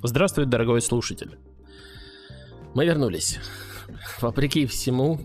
Здравствуй, 0.00 0.46
дорогой 0.46 0.80
слушатель. 0.80 1.38
Мы 2.72 2.86
вернулись. 2.86 3.40
Вопреки 4.20 4.64
всему, 4.66 5.18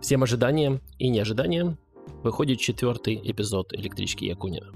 всем 0.00 0.24
ожиданиям 0.24 0.80
и 0.98 1.08
неожиданиям, 1.08 1.78
выходит 2.24 2.58
четвертый 2.58 3.20
эпизод 3.22 3.72
«Электрички 3.72 4.24
Якунина», 4.24 4.72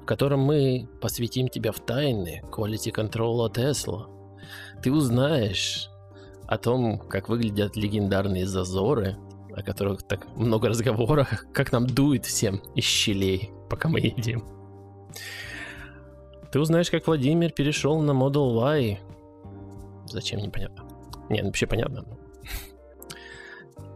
в 0.00 0.04
котором 0.04 0.42
мы 0.42 0.88
посвятим 1.00 1.48
тебя 1.48 1.72
в 1.72 1.80
тайны 1.80 2.44
quality 2.52 2.94
control 2.94 3.52
Tesla. 3.52 4.06
Ты 4.80 4.92
узнаешь 4.92 5.90
о 6.46 6.56
том, 6.56 7.00
как 7.00 7.28
выглядят 7.28 7.74
легендарные 7.74 8.46
зазоры, 8.46 9.16
о 9.56 9.64
которых 9.64 10.04
так 10.04 10.24
много 10.36 10.68
разговоров, 10.68 11.28
как 11.52 11.72
нам 11.72 11.88
дует 11.88 12.24
всем 12.24 12.62
из 12.76 12.84
щелей, 12.84 13.50
пока 13.68 13.88
мы 13.88 13.98
едем. 13.98 14.44
Ты 16.56 16.60
узнаешь, 16.60 16.90
как 16.90 17.06
Владимир 17.06 17.52
перешел 17.52 18.00
на 18.00 18.12
Model 18.12 18.54
Y. 18.54 18.98
Зачем, 20.06 20.40
непонятно. 20.40 20.84
Не, 21.28 21.42
ну 21.42 21.48
вообще 21.48 21.66
понятно. 21.66 22.06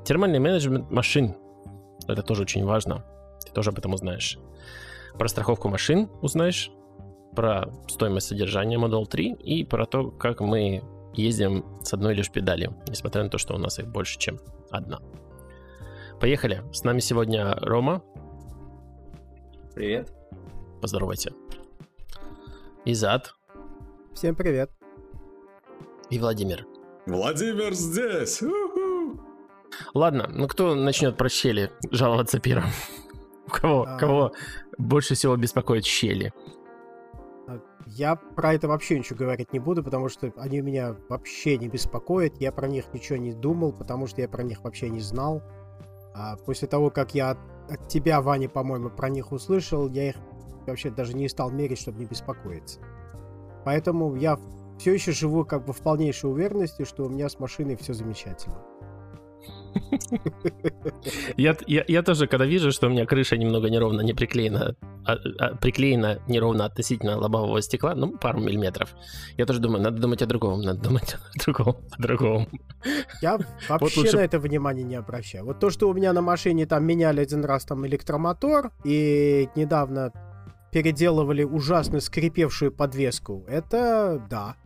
Термальный 0.04 0.40
менеджмент 0.40 0.90
машин. 0.90 1.36
Это 2.06 2.22
тоже 2.22 2.42
очень 2.42 2.66
важно. 2.66 3.02
Ты 3.46 3.50
тоже 3.52 3.70
об 3.70 3.78
этом 3.78 3.94
узнаешь. 3.94 4.38
Про 5.18 5.28
страховку 5.28 5.70
машин 5.70 6.10
узнаешь. 6.20 6.70
Про 7.34 7.72
стоимость 7.88 8.26
содержания 8.26 8.76
Model 8.76 9.06
3 9.06 9.36
и 9.42 9.64
про 9.64 9.86
то, 9.86 10.10
как 10.10 10.40
мы 10.40 10.82
ездим 11.14 11.64
с 11.82 11.94
одной 11.94 12.12
лишь 12.12 12.30
педалью, 12.30 12.76
несмотря 12.86 13.24
на 13.24 13.30
то, 13.30 13.38
что 13.38 13.54
у 13.54 13.58
нас 13.58 13.78
их 13.78 13.88
больше, 13.88 14.18
чем 14.18 14.38
одна. 14.70 14.98
Поехали. 16.20 16.62
С 16.74 16.84
нами 16.84 16.98
сегодня 16.98 17.54
Рома. 17.62 18.02
Привет. 19.74 20.12
Поздоровайся. 20.82 21.32
Изад. 22.84 23.34
Всем 24.14 24.34
привет. 24.34 24.70
И 26.10 26.18
Владимир. 26.18 26.66
Владимир 27.06 27.72
здесь! 27.74 28.42
У-ху! 28.42 29.20
Ладно, 29.94 30.28
ну 30.32 30.48
кто 30.48 30.74
начнет 30.74 31.16
про 31.16 31.28
щели 31.28 31.70
жаловаться 31.90 32.40
первым? 32.40 32.70
У 33.46 33.50
кого, 33.50 33.82
А. 33.88 33.98
кого 33.98 34.32
больше 34.78 35.14
всего 35.14 35.36
беспокоит 35.36 35.84
щели? 35.84 36.32
А, 37.48 37.60
Я 37.86 38.16
про 38.16 38.54
это 38.54 38.68
вообще 38.68 38.98
ничего 38.98 39.18
говорить 39.18 39.52
не 39.52 39.58
буду, 39.58 39.82
потому 39.84 40.08
что 40.08 40.32
они 40.36 40.60
меня 40.60 40.96
вообще 41.08 41.56
не 41.58 41.68
беспокоят. 41.68 42.40
Я 42.40 42.52
про 42.52 42.66
них 42.68 42.92
ничего 42.92 43.18
не 43.18 43.32
думал, 43.34 43.72
потому 43.72 44.06
что 44.06 44.20
я 44.20 44.28
про 44.28 44.42
них 44.42 44.62
вообще 44.62 44.88
не 44.88 45.00
знал. 45.00 45.42
А 46.14 46.36
после 46.36 46.66
того, 46.66 46.90
как 46.90 47.14
я 47.14 47.30
от, 47.30 47.38
от 47.70 47.88
тебя, 47.88 48.20
Ваня, 48.20 48.48
по-моему, 48.48 48.90
про 48.90 49.08
них 49.08 49.32
услышал, 49.32 49.88
я 49.88 50.10
их 50.10 50.16
вообще 50.66 50.90
даже 50.90 51.14
не 51.14 51.28
стал 51.28 51.50
мерить, 51.50 51.80
чтобы 51.80 51.98
не 51.98 52.06
беспокоиться. 52.06 52.80
Поэтому 53.64 54.14
я 54.16 54.38
все 54.78 54.94
еще 54.94 55.12
живу 55.12 55.44
как 55.44 55.66
бы 55.66 55.72
в 55.72 55.80
полнейшей 55.80 56.30
уверенности, 56.30 56.84
что 56.84 57.04
у 57.04 57.08
меня 57.08 57.28
с 57.28 57.38
машиной 57.38 57.76
все 57.76 57.92
замечательно. 57.92 58.56
Я, 61.36 61.56
я, 61.66 61.84
я 61.86 62.02
тоже, 62.02 62.26
когда 62.26 62.44
вижу, 62.44 62.72
что 62.72 62.86
у 62.86 62.90
меня 62.90 63.06
крыша 63.06 63.36
немного 63.36 63.70
неровно 63.70 64.00
не 64.02 64.12
приклеена, 64.12 64.74
а, 65.04 65.16
а, 65.38 65.54
приклеена 65.56 66.18
неровно 66.28 66.64
относительно 66.64 67.16
лобового 67.18 67.62
стекла, 67.62 67.94
ну, 67.94 68.18
пару 68.18 68.40
миллиметров, 68.40 68.94
я 69.36 69.46
тоже 69.46 69.60
думаю, 69.60 69.82
надо 69.82 70.00
думать 70.00 70.22
о 70.22 70.26
другом, 70.26 70.62
надо 70.62 70.80
думать 70.80 71.14
о 71.14 71.38
другом, 71.44 71.76
о 71.90 72.02
другом. 72.02 72.48
Я 73.22 73.38
вообще 73.68 74.00
лучше- 74.00 74.16
на 74.16 74.20
это 74.20 74.38
внимания 74.38 74.82
не 74.82 74.96
обращаю. 74.96 75.44
Вот 75.44 75.60
то, 75.60 75.70
что 75.70 75.88
у 75.88 75.94
меня 75.94 76.12
на 76.12 76.22
машине 76.22 76.66
там 76.66 76.84
меняли 76.84 77.20
один 77.20 77.44
раз 77.44 77.64
там 77.64 77.86
электромотор 77.86 78.72
и 78.84 79.48
недавно 79.54 80.12
переделывали 80.72 81.42
ужасно 81.44 82.00
скрипевшую 82.00 82.72
подвеску, 82.72 83.44
это 83.48 84.24
да. 84.30 84.56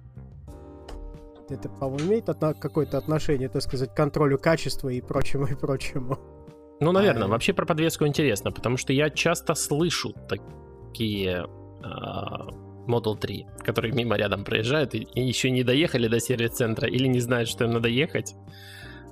Это, 1.50 1.68
по-моему, 1.68 2.08
имеет 2.08 2.28
отно- 2.28 2.54
какое-то 2.58 2.96
отношение, 2.98 3.48
так 3.48 3.62
сказать, 3.62 3.90
к 3.92 3.96
контролю 3.96 4.38
качества 4.38 4.88
и 4.88 5.00
прочему, 5.00 5.46
и 5.46 5.54
прочему. 5.54 6.18
Ну, 6.80 6.90
наверное, 6.92 7.24
А. 7.26 7.28
вообще 7.28 7.52
про 7.52 7.66
подвеску 7.66 8.06
интересно, 8.06 8.50
потому 8.50 8.76
что 8.76 8.92
я 8.92 9.10
часто 9.10 9.54
слышу 9.54 10.14
такие 10.28 11.46
а, 11.82 12.48
Model 12.88 13.16
3, 13.18 13.46
которые 13.62 13.92
мимо 13.92 14.16
рядом 14.16 14.42
проезжают 14.44 14.94
и, 14.94 14.98
и 15.14 15.20
еще 15.22 15.50
не 15.50 15.62
доехали 15.62 16.08
до 16.08 16.18
сервис-центра 16.18 16.88
или 16.88 17.06
не 17.06 17.20
знают, 17.20 17.48
что 17.48 17.64
им 17.64 17.72
надо 17.72 17.88
ехать. 17.88 18.34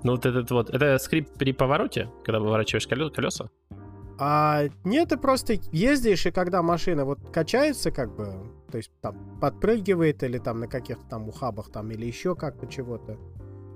Ну, 0.02 0.12
вот 0.12 0.24
этот 0.26 0.50
вот, 0.50 0.70
это 0.70 0.98
скрип 0.98 1.28
при 1.38 1.52
повороте, 1.52 2.10
когда 2.24 2.40
поворачиваешь 2.40 2.86
коле- 2.88 3.10
колеса? 3.10 3.50
А 4.18 4.64
нет, 4.84 5.08
ты 5.08 5.16
просто 5.16 5.54
ездишь, 5.72 6.26
и 6.26 6.30
когда 6.30 6.62
машина 6.62 7.04
вот 7.04 7.18
качается, 7.32 7.90
как 7.90 8.14
бы, 8.14 8.50
то 8.70 8.76
есть 8.78 8.90
там 9.00 9.38
подпрыгивает 9.40 10.22
или 10.22 10.38
там 10.38 10.60
на 10.60 10.68
каких-то 10.68 11.04
там 11.08 11.28
ухабах 11.28 11.70
там 11.70 11.90
или 11.90 12.06
еще 12.06 12.34
как-то 12.36 12.66
чего-то. 12.66 13.16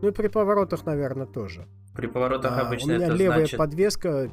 Ну 0.02 0.08
и 0.08 0.12
при 0.12 0.28
поворотах, 0.28 0.84
наверное, 0.84 1.26
тоже. 1.26 1.66
При 1.94 2.06
поворотах 2.06 2.52
А, 2.52 2.60
обычно 2.66 2.92
у 2.92 2.96
меня 2.96 3.06
это 3.06 3.14
левая 3.14 3.38
значит... 3.38 3.58
подвеска. 3.58 4.30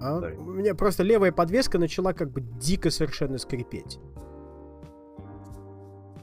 А? 0.00 0.20
Sorry. 0.20 0.36
У 0.36 0.52
меня 0.52 0.74
просто 0.74 1.04
левая 1.04 1.30
подвеска 1.32 1.78
начала 1.78 2.12
как 2.12 2.30
бы 2.32 2.40
дико 2.40 2.90
совершенно 2.90 3.38
скрипеть. 3.38 3.98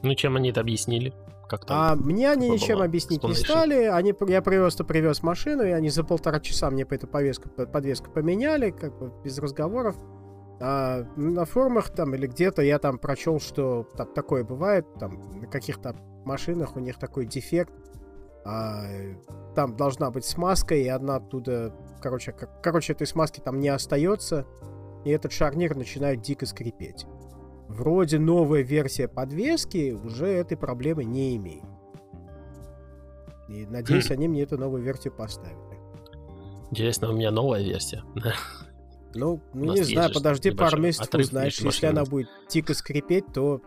Ну, 0.02 0.14
чем 0.14 0.36
они 0.36 0.50
это 0.50 0.60
объяснили? 0.60 1.14
Как 1.48 1.64
там? 1.64 1.76
А 1.78 1.94
мне 1.96 2.30
они 2.30 2.46
такое 2.46 2.58
ничем 2.58 2.76
было? 2.76 2.84
объяснить 2.86 3.22
не 3.22 3.34
стали. 3.34 3.84
Они, 3.84 4.14
я 4.28 4.42
просто 4.42 4.84
привез 4.84 5.22
машину, 5.22 5.62
и 5.64 5.70
они 5.70 5.90
за 5.90 6.04
полтора 6.04 6.40
часа 6.40 6.70
мне 6.70 6.86
по 6.86 6.94
эту 6.94 7.06
повестку, 7.06 7.48
подвеску 7.48 8.10
поменяли, 8.10 8.70
как 8.70 8.98
бы 8.98 9.12
без 9.22 9.38
разговоров. 9.38 9.96
А 10.60 11.04
на 11.16 11.44
форумах 11.44 11.90
там 11.90 12.14
или 12.14 12.26
где-то 12.26 12.62
я 12.62 12.78
там 12.78 12.98
прочел, 12.98 13.40
что 13.40 13.88
там 13.96 14.12
такое 14.14 14.44
бывает, 14.44 14.86
там 14.98 15.40
на 15.40 15.46
каких-то 15.46 15.96
машинах 16.24 16.76
у 16.76 16.80
них 16.80 16.98
такой 16.98 17.26
дефект. 17.26 17.72
А, 18.44 18.84
там 19.54 19.76
должна 19.76 20.10
быть 20.10 20.24
смазка, 20.24 20.74
и 20.74 20.86
одна 20.86 21.16
оттуда, 21.16 21.74
короче, 22.00 22.32
как, 22.32 22.62
короче, 22.62 22.92
этой 22.92 23.06
смазки 23.06 23.40
там 23.40 23.58
не 23.58 23.68
остается, 23.68 24.46
и 25.04 25.10
этот 25.10 25.32
шарнир 25.32 25.76
начинает 25.76 26.20
дико 26.20 26.46
скрипеть. 26.46 27.06
Вроде 27.68 28.18
новая 28.18 28.62
версия 28.62 29.08
подвески 29.08 29.92
уже 29.92 30.26
этой 30.26 30.56
проблемы 30.56 31.04
не 31.04 31.36
имеет. 31.36 31.64
И 33.48 33.66
надеюсь, 33.66 34.10
они 34.10 34.28
мне 34.28 34.42
эту 34.42 34.58
новую 34.58 34.82
версию 34.82 35.12
поставили. 35.14 35.58
Интересно, 36.70 37.10
у 37.10 37.14
меня 37.14 37.30
новая 37.30 37.62
версия. 37.62 38.02
Ну, 39.14 39.40
ну 39.52 39.74
не 39.74 39.82
знаю, 39.82 40.12
подожди 40.12 40.50
пару 40.50 40.78
месяцев, 40.78 41.14
узнаешь. 41.14 41.60
Если 41.60 41.86
она 41.86 42.04
будет 42.04 42.28
дико 42.48 42.74
скрипеть, 42.74 43.26
то 43.32 43.60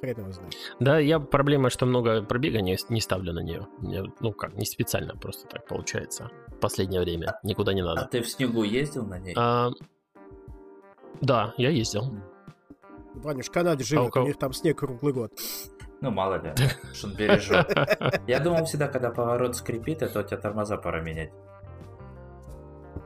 хрен 0.00 0.18
его 0.18 0.32
знает. 0.32 0.54
Да, 0.80 0.98
я 0.98 1.20
проблема, 1.20 1.70
что 1.70 1.86
много 1.86 2.22
пробега 2.22 2.60
не, 2.60 2.76
не 2.88 3.00
ставлю 3.00 3.32
на 3.32 3.40
нее. 3.40 3.66
Мне, 3.78 4.02
ну 4.20 4.32
как, 4.32 4.54
не 4.54 4.64
специально, 4.66 5.14
просто 5.14 5.46
так 5.46 5.66
получается. 5.66 6.30
В 6.48 6.58
последнее 6.58 7.00
время. 7.00 7.38
Никуда 7.42 7.72
не 7.74 7.82
А 7.82 7.84
надо. 7.84 8.08
ты 8.10 8.22
в 8.22 8.28
снегу 8.28 8.64
ездил 8.64 9.06
на 9.06 9.18
ней? 9.18 9.34
А, 9.36 9.70
да, 11.20 11.54
я 11.56 11.70
ездил. 11.70 12.12
Ваня, 13.14 13.42
в 13.42 13.50
Канаде 13.50 13.84
живет, 13.84 14.08
А 14.08 14.10
кого? 14.10 14.24
у 14.24 14.28
них 14.28 14.38
там 14.38 14.52
снег 14.52 14.78
круглый 14.78 15.12
год. 15.12 15.32
Ну, 16.00 16.10
мало 16.10 16.42
ли, 16.42 16.52
что 16.92 17.06
он 17.06 17.14
бережет. 17.14 17.66
Я 18.26 18.40
думал 18.40 18.64
всегда, 18.66 18.88
когда 18.88 19.10
поворот 19.10 19.56
скрипит, 19.56 20.02
это 20.02 20.20
у 20.20 20.22
тебя 20.22 20.36
тормоза 20.36 20.76
пора 20.76 21.00
менять. 21.00 21.30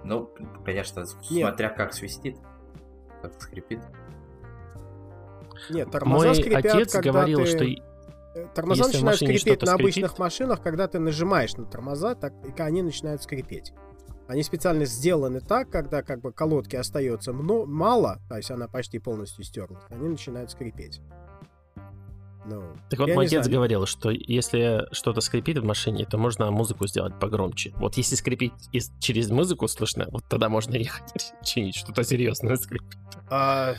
Ну, 0.04 0.30
конечно, 0.64 1.04
Нет. 1.30 1.48
смотря 1.48 1.68
как 1.70 1.92
свистит, 1.92 2.36
как 3.22 3.40
скрипит. 3.40 3.80
Нет, 5.70 5.90
тормоза 5.90 6.26
Мой 6.28 6.34
скрипят, 6.36 6.64
отец 6.64 6.92
когда 6.92 7.10
говорил, 7.12 7.40
ты... 7.40 7.46
что 7.46 7.64
э, 7.64 8.46
Тормоза 8.54 8.84
если 8.84 8.96
начинают 8.96 9.18
скрипеть 9.20 9.60
на 9.62 9.66
скрипит- 9.66 9.80
обычных 9.80 10.18
машинах, 10.18 10.62
когда 10.62 10.88
ты 10.88 10.98
нажимаешь 10.98 11.54
на 11.56 11.66
тормоза, 11.66 12.14
так 12.14 12.32
и 12.56 12.62
они 12.62 12.82
начинают 12.82 13.22
скрипеть. 13.22 13.72
Они 14.28 14.42
специально 14.42 14.84
сделаны 14.84 15.40
так, 15.40 15.70
когда 15.70 16.02
как 16.02 16.20
бы 16.20 16.32
колодки 16.32 16.76
остается 16.76 17.32
мно- 17.32 17.64
мало, 17.66 18.18
то 18.28 18.36
есть 18.36 18.50
она 18.50 18.68
почти 18.68 18.98
полностью 18.98 19.42
стерлась, 19.42 19.82
они 19.88 20.06
начинают 20.08 20.50
скрипеть. 20.50 21.00
Ну, 22.46 22.62
Так 22.88 22.98
вот, 23.00 23.08
мой 23.14 23.26
отец 23.26 23.44
знаю. 23.44 23.56
говорил, 23.58 23.84
что 23.86 24.10
если 24.10 24.86
что-то 24.92 25.20
скрипит 25.20 25.58
в 25.58 25.64
машине, 25.64 26.06
то 26.06 26.16
можно 26.16 26.50
музыку 26.50 26.86
сделать 26.86 27.18
погромче. 27.18 27.72
Вот 27.76 27.96
если 27.96 28.14
скрипит 28.16 28.52
из- 28.72 28.90
через 29.00 29.28
музыку 29.30 29.66
слышно, 29.68 30.06
вот 30.10 30.24
тогда 30.28 30.48
можно 30.48 30.74
ехать 30.76 31.32
чинить 31.44 31.76
что-то 31.76 32.04
серьезное 32.04 32.56
скрипит. 32.56 32.96
А, 33.30 33.74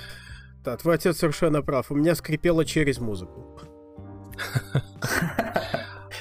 да, 0.64 0.78
твой 0.78 0.96
отец 0.96 1.18
совершенно 1.18 1.62
прав. 1.64 1.90
У 1.92 1.96
меня 1.96 2.14
скрипело 2.16 2.64
через 2.66 3.00
музыку. 3.00 3.60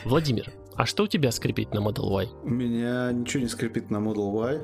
Владимир, 0.05 0.51
а 0.79 0.87
что 0.87 1.03
у 1.03 1.07
тебя 1.09 1.33
скрипит 1.33 1.75
на 1.75 1.81
Model 1.81 2.07
Y? 2.07 2.29
У 2.45 2.49
меня 2.49 3.11
ничего 3.13 3.43
не 3.43 3.49
скрипит 3.49 3.91
на 3.91 3.97
Model 3.97 4.33
Y. 4.33 4.61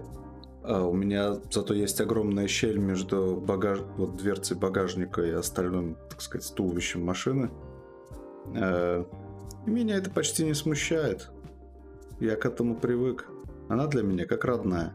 А 0.62 0.87
у 0.87 0.94
меня 0.94 1.34
зато 1.50 1.75
есть 1.75 2.00
огромная 2.00 2.46
щель 2.46 2.78
между 2.78 3.43
багаж... 3.44 3.81
вот, 3.96 4.16
дверцей 4.16 4.56
багажника 4.56 5.22
и 5.22 5.31
остальным, 5.31 5.96
так 6.08 6.22
сказать, 6.22 6.55
туловищем 6.55 7.05
машины. 7.05 7.50
Э, 8.55 9.05
И 9.66 9.70
меня 9.70 9.96
это 9.96 10.08
почти 10.08 10.44
не 10.44 10.55
смущает. 10.55 11.31
Я 12.20 12.37
к 12.37 12.46
этому 12.46 12.76
привык. 12.76 13.26
Она 13.69 13.88
для 13.88 14.02
меня 14.02 14.25
как 14.25 14.44
родная. 14.44 14.94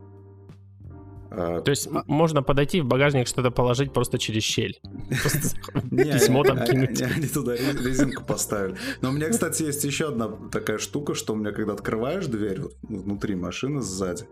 А, 1.32 1.62
То 1.62 1.72
есть 1.72 1.88
можно 2.08 2.42
подойти 2.42 2.82
в 2.82 2.86
багажник 2.86 3.28
что-то 3.28 3.52
положить 3.52 3.94
просто 3.94 4.18
через 4.18 4.44
щель. 4.44 4.80
Письмо 5.92 6.44
там 6.44 6.64
кинуть. 6.66 7.02
Они, 7.02 7.28
туда 7.28 7.54
ре- 7.54 7.84
резинку 7.84 8.24
поставили. 8.24 8.76
Но 9.02 9.10
у 9.10 9.12
меня, 9.12 9.30
кстати, 9.30 9.64
есть 9.64 9.84
еще 9.84 10.08
одна 10.08 10.30
такая 10.52 10.80
штука, 10.80 11.14
что 11.14 11.34
у 11.34 11.36
меня, 11.36 11.52
когда 11.52 11.74
открываешь 11.74 12.26
дверь 12.26 12.62
внутри 12.82 13.36
машины 13.36 13.82
сзади, 13.82 14.26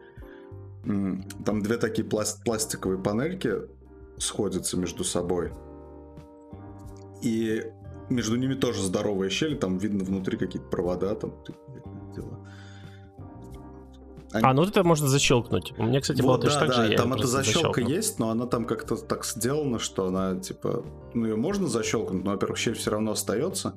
там 0.83 1.61
две 1.61 1.77
такие 1.77 2.07
пласт- 2.07 2.44
пластиковые 2.44 2.99
панельки 2.99 3.51
сходятся 4.17 4.77
между 4.77 5.03
собой. 5.03 5.51
И 7.21 7.63
между 8.09 8.38
ними 8.38 8.53
тоже 8.53 8.81
здоровая 8.81 9.29
щель, 9.29 9.57
там 9.57 9.77
видно 9.77 10.03
внутри 10.03 10.38
какие-то 10.38 10.67
провода, 10.69 11.13
там 11.15 11.33
такие 11.45 11.59
дела. 14.33 14.50
А, 14.50 14.53
ну 14.53 14.63
это 14.63 14.83
можно 14.83 15.07
защелкнуть. 15.07 15.74
У 15.77 15.83
меня, 15.83 16.01
кстати, 16.01 16.21
Вот, 16.21 16.41
точно 16.41 16.59
да, 16.62 16.65
так 16.68 16.75
же. 16.75 16.81
да, 16.81 16.88
я 16.88 16.97
там 16.97 17.07
её 17.09 17.18
эта 17.18 17.27
защелка 17.27 17.59
защелкнул. 17.59 17.89
есть, 17.89 18.19
но 18.19 18.29
она 18.29 18.45
там 18.45 18.65
как-то 18.65 18.95
так 18.97 19.25
сделана, 19.25 19.79
что 19.79 20.07
она 20.07 20.35
типа, 20.39 20.83
ну 21.13 21.25
ее 21.25 21.35
можно 21.35 21.68
защелкнуть, 21.68 22.24
но, 22.24 22.31
во-первых, 22.31 22.57
щель 22.57 22.75
все 22.75 22.91
равно 22.91 23.12
остается, 23.12 23.74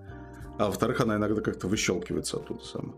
а 0.59 0.67
во-вторых, 0.67 1.01
она 1.01 1.17
иногда 1.17 1.41
как-то 1.41 1.67
выщелкивается 1.69 2.37
оттуда 2.39 2.65
сама. 2.65 2.93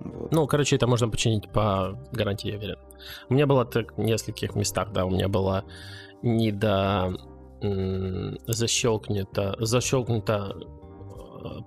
Вот. 0.00 0.30
Ну, 0.32 0.46
короче, 0.46 0.76
это 0.76 0.86
можно 0.86 1.08
починить 1.08 1.48
по 1.50 1.98
гарантии, 2.12 2.50
я 2.50 2.56
уверен. 2.56 2.78
У 3.28 3.34
меня 3.34 3.46
было 3.46 3.64
так 3.64 3.96
в 3.96 4.00
нескольких 4.00 4.54
местах, 4.54 4.92
да, 4.92 5.04
у 5.04 5.10
меня 5.10 5.28
была 5.28 5.64
не 6.22 6.52
до 6.52 7.16
защелкнута, 8.46 9.56
защелкнута 9.58 10.56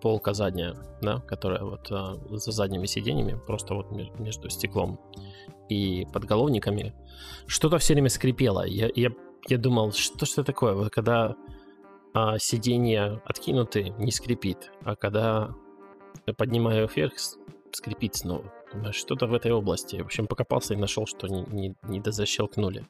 полка 0.02 0.34
задняя, 0.34 0.76
да, 1.02 1.20
которая 1.20 1.64
вот 1.64 1.92
э, 1.92 2.38
за 2.38 2.52
задними 2.52 2.86
сиденьями, 2.86 3.40
просто 3.48 3.74
вот 3.74 3.92
ме- 3.92 4.12
между 4.20 4.50
стеклом 4.50 5.00
и 5.70 6.06
подголовниками, 6.12 6.94
что-то 7.48 7.78
все 7.78 7.94
время 7.94 8.10
скрипело. 8.10 8.66
Я, 8.66 8.90
я, 8.96 9.12
я 9.48 9.58
думал, 9.58 9.92
что 9.94 10.26
ж 10.26 10.32
это 10.34 10.44
такое, 10.44 10.74
вот 10.74 10.92
когда 10.92 11.36
а, 12.14 12.38
сиденья 12.40 13.22
откинуты, 13.26 13.90
не 13.98 14.12
скрипит, 14.12 14.72
а 14.84 14.96
когда 14.96 15.52
поднимаю 16.38 16.90
вверх, 16.94 17.14
скрипит 17.72 18.16
снова. 18.16 18.52
Что-то 18.92 19.28
в 19.28 19.34
этой 19.34 19.52
области. 19.52 19.98
В 19.98 20.06
общем, 20.06 20.28
покопался 20.28 20.74
и 20.74 20.78
нашел, 20.78 21.06
что 21.06 21.28
не, 21.28 21.44
не, 21.48 21.76
не 21.84 22.00
дозащелкнули 22.00 22.86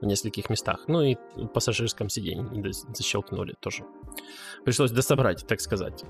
в 0.00 0.06
нескольких 0.06 0.50
местах. 0.50 0.84
Ну 0.88 1.02
и 1.02 1.16
в 1.36 1.46
пассажирском 1.46 2.08
сиденье 2.08 2.72
защелкнули 2.94 3.54
тоже. 3.60 3.84
Пришлось 4.64 4.90
дособрать, 4.90 5.46
так 5.46 5.60
сказать. 5.60 6.04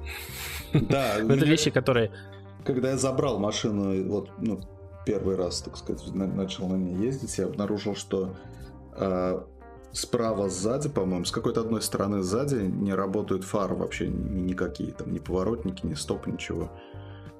Да, 0.72 1.16
это 1.18 1.44
вещи, 1.44 1.70
которые... 1.70 2.12
когда 2.64 2.90
я 2.90 2.96
забрал 2.96 3.38
машину, 3.38 4.08
вот, 4.08 4.30
ну, 4.38 4.60
первый 5.04 5.36
раз, 5.36 5.62
так 5.62 5.76
сказать, 5.76 6.14
на- 6.14 6.26
начал 6.26 6.66
на 6.68 6.76
ней 6.76 6.96
ездить, 7.06 7.38
я 7.38 7.46
обнаружил, 7.46 7.94
что 7.94 8.36
а, 8.92 9.46
справа 9.92 10.48
сзади, 10.48 10.88
по-моему, 10.88 11.24
с 11.24 11.30
какой-то 11.30 11.60
одной 11.60 11.82
стороны 11.82 12.22
сзади 12.22 12.56
не 12.56 12.94
работают 12.94 13.44
фары 13.44 13.74
вообще 13.74 14.08
ни- 14.08 14.40
никакие, 14.40 14.92
там, 14.92 15.12
ни 15.12 15.18
поворотники, 15.18 15.86
ни 15.86 15.94
стоп, 15.94 16.26
ничего. 16.26 16.70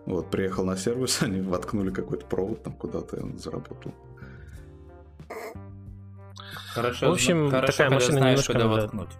Вот, 0.07 0.31
приехал 0.31 0.65
на 0.65 0.77
сервис, 0.77 1.23
они 1.23 1.41
воткнули 1.41 1.91
какой-то 1.91 2.27
провод 2.27 2.63
там 2.63 2.75
куда-то, 2.75 3.17
и 3.17 3.21
он 3.21 3.39
заработал. 3.39 3.93
Хорошо, 6.77 7.09
В 7.09 7.13
общем, 7.13 7.49
зна- 7.49 7.51
хорошо, 7.61 7.73
такая 7.73 7.87
когда 7.89 7.95
машина 7.97 8.19
знаешь, 8.19 8.33
немножко 8.49 8.53
куда 8.53 8.65
надо- 8.69 8.83
воткнуть. 8.83 9.11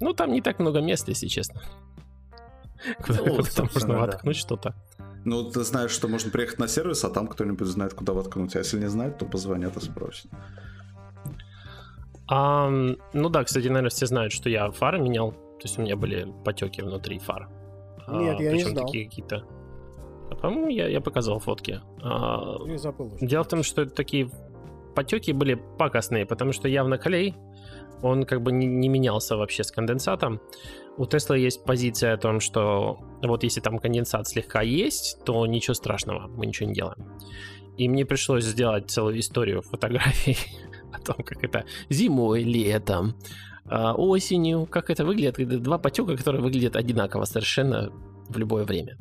Ну, 0.00 0.12
там 0.12 0.32
не 0.32 0.40
так 0.42 0.58
много 0.58 0.80
места, 0.80 1.10
если 1.12 1.28
честно. 1.28 1.62
Куда, 3.06 3.20
Ну, 3.24 3.36
куда 3.36 3.50
там 3.50 3.68
можно 3.72 3.94
да. 3.94 4.00
воткнуть 4.00 4.36
что-то. 4.36 4.74
Ну, 5.24 5.50
ты 5.50 5.62
знаешь, 5.64 5.90
что 5.90 6.08
можно 6.08 6.30
приехать 6.30 6.58
на 6.58 6.68
сервис, 6.68 7.02
а 7.04 7.10
там 7.10 7.28
кто-нибудь 7.28 7.66
знает, 7.66 7.94
куда 7.94 8.12
воткнуть. 8.12 8.54
А 8.56 8.58
если 8.58 8.78
не 8.78 8.88
знает, 8.88 9.16
то 9.18 9.24
позвонят 9.24 9.76
и 9.76 9.80
спросят. 9.80 10.30
А, 12.26 12.68
ну 13.12 13.28
да, 13.28 13.44
кстати, 13.44 13.66
наверное, 13.68 13.90
все 13.90 14.06
знают, 14.06 14.32
что 14.32 14.48
я 14.48 14.70
фары 14.70 15.00
менял. 15.00 15.32
То 15.32 15.62
есть 15.64 15.78
у 15.78 15.82
меня 15.82 15.96
были 15.96 16.32
потеки 16.44 16.82
внутри 16.82 17.18
фар. 17.18 17.48
А, 18.06 18.16
Нет, 18.18 18.40
я 18.40 18.50
не 18.52 18.58
причем 18.58 18.70
знал. 18.72 18.86
такие 18.86 19.04
какие-то... 19.08 19.44
А, 20.30 20.34
По-моему, 20.36 20.68
я, 20.68 20.88
я 20.88 21.00
показывал 21.00 21.38
фотки. 21.38 21.80
А, 22.02 22.56
Я 22.66 22.78
забыл. 22.78 23.16
Дело 23.20 23.44
в 23.44 23.48
том, 23.48 23.62
что 23.62 23.86
такие 23.86 24.30
потеки 24.94 25.32
были 25.32 25.54
пакостные, 25.78 26.26
потому 26.26 26.52
что 26.52 26.68
явно 26.68 26.98
клей, 26.98 27.34
он 28.02 28.24
как 28.24 28.42
бы 28.42 28.52
не, 28.52 28.66
не 28.66 28.88
менялся 28.88 29.36
вообще 29.36 29.64
с 29.64 29.70
конденсатом. 29.70 30.40
У 30.96 31.06
Тесла 31.06 31.36
есть 31.36 31.64
позиция 31.64 32.14
о 32.14 32.18
том, 32.18 32.40
что 32.40 32.98
вот 33.22 33.42
если 33.42 33.60
там 33.60 33.78
конденсат 33.78 34.28
слегка 34.28 34.62
есть, 34.62 35.18
то 35.24 35.46
ничего 35.46 35.74
страшного, 35.74 36.28
мы 36.28 36.46
ничего 36.46 36.68
не 36.68 36.74
делаем. 36.74 37.04
И 37.76 37.88
мне 37.88 38.04
пришлось 38.04 38.44
сделать 38.44 38.90
целую 38.90 39.18
историю 39.18 39.62
фотографий 39.62 40.36
о 40.92 41.00
том, 41.00 41.16
как 41.24 41.42
это 41.42 41.64
зимой, 41.88 42.42
летом, 42.44 43.16
а, 43.66 43.94
осенью, 43.94 44.66
как 44.66 44.90
это 44.90 45.04
выглядит. 45.04 45.62
Два 45.62 45.78
потека, 45.78 46.16
которые 46.16 46.42
выглядят 46.42 46.76
одинаково 46.76 47.24
совершенно 47.24 47.90
в 48.28 48.38
любое 48.38 48.64
время. 48.64 48.98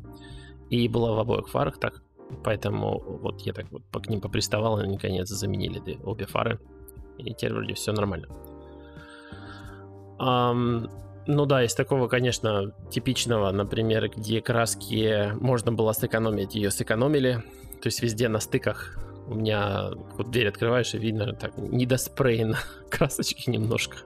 И 0.69 0.87
было 0.87 1.13
в 1.13 1.19
обоих 1.19 1.49
фарах 1.49 1.77
так. 1.79 2.01
Поэтому 2.43 2.99
вот 2.99 3.41
я 3.41 3.53
так 3.53 3.65
вот 3.71 3.83
к 3.91 4.09
ним 4.09 4.21
поприставал, 4.21 4.79
и 4.81 4.87
наконец 4.87 5.29
заменили 5.29 5.81
обе 6.03 6.25
фары. 6.25 6.59
И 7.17 7.33
теперь 7.33 7.53
вроде 7.53 7.73
все 7.73 7.91
нормально. 7.91 8.27
Ам, 10.19 10.89
ну 11.27 11.45
да, 11.45 11.63
из 11.63 11.73
такого, 11.73 12.07
конечно, 12.07 12.73
типичного, 12.91 13.51
например, 13.51 14.09
где 14.09 14.41
краски 14.41 15.33
можно 15.39 15.71
было 15.71 15.93
сэкономить, 15.93 16.55
ее 16.55 16.71
сэкономили. 16.71 17.43
То 17.81 17.87
есть 17.87 18.01
везде 18.01 18.29
на 18.29 18.39
стыках 18.39 18.97
у 19.27 19.35
меня 19.35 19.91
вот 20.17 20.31
дверь 20.31 20.47
открываешь 20.47 20.93
и 20.93 20.97
видно 20.97 21.33
так 21.33 21.57
недоспрейно 21.57 22.57
красочки 22.89 23.49
немножко. 23.49 23.97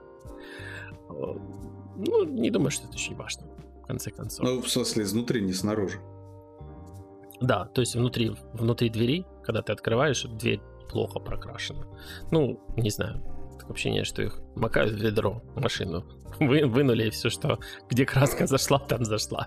О, 1.08 1.36
Ну, 1.96 2.24
не 2.24 2.50
думаю, 2.50 2.70
что 2.70 2.86
это 2.86 2.94
очень 2.94 3.16
важно, 3.16 3.46
в 3.82 3.86
конце 3.86 4.10
концов. 4.10 4.44
Ну, 4.44 4.62
в 4.62 4.68
смысле, 4.68 5.02
изнутри, 5.02 5.40
не 5.40 5.52
снаружи. 5.52 5.98
Да, 7.40 7.66
то 7.66 7.80
есть 7.80 7.94
внутри, 7.94 8.32
внутри 8.52 8.88
двери, 8.90 9.26
когда 9.44 9.62
ты 9.62 9.72
открываешь, 9.72 10.22
дверь 10.22 10.60
плохо 10.90 11.20
прокрашена. 11.20 11.86
Ну, 12.30 12.60
не 12.76 12.90
знаю. 12.90 13.22
Ощущение, 13.68 14.04
что 14.04 14.22
их 14.22 14.40
макают 14.56 14.94
в 14.94 15.02
ведро 15.04 15.42
машину. 15.54 16.04
Вы, 16.40 16.64
вынули 16.66 17.08
и 17.08 17.10
все, 17.10 17.28
что 17.28 17.58
где 17.90 18.06
краска 18.06 18.46
зашла, 18.46 18.78
там 18.78 19.04
зашла. 19.04 19.46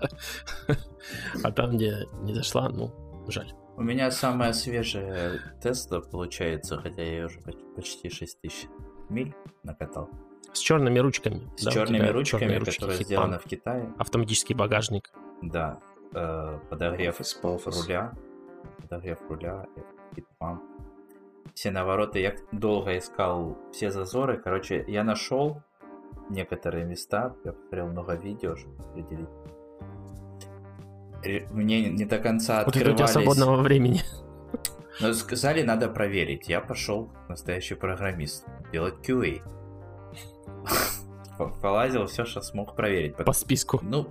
А 1.42 1.50
там, 1.50 1.76
где 1.76 2.06
не 2.22 2.32
зашла, 2.34 2.68
ну, 2.68 2.92
жаль. 3.28 3.52
У 3.76 3.82
меня 3.82 4.10
самая 4.10 4.52
свежая 4.52 5.40
Тесла 5.62 6.00
получается, 6.00 6.78
хотя 6.78 7.02
я 7.02 7.26
уже 7.26 7.40
поч- 7.40 7.74
почти 7.74 8.10
6 8.10 8.40
тысяч 8.40 8.66
миль 9.08 9.34
накатал. 9.64 10.08
С 10.52 10.58
черными 10.58 10.98
ручками. 10.98 11.50
С 11.56 11.64
да, 11.64 11.70
черными 11.70 12.06
ручками, 12.08 12.40
черные 12.40 12.58
ручки, 12.58 12.74
которые 12.74 12.98
хитпан. 12.98 13.06
сделаны 13.06 13.38
в 13.38 13.44
Китае. 13.44 13.92
Автоматический 13.98 14.54
багажник. 14.54 15.10
Да. 15.40 15.80
Э, 16.14 16.58
подогрев 16.70 17.16
Пафос, 17.16 17.34
пафос. 17.34 17.82
руля. 17.82 18.12
Подогрев 18.80 19.18
руля. 19.28 19.66
хитпан. 20.14 20.60
Все 21.54 21.70
навороты. 21.70 22.20
Я 22.20 22.34
долго 22.52 22.96
искал 22.98 23.58
все 23.72 23.90
зазоры. 23.90 24.38
Короче, 24.38 24.84
я 24.88 25.04
нашел 25.04 25.62
некоторые 26.30 26.84
места. 26.84 27.34
Я 27.44 27.52
посмотрел 27.52 27.86
много 27.88 28.14
видео, 28.14 28.56
чтобы 28.56 28.82
определить. 28.84 29.28
Ре- 31.22 31.46
Мне 31.52 31.88
не 31.90 32.04
до 32.04 32.18
конца 32.18 32.64
Вот 32.64 32.76
это 32.76 32.90
у 32.90 32.94
тебя 32.94 33.04
открывались... 33.04 33.12
свободного 33.12 33.62
времени. 33.62 34.00
Но 35.00 35.12
сказали, 35.14 35.62
надо 35.62 35.88
проверить. 35.88 36.48
Я 36.48 36.60
пошел, 36.60 37.10
настоящий 37.28 37.74
программист, 37.74 38.46
делать 38.72 38.94
QA. 39.06 39.40
По- 41.38 41.48
Полазил 41.62 42.06
все, 42.06 42.24
что 42.24 42.40
смог 42.42 42.76
проверить. 42.76 43.16
По 43.16 43.32
списку. 43.32 43.78
Ну, 43.82 44.06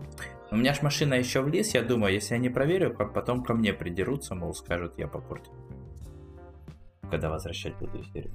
у 0.52 0.56
меня 0.58 0.74
ж 0.74 0.82
машина 0.82 1.14
еще 1.16 1.42
в 1.42 1.48
лес, 1.48 1.74
я 1.74 1.82
думаю, 1.82 2.14
если 2.14 2.36
я 2.36 2.40
не 2.40 2.50
проверю, 2.50 2.94
потом 2.94 3.44
ко 3.44 3.54
мне 3.54 3.74
придерутся, 3.74 4.36
мол, 4.36 4.54
скажут, 4.54 4.94
я 4.98 5.08
попортил. 5.08 5.54
Когда 7.10 7.30
возвращать 7.30 7.76
буду 7.78 8.04
серию. 8.14 8.32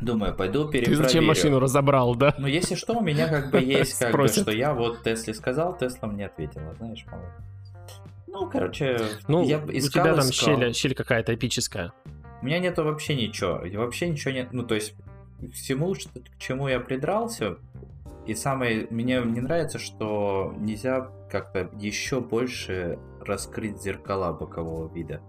Думаю, 0.00 0.34
пойду 0.34 0.64
Ты 0.66 0.72
перепроверю. 0.78 1.02
зачем 1.04 1.24
машину 1.26 1.60
разобрал, 1.60 2.16
да? 2.16 2.34
Ну, 2.38 2.48
если 2.48 2.74
что, 2.74 2.94
у 2.94 3.02
меня 3.02 3.28
как 3.28 3.50
бы 3.52 3.60
есть, 3.60 3.98
как 4.00 4.12
бы, 4.16 4.26
что 4.28 4.50
я 4.50 4.74
вот 4.74 5.02
Тесле 5.04 5.32
сказал, 5.32 5.76
Тесла 5.76 6.08
мне 6.08 6.26
ответила, 6.26 6.74
знаешь, 6.74 7.04
мало. 7.06 7.24
Ну, 8.26 8.48
короче, 8.50 8.98
Ну, 9.28 9.44
я 9.44 9.58
у 9.58 9.70
искал, 9.70 10.04
тебя 10.04 10.14
там 10.16 10.30
искал. 10.30 10.56
щель, 10.58 10.74
щель 10.74 10.94
какая-то 10.94 11.34
эпическая. 11.34 11.92
У 12.40 12.46
меня 12.46 12.58
нету 12.58 12.82
вообще 12.82 13.14
ничего. 13.14 13.60
Вообще 13.80 14.08
ничего 14.08 14.32
нет. 14.32 14.52
Ну, 14.52 14.64
то 14.64 14.74
есть, 14.74 14.94
всему, 15.52 15.94
что, 15.94 16.08
к 16.18 16.38
чему 16.38 16.66
я 16.66 16.80
придрался, 16.80 17.58
и 18.26 18.34
самое, 18.34 18.86
мне 18.90 19.20
не 19.20 19.40
нравится, 19.40 19.78
что 19.78 20.54
нельзя 20.58 21.10
как-то 21.30 21.70
еще 21.78 22.20
больше 22.20 22.98
раскрыть 23.20 23.82
зеркала 23.82 24.32
бокового 24.32 24.92
вида. 24.92 25.20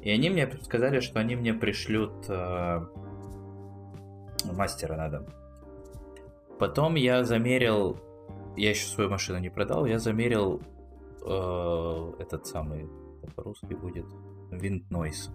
И 0.00 0.10
они 0.10 0.30
мне 0.30 0.50
сказали, 0.62 1.00
что 1.00 1.20
они 1.20 1.36
мне 1.36 1.54
пришлют 1.54 2.12
э, 2.28 2.86
мастера 4.52 4.96
на 4.96 5.08
дом. 5.08 5.26
Потом 6.58 6.94
я 6.94 7.24
замерил, 7.24 7.98
я 8.56 8.70
еще 8.70 8.86
свою 8.86 9.10
машину 9.10 9.38
не 9.38 9.50
продал, 9.50 9.86
я 9.86 9.98
замерил 9.98 10.62
э, 11.26 12.12
этот 12.20 12.46
самый, 12.46 12.88
по-русски 13.34 13.74
будет, 13.74 14.06
wind 14.50 14.88
noise. 14.90 15.30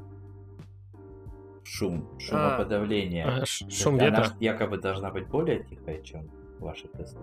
Шум, 1.69 2.09
шумоподавление. 2.19 3.25
А, 3.25 3.45
шум 3.45 3.95
Она 3.95 4.05
ветра. 4.05 4.23
ж 4.23 4.31
якобы 4.39 4.77
должна 4.77 5.11
быть 5.11 5.27
более 5.27 5.63
тихая, 5.63 6.01
чем 6.01 6.29
ваши 6.59 6.87
тесты. 6.87 7.19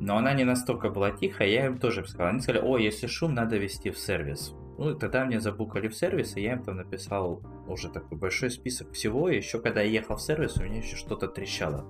Но 0.00 0.16
она 0.16 0.32
не 0.34 0.44
настолько 0.44 0.88
была 0.88 1.10
тихая, 1.10 1.48
я 1.48 1.66
им 1.66 1.78
тоже 1.78 2.06
сказал. 2.06 2.28
Они 2.28 2.40
сказали, 2.40 2.62
о, 2.64 2.78
если 2.78 3.06
шум, 3.06 3.34
надо 3.34 3.58
вести 3.58 3.90
в 3.90 3.98
сервис. 3.98 4.54
Ну, 4.78 4.94
тогда 4.94 5.26
мне 5.26 5.40
забукали 5.40 5.88
в 5.88 5.94
сервис, 5.94 6.36
и 6.36 6.42
я 6.42 6.52
им 6.52 6.62
там 6.62 6.76
написал 6.76 7.42
уже 7.66 7.90
такой 7.90 8.16
большой 8.16 8.50
список 8.50 8.92
всего. 8.92 9.28
И 9.28 9.36
еще 9.36 9.60
когда 9.60 9.82
я 9.82 9.90
ехал 9.90 10.16
в 10.16 10.22
сервис, 10.22 10.56
у 10.56 10.62
меня 10.62 10.78
еще 10.78 10.96
что-то 10.96 11.28
трещало. 11.28 11.84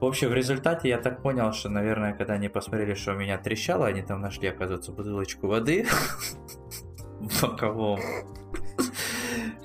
В 0.00 0.04
общем, 0.04 0.30
в 0.30 0.34
результате 0.34 0.88
я 0.88 0.98
так 0.98 1.22
понял, 1.22 1.52
что, 1.52 1.68
наверное, 1.68 2.14
когда 2.14 2.34
они 2.34 2.48
посмотрели, 2.48 2.94
что 2.94 3.12
у 3.12 3.16
меня 3.16 3.38
трещало, 3.38 3.86
они 3.86 4.02
там 4.02 4.20
нашли, 4.20 4.48
оказывается, 4.48 4.92
бутылочку 4.92 5.46
воды 5.46 5.86
в 7.20 7.42
боковом 7.42 8.00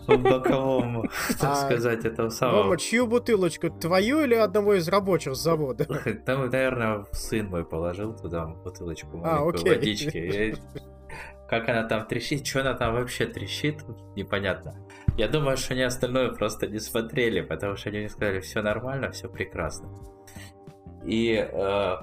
в 0.07 0.17
боковом, 0.17 1.03
так 1.39 1.51
А, 1.51 1.55
сказать, 1.55 2.05
этого 2.05 2.29
самого 2.29 2.63
Рома, 2.63 2.77
чью 2.77 3.07
бутылочку? 3.07 3.69
Твою 3.69 4.21
или 4.21 4.35
одного 4.35 4.75
из 4.75 4.87
рабочих 4.87 5.35
с 5.35 5.39
завода? 5.41 5.85
Там, 6.25 6.49
наверное, 6.49 7.05
сын 7.11 7.47
мой 7.47 7.65
положил 7.65 8.15
туда 8.15 8.45
бутылочку 8.45 9.21
А, 9.23 9.39
маленькой 9.41 9.59
окей. 9.61 9.75
водички. 9.75 10.55
Как 11.49 11.69
она 11.69 11.83
там 11.83 12.05
трещит, 12.07 12.45
что 12.45 12.59
она 12.59 12.73
там 12.73 12.93
вообще 12.95 13.25
трещит, 13.25 13.81
непонятно. 14.17 14.75
Я 15.15 15.29
думаю, 15.29 15.55
что 15.55 15.73
они 15.73 15.83
остальное 15.83 16.29
просто 16.31 16.67
не 16.67 16.79
смотрели, 16.79 17.39
потому 17.39 17.77
что 17.77 17.87
они 17.89 17.99
мне 17.99 18.09
сказали, 18.09 18.41
все 18.41 18.61
нормально, 18.61 19.11
все 19.11 19.29
прекрасно. 19.29 19.89
И, 21.05 21.35
э, 21.35 21.95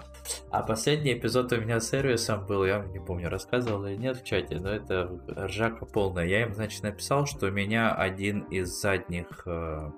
а 0.51 0.63
последний 0.63 1.15
эпизод 1.15 1.53
у 1.53 1.61
меня 1.61 1.81
с 1.81 1.91
сервисом 1.91 2.47
был, 2.47 2.65
я 2.65 2.85
не 2.85 2.99
помню, 2.99 3.29
рассказывал 3.29 3.85
или 3.87 3.97
нет 3.97 4.17
в 4.19 4.25
чате, 4.25 4.59
но 4.59 4.71
это 4.71 5.21
ржака 5.29 5.87
полная. 5.87 6.27
Я 6.27 6.43
им, 6.43 6.55
значит, 6.55 6.83
написал, 6.83 7.27
что 7.27 7.47
у 7.47 7.51
меня 7.51 7.95
один 7.95 8.41
из 8.45 8.69
задних 8.81 9.47
э, 9.47 9.91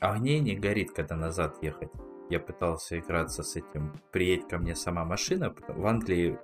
огней 0.00 0.40
не 0.40 0.56
горит, 0.56 0.92
когда 0.92 1.16
назад 1.16 1.56
ехать. 1.62 1.90
Я 2.30 2.40
пытался 2.40 2.98
играться 2.98 3.42
с 3.42 3.56
этим, 3.56 4.00
приедь 4.10 4.48
ко 4.48 4.58
мне 4.58 4.74
сама 4.74 5.04
машина. 5.04 5.54
В 5.68 5.86
Англии, 5.86 6.38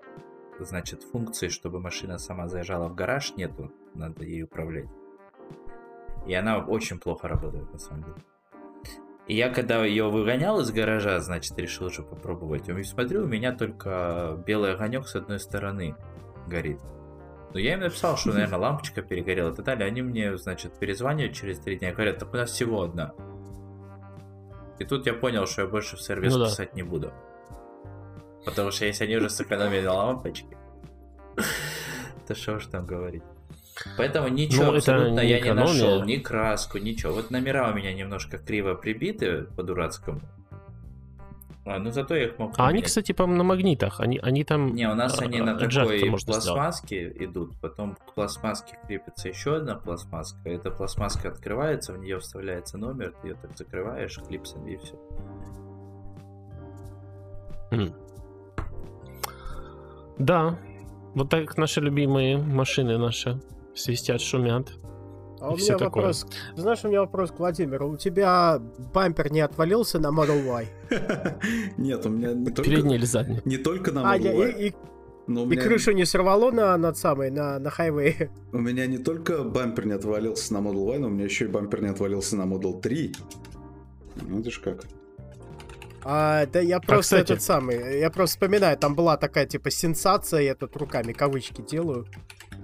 значит, 0.59 1.03
функции, 1.03 1.49
чтобы 1.49 1.81
машина 1.81 2.19
сама 2.19 2.49
заезжала 2.49 2.89
в 2.89 2.95
гараж, 2.95 3.35
нету, 3.37 3.73
надо 3.95 4.25
ей 4.25 4.43
управлять. 4.43 4.89
И 6.27 6.35
она 6.35 6.59
очень 6.59 6.99
плохо 6.99 7.29
работает, 7.29 7.73
на 7.73 7.79
самом 7.79 8.05
деле. 8.05 8.23
И 9.31 9.35
я, 9.37 9.49
когда 9.49 9.85
ее 9.85 10.11
выгонял 10.11 10.59
из 10.59 10.73
гаража, 10.73 11.21
значит, 11.21 11.57
решил 11.57 11.87
уже 11.87 12.03
попробовать. 12.03 12.69
И 12.69 12.83
смотрю, 12.83 13.23
у 13.23 13.27
меня 13.29 13.53
только 13.53 14.43
белый 14.45 14.75
огонек 14.75 15.07
с 15.07 15.15
одной 15.15 15.39
стороны 15.39 15.95
горит. 16.49 16.81
Но 17.55 17.61
я 17.61 17.75
им 17.75 17.81
написал, 17.81 18.17
что, 18.17 18.33
наверное, 18.33 18.59
лампочка 18.59 19.03
перегорела 19.03 19.53
и 19.53 19.55
так 19.55 19.65
далее. 19.65 19.87
Они 19.87 20.03
мне, 20.03 20.37
значит, 20.37 20.77
перезванивают 20.81 21.33
через 21.37 21.61
три 21.61 21.79
дня 21.79 21.91
и 21.91 21.93
говорят, 21.93 22.19
так 22.19 22.35
у 22.35 22.37
нас 22.37 22.51
всего 22.51 22.83
одна. 22.83 23.13
И 24.81 24.85
тут 24.85 25.07
я 25.07 25.15
понял, 25.15 25.47
что 25.47 25.63
я 25.63 25.69
больше 25.69 25.97
в 25.97 26.03
сервис 26.03 26.33
Ну 26.33 26.41
да. 26.41 26.47
писать 26.47 26.75
не 26.75 26.83
буду. 26.83 27.13
Потому 28.45 28.73
что 28.73 28.85
если 28.85 29.05
они 29.05 29.17
уже 29.17 29.31
сэкономили 29.31 29.83
на 29.83 29.95
лампочке, 29.95 30.59
то 32.27 32.35
что 32.35 32.55
уж 32.55 32.67
там 32.67 32.85
говорить. 32.85 33.23
Поэтому 33.97 34.29
ничего 34.29 34.67
Ну, 34.67 34.77
абсолютно 34.77 35.21
не 35.21 35.29
я 35.31 35.37
не 35.41 35.43
экономия. 35.43 35.67
нашел, 35.73 36.05
ни 36.05 36.17
краску, 36.17 36.79
ничего. 36.79 37.13
Вот 37.13 37.31
номера 37.31 37.71
у 37.71 37.75
меня 37.75 37.93
немножко 37.93 38.39
криво 38.39 38.75
прибиты 38.75 39.45
по-дурацкому. 39.57 40.21
А, 41.67 41.79
ну 41.79 41.91
зато 41.91 42.17
я 42.17 42.25
их 42.25 42.39
мог 42.39 42.55
А 42.57 42.69
они, 42.69 42.83
кстати, 42.83 43.13
по 43.13 43.27
на 43.27 43.45
магнитах. 43.45 44.01
Они, 44.01 44.19
они 44.19 44.45
там... 44.45 44.75
Не, 44.75 44.89
у 44.91 44.95
нас 44.95 45.21
а, 45.21 45.25
они 45.25 45.41
на 45.41 45.53
а, 45.53 45.67
джек-то 45.67 45.93
такой 45.93 46.11
можно 46.11 46.33
сделать. 46.33 46.45
пластмасске 46.47 47.13
идут, 47.25 47.61
потом 47.61 47.95
к 47.95 48.15
пластмасске 48.15 48.79
крепится 48.87 49.29
еще 49.29 49.57
одна 49.57 49.77
пластмасска. 49.77 50.49
Эта 50.49 50.71
пластмасска 50.71 51.29
открывается, 51.29 51.93
в 51.93 51.99
нее 51.99 52.19
вставляется 52.19 52.79
номер, 52.79 53.15
ты 53.23 53.29
ее 53.29 53.35
так 53.35 53.57
закрываешь 53.57 54.19
клипсами 54.27 54.73
и 54.73 54.77
все. 54.79 54.95
М. 57.71 57.95
Да, 60.19 60.59
вот 61.15 61.31
так 61.31 61.57
наши 61.57 61.81
любимые 61.81 62.39
машины 62.39 62.99
наши 62.99 63.41
свистят, 63.75 64.21
шумят. 64.21 64.73
А 65.41 65.53
у 65.53 65.57
меня 65.57 65.73
такое. 65.73 65.87
вопрос. 65.87 66.27
Знаешь, 66.55 66.85
у 66.85 66.89
меня 66.89 67.01
вопрос 67.01 67.31
к 67.31 67.39
Владимиру. 67.39 67.89
У 67.91 67.97
тебя 67.97 68.61
бампер 68.93 69.33
не 69.33 69.41
отвалился 69.41 69.99
на 69.99 70.09
Model 70.09 70.45
Y? 70.45 70.67
Нет, 71.79 72.05
у 72.05 72.11
меня 72.11 72.35
не 72.35 72.51
Передний 72.51 72.81
только, 72.81 72.95
или 72.95 73.05
задний? 73.07 73.41
не 73.47 73.57
только 73.57 73.91
на 73.93 74.13
А, 74.13 74.19
Model 74.19 74.59
Y, 74.59 74.75
но 75.27 75.45
и 75.45 75.47
меня, 75.47 75.63
крышу 75.63 75.93
не 75.93 76.05
сорвало 76.05 76.51
на, 76.51 76.77
над 76.77 76.99
самой, 76.99 77.31
на, 77.31 77.59
на 77.59 77.71
хайвее? 77.71 78.31
у 78.53 78.59
меня 78.59 78.87
не 78.87 78.99
только 78.99 79.43
бампер 79.43 79.87
не 79.87 79.93
отвалился 79.93 80.53
на 80.53 80.59
Model 80.59 80.95
Y, 80.95 80.99
но 80.99 81.07
у 81.07 81.11
меня 81.11 81.25
еще 81.25 81.47
и 81.47 81.49
бампер 81.49 81.83
не 81.83 81.89
отвалился 81.89 82.37
на 82.37 82.43
Model 82.43 82.79
3. 82.81 83.15
Ну, 84.17 84.37
видишь 84.37 84.59
как. 84.59 84.85
А, 86.03 86.47
да 86.47 86.61
я 86.61 86.81
просто 86.81 87.17
кстати. 87.17 87.33
этот 87.33 87.43
самый, 87.43 88.01
я 88.01 88.11
просто 88.11 88.37
вспоминаю, 88.37 88.77
там 88.77 88.95
была 88.95 89.17
такая, 89.17 89.47
типа, 89.47 89.71
сенсация, 89.71 90.41
я 90.41 90.55
тут 90.55 90.77
руками 90.77 91.13
кавычки 91.13 91.63
делаю, 91.63 92.07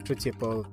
что, 0.06 0.14
типа, 0.14 0.64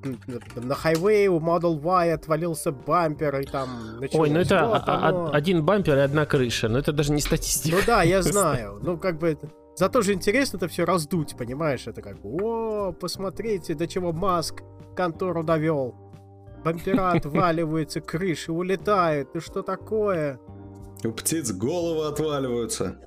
на 0.55 0.75
хайвее 0.75 1.29
у 1.29 1.39
Model 1.39 1.81
Y 1.81 2.13
отвалился 2.13 2.71
бампер, 2.71 3.39
и 3.39 3.45
там. 3.45 3.69
Ой, 4.13 4.29
ну 4.29 4.39
это 4.39 4.67
вот 4.67 4.83
оно. 4.85 5.31
один 5.33 5.65
бампер 5.65 5.97
и 5.97 6.01
одна 6.01 6.25
крыша. 6.25 6.69
Но 6.69 6.77
это 6.77 6.93
даже 6.93 7.11
не 7.11 7.21
статистика. 7.21 7.75
Ну 7.75 7.81
да, 7.85 8.03
я 8.03 8.21
знаю. 8.21 8.79
Ну, 8.83 8.97
как 8.97 9.17
бы, 9.17 9.37
зато 9.75 10.01
же 10.01 10.13
интересно 10.13 10.57
это 10.57 10.67
все 10.67 10.85
раздуть, 10.85 11.35
понимаешь? 11.35 11.87
Это 11.87 12.01
как, 12.03 12.17
о, 12.23 12.93
посмотрите, 12.93 13.73
до 13.73 13.87
чего 13.87 14.13
Маск 14.13 14.61
контору 14.95 15.43
довел. 15.43 15.95
Бампера 16.63 17.11
отваливаются, 17.13 18.01
крыши 18.01 18.51
улетают. 18.51 19.29
Ну 19.33 19.41
что 19.41 19.63
такое? 19.63 20.39
У 21.03 21.11
птиц 21.11 21.51
головы 21.51 22.05
отваливаются. 22.07 22.97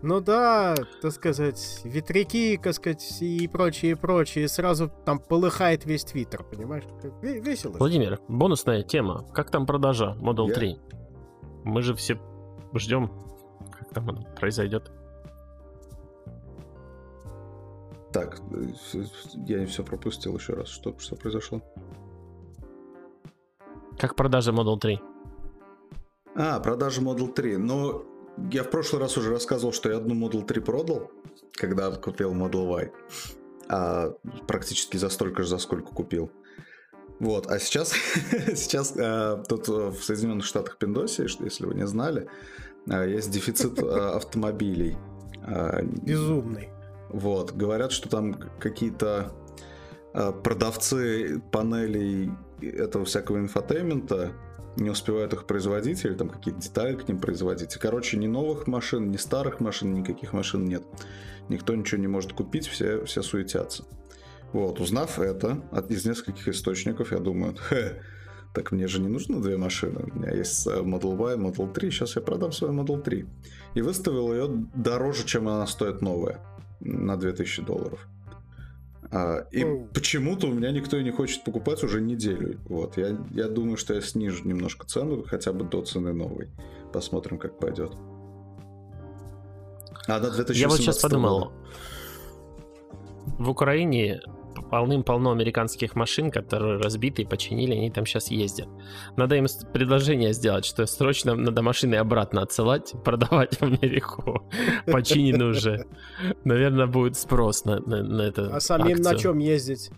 Ну 0.00 0.20
да, 0.20 0.76
так 1.02 1.12
сказать, 1.12 1.80
ветряки, 1.82 2.56
так 2.62 2.72
сказать, 2.74 3.20
и 3.20 3.48
прочее, 3.48 3.96
прочее. 3.96 4.46
Сразу 4.46 4.92
там 5.04 5.18
полыхает 5.18 5.84
весь 5.86 6.04
твиттер, 6.04 6.44
понимаешь? 6.44 6.84
Весело. 7.20 7.78
Владимир, 7.78 8.20
бонусная 8.28 8.82
тема. 8.82 9.26
Как 9.32 9.50
там 9.50 9.66
продажа 9.66 10.16
Model 10.20 10.48
Я? 10.48 10.54
3? 10.54 10.78
Мы 11.64 11.82
же 11.82 11.96
все 11.96 12.20
ждем, 12.74 13.10
как 13.72 13.88
там 13.92 14.08
оно 14.08 14.22
произойдет. 14.38 14.92
Так, 18.12 18.40
э, 18.52 19.02
я 19.46 19.66
все 19.66 19.82
пропустил 19.82 20.36
еще 20.36 20.54
раз. 20.54 20.68
Что, 20.68 20.96
что 20.98 21.16
произошло? 21.16 21.60
Как 23.98 24.14
продажа 24.14 24.52
Model 24.52 24.78
3? 24.78 25.00
А, 26.36 26.60
продажа 26.60 27.02
Model 27.02 27.32
3. 27.32 27.56
Ну, 27.56 28.04
я 28.50 28.62
в 28.64 28.70
прошлый 28.70 29.00
раз 29.02 29.16
уже 29.16 29.30
рассказывал, 29.30 29.72
что 29.72 29.90
я 29.90 29.96
одну 29.98 30.14
Model 30.14 30.44
3 30.44 30.60
продал, 30.60 31.10
когда 31.52 31.90
купил 31.92 32.32
Model 32.34 32.66
Y. 32.66 32.92
А, 33.70 34.14
практически 34.46 34.96
за 34.96 35.08
столько 35.08 35.42
же, 35.42 35.48
за 35.48 35.58
сколько 35.58 35.92
купил. 35.92 36.30
Вот, 37.20 37.46
а 37.48 37.58
сейчас, 37.58 37.92
сейчас 38.54 38.94
э, 38.96 39.42
тут 39.48 39.68
в 39.68 40.02
Соединенных 40.02 40.44
Штатах 40.44 40.78
Пиндосе, 40.78 41.26
что- 41.28 41.44
если 41.44 41.66
вы 41.66 41.74
не 41.74 41.86
знали, 41.86 42.28
э, 42.88 43.10
есть 43.10 43.30
дефицит 43.30 43.82
э, 43.82 43.86
автомобилей. 44.16 44.96
Э, 45.46 45.82
Безумный. 45.82 46.68
вот, 47.08 47.52
говорят, 47.52 47.90
что 47.92 48.08
там 48.08 48.34
какие-то 48.60 49.32
э, 50.14 50.32
продавцы 50.44 51.42
панелей 51.50 52.30
этого 52.62 53.04
всякого 53.04 53.38
infotainment 53.38 54.25
а 54.25 54.32
не 54.78 54.90
успевают 54.90 55.32
их 55.32 55.46
производить, 55.46 56.04
или 56.04 56.14
там 56.14 56.28
какие-то 56.28 56.60
детали 56.60 56.94
к 56.94 57.08
ним 57.08 57.20
производить. 57.20 57.76
И, 57.76 57.78
короче, 57.78 58.16
ни 58.16 58.26
новых 58.26 58.66
машин, 58.66 59.10
ни 59.10 59.16
старых 59.16 59.60
машин, 59.60 59.92
никаких 59.92 60.32
машин 60.32 60.64
нет. 60.64 60.82
Никто 61.48 61.74
ничего 61.74 62.00
не 62.00 62.08
может 62.08 62.32
купить, 62.32 62.66
все, 62.66 63.04
все 63.04 63.22
суетятся. 63.22 63.84
Вот, 64.52 64.80
узнав 64.80 65.18
это 65.18 65.62
от, 65.72 65.90
из 65.90 66.06
нескольких 66.06 66.48
источников, 66.48 67.12
я 67.12 67.18
думаю, 67.18 67.54
«Хе, 67.68 68.00
так 68.54 68.72
мне 68.72 68.86
же 68.88 69.00
не 69.00 69.08
нужно 69.08 69.42
две 69.42 69.56
машины. 69.56 70.00
У 70.10 70.18
меня 70.18 70.34
есть 70.34 70.66
э, 70.66 70.80
Model 70.80 71.16
Y, 71.16 71.36
Model 71.36 71.72
3, 71.72 71.90
сейчас 71.90 72.16
я 72.16 72.22
продам 72.22 72.52
свою 72.52 72.72
Model 72.74 73.02
3. 73.02 73.26
И 73.74 73.82
выставил 73.82 74.32
ее 74.32 74.48
дороже, 74.74 75.24
чем 75.24 75.48
она 75.48 75.66
стоит 75.66 76.00
новая 76.00 76.40
на 76.80 77.16
2000 77.16 77.62
долларов. 77.62 78.06
А, 79.10 79.46
и 79.50 79.64
Оу. 79.64 79.86
почему-то 79.94 80.48
у 80.48 80.52
меня 80.52 80.70
никто 80.70 80.96
и 80.98 81.04
не 81.04 81.10
хочет 81.10 81.42
покупать 81.44 81.82
уже 81.82 82.00
неделю. 82.00 82.60
Вот, 82.66 82.96
я, 82.98 83.16
я 83.30 83.48
думаю, 83.48 83.76
что 83.76 83.94
я 83.94 84.00
снижу 84.02 84.46
немножко 84.46 84.86
цену, 84.86 85.24
хотя 85.26 85.52
бы 85.52 85.64
до 85.64 85.82
цены 85.82 86.12
новой. 86.12 86.48
Посмотрим, 86.92 87.38
как 87.38 87.58
пойдет. 87.58 87.92
А 90.06 90.20
до 90.20 90.30
2018 90.30 90.56
Я 90.56 90.68
вот 90.68 90.78
сейчас 90.78 90.98
подумал. 90.98 91.38
года. 91.38 91.52
В 93.38 93.50
Украине 93.50 94.20
полным-полно 94.70 95.30
американских 95.30 95.94
машин, 95.94 96.30
которые 96.30 96.78
разбиты 96.78 97.22
и 97.22 97.24
починили, 97.24 97.72
они 97.74 97.90
там 97.90 98.06
сейчас 98.06 98.30
ездят. 98.30 98.68
Надо 99.16 99.36
им 99.36 99.46
предложение 99.72 100.32
сделать, 100.32 100.64
что 100.64 100.86
срочно 100.86 101.34
надо 101.34 101.62
машины 101.62 101.96
обратно 101.96 102.42
отсылать, 102.42 102.92
продавать 103.04 103.56
в 103.56 103.62
Америку. 103.62 104.48
Починены 104.86 105.46
уже. 105.46 105.86
Наверное, 106.44 106.86
будет 106.86 107.16
спрос 107.16 107.64
на, 107.64 107.80
на, 107.80 108.02
на 108.02 108.22
это. 108.22 108.54
А 108.54 108.60
самим 108.60 108.98
на 108.98 109.14
чем 109.14 109.38
ездить? 109.38 109.90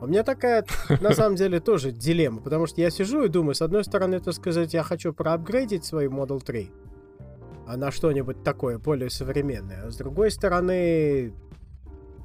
У 0.00 0.06
меня 0.06 0.22
такая, 0.22 0.64
на 1.00 1.12
самом 1.12 1.34
деле, 1.34 1.58
тоже 1.58 1.90
дилемма, 1.90 2.40
потому 2.40 2.68
что 2.68 2.80
я 2.80 2.88
сижу 2.88 3.24
и 3.24 3.28
думаю, 3.28 3.54
с 3.54 3.62
одной 3.62 3.82
стороны, 3.82 4.20
так 4.20 4.32
сказать, 4.32 4.72
я 4.72 4.84
хочу 4.84 5.12
проапгрейдить 5.12 5.84
свою 5.84 6.10
Model 6.10 6.40
3 6.40 6.70
а 7.68 7.76
на 7.76 7.90
что-нибудь 7.90 8.42
такое 8.42 8.78
более 8.78 9.10
современное, 9.10 9.84
а 9.86 9.90
с 9.90 9.96
другой 9.96 10.30
стороны, 10.30 11.34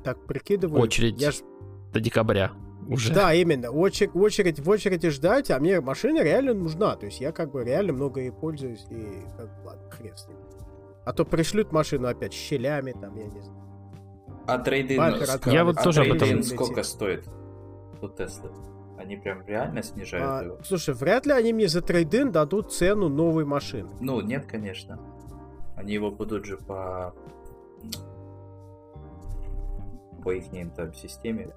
так 0.04 0.26
прикидываю... 0.26 0.82
Очередь 0.82 1.22
я 1.22 1.32
ж... 1.32 1.42
до 1.94 2.00
декабря 2.00 2.52
уже. 2.88 3.14
Да, 3.14 3.34
именно. 3.34 3.70
Очередь, 3.70 4.16
очередь, 4.16 4.60
в 4.60 4.70
очереди 4.70 5.10
ждать, 5.10 5.52
а 5.52 5.60
мне 5.60 5.80
машина 5.80 6.22
реально 6.24 6.54
нужна. 6.54 6.96
То 6.96 7.06
есть 7.06 7.22
я 7.22 7.32
как 7.32 7.52
бы 7.52 7.64
реально 7.64 7.94
много 7.94 8.20
ей 8.22 8.32
пользуюсь, 8.32 8.86
и 8.90 9.24
как 9.38 9.48
бы, 9.48 9.68
ладно, 9.68 9.90
хрен 9.90 10.16
с 10.18 10.28
ним. 10.28 10.38
А 11.06 11.14
то 11.14 11.26
пришлют 11.26 11.72
машину 11.72 12.08
опять 12.08 12.34
щелями, 12.34 12.92
там, 12.92 13.16
я 13.16 13.26
не 13.26 13.42
знаю. 13.42 13.60
А 14.48 14.58
трейдин... 14.58 14.98
Бампер 14.98 15.22
ск- 15.24 15.36
отправить. 15.36 15.54
Я 15.58 15.64
вот 15.66 15.78
а 15.78 15.84
тоже 15.84 16.02
об 16.02 16.14
этом- 16.14 16.44
сколько 16.44 16.84
стоит 16.84 17.28
у 18.02 18.10
Теслы? 18.10 18.52
Они 18.98 19.18
прям 19.18 19.46
реально 19.46 19.84
снижают 19.84 20.26
А, 20.26 20.44
его? 20.44 20.58
слушай, 20.64 20.94
вряд 20.94 21.26
ли 21.26 21.34
они 21.34 21.52
мне 21.52 21.68
за 21.68 21.82
трейдин 21.82 22.32
дадут 22.32 22.74
цену 22.74 23.10
новой 23.10 23.44
машины. 23.46 23.90
Ну, 24.00 24.22
нет, 24.22 24.46
конечно. 24.46 25.00
Они 25.76 25.94
его 25.94 26.12
будут 26.12 26.46
же 26.46 26.58
по... 26.58 27.14
по 30.24 30.32
их 30.34 30.46
там 30.76 30.94
системе 30.94 31.50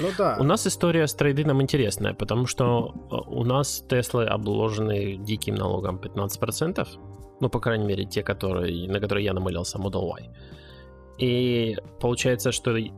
Ну 0.00 0.08
да. 0.16 0.36
У 0.38 0.44
нас 0.44 0.66
история 0.66 1.06
с 1.06 1.14
трейдином 1.14 1.60
интересная, 1.60 2.14
потому 2.14 2.46
что 2.46 2.94
э, 3.10 3.14
у 3.26 3.44
нас 3.44 3.84
Теслы 3.88 4.26
обложены 4.26 5.16
диким 5.16 5.54
налогом 5.54 5.96
15%, 5.96 6.86
ну, 7.40 7.48
по 7.48 7.60
крайней 7.60 7.86
мере, 7.86 8.04
те, 8.04 8.22
которые, 8.22 8.88
на 8.88 9.00
которые 9.00 9.24
я 9.24 9.32
намылился, 9.32 9.78
Model 9.78 10.04
Y. 10.04 10.30
И 11.18 11.76
получается, 12.00 12.52
что 12.52 12.76
и- 12.76 12.92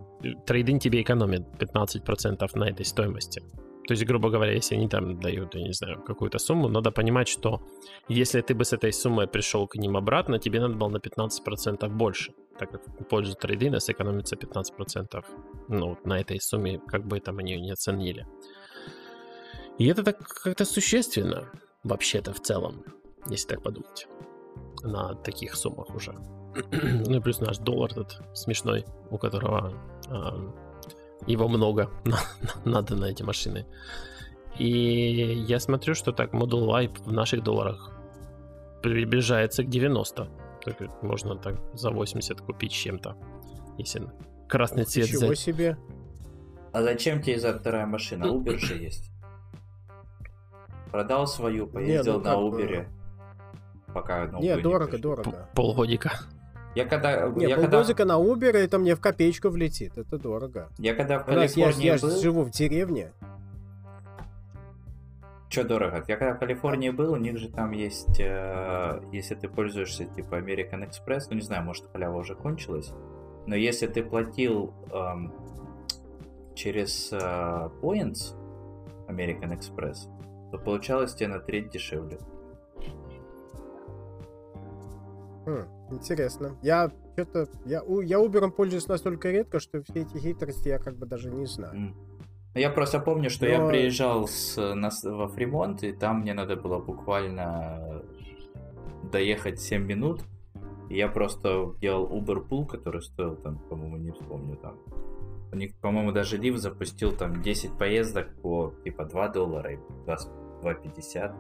трейдин 0.47 0.79
тебе 0.79 1.01
экономит 1.01 1.43
15% 1.59 2.51
на 2.55 2.65
этой 2.65 2.85
стоимости. 2.85 3.43
То 3.91 3.95
есть, 3.95 4.07
грубо 4.07 4.31
говоря, 4.31 4.53
если 4.53 4.77
они 4.77 4.89
там 4.89 5.19
дают, 5.19 5.57
я 5.57 5.63
не 5.63 5.73
знаю, 5.73 6.01
какую-то 6.01 6.39
сумму, 6.39 6.69
надо 6.69 6.93
понимать, 6.93 7.27
что 7.27 7.61
если 8.09 8.41
ты 8.41 8.55
бы 8.55 8.65
с 8.65 8.73
этой 8.73 8.93
суммой 8.93 9.27
пришел 9.27 9.67
к 9.67 9.75
ним 9.75 9.97
обратно, 9.97 10.39
тебе 10.39 10.61
надо 10.61 10.75
было 10.75 10.91
на 10.91 10.99
15% 10.99 11.89
больше, 11.89 12.33
так 12.57 12.71
как 12.71 12.87
в 12.87 13.03
пользу 13.03 13.35
трейдина 13.35 13.81
сэкономится 13.81 14.37
15% 14.37 15.25
ну, 15.67 15.99
на 16.05 16.21
этой 16.21 16.41
сумме, 16.41 16.79
как 16.87 17.05
бы 17.05 17.19
там 17.19 17.39
они 17.39 17.55
ее 17.55 17.61
не 17.61 17.73
оценили. 17.73 18.29
И 19.79 19.89
это 19.89 20.05
так 20.05 20.19
как-то 20.19 20.65
существенно, 20.65 21.51
вообще-то, 21.83 22.33
в 22.33 22.39
целом, 22.39 22.85
если 23.29 23.49
так 23.49 23.63
подумать, 23.65 24.07
на 24.85 25.17
таких 25.17 25.57
суммах 25.57 25.93
уже. 25.97 26.13
ну 26.71 27.17
и 27.17 27.21
плюс 27.21 27.41
наш 27.41 27.59
доллар 27.59 27.91
этот 27.91 28.23
смешной, 28.35 28.85
у 29.11 29.19
которого 29.19 29.75
ам, 30.07 30.55
его 31.27 31.49
много 31.49 31.91
на- 32.05 32.19
на- 32.65 32.71
надо 32.73 32.97
на 32.97 33.07
эти 33.07 33.23
машины. 33.23 33.67
И 34.59 35.45
я 35.49 35.61
смотрю, 35.61 35.95
что 35.95 36.13
так 36.13 36.35
Model 36.35 36.67
Y 36.67 36.89
в 37.05 37.13
наших 37.13 37.43
долларах 37.43 37.91
приближается 38.83 39.63
к 39.65 39.69
90. 39.69 40.29
Так 40.65 41.03
можно 41.03 41.37
так 41.37 41.57
за 41.75 41.91
80 41.91 42.41
купить 42.41 42.73
чем-то, 42.73 43.17
если 43.79 44.03
красный 44.49 44.85
цвет 44.85 45.07
Ничего 45.09 45.27
взять. 45.27 45.39
себе. 45.39 45.77
А 46.73 46.83
зачем 46.83 47.23
тебе 47.23 47.39
за 47.41 47.59
вторая 47.59 47.87
машина? 47.87 48.25
Uber 48.25 48.59
же 48.59 48.75
есть. 48.75 49.11
Продал 50.91 51.27
свою, 51.27 51.67
поездил 51.67 52.19
ну 52.19 52.25
на 52.25 52.35
Uber. 52.35 52.87
Пока 53.95 54.27
новую 54.27 54.43
Не, 54.51 54.57
не 54.57 54.63
дорого, 54.63 54.99
дорого. 54.99 55.49
Полгодика. 55.55 56.13
Я 56.75 56.85
когда, 56.85 57.29
Не, 57.31 57.47
я, 57.47 57.57
когда, 57.57 57.69
полгодика 57.79 58.05
на 58.05 58.19
Uber, 58.21 58.53
это 58.53 58.79
мне 58.79 58.95
в 58.95 59.01
копеечку 59.01 59.49
влетит. 59.49 59.99
Это 59.99 60.19
дорого. 60.19 60.69
я 60.79 60.95
когда 60.95 61.19
в 61.19 61.29
У 61.29 61.33
нас- 61.33 61.57
я, 61.57 61.65
Калифорнии 61.65 61.87
я 61.87 61.99
был, 61.99 62.21
живу 62.21 62.43
в 62.43 62.51
деревне. 62.51 63.13
что 65.49 65.65
дорого? 65.65 66.05
Я 66.07 66.17
когда 66.17 66.35
в 66.35 66.39
Калифорнии 66.39 66.91
был, 66.91 67.13
у 67.13 67.17
них 67.17 67.37
же 67.39 67.49
там 67.49 67.73
есть, 67.73 68.21
э, 68.21 69.03
если 69.11 69.35
ты 69.35 69.49
пользуешься 69.49 70.05
типа 70.05 70.37
American 70.37 70.89
Express, 70.89 71.23
ну 71.31 71.37
не 71.37 71.43
знаю, 71.43 71.65
может 71.65 71.87
халява 71.93 72.19
уже 72.19 72.37
кончилась, 72.37 72.93
но 73.49 73.57
если 73.57 73.89
ты 73.89 74.05
платил 74.05 74.73
эм, 74.93 75.33
через 76.55 77.13
э, 77.13 77.19
Points 77.83 78.37
American 79.09 79.59
Express, 79.59 80.09
то 80.53 80.59
получалось 80.59 81.15
тебе 81.15 81.29
на 81.29 81.41
треть 81.41 81.71
дешевле. 81.71 82.19
Хм, 85.51 85.95
интересно. 85.95 86.57
Я 86.63 86.91
что-то... 87.15 87.49
Я, 87.65 87.83
я 88.03 88.19
Uber 88.19 88.51
пользуюсь 88.51 88.89
настолько 88.89 89.31
редко, 89.31 89.61
что 89.61 89.83
все 89.83 90.03
эти 90.03 90.19
хитрости 90.19 90.69
я 90.69 90.79
как 90.79 90.97
бы 90.97 91.07
даже 91.07 91.31
не 91.31 91.47
знаю. 91.47 91.95
Я 92.55 92.71
просто 92.71 92.99
помню, 92.99 93.31
что 93.31 93.47
я 93.47 93.61
Но- 93.61 93.69
приезжал 93.69 94.27
с, 94.27 94.57
на, 94.75 94.91
во 95.05 95.29
Фримонт, 95.29 95.85
и 95.85 95.93
там 95.93 96.21
мне 96.21 96.35
надо 96.35 96.57
было 96.57 96.79
буквально 96.79 98.03
доехать 99.13 99.61
7 99.61 99.85
минут. 99.85 100.23
И 100.89 100.97
я 100.97 101.09
просто 101.09 101.75
делал 101.81 102.07
Uber 102.09 102.47
Pool, 102.49 102.67
который 102.67 103.03
стоил 103.03 103.37
там, 103.37 103.59
по-моему, 103.59 103.97
не 103.97 104.11
вспомню 104.11 104.57
там. 104.57 104.77
У 105.53 105.57
них, 105.57 105.75
по-моему, 105.77 106.13
даже 106.13 106.37
лифт 106.37 106.61
запустил 106.61 107.13
там 107.13 107.43
10 107.43 107.79
поездок 107.79 108.35
по 108.43 108.73
типа 108.85 109.05
2 109.05 109.29
доллара 109.29 109.73
и 109.73 109.79
2 110.05 110.17
2,50. 110.63 111.35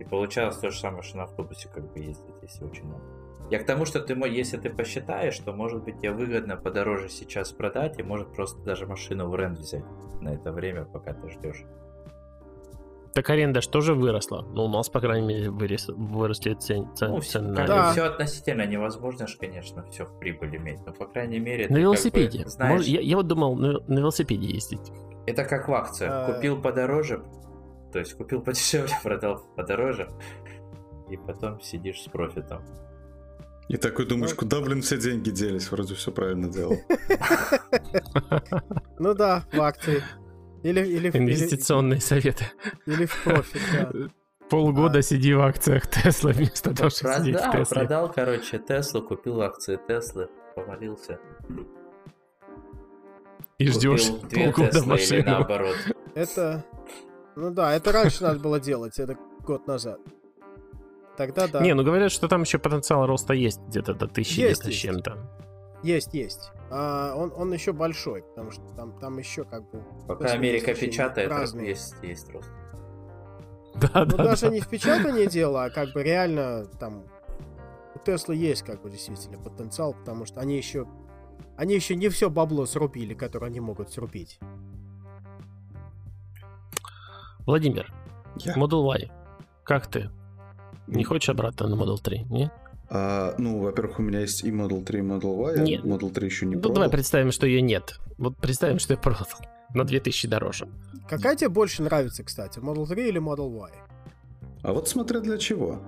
И 0.00 0.04
получалось 0.04 0.58
то 0.58 0.70
же 0.70 0.78
самое, 0.78 1.02
что 1.02 1.16
на 1.18 1.24
автобусе 1.24 1.68
как 1.68 1.90
бы 1.92 1.98
ездить, 1.98 2.34
если 2.42 2.64
очень 2.64 2.84
много. 2.84 3.02
Я 3.50 3.60
к 3.60 3.66
тому, 3.66 3.84
что 3.84 4.00
ты, 4.00 4.14
если 4.28 4.56
ты 4.56 4.70
посчитаешь, 4.70 5.38
то 5.38 5.52
может 5.52 5.84
быть 5.84 5.98
тебе 5.98 6.10
выгодно 6.12 6.56
подороже 6.56 7.08
сейчас 7.08 7.52
продать, 7.52 7.98
и 7.98 8.02
может 8.02 8.32
просто 8.34 8.60
даже 8.62 8.86
машину 8.86 9.28
в 9.28 9.36
рент 9.36 9.58
взять 9.58 9.84
на 10.20 10.30
это 10.30 10.50
время, 10.52 10.84
пока 10.84 11.12
ты 11.14 11.28
ждешь. 11.30 11.64
Так 13.14 13.30
аренда 13.30 13.62
что 13.62 13.80
же 13.80 13.94
выросла? 13.94 14.42
Ну, 14.52 14.64
у 14.64 14.68
нас, 14.68 14.90
по 14.90 15.00
крайней 15.00 15.26
мере, 15.26 15.50
вырос, 15.50 15.88
выросли 15.88 16.52
цен, 16.54 16.94
цен- 16.94 17.12
Ну, 17.12 17.20
цены 17.22 17.48
на 17.52 17.66
Да. 17.66 17.92
все 17.92 18.02
относительно 18.04 18.66
невозможно 18.66 19.26
же, 19.26 19.38
конечно, 19.38 19.84
все 19.90 20.04
в 20.04 20.18
прибыль 20.18 20.54
иметь, 20.56 20.84
но 20.84 20.92
по 20.92 21.06
крайней 21.06 21.38
мере 21.38 21.66
На 21.70 21.78
велосипеде. 21.78 22.38
как 22.38 22.46
бы 22.46 22.50
знаешь, 22.50 22.72
Может, 22.72 22.88
я, 22.88 23.00
я 23.00 23.16
вот 23.16 23.26
думал 23.26 23.54
на, 23.56 23.72
на 23.86 23.98
велосипеде 24.00 24.46
ездить. 24.48 24.92
это 25.26 25.44
как 25.44 25.66
в 25.68 25.72
акциях. 25.72 26.12
А. 26.12 26.34
Купил 26.34 26.60
подороже, 26.60 27.22
то 27.92 28.00
есть 28.00 28.12
купил 28.14 28.42
подешевле, 28.42 28.92
продал 29.02 29.40
подороже, 29.56 30.10
и 31.08 31.16
потом 31.16 31.60
сидишь 31.62 32.02
с 32.02 32.08
профитом. 32.10 32.62
И 33.68 33.76
такой 33.76 34.06
думаешь, 34.06 34.30
Ну. 34.30 34.36
куда, 34.36 34.60
блин, 34.60 34.80
все 34.82 34.96
деньги 34.96 35.30
делись? 35.30 35.70
Вроде 35.70 35.94
все 35.94 36.12
правильно 36.12 36.48
делал. 36.48 36.78
Ну 38.98 39.14
да, 39.14 39.44
в 39.52 39.60
акции. 39.60 40.02
Или, 40.62 40.80
или, 40.86 41.10
Инвестиционные 41.16 42.00
советы. 42.00 42.46
или 42.86 43.06
в 43.06 43.22
профит, 43.24 43.60
да. 43.72 43.90
Полгода 44.50 44.98
А. 45.00 45.02
сиди 45.02 45.34
в 45.34 45.40
акциях 45.40 45.86
Тесла 45.88 46.30
вместо 46.32 46.74
того, 46.74 46.90
чтобы 46.90 47.14
сидеть 47.14 47.36
в 47.36 47.38
Продал, 47.40 47.64
Тесле. 47.64 47.74
продал, 47.80 48.12
короче, 48.12 48.58
Теслу, 48.58 49.02
купил 49.02 49.42
акции 49.42 49.78
Теслы, 49.88 50.28
помолился. 50.54 51.18
И 53.58 53.66
ждешь 53.68 54.08
полгода 54.32 54.84
машину. 54.84 55.24
наоборот. 55.26 55.76
Это... 56.14 56.64
Ну 57.34 57.50
да, 57.50 57.74
это 57.74 57.92
раньше 57.92 58.22
надо 58.22 58.38
было 58.38 58.58
делать, 58.60 58.98
это 58.98 59.16
год 59.40 59.66
назад. 59.66 60.00
Тогда 61.16 61.48
да. 61.48 61.60
Не, 61.60 61.74
ну 61.74 61.82
говорят, 61.82 62.12
что 62.12 62.28
там 62.28 62.42
еще 62.42 62.58
потенциал 62.58 63.06
роста 63.06 63.32
есть 63.32 63.60
где-то 63.68 63.94
до 63.94 64.06
тысячи 64.06 64.40
Есть, 64.40 64.60
где-то 64.60 64.64
с 64.64 64.66
есть. 64.68 64.80
чем-то. 64.80 65.16
Есть, 65.82 66.14
есть. 66.14 66.50
А, 66.70 67.14
он, 67.14 67.32
он 67.36 67.52
еще 67.52 67.72
большой, 67.72 68.22
потому 68.22 68.50
что 68.50 68.62
там, 68.74 68.98
там 68.98 69.18
еще 69.18 69.44
как 69.44 69.70
бы... 69.70 69.82
Пока 70.06 70.26
Америка 70.32 70.74
печатает, 70.74 71.30
разные. 71.30 71.68
есть, 71.68 71.94
есть 72.02 72.30
рост. 72.32 72.50
Да, 73.74 74.04
Ну 74.04 74.16
да, 74.16 74.24
даже 74.24 74.46
да. 74.46 74.52
не 74.52 74.60
в 74.60 74.68
печатании 74.68 75.26
дело, 75.26 75.64
а 75.64 75.70
как 75.70 75.92
бы 75.92 76.02
реально 76.02 76.64
там 76.80 77.04
у 77.94 77.98
Теслы 77.98 78.34
есть 78.34 78.62
как 78.62 78.82
бы 78.82 78.90
действительно 78.90 79.38
потенциал, 79.38 79.94
потому 79.94 80.24
что 80.24 80.40
они 80.40 80.56
еще 80.56 80.86
они 81.56 81.74
еще 81.74 81.94
не 81.94 82.08
все 82.08 82.30
бабло 82.30 82.66
срубили, 82.66 83.14
которое 83.14 83.46
они 83.46 83.60
могут 83.60 83.90
срубить. 83.92 84.38
Владимир, 87.46 87.92
Я. 88.38 88.54
Model 88.54 88.82
Y, 88.82 89.10
как 89.62 89.86
ты? 89.86 90.10
Не 90.86 91.04
хочешь 91.04 91.28
обратно 91.28 91.68
на 91.68 91.74
Model 91.74 91.98
3, 92.00 92.26
не? 92.30 92.50
А, 92.88 93.34
ну, 93.38 93.58
во-первых, 93.60 93.98
у 93.98 94.02
меня 94.02 94.20
есть 94.20 94.44
и 94.44 94.50
Model 94.50 94.84
3, 94.84 94.98
и 95.00 95.02
Model 95.02 95.34
Y. 95.56 95.58
Нет. 95.64 95.80
а 95.84 95.86
Model 95.88 96.10
3 96.12 96.26
еще 96.26 96.46
не 96.46 96.54
Ну 96.54 96.60
продал. 96.60 96.74
давай 96.76 96.90
представим, 96.90 97.32
что 97.32 97.46
ее 97.46 97.60
нет. 97.60 97.98
Вот 98.18 98.36
представим, 98.36 98.78
что 98.78 98.92
я 98.94 98.98
продал 98.98 99.26
на 99.74 99.84
2000 99.84 100.28
дороже. 100.28 100.68
Какая 101.08 101.34
тебе 101.36 101.48
больше 101.48 101.82
нравится, 101.82 102.22
кстати, 102.22 102.58
Model 102.60 102.86
3 102.86 103.08
или 103.08 103.20
Model 103.20 103.48
Y? 103.50 103.70
А 104.62 104.72
вот 104.72 104.88
смотря 104.88 105.20
для 105.20 105.38
чего. 105.38 105.80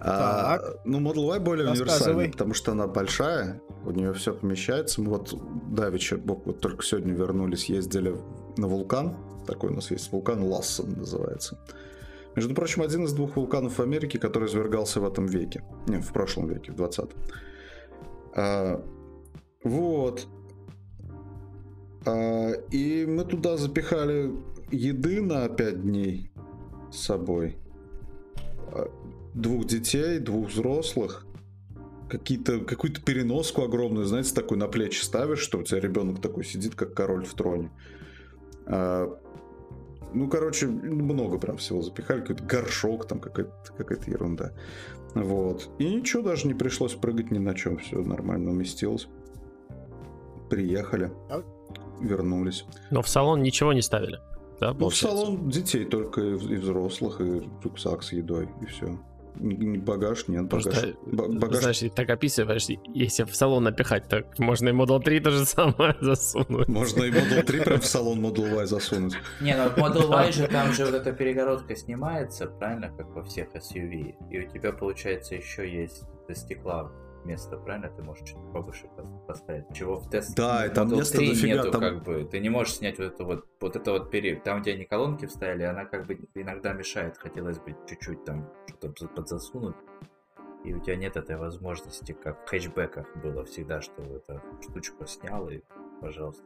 А, 0.00 0.60
ну, 0.84 1.00
Model 1.00 1.26
Y 1.26 1.40
более 1.40 1.68
универсальная, 1.70 2.30
потому 2.30 2.54
что 2.54 2.70
она 2.72 2.86
большая, 2.86 3.60
у 3.84 3.90
нее 3.90 4.12
все 4.14 4.32
помещается. 4.32 5.00
Мы 5.00 5.10
вот 5.10 5.34
Давича, 5.74 6.18
вот, 6.24 6.42
вот 6.46 6.60
только 6.60 6.84
сегодня 6.84 7.14
вернулись, 7.14 7.68
ездили 7.68 8.14
на 8.56 8.68
вулкан. 8.68 9.16
Такой 9.46 9.70
у 9.70 9.74
нас 9.74 9.90
есть 9.90 10.12
вулкан 10.12 10.42
Лассон 10.44 10.92
называется. 10.92 11.58
Между 12.38 12.54
прочим, 12.54 12.82
один 12.82 13.04
из 13.04 13.12
двух 13.12 13.34
вулканов 13.34 13.78
в 13.78 13.82
Америке, 13.82 14.16
который 14.16 14.46
извергался 14.46 15.00
в 15.00 15.04
этом 15.04 15.26
веке. 15.26 15.64
Не, 15.88 16.00
в 16.00 16.12
прошлом 16.12 16.46
веке, 16.46 16.70
в 16.70 16.76
20-м. 16.76 17.10
А, 18.36 18.84
вот. 19.64 20.28
А, 22.06 22.52
и 22.70 23.06
мы 23.06 23.24
туда 23.24 23.56
запихали 23.56 24.30
еды 24.70 25.20
на 25.20 25.48
5 25.48 25.82
дней 25.82 26.30
с 26.92 27.00
собой. 27.00 27.56
А, 28.72 28.88
двух 29.34 29.66
детей, 29.66 30.20
двух 30.20 30.50
взрослых. 30.50 31.26
Какие-то, 32.08 32.60
какую-то 32.60 33.00
переноску 33.00 33.62
огромную, 33.62 34.06
знаете, 34.06 34.32
такую 34.32 34.60
на 34.60 34.68
плечи 34.68 35.02
ставишь, 35.02 35.40
что 35.40 35.58
у 35.58 35.64
тебя 35.64 35.80
ребенок 35.80 36.22
такой 36.22 36.44
сидит, 36.44 36.76
как 36.76 36.94
король 36.94 37.24
в 37.24 37.34
троне. 37.34 37.72
А, 38.64 39.18
ну, 40.12 40.28
короче, 40.28 40.66
много 40.66 41.38
прям 41.38 41.56
всего 41.56 41.82
запихали. 41.82 42.20
Какой-то 42.20 42.44
горшок, 42.44 43.06
там 43.06 43.20
какая-то 43.20 43.52
какая 43.76 43.98
ерунда. 44.06 44.52
Вот. 45.14 45.68
И 45.78 45.88
ничего 45.94 46.22
даже 46.22 46.46
не 46.46 46.54
пришлось 46.54 46.94
прыгать 46.94 47.30
ни 47.30 47.38
на 47.38 47.54
чем. 47.54 47.78
Все 47.78 48.02
нормально 48.02 48.50
уместилось. 48.50 49.08
Приехали. 50.50 51.12
Вернулись. 52.00 52.64
Но 52.90 53.02
в 53.02 53.08
салон 53.08 53.42
ничего 53.42 53.72
не 53.72 53.82
ставили. 53.82 54.20
Да, 54.60 54.72
Ну, 54.72 54.88
в 54.88 54.96
салон 54.96 55.48
детей 55.48 55.84
только 55.84 56.20
и 56.20 56.34
взрослых, 56.34 57.20
и 57.20 57.48
рюкзак 57.62 58.02
с 58.02 58.12
едой, 58.12 58.48
и 58.60 58.66
все. 58.66 58.98
Багаж 59.40 60.28
нет, 60.28 60.48
багаж. 60.48 60.64
Просто, 60.64 60.94
ба- 61.06 61.28
багаж 61.28 61.60
знаешь, 61.60 61.82
и 61.82 61.88
так 61.88 62.10
описываешь, 62.10 62.66
если 62.94 63.24
в 63.24 63.34
салон 63.34 63.64
напихать, 63.64 64.08
так 64.08 64.38
можно 64.38 64.68
и 64.68 64.72
Model 64.72 65.00
3 65.02 65.20
то 65.20 65.30
же 65.30 65.44
самое 65.46 65.96
засунуть. 66.00 66.68
Можно 66.68 67.04
и 67.04 67.10
Model 67.10 67.42
3 67.42 67.60
прям 67.60 67.80
в 67.80 67.86
салон 67.86 68.24
Model 68.24 68.54
Y 68.54 68.66
засунуть. 68.66 69.14
Не, 69.40 69.56
ну 69.56 69.64
Model 69.82 70.08
Y 70.10 70.32
же 70.32 70.48
там 70.48 70.72
же 70.72 70.84
вот 70.84 70.94
эта 70.94 71.12
перегородка 71.12 71.76
снимается, 71.76 72.46
правильно, 72.46 72.90
как 72.96 73.08
во 73.14 73.22
всех 73.22 73.48
SUV. 73.54 74.14
И 74.30 74.38
у 74.40 74.50
тебя, 74.50 74.72
получается, 74.72 75.34
еще 75.34 75.68
есть 75.70 76.04
до 76.28 76.34
стекла 76.34 76.90
место, 77.24 77.56
правильно? 77.56 77.88
Ты 77.96 78.02
можешь 78.02 78.26
чуть 78.28 78.38
повыше 78.52 78.86
пос- 78.96 79.17
поставить. 79.28 79.64
Чего 79.74 79.96
в 79.96 80.08
тест 80.10 80.34
Да, 80.34 80.66
и 80.66 80.70
там 80.70 80.90
места 80.90 81.18
3 81.18 81.28
дофига, 81.28 81.56
нету, 81.56 81.70
там- 81.70 81.80
как 81.80 82.02
бы. 82.02 82.24
Ты 82.24 82.40
не 82.40 82.48
можешь 82.48 82.74
снять 82.74 82.98
вот 82.98 83.06
это 83.06 83.24
вот, 83.24 83.46
вот 83.60 83.76
это 83.76 83.92
вот 83.92 84.10
период. 84.10 84.42
Там, 84.42 84.62
где 84.62 84.72
они 84.72 84.84
колонки 84.84 85.26
вставили, 85.26 85.62
она 85.62 85.84
как 85.84 86.06
бы 86.06 86.18
иногда 86.34 86.72
мешает. 86.72 87.16
Хотелось 87.18 87.58
бы 87.58 87.76
чуть-чуть 87.88 88.24
там 88.24 88.50
что-то 88.66 89.06
подзасунуть. 89.08 89.76
И 90.64 90.74
у 90.74 90.80
тебя 90.80 90.96
нет 90.96 91.16
этой 91.16 91.36
возможности, 91.36 92.12
как 92.12 92.44
в 92.44 92.48
хэтчбеках 92.48 93.06
было 93.22 93.44
всегда, 93.44 93.80
что 93.80 94.02
эту 94.02 94.40
штучку 94.62 95.06
снял 95.06 95.48
и, 95.48 95.60
пожалуйста. 96.00 96.42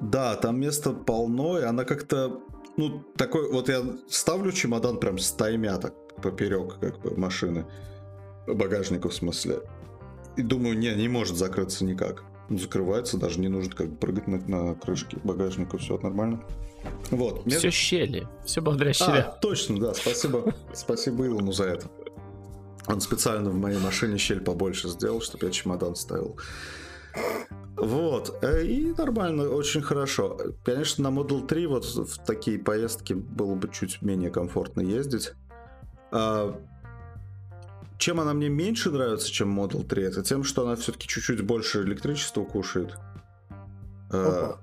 Да, 0.00 0.36
там 0.36 0.60
места 0.60 0.92
полно, 0.92 1.58
и 1.58 1.62
она 1.62 1.84
как-то, 1.84 2.40
ну, 2.76 3.02
такой, 3.16 3.50
вот 3.50 3.68
я 3.68 3.82
ставлю 4.08 4.52
чемодан 4.52 4.98
прям 4.98 5.18
стаймя 5.18 5.78
так 5.78 5.94
поперек, 6.22 6.78
как 6.80 7.00
бы, 7.00 7.16
машины, 7.16 7.64
багажника 8.46 9.08
в 9.08 9.14
смысле, 9.14 9.60
и 10.36 10.42
думаю, 10.42 10.78
не, 10.78 10.94
не 10.94 11.08
может 11.08 11.36
закрыться 11.36 11.84
никак. 11.84 12.24
Закрывается, 12.50 13.16
даже 13.18 13.40
не 13.40 13.48
нужно 13.48 13.74
как 13.74 13.88
бы 13.90 13.96
прыгать 13.96 14.26
на, 14.26 14.38
на 14.38 14.74
крышке 14.74 15.16
багажника, 15.24 15.78
все 15.78 15.98
нормально. 15.98 16.44
Вот. 17.10 17.46
Все 17.46 17.70
щели. 17.70 18.26
Все 18.44 18.60
благодаря 18.60 18.90
А, 18.90 18.94
щелям. 18.94 19.32
точно, 19.40 19.78
да, 19.78 19.94
спасибо, 19.94 20.52
спасибо 20.74 21.26
Илону 21.26 21.52
за 21.52 21.64
это. 21.64 21.86
Он 22.88 23.00
специально 23.00 23.50
в 23.50 23.54
моей 23.54 23.78
машине 23.78 24.18
щель 24.18 24.40
побольше 24.40 24.88
сделал, 24.88 25.20
чтобы 25.20 25.46
я 25.46 25.52
чемодан 25.52 25.94
ставил. 25.94 26.36
Вот, 27.76 28.38
э, 28.42 28.64
и 28.64 28.92
нормально, 28.96 29.48
очень 29.48 29.82
хорошо. 29.82 30.38
Конечно, 30.64 31.08
на 31.10 31.16
Model 31.16 31.46
3 31.46 31.66
вот 31.66 31.84
в 31.84 32.18
такие 32.24 32.58
поездки 32.58 33.12
было 33.12 33.54
бы 33.54 33.68
чуть 33.72 34.02
менее 34.02 34.30
комфортно 34.30 34.80
ездить. 34.82 35.32
А, 36.10 36.60
Чем 38.02 38.18
она 38.18 38.34
мне 38.34 38.48
меньше 38.48 38.90
нравится, 38.90 39.30
чем 39.30 39.56
Model 39.56 39.86
3, 39.86 40.02
это 40.02 40.24
тем, 40.24 40.42
что 40.42 40.66
она 40.66 40.74
все-таки 40.74 41.06
чуть-чуть 41.06 41.40
больше 41.42 41.82
электричества 41.82 42.42
кушает. 42.42 42.96
А, 44.10 44.56
Опа. 44.56 44.60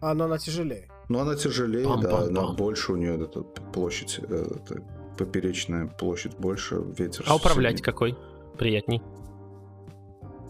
А, 0.00 0.14
но 0.14 0.24
она 0.24 0.38
тяжелее. 0.38 0.90
но 1.08 1.20
она 1.20 1.36
тяжелее, 1.36 1.84
да, 1.84 2.10
Пам-пам-пам. 2.10 2.26
она 2.30 2.52
больше 2.54 2.90
у 2.90 2.96
нее 2.96 3.14
эта 3.14 3.42
площадь, 3.42 4.18
э, 4.20 4.56
это 4.56 4.82
поперечная 5.16 5.86
площадь 5.86 6.34
больше, 6.36 6.82
ветер. 6.98 7.24
А 7.28 7.36
управлять 7.36 7.76
сильный. 7.76 7.84
какой? 7.84 8.18
Приятней. 8.58 9.00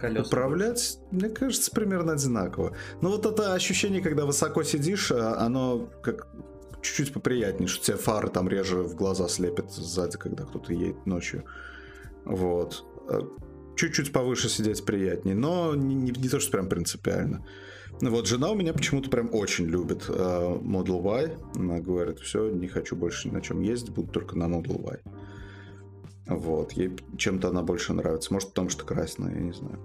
Колеса 0.01 0.27
Управлять, 0.27 0.99
мне 1.11 1.29
кажется, 1.29 1.71
примерно 1.73 2.15
одинаково. 2.15 2.75
Но 3.03 3.11
вот 3.11 3.27
это 3.27 3.53
ощущение, 3.53 4.01
когда 4.01 4.25
высоко 4.25 4.63
сидишь, 4.63 5.13
а, 5.13 5.41
оно 5.41 5.91
как 6.03 6.29
чуть-чуть 6.81 7.13
поприятнее, 7.13 7.69
что 7.69 7.85
тебе 7.85 7.99
фары 7.99 8.29
там 8.29 8.49
реже 8.49 8.77
в 8.77 8.95
глаза 8.95 9.29
слепят 9.29 9.71
сзади, 9.75 10.17
когда 10.17 10.45
кто-то 10.45 10.73
едет 10.73 11.05
ночью. 11.05 11.45
Вот. 12.25 12.85
Э, 13.09 13.21
Чуть-чуть 13.77 14.13
повыше 14.13 14.49
сидеть 14.49 14.85
приятнее, 14.85 15.35
но 15.35 15.75
не, 15.75 15.95
не- 15.97 16.13
не 16.13 16.29
то, 16.29 16.39
что 16.39 16.53
прям 16.53 16.69
принципиально. 16.69 17.45
Ну 18.01 18.11
Вот 18.11 18.27
жена 18.29 18.51
у 18.51 18.55
меня 18.55 18.73
почему-то 18.73 19.11
прям 19.11 19.29
очень 19.35 19.67
любит 19.67 20.05
э, 20.09 20.13
Model 20.13 21.01
Y. 21.03 21.37
Она 21.57 21.81
говорит, 21.81 22.19
все, 22.21 22.51
не 22.51 22.69
хочу 22.69 22.95
больше 22.97 23.29
ни 23.29 23.33
на 23.33 23.41
чем 23.41 23.61
ездить, 23.63 23.93
буду 23.95 24.13
только 24.13 24.37
на 24.39 24.45
Model 24.45 24.81
Y. 24.81 25.01
Вот, 26.27 26.73
ей 26.73 26.97
чем-то 27.19 27.49
она 27.49 27.63
больше 27.63 27.93
нравится. 27.93 28.33
Может, 28.33 28.51
потому 28.51 28.69
что 28.71 28.85
красная, 28.85 29.35
я 29.35 29.41
не 29.41 29.53
знаю. 29.53 29.79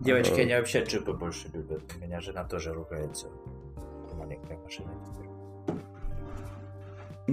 Девочки, 0.00 0.40
А. 0.40 0.42
они 0.42 0.54
вообще 0.54 0.82
джипы 0.82 1.12
больше 1.12 1.48
любят. 1.52 1.82
У 1.96 2.00
меня 2.04 2.20
жена 2.20 2.44
тоже 2.44 2.72
ругается. 2.72 3.28
Маленькая 4.18 4.56
машина 4.58 4.90
теперь. 5.12 5.29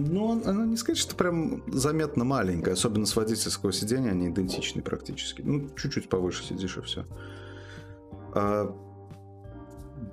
Ну, 0.04 0.26
он- 0.26 0.44
она 0.46 0.66
не 0.66 0.78
сказать, 0.78 0.98
что 0.98 1.16
прям 1.16 1.64
заметно 1.68 2.24
маленькая, 2.24 2.74
особенно 2.74 3.06
с 3.06 3.16
водительского 3.16 3.72
сидения, 3.72 4.12
они 4.12 4.30
идентичны 4.30 4.82
практически. 4.82 5.42
Ну, 5.42 5.70
чуть-чуть 5.76 6.10
повыше 6.10 6.44
сидишь 6.44 6.78
и 6.78 6.82
все. 6.82 7.06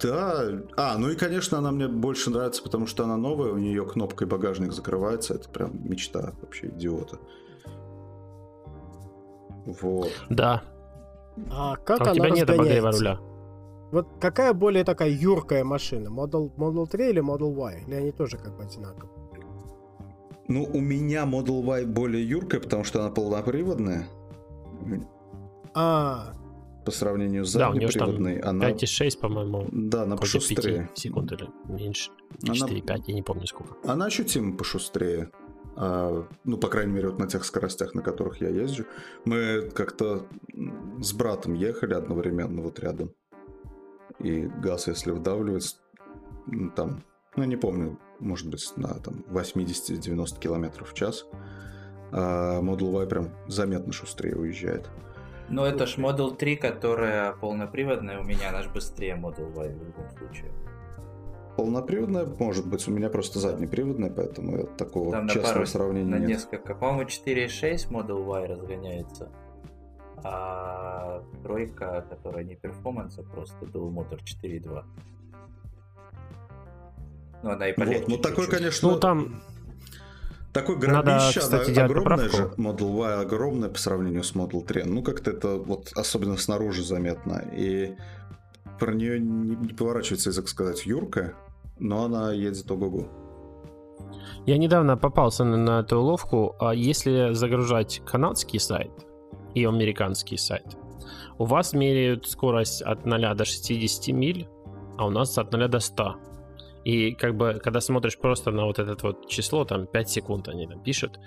да, 0.01 0.49
а, 0.77 0.97
ну 0.99 1.11
и, 1.11 1.15
конечно, 1.15 1.59
она 1.59 1.71
мне 1.71 1.89
больше 1.89 2.31
нравится, 2.31 2.63
потому 2.63 2.87
что 2.87 3.05
она 3.05 3.17
новая, 3.17 3.53
у 3.53 3.59
нее 3.59 3.85
кнопкой 3.85 4.27
багажник 4.27 4.73
закрывается, 4.73 5.35
это 5.35 5.49
прям 5.49 5.73
мечта 5.89 6.33
вообще 6.41 6.69
идиота. 6.69 7.19
Вот. 9.67 10.11
Да. 10.31 10.63
А 11.51 11.77
как 11.77 12.01
а 12.01 12.11
у 12.13 12.15
тебя 12.15 12.31
нет 12.31 12.49
обогрева 12.49 12.93
руля. 12.93 13.19
Вот 13.91 14.09
какая 14.21 14.53
более 14.53 14.85
такая 14.85 15.11
юркая 15.11 15.65
машина? 15.65 16.09
Model, 16.09 16.53
Model 16.57 16.87
3 16.87 17.11
или 17.11 17.23
Model 17.23 17.53
Y? 17.53 17.85
Или 17.87 17.95
они 17.95 18.13
тоже 18.13 18.39
как 18.39 18.57
бы 18.57 18.65
одинаковые? 18.65 19.24
Ну, 20.49 20.65
у 20.65 20.81
меня 20.81 21.25
Model 21.25 21.63
Y 21.65 21.87
более 21.87 22.27
юркая, 22.29 22.61
потому 22.61 22.85
что 22.85 23.01
она 23.01 23.11
полноприводная. 23.11 24.07
А, 25.75 26.33
По 26.85 26.91
сравнению 26.91 27.45
с 27.45 27.53
Да, 27.55 27.71
у 27.71 27.75
нее 27.75 27.89
же 27.89 27.99
там 27.99 28.09
заднеприводной, 28.11 28.39
она... 28.41 28.71
5,6, 28.71 29.19
по-моему. 29.19 29.67
Да, 29.73 30.03
она 30.03 30.17
пошустрее. 30.17 30.89
5 30.89 30.99
секунд 30.99 31.33
или 31.33 31.49
меньше. 31.67 32.11
Она- 32.43 32.55
4,5, 32.55 33.03
я 33.07 33.15
не 33.15 33.23
помню 33.23 33.47
сколько. 33.47 33.75
Она 33.85 34.07
ощутимо 34.07 34.57
пошустрее. 34.57 35.31
А, 35.77 36.25
ну, 36.45 36.59
по 36.59 36.69
крайней 36.69 36.93
мере, 36.93 37.09
вот 37.09 37.19
на 37.19 37.27
тех 37.27 37.45
скоростях, 37.45 37.95
на 37.95 38.03
которых 38.03 38.41
я 38.41 38.49
езжу. 38.51 38.85
Мы 39.25 39.71
как-то 39.75 40.27
с 41.01 41.13
братом 41.15 41.55
ехали 41.55 41.95
одновременно 41.95 42.61
вот 42.63 42.79
рядом. 42.81 43.11
И 44.21 44.43
газ, 44.63 44.87
если 44.87 45.11
вдавливать, 45.11 45.77
м, 46.47 46.71
там, 46.71 47.03
ну, 47.37 47.45
не 47.45 47.57
помню, 47.57 47.99
может 48.21 48.49
быть, 48.49 48.73
на 48.77 48.95
там 48.95 49.25
80-90 49.31 50.39
километров 50.39 50.93
в 50.93 50.95
час. 50.95 51.27
А 52.13 52.61
Model 52.61 52.93
Y 52.93 53.07
прям 53.09 53.31
заметно 53.49 53.93
шустрее 53.93 54.37
уезжает. 54.37 54.89
Ну, 55.49 55.65
это 55.65 55.87
ж 55.87 55.99
Model 55.99 56.37
3, 56.37 56.57
которая 56.57 57.33
полноприводная 57.33 58.19
у 58.21 58.25
меня, 58.25 58.49
она 58.49 58.63
ж 58.63 58.69
быстрее 58.73 59.17
Model 59.17 59.55
Y 59.55 59.75
в 59.75 59.85
любом 59.85 60.11
случае. 60.17 60.51
Полноприводная, 61.57 62.27
может 62.39 62.67
быть, 62.67 62.89
у 62.89 62.91
меня 62.91 63.09
просто 63.11 63.39
заднеприводная, 63.39 64.11
поэтому 64.11 64.59
я 64.59 64.65
такого 64.65 65.13
Там 65.13 65.29
честного 65.29 65.55
пару, 65.55 65.67
сравнения 65.67 66.11
на 66.11 66.19
нет. 66.19 66.29
несколько. 66.29 66.75
По-моему, 66.75 67.09
4.6 67.09 67.91
Model 67.91 68.25
Y 68.25 68.47
разгоняется. 68.47 69.31
А 70.25 71.23
тройка, 71.43 72.07
которая 72.09 72.45
не 72.45 72.57
перформанс, 72.57 73.19
а 73.19 73.23
просто 73.23 73.67
Dual 73.67 73.91
Motor 73.93 74.21
4.2. 74.43 74.85
Ну, 77.45 77.51
она 77.51 77.69
и 77.69 77.75
полегче 77.75 77.99
Вот, 78.01 78.09
ну 78.09 78.17
такой, 78.17 78.45
чуть-чуть. 78.45 78.59
конечно, 78.59 78.91
Ну, 78.91 78.99
там 78.99 79.43
Такой 80.55 80.77
Надо, 80.77 81.11
гробище, 81.11 81.41
кстати, 81.41 81.65
она 81.71 81.75
делать 81.75 81.91
огромная 81.91 82.29
же, 82.29 82.31
поправку. 82.31 82.63
Model 82.63 82.97
Y 82.97 83.21
огромная 83.21 83.69
по 83.69 83.79
сравнению 83.79 84.23
с 84.23 84.35
Model 84.35 84.65
3. 84.65 84.85
Ну, 84.85 85.03
как-то 85.03 85.31
это 85.31 85.57
вот 85.57 85.93
особенно 85.95 86.39
снаружи 86.39 86.83
заметно. 86.83 87.45
И 87.53 87.97
про 88.79 88.95
нее 88.95 89.21
не, 89.21 89.57
не 89.57 89.75
поворачивается 89.75 90.31
язык 90.31 90.49
сказать 90.49 90.87
Юрка, 90.87 91.35
но 91.79 92.05
она 92.05 92.33
едет 92.33 92.71
ого-го. 92.71 93.09
Я 94.47 94.57
недавно 94.57 94.97
попался 94.97 95.45
на, 95.45 95.57
на 95.57 95.81
эту 95.81 95.99
уловку. 95.99 96.57
А 96.61 96.73
если 96.73 97.35
загружать 97.35 98.01
канадский 98.07 98.61
сайт 98.61 98.93
и 99.55 99.67
американский 99.67 100.39
сайт, 100.39 100.77
у 101.37 101.45
вас 101.45 101.75
меряют 101.75 102.27
скорость 102.27 102.81
от 102.81 103.05
0 103.05 103.35
до 103.35 103.45
60 103.45 104.15
миль, 104.15 104.49
а 104.97 105.07
у 105.07 105.11
нас 105.11 105.37
от 105.37 105.53
0 105.53 105.69
до 105.69 105.81
100. 105.81 106.17
И 106.85 107.13
как 107.13 107.37
бы, 107.37 107.61
когда 107.63 107.81
смотришь 107.81 108.19
просто 108.19 108.51
на 108.51 108.65
вот 108.65 108.79
это 108.79 108.97
вот 109.03 109.29
число, 109.29 109.65
там 109.65 109.87
5 109.87 110.11
секунд 110.11 110.49
они 110.49 110.67
там 110.67 110.83
пишут, 110.83 111.19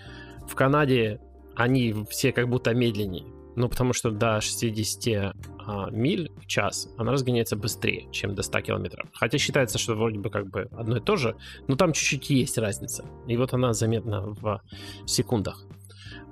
в 0.48 0.56
Канаде 0.56 1.20
они 1.56 1.94
все 2.10 2.32
как 2.32 2.48
будто 2.48 2.74
медленнее. 2.74 3.26
Ну, 3.56 3.70
потому 3.70 3.92
что 3.94 4.12
до 4.12 4.40
60 4.40 5.36
а, 5.66 5.90
миль 5.90 6.32
в 6.38 6.46
час 6.46 6.90
она 6.96 7.12
разгоняется 7.12 7.56
быстрее, 7.56 8.08
чем 8.12 8.36
до 8.36 8.44
100 8.44 8.62
километров. 8.62 9.10
Хотя 9.14 9.40
считается, 9.40 9.80
что 9.80 9.96
вроде 9.96 10.20
бы 10.20 10.30
как 10.30 10.48
бы 10.48 10.70
одно 10.78 10.98
и 10.98 11.00
то 11.00 11.16
же, 11.16 11.36
но 11.68 11.76
там 11.76 11.92
чуть-чуть 11.92 12.30
есть 12.30 12.60
разница. 12.60 13.06
И 13.28 13.36
вот 13.36 13.54
она 13.54 13.74
заметна 13.74 14.22
в 14.22 14.62
секундах. 15.08 15.66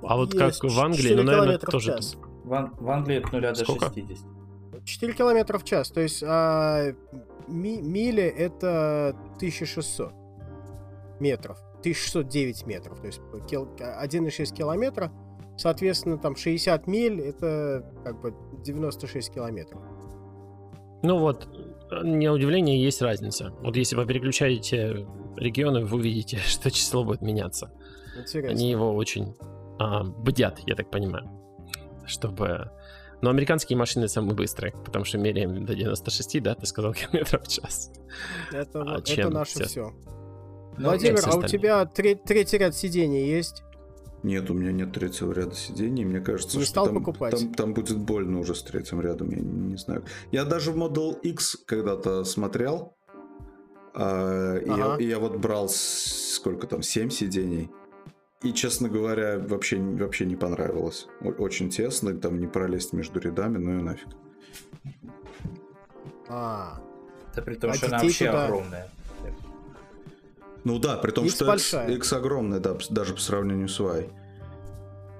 А 0.02 0.16
вот 0.16 0.34
Есть 0.34 0.60
как 0.60 0.70
в 0.70 0.80
Англии, 0.80 1.02
4 1.02 1.16
ну, 1.16 1.22
наверное, 1.24 1.58
тоже... 1.58 1.96
час. 1.96 2.16
В, 2.44 2.54
Ан- 2.54 2.72
в 2.78 2.88
Англии 2.88 3.18
от 3.18 3.32
0 3.32 3.42
до 3.42 3.54
Сколько? 3.56 3.92
60. 3.92 4.18
4 4.84 5.12
километра 5.14 5.58
в 5.58 5.64
час. 5.64 5.90
То 5.90 6.00
есть 6.00 6.22
а, 6.22 6.94
ми- 7.48 7.80
мили 7.82 8.22
это 8.22 9.14
1600 9.36 10.12
метров. 11.20 11.58
1609 11.80 12.66
метров. 12.66 13.00
То 13.00 13.06
есть 13.06 13.20
кил- 13.48 13.68
1,6 13.78 14.52
километра. 14.52 15.12
Соответственно, 15.56 16.18
там 16.18 16.36
60 16.36 16.86
миль 16.86 17.20
это 17.20 17.90
как 18.04 18.20
бы 18.20 18.34
96 18.64 19.32
километров. 19.32 19.80
Ну 21.02 21.18
вот, 21.18 21.48
не 22.02 22.28
удивление, 22.28 22.82
есть 22.82 23.00
разница. 23.00 23.52
Вот 23.60 23.76
если 23.76 23.96
вы 23.96 24.06
переключаете 24.06 25.06
регионы, 25.36 25.84
вы 25.84 25.98
увидите, 25.98 26.36
что 26.44 26.70
число 26.70 27.04
будет 27.04 27.22
меняться. 27.22 27.70
Интересно. 28.18 28.50
Они 28.50 28.70
его 28.70 28.94
очень 28.94 29.34
а, 29.78 30.04
бдят, 30.04 30.60
я 30.66 30.74
так 30.74 30.90
понимаю. 30.90 31.30
Чтобы... 32.06 32.70
Но 33.22 33.30
американские 33.30 33.78
машины 33.78 34.08
самые 34.08 34.34
быстрые, 34.34 34.72
потому 34.84 35.04
что 35.04 35.18
меряем 35.18 35.64
до 35.64 35.74
96, 35.74 36.42
да, 36.42 36.54
ты 36.54 36.66
сказал, 36.66 36.92
километров 36.94 37.44
в 37.44 37.48
час. 37.48 37.90
Это, 38.52 38.82
А 38.82 38.98
это 38.98 39.02
чем 39.06 39.30
наше 39.32 39.52
все- 39.52 39.64
все. 39.64 39.94
Ну, 40.78 40.84
Владимир, 40.84 41.20
а 41.26 41.36
у 41.36 41.42
тебя 41.44 41.86
тре- 41.86 42.16
третий 42.16 42.58
ряд 42.58 42.74
сидений 42.74 43.26
есть? 43.28 43.62
Нет, 44.22 44.50
у 44.50 44.54
меня 44.54 44.72
нет 44.72 44.92
третьего 44.92 45.32
ряда 45.32 45.54
сидений. 45.54 46.04
Мне 46.04 46.20
кажется, 46.20 46.58
Не 46.58 46.64
что 46.64 46.70
стал 46.70 46.86
там, 46.86 46.96
покупать? 46.96 47.30
Там, 47.38 47.54
там 47.54 47.74
будет 47.74 47.98
больно 47.98 48.40
уже 48.40 48.54
с 48.54 48.62
третьим 48.62 49.00
рядом, 49.00 49.30
я 49.30 49.38
не, 49.38 49.50
не 49.70 49.76
знаю. 49.76 50.04
Я 50.32 50.44
даже 50.44 50.72
в 50.72 50.76
Model 50.76 51.18
X 51.20 51.56
когда-то 51.66 52.24
смотрел. 52.24 52.94
а, 53.94 54.58
и, 54.58 54.66
я, 54.66 54.74
Ага. 54.74 54.96
и 55.02 55.06
я 55.08 55.18
вот 55.18 55.36
брал 55.38 55.68
сколько 55.70 56.66
там, 56.66 56.82
7 56.82 57.08
сидений. 57.08 57.70
И, 58.42 58.52
честно 58.52 58.88
говоря, 58.88 59.38
вообще, 59.38 59.78
вообще 59.78 60.26
не 60.26 60.36
понравилось. 60.36 61.06
Очень 61.38 61.70
тесно, 61.70 62.14
там 62.16 62.38
не 62.38 62.46
пролезть 62.46 62.92
между 62.92 63.18
рядами, 63.18 63.58
ну 63.58 63.78
и 63.78 63.82
нафиг. 63.82 64.08
А, 66.28 66.80
Это 67.32 67.42
при 67.42 67.54
том, 67.54 67.70
А 67.70 67.74
что 67.74 67.86
она 67.86 67.98
вообще 67.98 68.26
туда- 68.26 68.44
огромная. 68.46 68.88
Ну 70.64 70.78
да, 70.80 70.96
при 70.96 71.12
том, 71.12 71.24
X 71.26 71.34
что 71.36 71.44
X, 71.44 71.48
большая. 71.48 71.90
X 71.92 72.12
огромный, 72.12 72.58
да, 72.60 72.76
даже 72.90 73.14
по 73.14 73.20
сравнению 73.20 73.68
с 73.68 73.78
Y. 73.78 74.08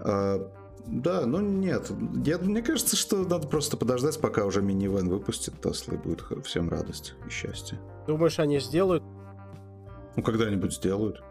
А, 0.01 0.51
да, 0.87 1.25
ну 1.25 1.41
нет. 1.41 1.91
Я, 2.25 2.39
мне 2.39 2.63
кажется, 2.63 2.97
что 2.97 3.19
надо 3.25 3.47
просто 3.47 3.77
подождать, 3.77 4.21
пока 4.21 4.45
уже 4.45 4.61
минивэн 4.61 5.09
выпустит 5.09 5.55
Tesla, 5.63 5.95
и 5.95 5.97
будет 5.97 6.25
всем 6.45 6.69
радость 6.69 7.15
и 7.27 7.31
счастье. 7.31 7.79
думаешь, 8.07 8.39
они 8.41 8.59
сделают? 8.61 9.03
Ну, 10.17 10.23
когда-нибудь 10.23 10.75
сделают. 10.75 11.23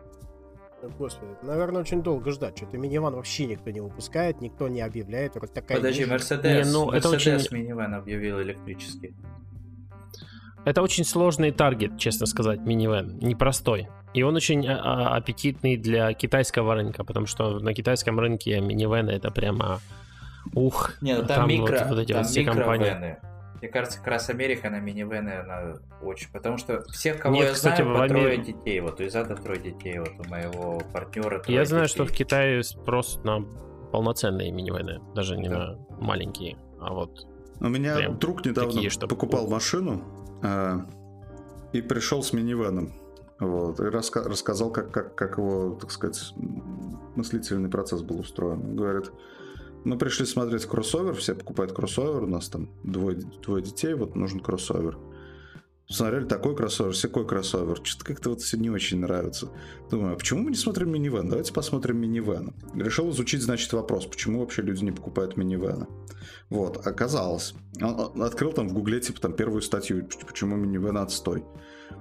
Господи, 0.89 1.31
это, 1.33 1.45
наверное, 1.45 1.81
очень 1.81 2.01
долго 2.01 2.31
ждать. 2.31 2.57
Что-то 2.57 2.77
миниван 2.77 3.15
вообще 3.15 3.45
никто 3.45 3.69
не 3.71 3.81
выпускает, 3.81 4.41
никто 4.41 4.67
не 4.67 4.81
объявляет. 4.81 5.35
Вроде 5.35 5.53
такая 5.53 5.77
Подожди, 5.77 6.01
ниша. 6.01 6.11
Мерседес. 6.11 6.67
Не, 6.67 6.71
ну, 6.73 6.91
это 6.91 7.09
Мерседес 7.09 7.45
очень- 7.45 7.57
минивэн 7.57 7.93
объявил 7.93 8.41
электрический. 8.41 9.15
Это 10.65 10.81
очень 10.81 11.03
сложный 11.03 11.51
таргет, 11.51 11.97
честно 11.99 12.25
сказать, 12.25 12.59
минивэн. 12.61 13.19
Непростой. 13.19 13.87
И 14.15 14.23
он 14.23 14.35
очень 14.35 14.67
а, 14.67 14.79
а, 14.81 15.15
аппетитный 15.15 15.77
для 15.77 16.11
китайского 16.13 16.73
рынка, 16.73 17.03
потому 17.03 17.27
что 17.27 17.59
на 17.59 17.73
китайском 17.73 18.19
рынке 18.19 18.59
минивэны 18.61 19.11
это 19.11 19.29
прямо... 19.29 19.79
Ух, 20.53 20.93
Не, 21.01 21.15
ну 21.15 21.19
там, 21.25 21.37
там 21.41 21.49
микро, 21.49 21.79
вот, 21.79 21.89
вот 21.89 21.99
эти 21.99 22.13
там 22.13 22.21
вот 22.21 22.31
все 22.31 22.43
компании. 22.43 23.17
Мне 23.61 23.69
кажется, 23.69 23.97
как 23.99 24.07
раз 24.07 24.29
Америка 24.29 24.69
на 24.69 24.79
минивены, 24.79 25.29
она 25.29 25.75
очень... 26.01 26.29
Потому 26.31 26.57
что 26.57 26.83
всех, 26.91 27.19
кого 27.19 27.35
Нет, 27.35 27.47
я 27.47 27.53
кстати, 27.53 27.81
знаю, 27.81 27.97
по 27.97 28.07
трое 28.07 28.37
Амер- 28.37 28.45
детей. 28.45 28.79
Вот 28.81 28.99
у 28.99 29.05
Изата 29.05 29.35
трое 29.35 29.59
детей, 29.59 29.99
вот 29.99 30.11
у 30.25 30.29
моего 30.29 30.81
партнера 30.93 31.39
трое 31.39 31.57
Я 31.59 31.65
знаю, 31.65 31.87
что 31.87 32.05
в. 32.05 32.11
Китае 32.11 32.63
спрос 32.63 33.19
на 33.23 33.41
полноценные 33.91 34.51
минивэны, 34.51 34.99
даже 35.15 35.37
не 35.37 35.47
Да. 35.49 35.57
на 35.57 35.97
маленькие, 36.05 36.57
а 36.81 36.93
вот 36.93 37.25
У 37.61 37.67
меня 37.69 37.95
Прям 37.95 38.19
друг 38.19 38.45
недавно 38.45 38.71
такие, 38.73 38.89
что- 38.89 39.07
покупал 39.07 39.47
машину 39.47 40.03
а, 40.43 40.85
и 41.71 41.81
пришел 41.81 42.21
с 42.21 42.33
минивэном. 42.33 42.91
Вот, 43.39 43.79
и 43.79 43.83
раска- 43.83 44.27
рассказал, 44.27 44.71
как, 44.71 44.91
как, 44.91 45.15
как 45.15 45.37
его, 45.37 45.75
так 45.79 45.91
сказать, 45.91 46.33
мыслительный 47.15 47.69
процесс 47.69 48.01
был 48.01 48.19
устроен. 48.19 48.75
Говорит, 48.75 49.11
мы 49.85 49.97
пришли 49.97 50.25
смотреть 50.25 50.65
кроссовер, 50.65 51.13
все 51.13 51.35
покупают 51.35 51.71
кроссовер, 51.71 52.23
у 52.23 52.27
нас 52.27 52.49
там 52.49 52.69
двое, 52.83 53.17
двое 53.43 53.63
детей, 53.63 53.93
вот 53.93 54.15
нужен 54.15 54.39
кроссовер. 54.39 54.97
Смотрели 55.87 56.25
такой 56.25 56.55
кроссовер, 56.55 56.95
секой 56.95 57.27
кроссовер. 57.27 57.79
Что-то 57.83 58.05
как-то 58.05 58.29
вот 58.31 58.41
все 58.41 58.57
не 58.57 58.71
очень 58.71 58.99
нравится. 58.99 59.49
Думаю, 59.91 60.13
а 60.13 60.15
почему 60.15 60.41
мы 60.41 60.49
не 60.49 60.55
смотрим 60.57 60.91
минивэн? 60.91 61.29
Давайте 61.29 61.53
посмотрим 61.53 61.97
минивэн. 61.97 62.55
Решил 62.73 63.11
изучить, 63.11 63.43
значит, 63.43 63.71
вопрос, 63.71 64.07
почему 64.07 64.39
вообще 64.39 64.63
люди 64.63 64.83
не 64.83 64.91
покупают 64.91 65.37
минивэны. 65.37 65.85
Вот, 66.49 66.87
оказалось. 66.87 67.53
Он, 67.79 68.19
открыл 68.23 68.51
там 68.51 68.67
в 68.67 68.73
гугле, 68.73 68.99
типа, 68.99 69.21
там 69.21 69.33
первую 69.33 69.61
статью, 69.61 70.03
поч- 70.05 70.25
почему 70.25 70.55
минивэн 70.55 70.97
отстой. 70.97 71.45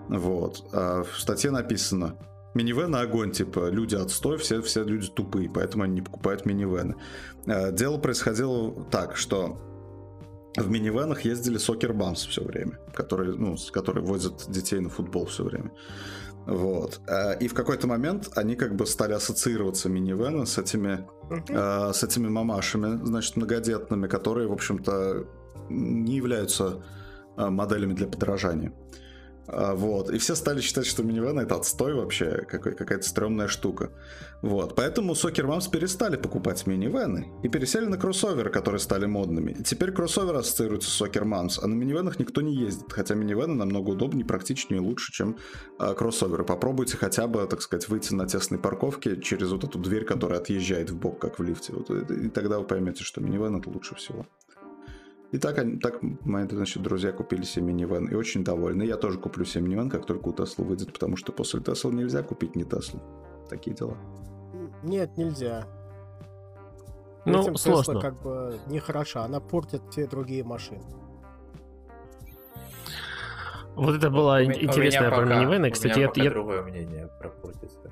Вот. 0.08 0.66
А 0.72 1.02
в 1.02 1.20
статье 1.20 1.50
написано, 1.50 2.16
минивэны 2.54 2.96
огонь, 2.96 3.32
типа, 3.32 3.68
люди 3.68 3.94
отстой, 3.94 4.38
все, 4.38 4.62
все 4.62 4.84
люди 4.84 5.08
тупые, 5.08 5.50
поэтому 5.50 5.84
они 5.84 5.94
не 5.94 6.02
покупают 6.02 6.46
минивэны. 6.46 6.96
А, 7.46 7.70
Дело 7.70 7.98
происходило 7.98 8.84
так, 8.90 9.16
что 9.16 9.58
в 10.56 10.70
минивэнах 10.70 11.22
ездили 11.22 11.58
сокер-бамс 11.58 12.26
все 12.26 12.42
время, 12.42 12.78
которые, 12.94 13.32
ну, 13.34 13.56
которые 13.72 14.04
возят 14.04 14.44
детей 14.48 14.80
на 14.80 14.88
футбол 14.88 15.26
все 15.26 15.44
время. 15.44 15.72
Вот. 16.46 17.00
А, 17.08 17.32
И 17.32 17.48
в 17.48 17.54
какой-то 17.54 17.86
момент 17.86 18.30
они 18.36 18.54
как 18.54 18.76
бы 18.76 18.86
стали 18.86 19.12
ассоциироваться 19.14 19.88
минивэны 19.88 20.46
с 20.46 20.58
этими 20.58 21.06
э, 21.48 21.92
с 21.92 22.02
этими 22.02 22.28
мамашами, 22.28 23.04
значит, 23.04 23.36
многодетными, 23.36 24.06
которые, 24.06 24.48
в 24.48 24.52
общем-то, 24.52 25.26
не 25.70 26.16
являются 26.16 26.84
э, 27.36 27.48
моделями 27.48 27.94
для 27.94 28.06
подражания. 28.06 28.72
Вот. 29.46 30.10
И 30.10 30.18
все 30.18 30.34
стали 30.34 30.60
считать, 30.60 30.86
что 30.86 31.02
минивэн 31.02 31.38
это 31.40 31.56
отстой 31.56 31.94
вообще, 31.94 32.46
какой- 32.48 32.74
какая-то 32.74 33.06
стрёмная 33.06 33.48
штука. 33.48 33.90
Вот. 34.42 34.74
Поэтому 34.74 35.14
Сокер 35.14 35.46
Мамс 35.46 35.68
перестали 35.68 36.16
покупать 36.16 36.66
минивэны 36.66 37.32
и 37.42 37.48
пересели 37.48 37.86
на 37.86 37.96
кроссоверы, 37.96 38.50
которые 38.50 38.78
стали 38.78 39.06
модными. 39.06 39.52
И 39.52 39.62
теперь 39.62 39.92
кроссоверы 39.92 40.38
ассоциируются 40.38 40.90
с 40.90 40.94
Сокер 40.94 41.24
Мамс, 41.24 41.58
а 41.58 41.66
на 41.66 41.74
минивэнах 41.74 42.18
никто 42.18 42.40
не 42.40 42.54
ездит. 42.54 42.92
Хотя 42.92 43.14
минивэны 43.14 43.54
намного 43.54 43.90
удобнее, 43.90 44.24
практичнее 44.24 44.80
и 44.82 44.84
лучше, 44.84 45.12
чем 45.12 45.38
а, 45.78 45.94
кроссоверы. 45.94 46.44
Попробуйте 46.44 46.96
хотя 46.96 47.26
бы, 47.26 47.46
так 47.46 47.62
сказать, 47.62 47.88
выйти 47.88 48.14
на 48.14 48.26
тесной 48.26 48.58
парковке 48.58 49.20
через 49.20 49.50
вот 49.50 49.64
эту 49.64 49.78
дверь, 49.78 50.04
которая 50.04 50.40
отъезжает 50.40 50.90
в 50.90 50.96
бок, 50.96 51.18
как 51.18 51.38
в 51.38 51.42
лифте. 51.42 51.72
Вот, 51.72 51.90
и, 51.90 52.28
тогда 52.28 52.58
вы 52.58 52.66
поймете, 52.66 53.04
что 53.04 53.20
минивэн 53.20 53.56
это 53.56 53.70
лучше 53.70 53.94
всего. 53.94 54.26
И 55.34 55.38
так, 55.38 55.58
они- 55.58 55.78
так 55.78 56.00
мои 56.24 56.46
значит, 56.48 56.80
друзья 56.80 57.10
купили 57.10 57.42
себе 57.42 57.64
минивэн 57.64 58.06
и 58.06 58.14
очень 58.14 58.44
довольны. 58.44 58.84
Я 58.84 58.96
тоже 58.96 59.18
куплю 59.18 59.44
себе 59.44 59.64
минивэн, 59.64 59.90
как 59.90 60.06
только 60.06 60.28
у 60.28 60.32
Теслы 60.32 60.64
выйдет, 60.64 60.92
потому 60.92 61.16
что 61.16 61.32
после 61.32 61.58
Теслы 61.60 61.92
нельзя 61.92 62.22
купить 62.22 62.54
не 62.54 62.62
Теслу. 62.62 63.00
Такие 63.50 63.74
дела. 63.74 63.96
Нет, 64.84 65.16
нельзя. 65.16 65.66
Ну, 67.24 67.42
Этим 67.42 67.54
Тесла 67.54 67.82
сложно. 67.82 68.00
как 68.00 68.22
бы 68.22 68.60
не 68.68 68.78
хороша, 68.78 69.24
она 69.24 69.40
портит 69.40 69.82
все 69.90 70.06
другие 70.06 70.44
машины. 70.44 70.84
Вот 73.74 73.96
это 73.96 74.10
была 74.10 74.36
У 74.36 74.38
у 74.38 74.42
интересная 74.52 75.10
про 75.10 75.24
минивэны. 75.24 75.68
у 75.68 75.72
Кстати, 75.72 75.92
меня 75.94 76.02
я, 76.02 76.08
пока 76.10 76.22
я- 76.22 76.30
другое 76.30 76.62
мнение 76.62 77.08
про 77.18 77.28
портится. 77.30 77.90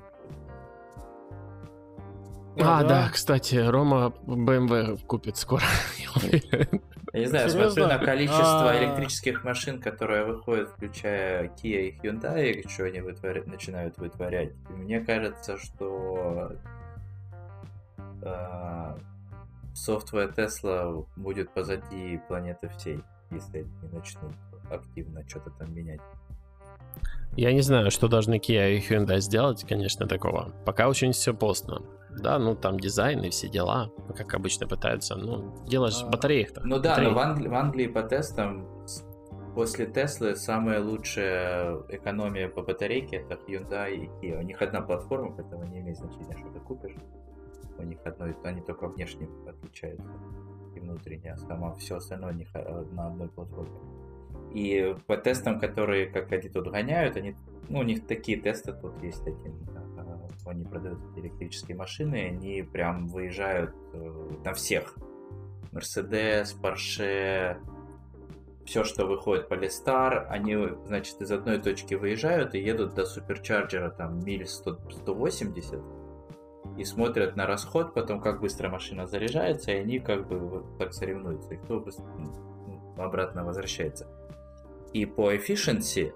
А, 2.57 2.79
А, 2.79 2.83
да, 2.83 2.87
да? 2.87 3.09
кстати, 3.11 3.55
Рома 3.55 4.13
BMW 4.25 4.97
купит 5.07 5.35
скоро. 5.35 5.63
я 7.13 7.19
не 7.21 7.25
знаю, 7.27 7.49
Серьезно? 7.49 7.71
смотрю 7.71 7.87
на 7.87 8.03
количество 8.03 8.71
А. 8.71 8.77
электрических 8.83 9.43
машин, 9.43 9.79
которые 9.79 10.25
выходят, 10.25 10.69
включая 10.69 11.47
Kia 11.49 11.89
и 11.89 11.99
Hyundai, 11.99 12.51
и 12.51 12.67
что 12.67 12.85
они 12.85 12.99
вытворя- 12.99 13.47
начинают 13.47 13.97
вытворять. 13.97 14.51
И 14.69 14.73
мне 14.73 14.99
кажется, 14.99 15.57
что 15.57 16.53
э, 18.23 18.97
софтвер 19.75 20.29
Tesla 20.35 21.05
будет 21.15 21.51
позади 21.53 22.19
планеты 22.27 22.69
всей, 22.69 22.99
если 23.31 23.59
они 23.59 23.71
не 23.83 23.89
начнут 23.97 24.33
активно 24.71 25.27
что-то 25.27 25.51
там 25.51 25.73
менять. 25.75 26.01
Я 27.35 27.51
не 27.51 27.61
знаю, 27.61 27.89
что 27.91 28.07
должны 28.07 28.35
Kia 28.37 28.75
и 28.75 28.79
Hyundai 28.79 29.19
сделать, 29.19 29.65
конечно, 29.67 30.07
такого. 30.07 30.51
Пока 30.65 30.87
очень 30.87 31.11
все 31.11 31.33
поздно. 31.33 31.81
Да, 32.19 32.39
ну 32.39 32.55
там 32.55 32.79
дизайн 32.79 33.21
и 33.23 33.29
все 33.29 33.47
дела, 33.49 33.91
как 34.15 34.33
обычно 34.33 34.67
пытаются. 34.67 35.15
Ну, 35.15 35.53
дело 35.65 35.89
же 35.91 36.05
в 36.05 36.07
А, 36.07 36.11
батареях-то. 36.11 36.61
Ну 36.63 36.79
да, 36.79 36.91
Батареи. 36.91 37.09
но 37.09 37.15
в 37.15 37.19
Англии, 37.19 37.47
в 37.47 37.53
Англии 37.53 37.87
по 37.87 38.03
тестам 38.03 38.67
после 39.55 39.85
Теслы 39.85 40.35
самая 40.35 40.81
лучшая 40.81 41.77
экономия 41.89 42.47
по 42.49 42.61
батарейке 42.63 43.17
это 43.17 43.35
Hyundai 43.47 43.95
и 43.95 44.07
Kia. 44.21 44.39
У 44.39 44.41
них 44.41 44.61
одна 44.61 44.81
платформа, 44.81 45.31
поэтому 45.35 45.63
не 45.65 45.79
имеет 45.79 45.97
значения, 45.97 46.35
что 46.37 46.49
ты 46.49 46.59
купишь. 46.59 46.95
У 47.77 47.83
них 47.83 47.99
одно, 48.05 48.27
они 48.43 48.61
только 48.61 48.87
внешне 48.87 49.27
отличаются. 49.47 50.07
И 50.75 50.79
внутренняя, 50.79 51.33
а 51.33 51.37
сама 51.37 51.73
все 51.75 51.97
остальное 51.97 52.33
не 52.33 52.47
на 52.93 53.07
одной 53.07 53.27
платформе. 53.29 53.71
И 54.53 54.95
по 55.07 55.17
тестам, 55.17 55.59
которые, 55.59 56.07
как 56.07 56.31
они 56.31 56.49
тут 56.49 56.69
гоняют, 56.69 57.17
они, 57.17 57.35
ну, 57.69 57.79
у 57.79 57.83
них 57.83 58.05
такие 58.05 58.39
тесты 58.39 58.73
тут 58.73 59.01
есть 59.01 59.23
такие, 59.23 59.51
они 60.45 60.65
продают 60.65 60.99
электрические 61.15 61.77
машины, 61.77 62.27
они 62.27 62.63
прям 62.63 63.07
выезжают 63.07 63.73
э, 63.93 64.29
на 64.43 64.53
всех. 64.53 64.95
Mercedes, 65.71 66.55
Porsche, 66.61 67.57
все, 68.65 68.83
что 68.83 69.05
выходит 69.05 69.49
по 69.49 69.55
Листар, 69.55 70.27
они, 70.29 70.55
значит, 70.85 71.21
из 71.21 71.31
одной 71.31 71.59
точки 71.59 71.95
выезжают 71.95 72.55
и 72.55 72.59
едут 72.59 72.93
до 72.93 73.05
суперчарджера, 73.05 73.89
там, 73.89 74.23
миль 74.23 74.45
100, 74.45 74.89
180, 74.91 75.81
и 76.77 76.83
смотрят 76.85 77.35
на 77.35 77.45
расход, 77.45 77.93
потом, 77.93 78.21
как 78.21 78.41
быстро 78.41 78.69
машина 78.69 79.07
заряжается, 79.07 79.71
и 79.71 79.75
они 79.75 79.99
как 79.99 80.27
бы 80.27 80.39
вот 80.39 80.77
так 80.77 80.93
соревнуются, 80.93 81.53
и 81.53 81.57
кто 81.57 81.79
быстро, 81.79 82.05
ну, 82.05 82.93
обратно 82.97 83.43
возвращается. 83.43 84.07
И 84.93 85.05
по 85.05 85.33
efficiency 85.33 86.13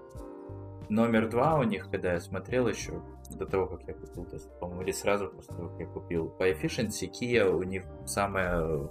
номер 0.88 1.28
два 1.28 1.58
у 1.58 1.64
них, 1.64 1.90
когда 1.90 2.14
я 2.14 2.20
смотрел 2.20 2.68
еще, 2.68 3.02
до 3.30 3.44
того, 3.44 3.66
как 3.66 3.82
я 3.86 3.94
купил 3.94 4.24
тест, 4.24 4.48
по-моему, 4.58 4.82
или 4.82 4.92
сразу 4.92 5.28
после 5.28 5.54
того, 5.54 5.68
как 5.68 5.80
я 5.80 5.86
купил, 5.86 6.28
по 6.30 6.50
efficiency 6.50 7.10
Kia 7.10 7.50
у 7.50 7.62
них 7.62 7.84
самая 8.06 8.88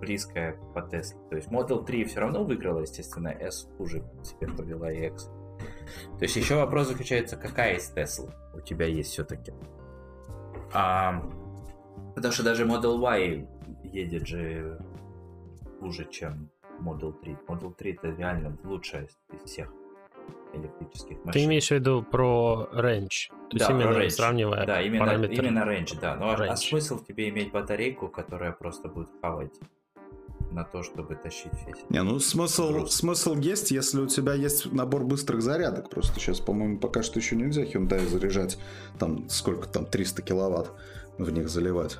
близкая 0.00 0.56
по 0.74 0.78
Tesla. 0.78 1.28
То 1.28 1.36
есть 1.36 1.48
Model 1.48 1.84
3 1.84 2.04
все 2.04 2.20
равно 2.20 2.44
выиграла, 2.44 2.80
естественно, 2.80 3.28
S 3.28 3.68
хуже 3.76 4.04
теперь 4.22 4.52
повела 4.52 4.90
и 4.92 5.06
X. 5.08 5.24
То 6.18 6.22
есть 6.22 6.36
еще 6.36 6.54
вопрос 6.54 6.88
заключается, 6.88 7.36
какая 7.36 7.76
из 7.76 7.92
Tesla 7.92 8.32
у 8.54 8.60
тебя 8.60 8.86
есть 8.86 9.10
все-таки. 9.10 9.52
А, 10.72 11.22
потому 12.14 12.32
что 12.32 12.44
даже 12.44 12.64
Model 12.64 13.00
Y 13.00 13.46
едет 13.84 14.26
же 14.26 14.80
хуже, 15.80 16.06
чем 16.10 16.50
Model 16.80 17.12
3. 17.12 17.36
Model 17.46 17.74
3 17.74 17.92
это 17.92 18.10
реально 18.10 18.56
лучшая 18.64 19.08
из 19.32 19.50
всех 19.50 19.72
электрических 20.52 21.18
машин. 21.24 21.32
Ты 21.32 21.44
имеешь 21.44 21.68
в 21.68 21.70
виду 21.72 22.02
про 22.02 22.68
range? 22.72 23.28
То 23.50 23.56
есть 23.56 23.68
да, 23.68 23.74
именно 23.74 23.98
range. 23.98 24.10
сравнивая 24.10 24.66
да, 24.66 24.82
именно, 24.82 25.04
параметры. 25.04 25.36
именно 25.36 25.58
range, 25.60 25.98
да. 26.00 26.16
Ну 26.16 26.26
а, 26.26 26.34
а 26.34 26.36
Range. 26.36 26.56
смысл 26.56 26.98
тебе 26.98 27.28
иметь 27.28 27.52
батарейку, 27.52 28.08
которая 28.08 28.52
просто 28.52 28.88
будет 28.88 29.08
хавать 29.20 29.52
на 30.52 30.64
то, 30.64 30.82
чтобы 30.82 31.14
тащить 31.14 31.52
весь. 31.66 31.76
Не, 31.90 32.02
ну 32.02 32.18
смысл, 32.18 32.70
Груз. 32.70 32.94
смысл 32.94 33.36
есть, 33.36 33.70
если 33.70 34.00
у 34.00 34.06
тебя 34.06 34.34
есть 34.34 34.72
набор 34.72 35.04
быстрых 35.04 35.42
зарядок. 35.42 35.90
Просто 35.90 36.18
сейчас, 36.18 36.40
по-моему, 36.40 36.78
пока 36.78 37.02
что 37.02 37.18
еще 37.18 37.36
нельзя 37.36 37.64
Hyundai 37.64 38.06
заряжать. 38.06 38.58
Там 38.98 39.28
сколько 39.28 39.68
там, 39.68 39.84
300 39.86 40.22
киловатт 40.22 40.70
в 41.18 41.30
них 41.30 41.48
заливать. 41.48 41.98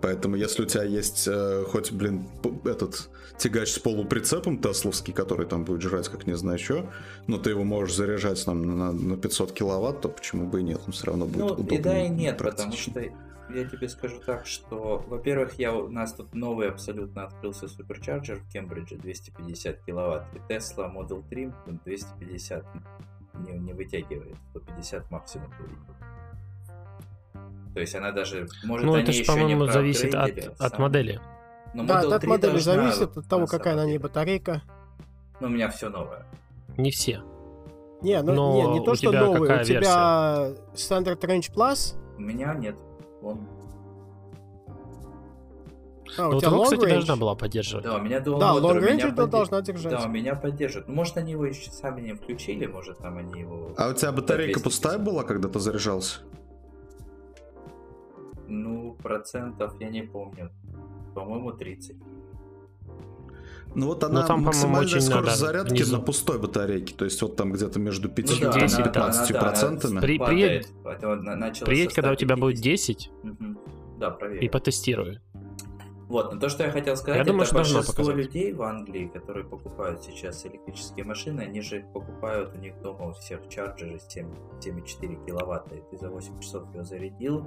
Поэтому, 0.00 0.36
если 0.36 0.62
у 0.62 0.66
тебя 0.66 0.84
есть 0.84 1.26
э, 1.28 1.64
хоть, 1.68 1.92
блин, 1.92 2.26
этот 2.64 3.08
тягач 3.38 3.70
с 3.70 3.78
полуприцепом 3.78 4.58
тесловский, 4.58 5.12
который 5.12 5.46
там 5.46 5.64
будет 5.64 5.82
жрать 5.82 6.08
как 6.08 6.26
не 6.26 6.36
знаю 6.36 6.58
что, 6.58 6.90
но 7.26 7.38
ты 7.38 7.50
его 7.50 7.64
можешь 7.64 7.96
заряжать 7.96 8.44
там, 8.44 8.78
на, 8.78 8.92
на 8.92 9.16
500 9.16 9.52
киловатт, 9.52 10.00
то 10.00 10.08
почему 10.08 10.46
бы 10.46 10.60
и 10.60 10.62
нет? 10.62 10.80
Он 10.86 10.92
все 10.92 11.06
равно 11.06 11.26
будет 11.26 11.38
Ну, 11.38 11.46
удобнее 11.46 11.80
и 11.80 11.82
да, 11.82 12.04
и 12.04 12.08
нет, 12.08 12.38
потому 12.38 12.72
что 12.72 13.00
я 13.00 13.64
тебе 13.64 13.88
скажу 13.88 14.20
так, 14.24 14.46
что, 14.46 15.04
во-первых, 15.06 15.54
я, 15.54 15.74
у 15.74 15.88
нас 15.88 16.12
тут 16.12 16.34
новый 16.34 16.68
абсолютно 16.68 17.24
открылся 17.24 17.68
суперчарджер 17.68 18.40
в 18.40 18.52
Кембридже, 18.52 18.96
250 18.96 19.84
киловатт, 19.84 20.26
и 20.34 20.52
Tesla 20.52 20.92
Model 20.92 21.22
3 21.28 21.52
ну, 21.66 21.78
250 21.84 22.64
не, 23.46 23.52
не 23.52 23.72
вытягивает, 23.72 24.36
150 24.50 25.10
максимум 25.10 25.50
вытягивает. 25.50 26.15
То 27.76 27.80
есть 27.80 27.94
она 27.94 28.10
даже, 28.10 28.48
может, 28.64 28.86
Ну, 28.86 28.94
они 28.94 29.02
это 29.02 29.12
же, 29.12 29.18
еще 29.20 29.32
не 29.32 29.38
по-моему, 29.38 29.66
зависит 29.66 30.06
от, 30.06 30.12
проапгрейдили 30.12 30.54
от 30.58 30.78
модели. 30.78 31.20
Но 31.74 31.84
Да, 31.84 32.02
Model 32.02 32.14
от 32.14 32.20
3 32.22 32.28
модели 32.30 32.50
должна, 32.52 32.72
зависит, 32.72 33.16
от 33.18 33.28
того, 33.28 33.46
какая 33.46 33.76
на 33.76 33.84
ней 33.84 33.98
батарейка. 33.98 34.62
Ну, 35.40 35.48
у 35.48 35.50
меня 35.50 35.68
все 35.68 35.90
новое. 35.90 36.24
Не 36.78 36.90
все. 36.90 37.20
Не, 38.00 38.22
ну 38.22 38.32
Но 38.32 38.54
не, 38.72 38.78
не 38.78 38.82
то, 38.86 38.92
у 38.92 38.94
что 38.94 39.10
какая 39.12 39.60
у 39.60 39.64
тебя 39.64 40.52
Standard 40.72 41.20
Range 41.20 41.52
Plus, 41.54 41.98
У 42.16 42.20
меня 42.22 42.54
нет. 42.54 42.76
Он... 43.20 43.46
а, 46.16 46.22
Ну, 46.22 46.28
у 46.28 46.32
вот 46.32 46.40
тебя 46.40 46.48
его, 46.52 46.60
Long 46.62 46.64
кстати, 46.64 46.80
Range. 46.80 46.88
должна 46.94 47.16
была 47.16 47.34
поддерживать. 47.34 47.84
Да, 47.84 47.96
у 47.96 48.00
меня 48.00 48.18
Dual 48.20 48.38
Да, 48.40 48.54
Motor, 48.54 48.62
Long 48.62 48.80
Range 48.80 49.08
это 49.08 49.22
подде- 49.22 49.30
должна 49.30 49.60
держать. 49.60 49.92
Да, 49.92 50.02
у 50.06 50.08
меня 50.08 50.34
поддерживают. 50.34 50.88
Ну, 50.88 50.94
Может, 50.94 51.18
они 51.18 51.32
его 51.32 51.44
еще 51.44 51.70
сами 51.70 52.00
не 52.00 52.14
включили, 52.14 52.64
может, 52.64 52.96
там 53.00 53.18
они 53.18 53.40
его... 53.40 53.72
А 53.76 53.90
у 53.90 53.92
тебя 53.92 54.12
батарейка 54.12 54.60
250. 54.60 54.64
пустая 54.64 54.98
была, 54.98 55.24
когда 55.24 55.50
ты 55.50 55.60
заряжался? 55.60 56.20
Ну, 58.48 58.96
процентов 59.02 59.74
я 59.80 59.88
не 59.90 60.02
помню. 60.02 60.50
По-моему, 61.14 61.52
30. 61.52 61.96
Ну 63.74 63.86
вот 63.88 64.00
Ну, 64.02 64.08
она 64.08 64.20
там, 64.20 64.26
по-моему, 64.26 64.46
максимальная 64.46 64.80
очень 64.86 65.00
скорость 65.00 65.26
надо 65.26 65.36
зарядки 65.36 65.70
внизу. 65.74 65.96
на 65.96 66.02
пустой 66.02 66.38
батарейке, 66.38 66.94
то 66.94 67.04
есть 67.04 67.20
вот 67.20 67.36
там 67.36 67.52
где-то 67.52 67.78
между 67.78 68.08
5 68.08 68.30
Ну 68.30 68.36
да, 68.40 68.58
и 68.58 68.62
она- 68.64 68.82
15 68.84 69.30
она- 69.30 69.40
да, 69.40 69.46
процентами. 69.46 70.00
При- 70.00 70.18
Приедь, 70.18 70.66
со 71.90 71.94
когда 71.94 72.12
у 72.12 72.14
тебя 72.14 72.36
будет 72.36 72.58
150. 72.58 72.62
10, 72.62 73.10
Мгм. 73.22 73.58
Да, 73.98 74.10
проверь. 74.10 74.44
и 74.44 74.48
потестируй. 74.48 75.18
Вот, 76.08 76.32
но 76.32 76.40
то, 76.40 76.48
что 76.48 76.62
я 76.62 76.70
хотел 76.70 76.96
сказать, 76.96 77.18
Я 77.18 77.24
думаю, 77.24 77.42
это 77.42 77.46
что 77.48 77.54
должно 77.56 77.78
большинство 77.78 78.04
показать. 78.04 78.24
людей 78.26 78.52
в 78.52 78.62
Англии, 78.62 79.08
которые 79.12 79.44
покупают 79.44 80.02
сейчас 80.04 80.46
электрические 80.46 81.04
машины, 81.04 81.40
они 81.40 81.60
же 81.60 81.84
покупают, 81.92 82.54
у 82.54 82.58
них 82.58 82.80
дома 82.80 83.08
у 83.08 83.12
всех 83.12 83.40
чарджеры 83.48 83.98
7, 84.08 84.28
7,4 84.60 85.16
киловатта, 85.26 85.74
и 85.74 85.82
ты 85.90 85.98
за 85.98 86.08
8 86.08 86.38
часов 86.40 86.62
его 86.72 86.84
зарядил. 86.84 87.46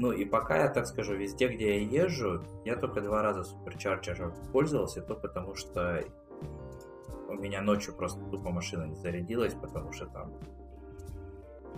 Ну 0.00 0.12
и 0.12 0.24
пока 0.24 0.58
я 0.58 0.68
так 0.68 0.86
скажу, 0.86 1.16
везде, 1.16 1.48
где 1.48 1.82
я 1.82 2.04
езжу, 2.04 2.44
я 2.64 2.76
только 2.76 3.00
два 3.00 3.20
раза 3.20 3.42
суперчарджером 3.42 4.32
пользовался, 4.52 5.02
то 5.02 5.16
потому 5.16 5.56
что 5.56 6.04
у 7.28 7.34
меня 7.34 7.62
ночью 7.62 7.92
просто 7.94 8.24
тупо 8.26 8.50
машина 8.50 8.84
не 8.84 8.94
зарядилась, 8.94 9.54
потому 9.54 9.90
что 9.90 10.06
там 10.06 10.32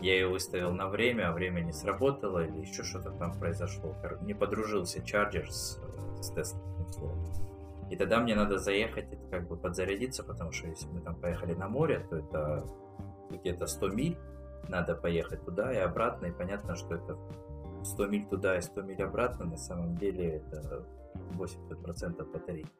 я 0.02 0.12
ее 0.12 0.28
выставил 0.28 0.70
на 0.72 0.88
время, 0.88 1.30
а 1.30 1.32
время 1.32 1.60
не 1.60 1.72
сработало, 1.72 2.44
или 2.44 2.58
еще 2.58 2.82
что-то 2.82 3.10
там 3.10 3.32
произошло. 3.32 3.96
Не 4.20 4.34
подружился 4.34 5.02
чарджер 5.02 5.50
с, 5.50 5.80
с 6.20 6.54
словом. 6.92 7.24
И 7.90 7.96
тогда 7.96 8.20
мне 8.20 8.34
надо 8.34 8.58
заехать 8.58 9.06
как 9.30 9.48
бы 9.48 9.56
подзарядиться, 9.56 10.22
потому 10.24 10.52
что 10.52 10.66
если 10.66 10.86
мы 10.88 11.00
там 11.00 11.14
поехали 11.16 11.54
на 11.54 11.68
море, 11.68 12.06
то 12.10 12.16
это 12.16 12.66
где-то 13.30 13.66
100 13.66 13.88
миль 13.88 14.18
надо 14.68 14.94
поехать 14.94 15.42
туда 15.42 15.72
и 15.72 15.78
обратно, 15.78 16.26
и 16.26 16.32
понятно, 16.32 16.76
что 16.76 16.96
это 16.96 17.16
100 17.84 18.06
миль 18.06 18.26
туда 18.26 18.58
и 18.58 18.60
100 18.62 18.82
миль 18.82 19.02
обратно, 19.02 19.46
на 19.46 19.56
самом 19.56 19.96
деле 19.96 20.36
это 20.36 20.86
80% 21.32 22.24
батарейки. 22.32 22.70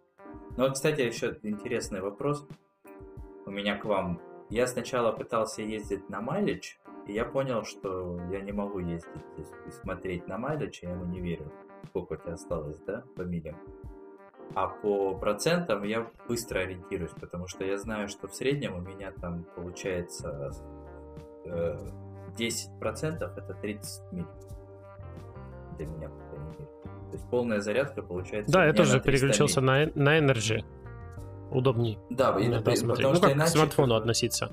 Ну 0.57 0.65
вот, 0.65 0.75
кстати, 0.75 1.01
еще 1.01 1.39
интересный 1.43 2.01
вопрос 2.01 2.47
у 3.47 3.51
меня 3.51 3.77
к 3.77 3.85
вам. 3.85 4.21
Я 4.49 4.67
сначала 4.67 5.13
пытался 5.13 5.63
ездить 5.63 6.09
на 6.11 6.21
майлидж, 6.21 6.75
и 7.07 7.13
я 7.13 7.25
понял, 7.25 7.65
что 7.65 8.21
я 8.31 8.41
не 8.41 8.53
могу 8.53 8.81
ездить 8.81 9.25
и- 9.37 9.71
смотреть 9.71 10.27
на 10.27 10.39
майлидж, 10.39 10.81
я 10.83 10.91
ему 10.91 11.05
не 11.05 11.21
верю. 11.21 11.51
Сколько 11.87 12.15
у 12.15 12.17
тебя 12.17 12.35
осталось, 12.35 12.79
да, 12.87 13.05
по 13.17 13.23
милям? 13.23 13.57
А 14.55 14.67
по 14.67 15.15
процентам 15.15 15.85
я 15.85 16.11
быстро 16.27 16.61
ориентируюсь, 16.61 17.13
потому 17.13 17.47
что 17.47 17.65
я 17.65 17.79
знаю, 17.79 18.09
что 18.09 18.27
в 18.27 18.35
среднем 18.35 18.75
у 18.75 18.81
меня 18.81 19.13
там 19.13 19.45
получается 19.55 20.51
э, 21.45 21.79
10% 22.37 23.17
это 23.23 23.55
30 23.55 24.13
миль. 24.13 24.27
Для 25.85 25.95
меня, 25.97 26.09
по 26.09 26.25
крайней 26.29 26.51
мере. 26.51 26.65
То 27.11 27.17
есть 27.17 27.31
полная 27.31 27.61
зарядка 27.61 28.03
получается. 28.03 28.53
Да, 28.53 28.67
я 28.67 28.73
тоже 28.73 28.95
на 28.97 29.01
300 29.01 29.07
переключился 29.27 29.61
на, 29.61 29.87
на 29.95 30.19
Energy. 30.19 30.65
Удобней. 31.51 31.99
Да, 32.11 32.39
и- 32.39 32.47
иногда 32.47 32.73
и- 32.73 32.77
смотреть. 32.77 32.99
потому 32.99 33.11
Ну, 33.13 33.17
что 33.17 33.27
как 33.27 33.33
к 33.33 33.37
иначе 33.37 33.51
смартфону 33.53 33.89
как 33.89 33.97
бы- 33.97 34.01
относиться. 34.03 34.53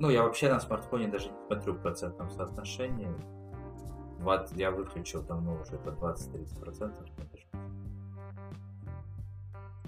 Ну, 0.00 0.10
я 0.10 0.22
вообще 0.22 0.52
на 0.52 0.58
смартфоне 0.60 1.08
даже 1.08 1.26
не 1.28 1.36
смотрю 1.46 1.74
в 1.74 1.78
процентном 1.82 2.30
соотношении. 2.30 3.08
20, 4.20 4.56
я 4.56 4.70
выключил 4.72 5.22
давно 5.22 5.54
уже 5.60 5.74
это 5.76 5.90
20-30 5.92 6.58
процентов. 6.60 7.06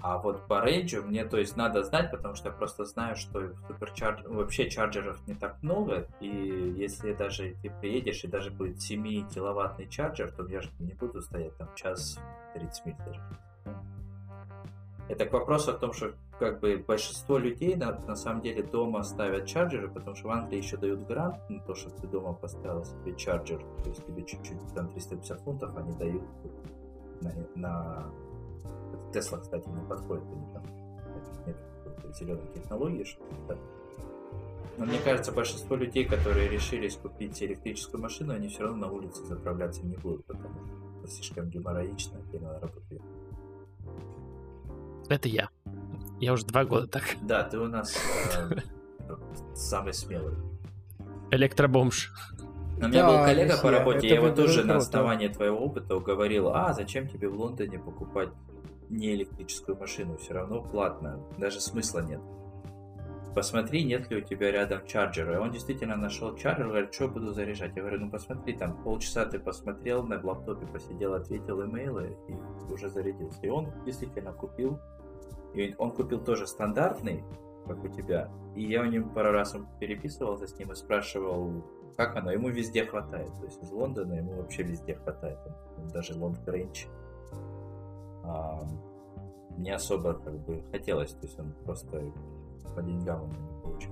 А 0.03 0.17
вот 0.17 0.47
по 0.47 0.61
рейнджу 0.61 1.03
мне, 1.03 1.25
то 1.25 1.37
есть, 1.37 1.55
надо 1.55 1.83
знать, 1.83 2.09
потому 2.09 2.33
что 2.35 2.49
я 2.49 2.55
просто 2.55 2.85
знаю, 2.85 3.15
что 3.15 3.53
суперчарджер, 3.67 4.27
вообще 4.29 4.69
чарджеров 4.69 5.25
не 5.27 5.35
так 5.35 5.61
много, 5.61 6.07
и 6.19 6.27
если 6.27 7.13
даже 7.13 7.55
ты 7.61 7.69
приедешь, 7.69 8.23
и 8.23 8.27
даже 8.27 8.49
будет 8.49 8.81
7 8.81 9.29
киловаттный 9.29 9.87
чарджер, 9.87 10.31
то 10.31 10.47
я 10.47 10.61
же 10.61 10.69
не 10.79 10.93
буду 10.93 11.21
стоять 11.21 11.55
там 11.57 11.69
час 11.75 12.19
30 12.55 12.85
миль 12.85 12.95
даже. 13.05 13.21
Это 15.07 15.25
к 15.25 15.33
вопросу 15.33 15.71
о 15.71 15.73
том, 15.73 15.93
что 15.93 16.13
как 16.39 16.59
бы 16.59 16.83
большинство 16.87 17.37
людей 17.37 17.75
на, 17.75 17.91
на 17.91 18.15
самом 18.15 18.41
деле 18.41 18.63
дома 18.63 19.03
ставят 19.03 19.45
чарджеры, 19.45 19.89
потому 19.89 20.15
что 20.15 20.29
в 20.29 20.31
Англии 20.31 20.57
еще 20.57 20.77
дают 20.77 21.05
грант 21.05 21.37
на 21.49 21.59
то, 21.59 21.75
что 21.75 21.89
ты 21.91 22.07
дома 22.07 22.33
поставил 22.33 22.83
себе 22.85 23.15
чарджер, 23.15 23.63
то 23.83 23.89
есть 23.89 24.05
тебе 24.05 24.23
чуть-чуть, 24.23 24.57
там 24.73 24.87
350 24.87 25.41
фунтов 25.41 25.75
они 25.75 25.95
дают 25.97 26.23
на, 27.21 27.33
на... 27.55 28.11
Тесла, 29.13 29.39
кстати, 29.39 29.67
не 29.67 29.87
подходит, 29.87 30.23
у 30.23 30.35
них 30.35 30.53
там 30.53 30.63
нет 31.45 31.57
зеленой 32.15 32.47
технологии, 32.53 33.03
что 33.03 33.21
да. 33.47 33.57
Но 34.77 34.85
мне 34.85 34.99
кажется, 34.99 35.31
большинство 35.31 35.75
людей, 35.75 36.05
которые 36.05 36.49
решились 36.49 36.95
купить 36.95 37.41
электрическую 37.43 38.01
машину, 38.01 38.33
они 38.33 38.47
все 38.47 38.63
равно 38.63 38.87
на 38.87 38.91
улице 38.91 39.23
заправляться 39.25 39.85
не 39.85 39.95
будут, 39.95 40.25
потому 40.25 40.49
что 40.65 40.75
как-то 40.75 41.07
слишком 41.07 41.49
геморроично, 41.49 42.19
и 42.31 42.39
надо 42.39 42.59
работать. 42.61 43.01
Это 45.09 45.27
я. 45.27 45.49
Я 46.19 46.33
уже 46.33 46.45
два 46.45 46.63
года 46.65 46.87
так. 46.87 47.03
Да, 47.21 47.43
ты 47.43 47.59
у 47.59 47.67
нас 47.67 47.95
э, 48.37 48.55
самый 49.55 49.93
смелый. 49.93 50.35
Электробомж. 51.31 52.11
У 52.77 52.87
меня 52.87 53.03
Да, 53.03 53.07
был 53.07 53.25
коллега 53.25 53.57
по 53.61 53.71
работе, 53.71 53.97
это 53.97 54.07
я 54.07 54.15
его 54.15 54.31
тоже 54.31 54.63
на 54.63 54.77
основании 54.77 55.27
твоего 55.27 55.59
опыта 55.59 55.95
уговорил, 55.95 56.49
а 56.49 56.73
зачем 56.73 57.07
тебе 57.07 57.27
в 57.27 57.35
Лондоне 57.35 57.77
покупать 57.77 58.29
не 58.91 59.13
электрическую 59.15 59.77
машину, 59.77 60.17
все 60.17 60.33
равно 60.33 60.61
платно, 60.61 61.19
даже 61.37 61.61
смысла 61.61 62.01
нет. 62.01 62.21
Посмотри, 63.33 63.85
нет 63.85 64.11
ли 64.11 64.17
у 64.17 64.21
тебя 64.21 64.51
рядом 64.51 64.85
чарджера. 64.85 65.35
И 65.35 65.37
он 65.37 65.51
действительно 65.51 65.95
нашел 65.95 66.35
чарджер, 66.35 66.67
говорит, 66.67 66.93
что 66.93 67.07
буду 67.07 67.31
заряжать. 67.31 67.71
Я 67.77 67.81
говорю, 67.81 68.01
ну 68.01 68.11
посмотри, 68.11 68.53
там 68.53 68.83
полчаса 68.83 69.25
ты 69.25 69.39
посмотрел, 69.39 70.03
на 70.03 70.19
лаптопе 70.21 70.67
посидел, 70.67 71.13
ответил 71.13 71.63
имейлы 71.63 72.17
и 72.27 72.73
уже 72.73 72.89
зарядился. 72.89 73.39
И 73.43 73.49
он 73.49 73.71
действительно 73.85 74.33
купил. 74.33 74.81
И 75.53 75.73
он 75.77 75.91
купил 75.91 76.19
тоже 76.19 76.45
стандартный, 76.45 77.23
как 77.67 77.81
у 77.81 77.87
тебя. 77.87 78.29
И 78.53 78.65
я 78.65 78.81
у 78.81 78.85
него 78.85 79.09
пару 79.09 79.31
раз 79.31 79.55
переписывался 79.79 80.47
с 80.47 80.59
ним 80.59 80.73
и 80.73 80.75
спрашивал, 80.75 81.63
как 81.95 82.17
оно. 82.17 82.31
Ему 82.31 82.49
везде 82.49 82.85
хватает. 82.85 83.31
То 83.39 83.45
есть 83.45 83.63
из 83.63 83.71
Лондона 83.71 84.15
ему 84.15 84.33
вообще 84.33 84.63
везде 84.63 84.95
хватает. 84.95 85.39
Он 85.77 85.87
даже 85.87 86.15
long 86.15 86.45
range 86.47 86.85
а, 88.31 88.67
не 89.57 89.71
особо 89.71 90.13
как 90.13 90.39
бы 90.45 90.63
хотелось. 90.71 91.11
То 91.11 91.27
есть 91.27 91.39
он 91.39 91.53
просто 91.65 92.01
по 92.75 92.81
деньгам 92.81 93.29
не 93.29 93.61
получил. 93.61 93.91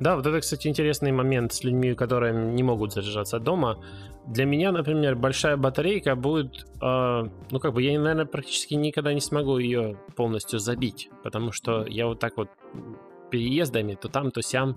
Да, 0.00 0.14
вот 0.14 0.26
это, 0.26 0.40
кстати, 0.40 0.68
интересный 0.68 1.10
момент 1.10 1.52
с 1.52 1.64
людьми, 1.64 1.94
которые 1.94 2.32
не 2.32 2.62
могут 2.62 2.92
заряжаться 2.92 3.40
дома. 3.40 3.82
Для 4.26 4.44
меня, 4.44 4.70
например, 4.70 5.16
большая 5.16 5.56
батарейка 5.56 6.14
будет, 6.14 6.66
э, 6.80 7.28
ну 7.50 7.60
как 7.60 7.72
бы 7.72 7.82
я, 7.82 7.98
наверное, 7.98 8.26
практически 8.26 8.74
никогда 8.74 9.12
не 9.12 9.20
смогу 9.20 9.58
ее 9.58 9.96
полностью 10.14 10.60
забить, 10.60 11.10
потому 11.24 11.50
что 11.50 11.84
я 11.86 12.06
вот 12.06 12.20
так 12.20 12.36
вот 12.36 12.48
переездами, 13.30 13.94
то 13.94 14.08
там, 14.08 14.30
то 14.30 14.42
сям, 14.42 14.76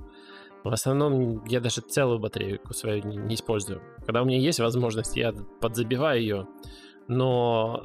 в 0.63 0.69
основном 0.69 1.43
я 1.45 1.59
даже 1.59 1.81
целую 1.81 2.19
батарейку 2.19 2.73
свою 2.73 3.03
не, 3.03 3.17
не 3.17 3.35
использую. 3.35 3.81
Когда 4.05 4.21
у 4.21 4.25
меня 4.25 4.37
есть 4.37 4.59
возможность, 4.59 5.17
я 5.17 5.33
подзабиваю 5.59 6.21
ее, 6.21 6.47
но 7.07 7.83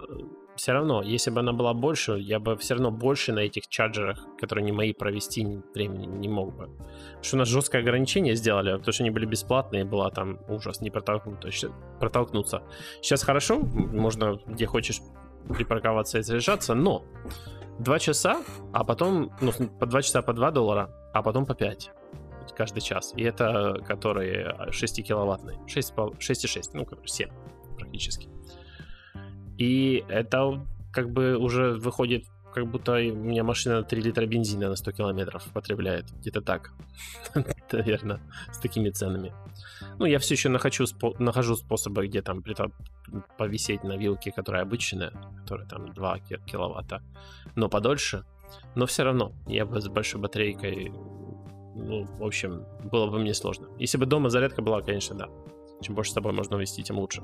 все 0.57 0.73
равно, 0.73 1.03
если 1.03 1.31
бы 1.31 1.41
она 1.41 1.53
была 1.53 1.75
больше, 1.75 2.19
я 2.19 2.39
бы 2.41 2.57
все 2.57 2.75
равно 2.75 2.91
больше 2.91 3.33
на 3.33 3.41
этих 3.41 3.69
чарджерах, 3.69 4.27
которые 4.39 4.65
не 4.65 4.73
мои, 4.73 4.93
провести 4.93 5.47
времени 5.75 6.07
не 6.07 6.29
мог 6.29 6.55
бы. 6.57 6.67
Потому 6.67 7.23
что 7.23 7.37
у 7.37 7.39
нас 7.39 7.49
жесткое 7.49 7.83
ограничение 7.83 8.35
сделали, 8.37 8.73
потому 8.73 8.93
что 8.93 9.03
они 9.03 9.11
были 9.11 9.27
бесплатные, 9.27 9.85
была 9.85 10.11
там 10.11 10.41
ужас, 10.49 10.81
не 10.81 10.91
протолкнуться. 10.91 12.63
Сейчас 13.03 13.23
хорошо, 13.23 13.59
можно 13.59 14.41
где 14.47 14.67
хочешь 14.67 15.01
припарковаться 15.49 16.19
и 16.19 16.23
заряжаться, 16.23 16.75
но 16.75 17.05
два 17.79 17.99
часа, 17.99 18.43
а 18.73 18.85
потом, 18.85 19.33
ну, 19.41 19.53
по 19.79 19.87
два 19.87 20.03
часа 20.03 20.23
по 20.23 20.33
2 20.33 20.51
доллара, 20.51 20.91
а 21.13 21.23
потом 21.23 21.47
по 21.47 21.55
5 21.55 21.91
каждый 22.57 22.81
час. 22.81 23.13
И 23.17 23.23
это 23.23 23.83
которые 23.87 24.71
6-киловаттные. 24.71 25.59
6,6, 25.67 26.71
ну, 26.73 26.87
короче, 26.87 27.09
7 27.09 27.29
практически. 27.77 28.31
И 29.59 30.05
это 30.09 30.67
как 30.93 31.11
бы 31.11 31.37
уже 31.37 31.73
выходит, 31.73 32.25
как 32.55 32.67
будто 32.67 32.93
у 32.93 33.15
меня 33.15 33.45
машина 33.45 33.83
3 33.83 34.03
литра 34.03 34.25
бензина 34.27 34.69
на 34.69 34.77
100 34.77 34.93
километров 34.93 35.45
потребляет. 35.53 36.07
Где-то 36.21 36.41
так. 36.41 36.73
Наверное, 37.73 38.21
с 38.51 38.59
такими 38.59 38.91
ценами. 38.91 39.35
Ну, 39.99 40.07
я 40.07 40.19
все 40.19 40.35
еще 40.35 40.49
нахожу, 40.49 40.87
нахожу 41.19 41.57
способы, 41.57 42.07
где 42.07 42.23
там 42.23 42.43
повисеть 43.37 43.85
на 43.85 43.97
вилке, 43.97 44.33
которая 44.33 44.63
обычная, 44.63 45.13
которая 45.43 45.67
там 45.67 45.93
2 45.93 46.19
ки- 46.21 46.41
киловатта, 46.47 47.03
но 47.55 47.69
подольше. 47.69 48.25
Но 48.75 48.87
все 48.87 49.03
равно, 49.03 49.33
я 49.47 49.67
бы 49.67 49.81
с 49.81 49.89
большой 49.89 50.21
батарейкой, 50.21 50.93
ну, 51.75 52.05
в 52.05 52.25
общем, 52.25 52.65
было 52.91 53.07
бы 53.07 53.19
мне 53.19 53.35
сложно. 53.35 53.69
Если 53.79 53.99
бы 53.99 54.07
дома 54.07 54.31
зарядка 54.31 54.63
была, 54.63 54.81
конечно, 54.81 55.15
да. 55.15 55.29
Чем 55.83 55.95
больше 55.95 56.13
с 56.13 56.15
собой 56.15 56.33
можно 56.33 56.57
вести, 56.57 56.83
тем 56.83 56.99
лучше. 56.99 57.23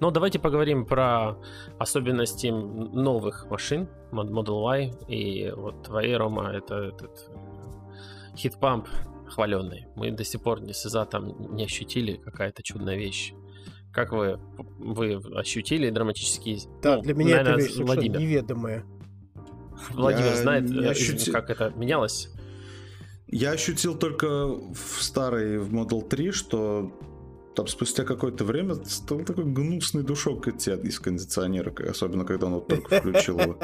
Но 0.00 0.10
давайте 0.10 0.38
поговорим 0.38 0.86
про 0.86 1.36
особенности 1.78 2.48
новых 2.48 3.46
машин 3.50 3.88
Mod- 4.12 4.30
Model 4.30 4.62
Y. 4.62 4.92
И 5.08 5.50
вот 5.56 5.82
твои, 5.84 6.12
Рома, 6.14 6.50
это 6.52 6.74
этот 6.76 7.30
хит-памп 8.36 8.86
хваленный. 9.28 9.86
Мы 9.96 10.10
до 10.10 10.24
сих 10.24 10.42
пор 10.42 10.60
ни 10.60 10.72
с 10.72 10.86
Изатом 10.86 11.54
не 11.56 11.64
ощутили 11.64 12.16
какая-то 12.16 12.62
чудная 12.62 12.96
вещь. 12.96 13.32
Как 13.92 14.12
вы, 14.12 14.38
вы 14.78 15.20
ощутили 15.36 15.88
драматический... 15.90 16.62
Да, 16.82 16.96
ну, 16.96 17.02
для 17.02 17.14
меня 17.14 17.36
это 17.36 17.44
наверное, 17.44 17.62
вещь 17.64 17.72
совершенно 17.74 17.94
Владимир. 17.94 18.20
неведомая. 18.20 18.84
Владимир 19.90 20.30
Я 20.30 20.36
знает, 20.36 20.64
не 20.70 20.84
э, 20.84 20.90
ощути- 20.90 21.30
как 21.30 21.50
это 21.50 21.70
менялось? 21.76 22.28
Я 23.26 23.52
ощутил 23.52 23.96
только 23.96 24.46
в 24.46 25.02
старой, 25.02 25.58
в 25.58 25.72
Model 25.74 26.06
3, 26.06 26.30
что 26.32 26.92
там 27.54 27.66
спустя 27.66 28.04
какое-то 28.04 28.44
время 28.44 28.74
стал 28.84 29.20
такой 29.20 29.44
гнусный 29.44 30.02
душок 30.02 30.48
идти 30.48 30.72
из 30.72 30.98
кондиционера, 30.98 31.72
особенно 31.88 32.24
когда 32.24 32.46
он 32.46 32.54
вот 32.54 32.68
только 32.68 33.00
включил 33.00 33.38
его. 33.38 33.58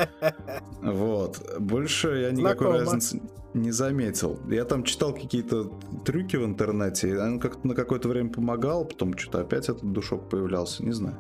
Вот. 0.83 1.41
Больше 1.59 2.09
я 2.09 2.31
никакой 2.31 2.69
Знакомо. 2.69 2.79
разницы 2.79 3.23
не 3.55 3.73
заметил. 3.73 4.39
Я 4.49 4.65
там 4.65 4.85
читал 4.85 5.13
какие-то 5.13 5.71
трюки 6.05 6.37
в 6.37 6.45
интернете, 6.45 7.11
и 7.11 7.17
он 7.17 7.41
как-то 7.41 7.67
на 7.67 7.75
какое-то 7.75 8.09
время 8.09 8.31
помогал, 8.31 8.85
потом 8.85 9.17
что-то 9.17 9.41
опять 9.41 9.69
этот 9.69 9.93
душок 9.93 10.29
появлялся, 10.29 10.85
не 10.85 10.93
знаю. 10.93 11.19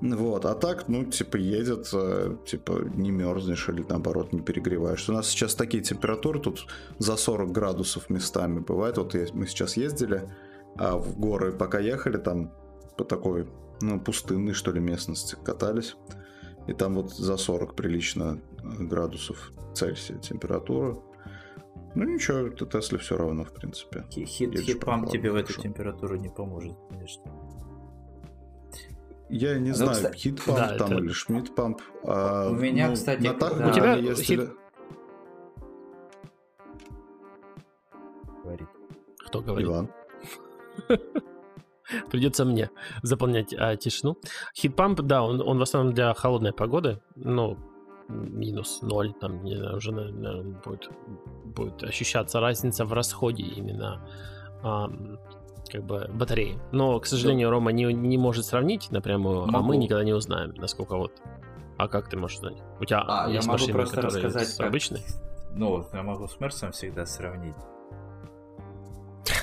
Вот, 0.00 0.46
а 0.46 0.54
так, 0.54 0.88
ну, 0.88 1.04
типа, 1.04 1.36
едет, 1.36 1.90
э, 1.92 2.34
типа, 2.46 2.90
не 2.94 3.10
мерзнешь 3.10 3.68
или, 3.68 3.84
наоборот, 3.86 4.32
не 4.32 4.40
перегреваешься. 4.40 5.12
У 5.12 5.14
нас 5.14 5.28
сейчас 5.28 5.54
такие 5.54 5.82
температуры 5.82 6.40
тут 6.40 6.66
за 6.98 7.16
40 7.16 7.52
градусов 7.52 8.08
местами 8.08 8.60
бывает. 8.60 8.96
Вот 8.96 9.14
мы 9.34 9.46
сейчас 9.46 9.76
ездили 9.76 10.22
а 10.76 10.96
в 10.96 11.18
горы, 11.18 11.52
пока 11.52 11.78
ехали, 11.78 12.16
там 12.16 12.52
по 12.96 13.04
такой, 13.04 13.48
ну, 13.80 14.00
пустынной, 14.00 14.52
что 14.54 14.72
ли, 14.72 14.80
местности 14.80 15.36
катались. 15.42 15.96
И 16.66 16.72
там 16.72 16.94
вот 16.94 17.10
за 17.12 17.36
40 17.36 17.74
прилично 17.74 18.38
э, 18.62 18.84
градусов 18.84 19.52
Цельсия 19.74 20.18
температура. 20.18 20.96
Ну 21.94 22.04
ничего, 22.04 22.38
это 22.38 22.66
Тесле 22.66 22.98
все 22.98 23.16
равно, 23.16 23.44
в 23.44 23.52
принципе. 23.52 24.04
Хи- 24.10 24.24
Хит, 24.24 24.78
прохладно, 24.80 25.08
тебе 25.08 25.32
в 25.32 25.34
эту 25.34 25.46
хорошо. 25.48 25.62
температуру 25.62 26.16
не 26.16 26.28
поможет, 26.28 26.76
конечно. 26.88 27.24
Я 29.28 29.58
не 29.58 29.70
Ну, 29.70 29.74
знаю, 29.76 29.92
кстати, 29.92 30.16
хит-памп 30.18 30.58
да, 30.58 30.76
там 30.78 30.92
это- 30.92 31.00
или 31.02 31.12
шмит-памп. 31.12 31.80
а, 32.04 32.50
У 32.50 32.54
меня, 32.54 32.88
ну, 32.88 32.94
кстати, 32.94 33.22
на 33.26 33.34
Тахо 33.34 33.54
когда- 33.56 33.70
У 33.70 33.74
тебя 33.74 33.94
ездили- 33.94 34.46
хит- 34.46 34.56
Говорит. 38.44 38.68
Кто 39.26 39.40
говорит? 39.42 39.66
Иван. 39.68 39.88
Придется 42.10 42.44
мне 42.44 42.70
заполнять 43.02 43.52
а, 43.52 43.76
тишину. 43.76 44.16
Хитпамп, 44.56 45.00
да, 45.00 45.22
он, 45.22 45.40
он 45.40 45.58
в 45.58 45.62
основном 45.62 45.94
для 45.94 46.14
холодной 46.14 46.52
погоды. 46.52 47.00
Ну, 47.16 47.58
минус 48.08 48.80
ноль, 48.82 49.12
там, 49.20 49.42
не 49.44 49.56
знаю, 49.56 49.76
уже, 49.76 49.92
наверное, 49.92 50.42
будет, 50.64 50.90
будет 51.44 51.82
ощущаться 51.82 52.40
разница 52.40 52.84
в 52.84 52.92
расходе 52.92 53.42
именно 53.42 54.06
ам, 54.62 55.18
как 55.68 55.84
бы 55.84 56.08
батареи. 56.12 56.58
Но, 56.72 56.98
к 57.00 57.06
сожалению, 57.06 57.50
Рома 57.50 57.72
не, 57.72 57.84
не 57.92 58.18
может 58.18 58.44
сравнить 58.44 58.90
напрямую, 58.90 59.44
а 59.44 59.46
мы 59.46 59.52
Могу. 59.52 59.74
никогда 59.74 60.04
не 60.04 60.12
узнаем, 60.12 60.54
насколько 60.56 60.96
вот. 60.96 61.12
А 61.76 61.88
как 61.88 62.08
ты 62.08 62.16
можешь 62.16 62.38
знать? 62.38 62.58
У 62.78 62.84
тебя 62.84 63.04
А, 63.06 63.26
я 63.26 63.36
есть 63.36 63.46
могу 63.46 63.58
машины, 63.60 63.72
просто 63.72 64.02
рассказать, 64.02 64.56
как- 64.56 64.66
обычной? 64.66 65.02
Ну, 65.52 65.84
я 65.92 66.02
могу 66.02 66.28
с 66.28 66.38
Мерсом 66.38 66.72
всегда 66.72 67.06
сравнить. 67.06 67.56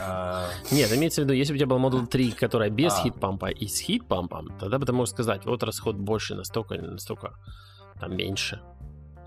А, 0.08 0.50
Нет, 0.72 0.92
имеется 0.94 1.22
в 1.22 1.26
виду, 1.26 1.34
если 1.34 1.54
бы 1.54 1.56
у 1.56 1.60
тебя 1.60 1.68
был 1.68 1.80
Model 1.80 2.08
3, 2.08 2.32
которая 2.32 2.70
без 2.70 2.94
А. 2.94 3.04
хит-пампа 3.04 3.48
и 3.48 3.68
с 3.68 3.80
хит-пампом, 3.80 4.58
тогда 4.60 4.80
бы 4.80 4.86
ты 4.86 4.94
мог 4.94 5.08
сказать, 5.08 5.46
вот 5.46 5.64
расход 5.64 5.96
больше 5.98 6.36
настолько 6.36 6.76
или 6.76 6.86
настолько 6.86 7.34
там 8.00 8.16
меньше. 8.16 8.62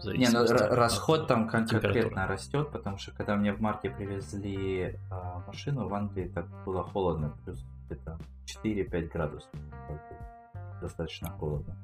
Не, 0.04 0.28
ну 0.30 0.46
расход 0.46 1.26
там 1.26 1.46
конкретно 1.48 2.26
растет, 2.26 2.70
потому 2.72 2.96
что 2.96 3.12
когда 3.12 3.36
мне 3.36 3.52
в 3.52 3.60
марте 3.60 3.90
привезли 3.90 4.98
а, 5.10 5.42
машину, 5.46 5.88
в 5.88 5.94
Англии 5.94 6.30
так 6.34 6.46
было 6.64 6.82
холодно, 6.82 7.36
плюс 7.44 7.62
где-то 7.86 8.18
4-5 8.46 9.12
градусов. 9.12 9.50
Достаточно 10.80 11.28
холодно. 11.30 11.76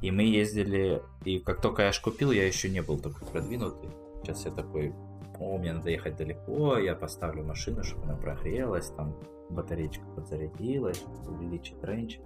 И 0.00 0.10
мы 0.10 0.22
ездили, 0.22 1.02
и 1.24 1.38
как 1.38 1.60
только 1.60 1.82
я 1.82 1.88
аж 1.88 2.00
купил, 2.00 2.30
я 2.30 2.46
еще 2.46 2.70
не 2.70 2.80
был 2.80 2.98
такой 2.98 3.26
продвинутый. 3.28 3.90
Сейчас 4.22 4.44
я 4.44 4.50
такой, 4.50 4.94
о, 5.40 5.56
мне 5.58 5.72
надо 5.72 5.90
ехать 5.90 6.16
далеко, 6.16 6.78
я 6.78 6.94
поставлю 6.94 7.44
машину, 7.44 7.84
чтобы 7.84 8.04
она 8.04 8.16
прогрелась, 8.16 8.90
там 8.90 9.14
батареечка 9.50 10.04
подзарядилась, 10.14 11.04
увеличить 11.26 11.82
рейндж. 11.82 12.18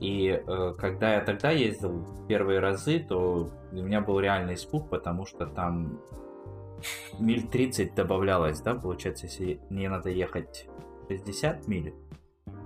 И 0.00 0.28
э, 0.28 0.74
когда 0.78 1.14
я 1.14 1.20
тогда 1.22 1.50
ездил 1.50 2.04
первые 2.28 2.60
разы, 2.60 3.00
то 3.00 3.48
у 3.72 3.76
меня 3.76 4.00
был 4.00 4.20
реальный 4.20 4.54
испуг, 4.54 4.88
потому 4.88 5.26
что 5.26 5.46
там 5.46 6.00
миль 7.18 7.46
30 7.48 7.94
добавлялось, 7.94 8.60
да, 8.60 8.74
получается, 8.74 9.26
если 9.26 9.60
мне 9.70 9.88
надо 9.88 10.10
ехать 10.10 10.68
60 11.08 11.66
миль, 11.66 11.94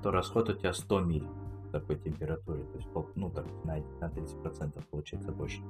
то 0.03 0.11
расход 0.11 0.51
у 0.51 0.53
тебя 0.53 0.73
100 0.73 1.01
миль. 1.01 1.27
такой 1.71 1.97
температуре, 1.97 2.65
то 2.65 2.77
есть, 2.77 2.89
ну, 3.15 3.31
так, 3.31 3.47
на, 3.65 3.77
на 4.01 4.11
30% 4.11 4.85
получается 4.91 5.33
больше. 5.33 5.63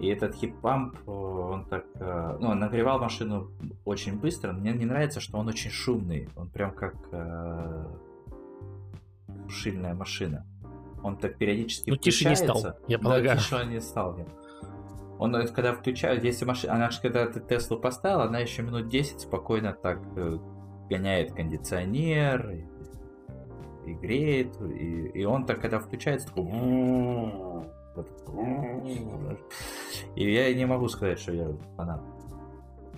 И 0.00 0.08
этот 0.08 0.34
хип-памп, 0.34 0.96
э, 1.06 1.10
он 1.10 1.64
так, 1.66 1.84
э, 1.94 2.36
ну, 2.40 2.48
он 2.48 2.58
нагревал 2.58 2.98
машину 2.98 3.50
очень 3.84 4.18
быстро. 4.18 4.52
Мне 4.52 4.72
не 4.72 4.86
нравится, 4.86 5.20
что 5.20 5.38
он 5.38 5.48
очень 5.48 5.70
шумный. 5.70 6.28
Он 6.36 6.48
прям 6.48 6.70
как 6.70 6.94
э, 7.12 7.86
сушильная 9.44 9.94
машина. 9.94 10.46
Он 11.02 11.18
так 11.18 11.36
периодически 11.36 11.90
Ну, 11.90 11.96
тише 11.96 12.28
не 12.28 12.36
стал, 12.36 12.76
я 12.88 12.98
полагаю. 12.98 13.24
Да, 13.24 13.36
тише 13.36 13.56
он 13.56 13.70
не 13.70 13.80
стал, 13.80 14.16
нет. 14.16 14.28
Он, 15.18 15.36
э, 15.36 15.46
когда 15.48 15.74
включает, 15.74 16.24
если 16.24 16.46
машина, 16.46 16.74
она 16.74 16.90
же, 16.90 17.00
когда 17.02 17.26
ты 17.26 17.40
Теслу 17.40 17.78
поставил, 17.78 18.20
она 18.20 18.38
еще 18.38 18.62
минут 18.62 18.88
10 18.88 19.20
спокойно 19.20 19.74
так 19.74 20.00
гоняет 20.88 21.32
кондиционер, 21.32 22.50
и, 22.50 22.64
и 23.90 23.92
греет, 23.92 24.60
и, 24.62 25.08
и 25.08 25.24
он 25.24 25.44
так, 25.44 25.60
когда 25.60 25.78
включается, 25.78 26.28
такой... 26.28 27.70
И 30.14 30.32
я 30.32 30.54
не 30.54 30.66
могу 30.66 30.88
сказать, 30.88 31.18
что 31.18 31.32
я 31.32 31.48
фанат 31.76 32.00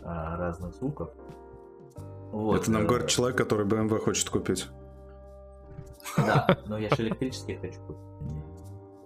а, 0.03 0.37
разных 0.37 0.75
звуков. 0.75 1.11
Вот. 2.33 2.63
Это 2.63 2.71
нам 2.71 2.83
э, 2.83 2.87
говорит 2.87 3.09
человек, 3.09 3.37
который 3.37 3.67
BMW 3.67 3.99
хочет 3.99 4.29
купить. 4.29 4.69
Да, 6.17 6.59
но 6.67 6.79
я 6.79 6.89
же 6.91 7.03
электрический 7.03 7.57
хочу 7.57 7.81
купить. 7.81 8.03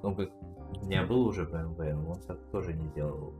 Ну, 0.02 0.14
как 0.14 0.28
у 0.82 0.86
меня 0.86 1.04
был 1.04 1.26
уже 1.26 1.44
BMW, 1.44 2.10
он 2.10 2.20
так 2.22 2.38
тоже 2.52 2.72
не 2.72 2.88
делал. 2.94 3.34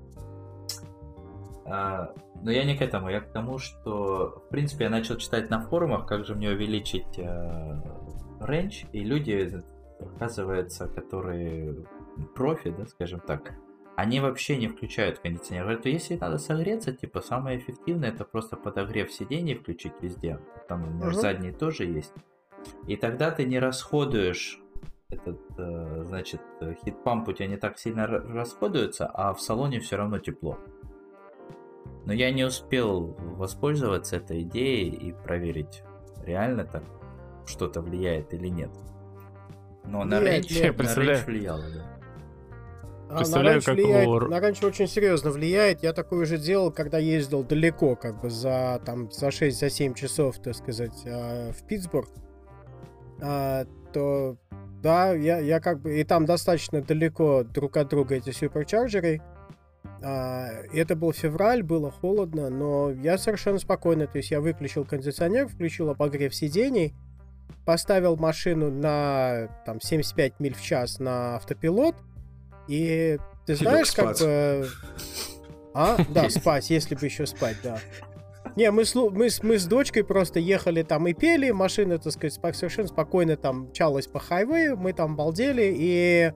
А, 1.65 2.13
но 2.43 2.51
я 2.51 2.65
не 2.65 2.77
к 2.77 2.83
этому, 2.83 3.09
я 3.09 3.21
к 3.21 3.33
тому, 3.33 3.59
что, 3.59 4.43
в 4.47 4.49
принципе, 4.51 4.85
я 4.85 4.91
начал 4.91 5.17
читать 5.17 5.51
на 5.51 5.61
форумах, 5.61 6.07
как 6.07 6.25
же 6.25 6.35
мне 6.35 6.51
увеличить 6.51 7.19
э, 7.19 7.83
рейндж, 8.41 8.85
и 8.93 9.01
люди, 9.01 9.63
оказывается, 10.01 10.87
которые 10.89 11.85
профи, 12.35 12.71
да, 12.71 12.87
скажем 12.87 13.21
так, 13.21 13.55
они 13.97 14.21
вообще 14.21 14.57
не 14.57 14.69
включают 14.69 15.19
кондиционер. 15.21 15.65
Говорят, 15.65 15.87
если 15.87 16.17
надо 16.17 16.39
согреться, 16.39 16.93
типа, 16.93 17.23
самое 17.23 17.59
эффективное 17.59 18.11
это 18.11 18.25
просто 18.25 18.57
подогрев 18.57 19.11
сидений 19.11 19.55
включить 19.55 19.95
везде. 20.03 20.39
Там 20.69 20.85
у 20.85 20.87
меня 20.87 21.07
угу. 21.07 21.15
задний 21.15 21.53
тоже 21.53 21.85
есть. 21.85 22.13
И 22.87 22.97
тогда 22.97 23.31
ты 23.31 23.45
не 23.45 23.59
расходуешь 23.59 24.61
этот, 25.09 25.41
э, 25.57 26.03
значит, 26.05 26.43
хит-памп 26.85 27.29
у 27.29 27.33
тебя 27.33 27.47
не 27.47 27.57
так 27.57 27.79
сильно 27.79 28.07
расходуется, 28.07 29.07
а 29.07 29.33
в 29.33 29.41
салоне 29.41 29.81
все 29.81 29.97
равно 29.97 30.19
тепло. 30.19 30.59
Но 32.05 32.13
я 32.13 32.31
не 32.33 32.45
успел 32.45 33.17
воспользоваться 33.19 34.17
этой 34.17 34.43
идеей 34.43 34.91
и 34.91 35.13
проверить, 35.13 35.83
реально 36.25 36.65
так 36.65 36.85
что-то 37.47 37.81
влияет 37.81 38.35
или 38.35 38.49
нет. 38.49 38.71
Но 39.85 40.05
на 40.05 40.21
рейндж 40.21 40.53
влияло, 41.25 41.63
да. 41.73 41.96
А 43.09 43.27
на 43.29 43.43
раньше, 43.43 43.67
как 43.67 43.75
влияет, 43.77 44.09
у... 44.09 44.21
на 44.29 44.41
раньше 44.41 44.67
очень 44.67 44.89
серьезно 44.89 45.31
влияет. 45.31 45.83
Я 45.83 45.93
такое 45.93 46.23
уже 46.23 46.39
делал, 46.39 46.73
когда 46.73 46.99
ездил 46.99 47.45
далеко, 47.45 47.95
как 47.95 48.21
бы 48.21 48.31
за, 48.31 48.81
там, 48.85 49.11
за 49.13 49.29
6-7 49.29 49.51
за 49.51 49.95
часов, 49.95 50.39
так 50.39 50.55
сказать, 50.55 51.05
а, 51.07 51.53
в 51.53 51.67
Питтсбург. 51.67 52.09
А, 53.23 53.65
то 53.93 54.37
да, 54.83 55.13
я, 55.13 55.39
я 55.39 55.61
как 55.61 55.81
бы... 55.81 55.99
И 55.99 56.05
там 56.05 56.27
достаточно 56.27 56.83
далеко 56.83 57.45
друг 57.45 57.77
от 57.77 57.89
друга 57.89 58.17
эти 58.17 58.31
суперчарджеры. 58.31 59.23
А, 60.03 60.49
это 60.73 60.97
был 60.97 61.13
февраль, 61.13 61.63
было 61.63 61.91
холодно, 61.91 62.51
но 62.51 62.91
я 62.91 63.19
совершенно 63.19 63.59
спокойно, 63.59 64.07
то 64.07 64.19
есть 64.19 64.31
я 64.31 64.41
выключил 64.41 64.85
кондиционер, 64.85 65.49
включил 65.49 65.91
обогрев 65.91 66.35
сидений, 66.35 66.95
поставил 67.65 68.17
машину 68.17 68.71
на 68.71 69.49
там 69.65 69.81
75 69.81 70.41
миль 70.41 70.55
в 70.55 70.61
час 70.61 70.99
на 70.99 71.37
автопилот, 71.37 71.95
и 72.69 73.19
ты 73.47 73.55
знаешь, 73.55 73.93
как 73.93 74.19
бы... 74.19 74.69
А, 75.75 75.99
да, 76.09 76.29
спать, 76.31 76.71
если 76.71 76.95
бы 76.95 77.05
еще 77.05 77.27
спать, 77.27 77.57
да. 77.63 77.79
Не, 78.57 78.71
мы, 78.71 78.85
мы, 78.95 79.29
мы 79.43 79.59
с 79.59 79.67
дочкой 79.67 80.05
просто 80.05 80.41
ехали 80.41 80.83
там 80.83 81.07
и 81.07 81.13
пели, 81.13 81.51
машина, 81.51 81.99
так 81.99 82.13
сказать, 82.13 82.57
совершенно 82.57 82.89
спокойно 82.89 83.37
там 83.37 83.69
мчалась 83.69 84.07
по 84.07 84.19
хайвею, 84.19 84.77
мы 84.77 84.93
там 84.93 85.17
балдели, 85.17 85.75
и... 85.77 86.33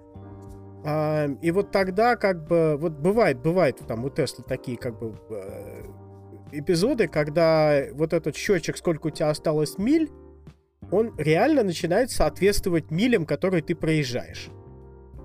А, 0.84 1.26
и 1.40 1.50
вот 1.50 1.70
тогда 1.70 2.16
как 2.16 2.46
бы... 2.46 2.76
Вот 2.76 2.92
бывает, 2.92 3.40
бывает 3.40 3.78
там 3.86 4.04
у 4.04 4.10
Теслы 4.10 4.44
такие 4.46 4.76
как 4.76 4.98
бы 4.98 5.14
э, 5.30 5.84
эпизоды, 6.52 7.08
когда 7.08 7.82
вот 7.92 8.12
этот 8.12 8.36
счетчик, 8.36 8.76
сколько 8.76 9.08
у 9.08 9.10
тебя 9.10 9.30
осталось 9.30 9.78
миль, 9.78 10.10
он 10.90 11.14
реально 11.18 11.62
начинает 11.62 12.10
соответствовать 12.10 12.90
милям, 12.90 13.26
которые 13.26 13.62
ты 13.62 13.74
проезжаешь. 13.74 14.50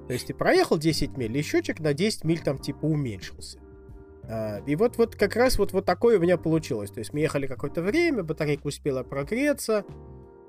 То 0.08 0.14
есть 0.14 0.28
ты 0.28 0.34
проехал 0.34 0.78
10 0.78 1.18
миль, 1.18 1.36
и 1.38 1.42
счетчик 1.42 1.80
на 1.80 1.94
10 1.94 2.24
миль 2.24 2.40
там 2.40 2.58
типа 2.58 2.86
уменьшился. 2.86 3.60
А, 4.24 4.60
и 4.66 4.76
вот, 4.76 4.98
вот 4.98 5.16
как 5.16 5.36
раз 5.36 5.58
вот, 5.58 5.72
вот 5.74 5.86
такое 5.86 6.18
у 6.18 6.22
меня 6.22 6.38
получилось. 6.38 6.92
То 6.92 7.00
есть 7.00 7.14
мы 7.14 7.20
ехали 7.20 7.48
какое-то 7.48 7.82
время, 7.82 8.24
батарейка 8.24 8.68
успела 8.68 9.04
прогреться, 9.04 9.86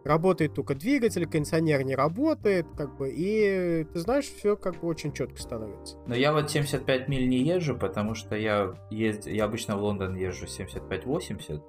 работает 0.04 0.54
только 0.54 0.74
двигатель, 0.74 1.26
кондиционер 1.26 1.82
не 1.84 1.94
работает, 1.94 2.66
как 2.76 2.96
бы, 2.96 3.10
и 3.10 3.84
ты 3.92 3.98
знаешь, 3.98 4.26
все 4.26 4.56
как 4.56 4.80
бы 4.80 4.88
очень 4.88 5.12
четко 5.12 5.40
становится. 5.40 5.96
Но 6.06 6.14
я 6.14 6.32
вот 6.32 6.50
75 6.50 7.08
миль 7.08 7.28
не 7.28 7.38
езжу, 7.38 7.76
потому 7.76 8.14
что 8.14 8.36
я 8.36 8.74
езд... 8.90 9.26
я 9.26 9.44
обычно 9.44 9.76
в 9.76 9.82
Лондон 9.82 10.16
езжу 10.16 10.46
75-80, 10.46 11.62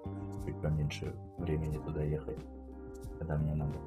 чуть 0.46 0.62
поменьше 0.62 1.14
времени 1.38 1.78
туда 1.78 2.04
ехать, 2.04 2.38
когда 3.20 3.38
мне 3.38 3.56
надо 3.56 3.78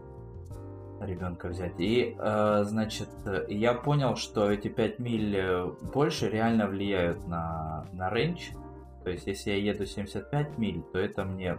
ребенка 1.01 1.49
взять. 1.49 1.79
И, 1.79 2.17
э, 2.19 2.65
значит, 2.65 3.09
я 3.49 3.75
понял, 3.75 4.17
что 4.17 4.51
эти 4.51 4.69
5 4.69 4.99
миль 4.99 5.37
э, 5.37 5.67
больше 5.95 6.29
реально 6.29 6.67
влияют 6.67 7.27
на, 7.27 7.87
на 7.93 8.11
рейндж. 8.11 8.51
То 9.05 9.11
есть, 9.11 9.27
если 9.27 9.51
я 9.51 9.57
еду 9.57 9.87
75 9.87 10.59
миль, 10.59 10.83
то 10.93 10.99
это 10.99 11.25
мне 11.25 11.59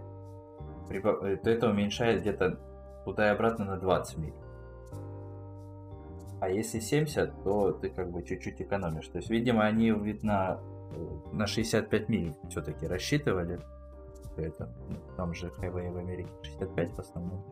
э, 0.90 1.02
то 1.02 1.50
это 1.50 1.70
уменьшает 1.70 2.22
где-то 2.22 2.60
туда 3.06 3.28
и 3.28 3.34
обратно 3.34 3.66
на 3.66 3.78
20 3.78 4.18
миль. 4.18 4.34
А 6.40 6.50
если 6.50 6.80
70, 6.80 7.44
то 7.44 7.72
ты 7.72 7.90
как 7.90 8.12
бы 8.12 8.24
чуть-чуть 8.24 8.62
экономишь. 8.62 9.08
То 9.08 9.18
есть, 9.18 9.30
видимо, 9.30 9.64
они, 9.64 9.92
видно, 9.92 10.60
на 11.32 11.46
65 11.46 12.10
миль 12.10 12.34
все-таки 12.50 12.88
рассчитывали. 12.88 13.60
Это, 14.38 14.70
ну, 14.90 14.98
там 15.18 15.34
же 15.34 15.50
хайвей 15.50 15.90
в 15.90 15.98
Америке 15.98 16.32
65 16.44 16.94
в 16.94 17.00
основном. 17.00 17.44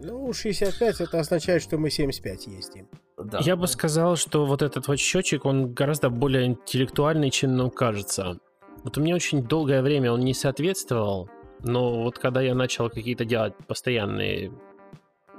Ну, 0.00 0.32
65 0.32 1.00
это 1.00 1.20
означает, 1.20 1.62
что 1.62 1.78
мы 1.78 1.90
75 1.90 2.46
ездим. 2.46 2.88
Да. 3.16 3.38
Я 3.42 3.56
бы 3.56 3.66
сказал, 3.66 4.16
что 4.16 4.44
вот 4.44 4.62
этот 4.62 4.88
вот 4.88 4.98
счетчик, 4.98 5.44
он 5.44 5.72
гораздо 5.72 6.10
более 6.10 6.46
интеллектуальный, 6.46 7.30
чем 7.30 7.56
нам 7.56 7.70
кажется. 7.70 8.38
Вот 8.84 8.98
у 8.98 9.00
меня 9.00 9.14
очень 9.14 9.42
долгое 9.42 9.82
время 9.82 10.12
он 10.12 10.20
не 10.20 10.34
соответствовал, 10.34 11.30
но 11.60 12.02
вот 12.02 12.18
когда 12.18 12.42
я 12.42 12.54
начал 12.54 12.90
какие-то 12.90 13.24
делать 13.24 13.54
постоянные, 13.66 14.52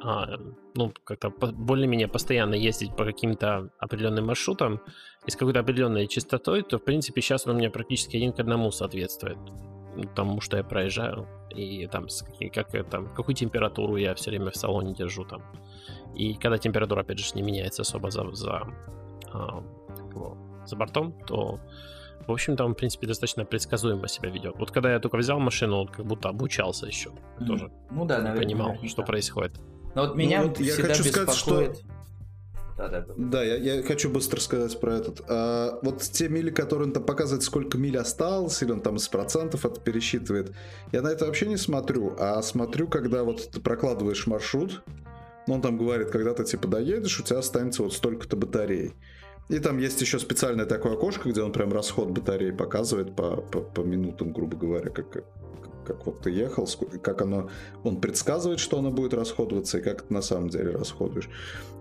а, 0.04 0.38
ну, 0.76 0.92
как-то 1.04 1.30
более-менее 1.30 2.08
постоянно 2.08 2.56
ездить 2.56 2.96
по 2.96 3.06
каким-то 3.06 3.70
определенным 3.80 4.26
маршрутам 4.26 4.82
и 5.28 5.32
с 5.32 5.36
какой-то 5.36 5.60
определенной 5.60 6.08
частотой, 6.08 6.64
то, 6.64 6.80
в 6.80 6.84
принципе, 6.84 7.22
сейчас 7.22 7.46
он 7.46 7.56
у 7.56 7.60
меня 7.60 7.70
практически 7.70 8.18
один 8.18 8.34
к 8.34 8.40
одному 8.40 8.72
соответствует 8.72 9.38
тому, 10.16 10.42
что 10.42 10.58
я 10.58 10.64
проезжаю, 10.64 11.28
и 11.50 11.88
там, 11.88 12.08
как, 12.54 12.90
там 12.90 13.08
какую 13.14 13.36
температуру 13.36 13.96
я 13.98 14.14
все 14.16 14.30
время 14.32 14.52
в 14.52 14.56
салоне 14.56 14.94
держу 14.94 15.26
там. 15.26 15.44
И 16.16 16.34
когда 16.36 16.58
температура, 16.58 17.02
опять 17.02 17.20
же, 17.20 17.26
не 17.36 17.42
меняется 17.42 17.84
особо 17.84 18.12
за, 18.12 18.30
за, 18.34 18.64
его, 19.28 20.38
за 20.66 20.76
бортом, 20.76 21.14
то, 21.26 21.60
в 22.28 22.32
общем-то, 22.32 22.66
он, 22.66 22.74
в 22.74 22.78
принципе, 22.78 23.08
достаточно 23.08 23.46
предсказуемо 23.46 24.08
себя 24.08 24.30
ведет. 24.30 24.56
Вот 24.58 24.72
когда 24.72 24.92
я 24.92 25.00
только 25.00 25.18
взял 25.18 25.40
машину, 25.40 25.78
он 25.82 25.88
как 25.88 26.06
будто 26.06 26.30
обучался 26.30 26.88
еще. 26.88 27.12
Mm. 27.40 27.46
Тоже 27.46 27.72
ну 27.92 28.06
да, 28.06 28.18
наверное, 28.18 28.44
понимал, 28.44 28.68
наверняка. 28.70 28.90
что 28.90 29.04
происходит. 29.04 29.60
Но 29.96 30.08
вот 30.08 30.16
меня 30.16 30.42
ну, 30.42 30.50
вот 30.50 30.60
я 30.60 30.74
хочу 30.74 31.04
сказать, 31.04 31.36
что 31.36 31.74
да, 32.78 32.90
да, 32.90 33.06
да. 33.18 33.44
я, 33.44 33.56
я 33.56 33.84
хочу 33.84 34.10
быстро 34.10 34.40
сказать 34.40 34.80
про 34.80 34.96
этот. 34.96 35.22
А, 35.28 35.80
вот 35.82 36.02
те 36.02 36.30
мили, 36.30 36.52
которые 36.52 36.88
он 36.88 36.94
там 36.94 37.04
показывает, 37.04 37.44
сколько 37.44 37.78
миль 37.78 37.98
осталось, 37.98 38.62
или 38.62 38.72
он 38.72 38.82
там 38.82 38.98
из 38.98 39.08
процентов 39.08 39.66
это 39.66 39.80
пересчитывает, 39.82 40.54
я 40.92 41.02
на 41.02 41.08
это 41.08 41.26
вообще 41.26 41.48
не 41.48 41.58
смотрю, 41.58 42.16
а 42.20 42.42
смотрю, 42.42 42.88
когда 42.88 43.24
вот 43.24 43.50
ты 43.52 43.60
прокладываешь 43.60 44.28
маршрут, 44.28 44.84
ну, 45.48 45.56
он 45.56 45.62
там 45.62 45.78
говорит, 45.78 46.12
когда 46.12 46.34
ты 46.34 46.44
типа 46.44 46.68
доедешь, 46.68 47.20
у 47.20 47.24
тебя 47.24 47.40
останется 47.40 47.82
вот 47.82 47.94
столько-то 47.94 48.36
батарей. 48.36 48.94
И 49.50 49.60
там 49.60 49.78
есть 49.78 50.02
еще 50.02 50.20
специальное 50.20 50.66
такое 50.66 50.94
окошко, 50.94 51.30
где 51.30 51.42
он 51.42 51.54
прям 51.54 51.72
расход 51.72 52.10
батареи 52.10 52.52
показывает 52.52 53.16
по, 53.16 53.38
по, 53.38 53.62
по 53.62 53.82
минутам, 53.82 54.34
грубо 54.34 54.58
говоря, 54.58 54.90
как, 54.90 55.24
как 55.88 56.06
вот 56.06 56.22
ты 56.22 56.32
ехал, 56.32 56.68
как 57.02 57.22
оно, 57.22 57.50
он 57.84 58.02
предсказывает, 58.02 58.60
что 58.60 58.80
оно 58.80 58.92
будет 58.92 59.14
расходоваться, 59.14 59.78
и 59.78 59.82
как 59.82 60.02
ты 60.02 60.14
на 60.14 60.22
самом 60.22 60.50
деле 60.50 60.72
расходуешь. 60.72 61.30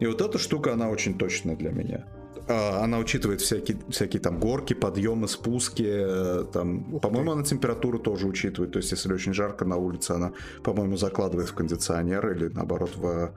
И 0.00 0.06
вот 0.06 0.20
эта 0.20 0.38
штука, 0.38 0.72
она 0.72 0.88
очень 0.88 1.18
точная 1.18 1.56
для 1.56 1.70
меня. 1.70 2.06
а, 2.48 2.84
она 2.84 2.98
учитывает 2.98 3.40
всякие, 3.40 3.76
всякие 3.88 4.20
там 4.20 4.38
горки, 4.38 4.74
подъемы, 4.74 5.26
спуски, 5.28 5.86
э, 5.86 6.44
там, 6.52 7.00
по-моему, 7.00 7.32
она 7.32 7.42
температуру 7.42 7.98
тоже 7.98 8.26
учитывает, 8.26 8.72
то 8.72 8.78
есть 8.78 8.92
если 8.92 9.12
очень 9.12 9.34
жарко 9.34 9.64
на 9.64 9.76
улице, 9.76 10.12
она, 10.12 10.32
по-моему, 10.62 10.96
закладывает 10.96 11.48
в 11.48 11.54
кондиционер 11.54 12.30
или 12.30 12.48
наоборот 12.48 12.90
в, 12.96 13.32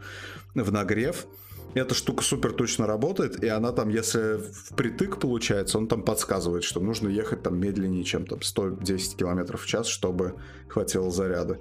в 0.54 0.72
нагрев. 0.72 1.26
Эта 1.76 1.94
штука 1.94 2.24
супер 2.24 2.52
точно 2.54 2.88
работает, 2.88 3.44
и 3.44 3.48
она 3.48 3.72
там, 3.72 3.90
если 3.90 4.38
впритык 4.38 5.20
получается, 5.20 5.78
он 5.78 5.88
там 5.88 6.04
подсказывает, 6.04 6.64
что 6.64 6.80
нужно 6.80 7.10
ехать 7.10 7.44
там 7.44 7.60
медленнее, 7.60 8.04
чем 8.04 8.26
там 8.26 8.42
110 8.42 9.16
км 9.16 9.58
в 9.58 9.66
час, 9.66 9.88
чтобы 9.88 10.36
хватило 10.68 11.12
заряда. 11.12 11.60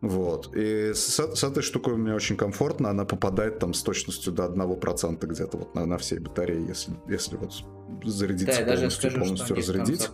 Вот. 0.00 0.54
И 0.54 0.92
с, 0.94 1.18
с 1.18 1.44
этой 1.44 1.62
штукой 1.62 1.96
мне 1.96 2.14
очень 2.14 2.36
комфортно. 2.36 2.90
Она 2.90 3.04
попадает 3.04 3.58
там 3.58 3.74
с 3.74 3.82
точностью 3.82 4.32
до 4.32 4.44
1% 4.44 5.26
где-то 5.26 5.56
вот 5.56 5.74
на, 5.74 5.86
на 5.86 5.98
всей 5.98 6.20
батарее, 6.20 6.64
если, 6.64 6.92
если 7.08 7.36
вот 7.36 7.52
зарядиться 8.04 8.64
да, 8.64 8.74
полностью, 8.74 9.10
скажу, 9.10 9.24
полностью 9.24 9.56
разрядить. 9.56 10.10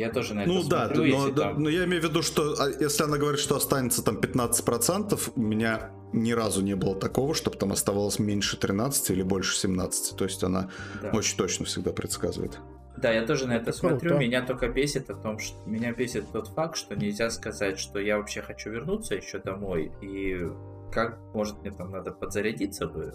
Я 0.00 0.10
тоже 0.10 0.34
на 0.34 0.40
это 0.40 0.50
ну, 0.50 0.62
смотрю. 0.62 1.02
Да, 1.02 1.18
но, 1.18 1.26
там... 1.26 1.34
да, 1.34 1.52
но 1.54 1.68
я 1.68 1.84
имею 1.84 2.02
в 2.02 2.04
виду, 2.04 2.22
что 2.22 2.54
а, 2.58 2.68
если 2.68 3.04
она 3.04 3.18
говорит, 3.18 3.40
что 3.40 3.56
останется 3.56 4.02
там 4.02 4.16
15%, 4.18 5.32
у 5.36 5.40
меня 5.40 5.90
ни 6.12 6.32
разу 6.32 6.62
не 6.62 6.74
было 6.74 6.96
такого, 6.96 7.34
чтобы 7.34 7.56
там 7.56 7.72
оставалось 7.72 8.18
меньше 8.18 8.56
13 8.56 9.10
или 9.10 9.22
больше 9.22 9.56
17. 9.56 10.16
То 10.16 10.24
есть 10.24 10.42
она 10.42 10.70
да. 11.02 11.10
очень 11.10 11.36
точно 11.36 11.66
всегда 11.66 11.92
предсказывает. 11.92 12.58
Да, 12.96 13.12
я 13.12 13.26
тоже 13.26 13.46
на 13.46 13.52
это, 13.52 13.70
это 13.70 13.78
смотрю. 13.78 14.10
Круто. 14.10 14.16
Меня 14.16 14.42
только 14.42 14.68
бесит 14.68 15.08
о 15.10 15.14
том, 15.14 15.38
что 15.38 15.56
меня 15.68 15.92
бесит 15.92 16.30
тот 16.32 16.48
факт, 16.48 16.76
что 16.76 16.94
нельзя 16.94 17.30
сказать, 17.30 17.78
что 17.78 17.98
я 17.98 18.18
вообще 18.18 18.42
хочу 18.42 18.70
вернуться 18.70 19.14
еще 19.14 19.38
домой, 19.38 19.92
и 20.02 20.46
как, 20.92 21.18
может, 21.32 21.60
мне 21.60 21.70
там 21.70 21.90
надо 21.90 22.10
подзарядиться 22.10 22.86
бы, 22.86 23.14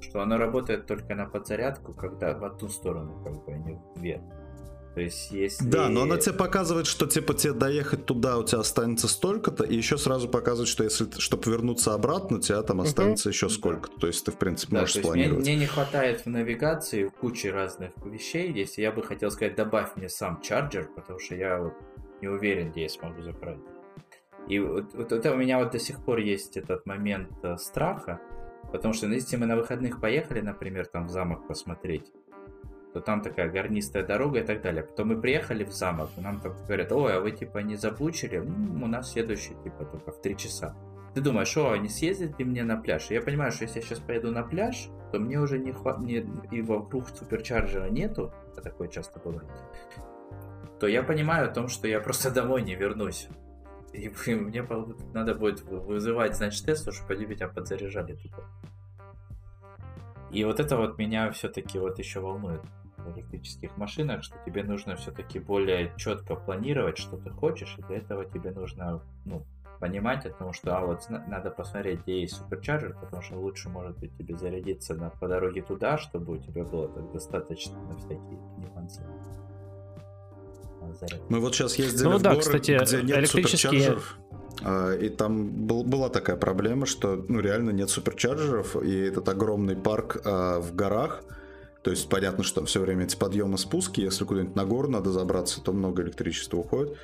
что 0.00 0.20
оно 0.20 0.38
работает 0.38 0.86
только 0.86 1.14
на 1.14 1.26
подзарядку, 1.26 1.92
когда 1.92 2.34
в 2.34 2.44
одну 2.44 2.68
сторону, 2.68 3.22
как 3.22 3.44
бы, 3.44 3.52
а 3.52 3.58
не 3.58 3.74
в 3.74 3.98
две. 3.98 4.22
То 5.00 5.04
есть 5.04 5.30
если... 5.30 5.64
Да, 5.64 5.88
но 5.88 6.02
она 6.02 6.18
тебе 6.18 6.34
показывает, 6.34 6.86
что 6.86 7.06
типа 7.06 7.32
тебе 7.32 7.54
доехать 7.54 8.04
туда 8.04 8.36
у 8.36 8.44
тебя 8.44 8.60
останется 8.60 9.08
столько-то, 9.08 9.64
и 9.64 9.74
еще 9.74 9.96
сразу 9.96 10.28
показывает, 10.28 10.68
что 10.68 10.84
если 10.84 11.08
чтобы 11.18 11.50
вернуться 11.50 11.94
обратно, 11.94 12.36
у 12.36 12.40
тебя 12.40 12.62
там 12.62 12.82
останется 12.82 13.30
uh-huh. 13.30 13.32
еще 13.32 13.48
сколько-то. 13.48 13.98
То 13.98 14.08
есть 14.08 14.26
ты, 14.26 14.30
в 14.30 14.36
принципе, 14.36 14.74
да, 14.74 14.80
можешь 14.80 14.96
спланировать. 14.96 15.42
Мне, 15.42 15.52
мне 15.54 15.60
не 15.62 15.66
хватает 15.66 16.20
в 16.20 16.26
навигации 16.26 17.04
кучи 17.18 17.46
разных 17.46 17.92
вещей. 18.04 18.52
Если 18.52 18.82
я 18.82 18.92
бы 18.92 19.02
хотел 19.02 19.30
сказать, 19.30 19.54
добавь 19.54 19.96
мне 19.96 20.10
сам 20.10 20.42
чарджер, 20.42 20.90
потому 20.94 21.18
что 21.18 21.34
я 21.34 21.72
не 22.20 22.28
уверен, 22.28 22.70
где 22.70 22.82
я 22.82 22.88
смогу 22.90 23.22
заправить. 23.22 23.64
И 24.48 24.58
вот, 24.58 24.92
вот 24.92 25.12
это 25.12 25.32
у 25.32 25.36
меня 25.38 25.60
вот 25.60 25.70
до 25.70 25.78
сих 25.78 26.04
пор 26.04 26.18
есть 26.18 26.58
этот 26.58 26.84
момент 26.84 27.30
э, 27.42 27.56
страха, 27.56 28.20
потому 28.70 28.92
что 28.92 29.06
ну, 29.08 29.14
если 29.14 29.36
мы 29.36 29.46
на 29.46 29.56
выходных 29.56 29.98
поехали, 29.98 30.42
например, 30.42 30.84
там 30.84 31.06
в 31.06 31.10
замок 31.10 31.46
посмотреть, 31.46 32.12
то 32.92 33.00
там 33.00 33.22
такая 33.22 33.48
горнистая 33.50 34.04
дорога 34.04 34.40
и 34.40 34.42
так 34.42 34.62
далее. 34.62 34.82
Потом 34.82 35.08
мы 35.08 35.20
приехали 35.20 35.64
в 35.64 35.72
замок, 35.72 36.10
и 36.16 36.20
нам 36.20 36.40
там 36.40 36.54
говорят, 36.64 36.90
ой, 36.92 37.16
а 37.16 37.20
вы 37.20 37.30
типа 37.30 37.58
не 37.58 37.76
забучили? 37.76 38.38
Ну, 38.38 38.84
у 38.84 38.88
нас 38.88 39.12
следующий 39.12 39.54
типа 39.62 39.84
только 39.84 40.10
в 40.10 40.20
3 40.20 40.36
часа. 40.36 40.74
Ты 41.14 41.20
думаешь, 41.20 41.56
о, 41.56 41.76
не 41.76 41.88
съездить 41.88 42.38
ли 42.38 42.44
мне 42.44 42.64
на 42.64 42.76
пляж? 42.76 43.10
Я 43.10 43.20
понимаю, 43.20 43.52
что 43.52 43.64
если 43.64 43.80
я 43.80 43.84
сейчас 43.84 43.98
поеду 44.00 44.30
на 44.32 44.42
пляж, 44.42 44.88
то 45.12 45.18
мне 45.18 45.40
уже 45.40 45.58
не 45.58 45.72
хватит, 45.72 46.26
и 46.50 46.62
вокруг 46.62 47.08
суперчарджера 47.08 47.88
нету, 47.90 48.32
а 48.56 48.60
такое 48.60 48.88
часто 48.88 49.20
бывает, 49.20 49.48
то 50.78 50.86
я 50.86 51.02
понимаю 51.02 51.48
о 51.48 51.52
том, 51.52 51.68
что 51.68 51.86
я 51.88 52.00
просто 52.00 52.30
домой 52.34 52.62
не 52.62 52.74
вернусь. 52.74 53.28
И 53.92 54.08
мне 54.34 54.66
надо 55.12 55.34
будет 55.34 55.62
вызывать, 55.62 56.36
значит, 56.36 56.64
Теслу, 56.64 56.92
чтобы 56.92 57.14
они 57.14 57.26
меня 57.26 57.48
подзаряжали 57.48 58.14
тупо. 58.14 58.44
И 60.32 60.44
вот 60.44 60.60
это 60.60 60.76
вот 60.76 60.96
меня 60.96 61.32
все-таки 61.32 61.78
вот 61.80 61.98
еще 61.98 62.20
волнует 62.20 62.60
электрических 63.08 63.76
машинах, 63.76 64.22
что 64.22 64.36
тебе 64.44 64.62
нужно 64.62 64.96
все-таки 64.96 65.38
более 65.38 65.92
четко 65.96 66.36
планировать, 66.36 66.98
что 66.98 67.16
ты 67.16 67.30
хочешь, 67.30 67.76
и 67.78 67.82
для 67.82 67.98
этого 67.98 68.24
тебе 68.24 68.50
нужно 68.50 69.02
ну, 69.24 69.44
понимать 69.80 70.26
о 70.26 70.30
том, 70.30 70.52
что 70.52 70.76
а 70.76 70.84
вот 70.84 71.08
надо 71.08 71.50
посмотреть, 71.50 72.02
где 72.02 72.20
есть 72.20 72.36
суперчарджер, 72.36 72.96
потому 73.00 73.22
что 73.22 73.36
лучше 73.36 73.68
может 73.68 73.98
быть 73.98 74.16
тебе 74.16 74.36
зарядиться 74.36 74.94
на, 74.94 75.10
по 75.10 75.26
дороге 75.26 75.62
туда, 75.62 75.98
чтобы 75.98 76.34
у 76.34 76.38
тебя 76.38 76.64
было 76.64 76.88
так 76.88 77.10
достаточно 77.12 77.80
на 77.80 77.96
всякие 77.96 78.38
нюансы. 78.58 79.02
Мы 81.28 81.40
вот 81.40 81.54
сейчас 81.54 81.76
ездили 81.76 82.08
ну, 82.08 82.18
в 82.18 82.22
да, 82.22 82.30
город, 82.30 82.44
кстати, 82.44 82.78
где 82.82 83.02
нет 83.02 83.18
электрические... 83.18 83.70
суперчарджеров. 83.70 84.18
А, 84.62 84.92
и 84.94 85.08
там 85.08 85.66
был, 85.66 85.84
была 85.84 86.08
такая 86.08 86.36
проблема, 86.36 86.86
что 86.86 87.16
ну, 87.28 87.40
реально 87.40 87.70
нет 87.70 87.90
суперчарджеров, 87.90 88.76
и 88.82 88.94
этот 89.00 89.28
огромный 89.28 89.76
парк 89.76 90.20
а, 90.24 90.60
в 90.60 90.74
горах, 90.74 91.22
то 91.82 91.90
есть 91.90 92.08
понятно, 92.08 92.44
что 92.44 92.56
там 92.56 92.66
все 92.66 92.80
время 92.80 93.04
эти 93.04 93.16
подъемы 93.16 93.56
спуски, 93.56 94.00
если 94.00 94.24
куда-нибудь 94.24 94.56
на 94.56 94.64
гору 94.64 94.88
надо 94.88 95.10
забраться, 95.10 95.62
то 95.62 95.72
много 95.72 96.02
электричества 96.02 96.58
уходит. 96.58 96.96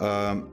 А, 0.00 0.48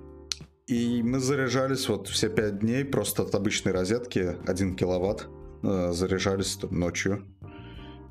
и 0.67 1.01
мы 1.01 1.19
заряжались 1.19 1.89
вот 1.89 2.07
все 2.07 2.29
пять 2.29 2.59
дней 2.59 2.85
просто 2.85 3.23
от 3.23 3.33
обычной 3.33 3.71
розетки, 3.71 4.37
1 4.45 4.75
киловатт, 4.75 5.27
а, 5.63 5.91
заряжались 5.91 6.55
там, 6.55 6.77
ночью. 6.77 7.25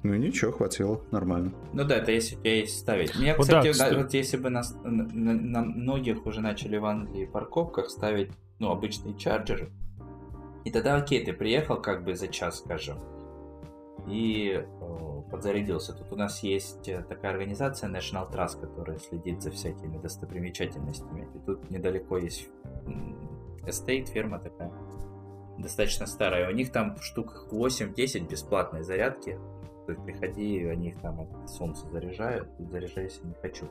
Ну 0.02 0.14
и 0.14 0.18
ничего, 0.18 0.52
хватило, 0.52 1.02
нормально. 1.10 1.52
Ну 1.72 1.84
да, 1.84 1.96
это 1.96 2.12
если 2.12 2.36
у 2.36 2.40
тебя 2.40 2.56
есть 2.56 2.78
ставить. 2.78 3.18
Меня, 3.18 3.36
вот 3.36 3.46
кстати, 3.46 3.66
да, 3.66 3.72
кстати. 3.72 3.94
вот 3.94 4.14
если 4.14 4.36
бы 4.36 4.50
на, 4.50 4.62
на, 4.84 5.34
на 5.34 5.62
многих 5.62 6.26
уже 6.26 6.40
начали 6.40 6.76
в 6.76 6.84
Англии 6.84 7.26
парковках 7.26 7.90
ставить, 7.90 8.30
ну, 8.58 8.70
обычные 8.70 9.16
чарджеры, 9.16 9.70
и 10.64 10.70
тогда 10.70 10.96
окей, 10.96 11.24
ты 11.24 11.32
приехал 11.32 11.80
как 11.80 12.04
бы 12.04 12.14
за 12.14 12.28
час, 12.28 12.58
скажем, 12.58 12.98
и 14.06 14.64
э, 14.64 15.22
подзарядился. 15.30 15.92
Тут 15.92 16.12
у 16.12 16.16
нас 16.16 16.42
есть 16.42 16.88
э, 16.88 17.02
такая 17.02 17.32
организация 17.32 17.90
National 17.90 18.30
Trust, 18.30 18.60
которая 18.60 18.98
следит 18.98 19.42
за 19.42 19.50
всякими 19.50 19.98
достопримечательностями. 19.98 21.28
И 21.34 21.38
тут 21.40 21.70
недалеко 21.70 22.18
есть 22.18 22.48
estate, 23.66 24.08
ферма 24.08 24.38
такая, 24.38 24.72
достаточно 25.58 26.06
старая. 26.06 26.48
У 26.50 26.52
них 26.54 26.70
там 26.70 26.96
штук 27.00 27.48
8-10 27.50 28.28
бесплатной 28.28 28.82
зарядки. 28.82 29.38
То 29.86 29.92
есть 29.92 30.04
приходи, 30.04 30.64
они 30.64 30.88
их 30.88 31.00
там 31.00 31.20
от 31.20 31.50
солнца 31.50 31.88
заряжают, 31.88 32.48
заряжайся 32.58 33.24
не 33.26 33.34
хочу. 33.34 33.68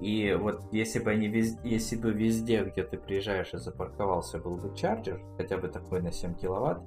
И 0.00 0.32
вот 0.32 0.62
если 0.72 0.98
бы 0.98 1.10
они 1.10 1.28
везде, 1.28 1.60
если 1.62 1.96
бы 1.96 2.12
везде, 2.12 2.64
где 2.64 2.82
ты 2.82 2.96
приезжаешь 2.96 3.52
и 3.52 3.58
запарковался, 3.58 4.38
был 4.38 4.56
бы 4.56 4.74
charger, 4.74 5.20
хотя 5.36 5.58
бы 5.58 5.68
такой 5.68 6.00
на 6.00 6.10
7 6.10 6.34
киловатт, 6.34 6.82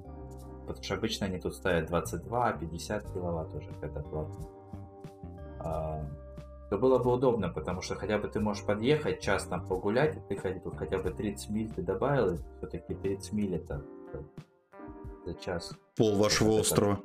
потому 0.66 0.82
что 0.82 0.94
обычно 0.94 1.26
они 1.26 1.38
тут 1.38 1.54
ставят 1.54 1.86
22, 1.86 2.52
50 2.52 3.12
киловатт 3.12 3.54
уже, 3.54 3.70
когда 3.80 4.00
платно, 4.00 4.46
а, 5.60 6.04
то 6.70 6.78
было 6.78 6.98
бы 6.98 7.12
удобно, 7.12 7.48
потому 7.48 7.82
что 7.82 7.94
хотя 7.94 8.18
бы 8.18 8.28
ты 8.28 8.40
можешь 8.40 8.64
подъехать, 8.64 9.20
час 9.20 9.44
там 9.44 9.66
погулять, 9.66 10.16
и 10.16 10.20
ты 10.20 10.36
хотя 10.36 10.98
бы 10.98 11.10
30 11.10 11.50
миль 11.50 11.72
ты 11.72 11.82
добавил, 11.82 12.34
и 12.34 12.38
все-таки 12.58 12.94
30 12.94 13.32
миль 13.32 13.54
это 13.56 13.84
за 15.24 15.34
час. 15.34 15.72
Пол 15.96 16.16
вашего 16.16 16.52
это, 16.52 16.60
острова. 16.60 17.00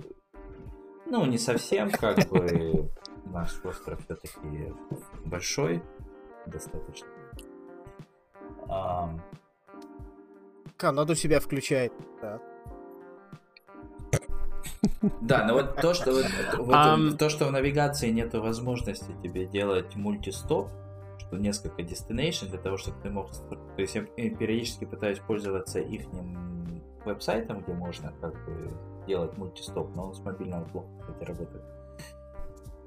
Ну, 1.05 1.25
не 1.25 1.37
совсем, 1.37 1.91
как 1.91 2.29
бы 2.29 2.89
наш 3.25 3.63
остров 3.63 4.03
все-таки 4.05 4.73
большой, 5.25 5.81
достаточно. 6.45 7.07
А... 8.67 9.09
Канаду 10.77 11.15
себя 11.15 11.39
включает, 11.39 11.91
да. 12.21 12.39
Да, 15.21 15.45
но 15.45 15.53
вот 15.53 15.75
то, 15.75 15.93
что 15.93 16.11
вот, 16.11 16.25
вот, 16.57 16.73
um... 16.73 17.17
то, 17.17 17.29
что 17.29 17.45
в 17.45 17.51
навигации 17.51 18.09
нет 18.09 18.33
возможности 18.33 19.11
тебе 19.23 19.45
делать 19.45 19.95
мультистоп, 19.95 20.69
что 21.19 21.37
несколько 21.37 21.81
destination 21.81 22.49
для 22.49 22.59
того, 22.59 22.77
чтобы 22.77 22.97
ты 23.01 23.09
мог... 23.09 23.31
То 23.31 23.57
есть 23.81 23.95
я 23.95 24.03
периодически 24.03 24.85
пытаюсь 24.85 25.19
пользоваться 25.19 25.79
их 25.79 26.03
веб-сайтом, 27.05 27.61
где 27.61 27.73
можно 27.73 28.13
как 28.21 28.33
бы 28.45 28.71
делать 29.07 29.37
мультистоп, 29.37 29.95
но 29.95 30.07
он 30.07 30.13
с 30.13 30.19
мобильного 30.19 30.65
плохо, 30.65 30.87
кстати, 31.01 31.23
работает. 31.23 31.63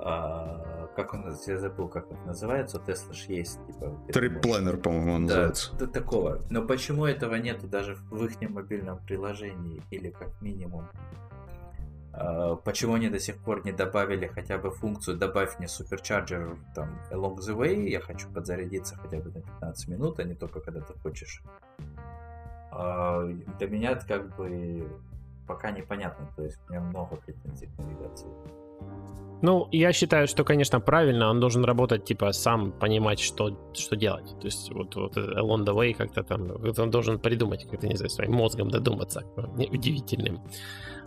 А, 0.05 0.89
как 0.97 1.15
он, 1.15 1.25
я 1.47 1.59
забыл, 1.59 1.89
как 1.89 2.11
это 2.11 2.21
называется, 2.27 2.79
у 2.79 2.81
Tesla 2.81 3.13
же 3.13 3.33
есть, 3.33 3.65
типа... 3.67 3.97
Трип-планер, 4.13 4.79
по-моему, 4.79 5.13
он 5.15 5.27
да, 5.27 5.35
называется. 5.35 5.73
Да, 5.79 5.87
такого. 5.87 6.41
Но 6.51 6.67
почему 6.67 7.07
этого 7.07 7.37
нету 7.37 7.69
даже 7.69 7.95
в 8.11 8.25
их 8.25 8.41
мобильном 8.51 8.99
приложении, 9.07 9.81
или 9.91 10.11
как 10.11 10.29
минимум 10.41 10.89
почему 12.65 12.95
они 12.95 13.09
до 13.09 13.19
сих 13.19 13.37
пор 13.39 13.65
не 13.65 13.73
добавили 13.73 14.27
хотя 14.27 14.59
бы 14.59 14.71
функцию 14.71 15.17
«добавь 15.17 15.59
мне 15.59 15.69
суперчарджер 15.69 16.57
там 16.75 16.99
along 17.11 17.39
the 17.39 17.57
way», 17.57 17.89
я 17.89 18.01
хочу 18.01 18.29
подзарядиться 18.29 18.97
хотя 18.97 19.19
бы 19.19 19.31
на 19.31 19.41
15 19.41 19.89
минут, 19.89 20.21
а 20.21 20.25
не 20.25 20.35
только 20.35 20.61
когда 20.61 20.81
ты 20.81 20.93
хочешь. 20.95 21.43
Uh, 22.71 23.59
для 23.59 23.69
меня 23.69 23.91
это 23.93 24.07
как 24.07 24.35
бы 24.37 24.89
пока 25.47 25.71
непонятно, 25.71 26.27
то 26.37 26.43
есть 26.43 26.59
у 26.69 26.73
меня 26.73 26.83
много 26.83 27.17
претензий 27.17 27.67
к 27.67 27.79
навигации. 27.79 28.29
Ну, 29.43 29.69
я 29.73 29.93
считаю, 29.93 30.29
что, 30.29 30.45
конечно, 30.45 30.81
правильно, 30.81 31.29
он 31.29 31.41
должен 31.41 31.65
работать, 31.65 32.05
типа, 32.05 32.33
сам 32.33 32.71
понимать, 32.71 33.19
что, 33.19 33.59
что 33.75 33.97
делать. 33.97 34.39
То 34.41 34.47
есть 34.47 34.71
вот, 34.73 34.95
вот 34.95 35.17
along 35.17 35.65
the 35.65 35.75
way 35.75 35.95
как-то 35.95 36.23
там, 36.23 36.49
он 36.79 36.91
должен 36.91 37.19
придумать, 37.19 37.69
как-то, 37.69 37.89
не 37.89 37.97
знаю, 37.97 38.11
своим 38.11 38.35
мозгом 38.35 38.71
додуматься, 38.71 39.25
удивительным. 39.73 40.41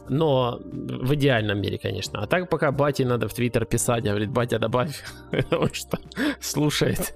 Но 0.09 0.61
в 0.63 1.13
идеальном 1.15 1.61
мире, 1.61 1.77
конечно. 1.77 2.21
А 2.21 2.27
так 2.27 2.49
пока 2.49 2.71
бате 2.71 3.05
надо 3.05 3.27
в 3.27 3.33
Твиттер 3.33 3.65
писать, 3.65 4.03
говорит, 4.03 4.29
батя, 4.29 4.59
добавь, 4.59 5.03
потому 5.31 5.73
что 5.73 5.99
слушает. 6.39 7.15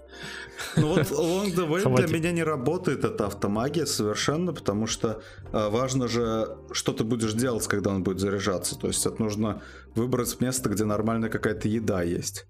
Ну 0.75 0.87
вот 0.87 1.11
Long 1.11 1.55
the 1.55 1.67
Way 1.67 1.95
для 1.95 2.07
меня 2.07 2.31
не 2.31 2.43
работает 2.43 3.03
эта 3.05 3.27
автомагия 3.27 3.85
совершенно, 3.85 4.53
потому 4.53 4.87
что 4.87 5.21
э, 5.51 5.69
важно 5.69 6.07
же, 6.07 6.57
что 6.71 6.91
ты 6.91 7.03
будешь 7.03 7.33
делать, 7.33 7.65
когда 7.67 7.91
он 7.91 8.03
будет 8.03 8.19
заряжаться. 8.19 8.77
То 8.77 8.87
есть 8.87 9.05
это 9.05 9.21
нужно 9.21 9.61
выбрать 9.95 10.39
место, 10.41 10.69
где 10.69 10.85
нормальная 10.85 11.29
какая-то 11.29 11.67
еда 11.67 12.03
есть. 12.03 12.47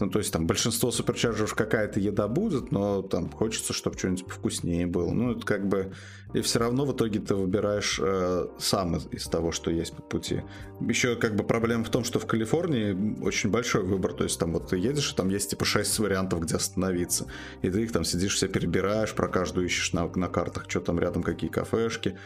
Ну, 0.00 0.10
то 0.10 0.18
есть 0.18 0.32
там 0.32 0.46
большинство 0.46 0.90
суперчарджеров 0.90 1.54
какая-то 1.54 2.00
еда 2.00 2.26
будет, 2.26 2.72
но 2.72 3.02
там 3.02 3.30
хочется, 3.30 3.72
чтобы 3.72 3.96
что-нибудь 3.96 4.24
вкуснее 4.26 4.86
было. 4.86 5.12
Ну, 5.12 5.32
это 5.32 5.46
как 5.46 5.68
бы... 5.68 5.92
И 6.32 6.40
все 6.40 6.58
равно 6.58 6.84
в 6.86 6.92
итоге 6.92 7.20
ты 7.20 7.34
выбираешь 7.34 8.00
э, 8.02 8.46
сам 8.58 8.96
из, 8.96 9.06
из 9.10 9.24
того, 9.26 9.52
что 9.52 9.70
есть 9.70 9.94
по 9.94 10.02
пути. 10.02 10.42
Еще 10.80 11.16
как 11.16 11.36
бы 11.36 11.44
проблема 11.44 11.84
в 11.84 11.90
том, 11.90 12.04
что 12.04 12.18
в 12.18 12.26
Калифорнии 12.26 13.22
очень 13.22 13.50
большой 13.50 13.82
выбор. 13.82 14.14
То 14.14 14.24
есть 14.24 14.38
там 14.40 14.52
вот 14.52 14.68
ты 14.68 14.78
едешь, 14.78 15.12
и 15.12 15.16
там 15.16 15.28
есть 15.28 15.50
типа 15.50 15.64
6 15.64 15.98
вариантов, 15.98 16.40
где 16.40 16.56
остановиться. 16.56 17.26
И 17.60 17.70
ты 17.70 17.82
их 17.82 17.92
там 17.92 18.04
сидишь, 18.04 18.34
все 18.34 18.48
перебираешь, 18.48 19.14
про 19.14 19.28
каждую 19.28 19.66
ищешь 19.66 19.92
на, 19.92 20.08
на 20.08 20.28
картах, 20.28 20.64
что 20.68 20.80
там 20.80 20.98
рядом, 20.98 21.22
какие 21.22 21.50
кафешки. 21.50 22.16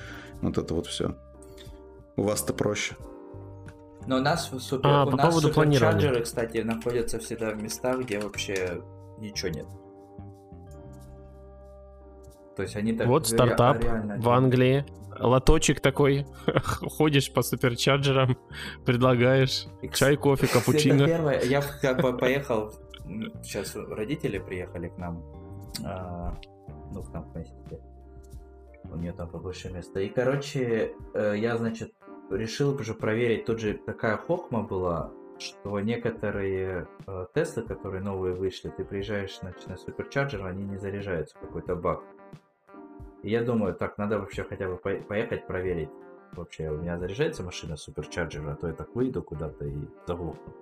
Вот 0.41 0.57
это 0.59 0.75
вот 0.75 0.87
все. 0.87 1.17
У 2.17 2.23
вас-то 2.23 2.55
проще. 2.55 2.97
Но 4.07 4.19
у 4.19 4.21
нас, 4.21 4.51
супер, 4.61 4.89
а, 4.89 5.05
у 5.05 5.11
по 5.11 5.17
нас 5.17 5.27
поводу 5.27 5.49
суперчарджеры, 5.49 6.23
кстати, 6.23 6.59
находятся 6.59 7.19
всегда 7.19 7.51
в 7.51 7.63
местах, 7.63 8.01
где 8.01 8.21
вообще 8.21 8.81
ничего 9.19 9.49
нет. 9.49 9.67
То 12.57 12.63
есть 12.63 12.75
они 12.77 12.95
так 12.95 13.07
Вот 13.07 13.27
стартап 13.27 13.83
ре- 13.83 14.17
в 14.19 14.29
Англии. 14.31 14.85
Лоточек 15.19 15.81
такой. 15.81 16.27
Ходишь 16.65 17.33
по 17.33 17.43
суперчарджерам, 17.43 18.37
предлагаешь 18.85 19.67
чай, 19.93 20.17
кофе, 20.17 20.47
капучино. 20.47 21.03
Это 21.03 21.07
первое. 21.07 21.43
Я 21.43 21.63
как 21.81 22.03
бы 22.03 22.17
поехал, 22.19 22.73
сейчас 23.43 23.77
родители 23.77 24.39
приехали 24.39 24.89
к 24.89 24.99
нам, 24.99 25.23
а, 25.85 26.35
ну, 26.93 27.03
к 27.03 27.13
нам 27.13 27.25
в 27.25 27.33
поместье. 27.33 27.57
У 28.85 28.97
нее 28.97 29.13
там 29.13 29.29
побольше 29.29 29.71
места. 29.71 30.01
И, 30.01 30.09
короче, 30.09 30.93
э, 31.15 31.35
я, 31.37 31.57
значит, 31.57 31.93
решил 32.31 32.75
уже 32.75 32.95
проверить, 32.95 33.45
тут 33.45 33.59
же 33.59 33.75
такая 33.75 34.17
хохма 34.17 34.63
была, 34.63 35.11
что 35.39 35.81
некоторые 35.81 36.87
э, 37.07 37.27
тесты, 37.35 37.63
которые 37.63 38.03
новые 38.03 38.35
вышли, 38.35 38.71
ты 38.71 38.85
приезжаешь 38.85 39.41
на, 39.43 39.53
на 39.67 39.77
суперчарджер, 39.77 40.47
они 40.47 40.65
не 40.65 40.79
заряжаются, 40.79 41.37
какой-то 41.41 41.75
баг. 41.75 42.03
И 43.27 43.31
я 43.31 43.43
думаю, 43.43 43.75
так, 43.75 43.99
надо 43.99 44.21
вообще 44.21 44.45
хотя 44.45 44.69
бы 44.69 44.77
поехать 44.77 45.49
проверить, 45.49 45.89
вообще 46.37 46.71
у 46.71 46.77
меня 46.77 46.97
заряжается 46.97 47.43
машина 47.43 47.77
суперчарджера, 47.77 48.53
а 48.53 48.55
то 48.55 48.69
я 48.69 48.73
так 48.73 48.95
выйду 48.95 49.21
куда-то 49.21 49.65
и 49.65 49.75
заглохну. 50.07 50.55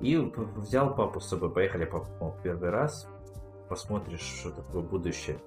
И 0.00 0.16
взял 0.56 0.92
папу 0.92 1.20
с 1.20 1.28
собой, 1.28 1.52
поехали 1.52 1.84
папу 1.84 2.34
первый 2.42 2.70
раз, 2.70 3.08
посмотришь, 3.68 4.22
что 4.22 4.50
такое 4.50 4.82
будущее. 4.82 5.38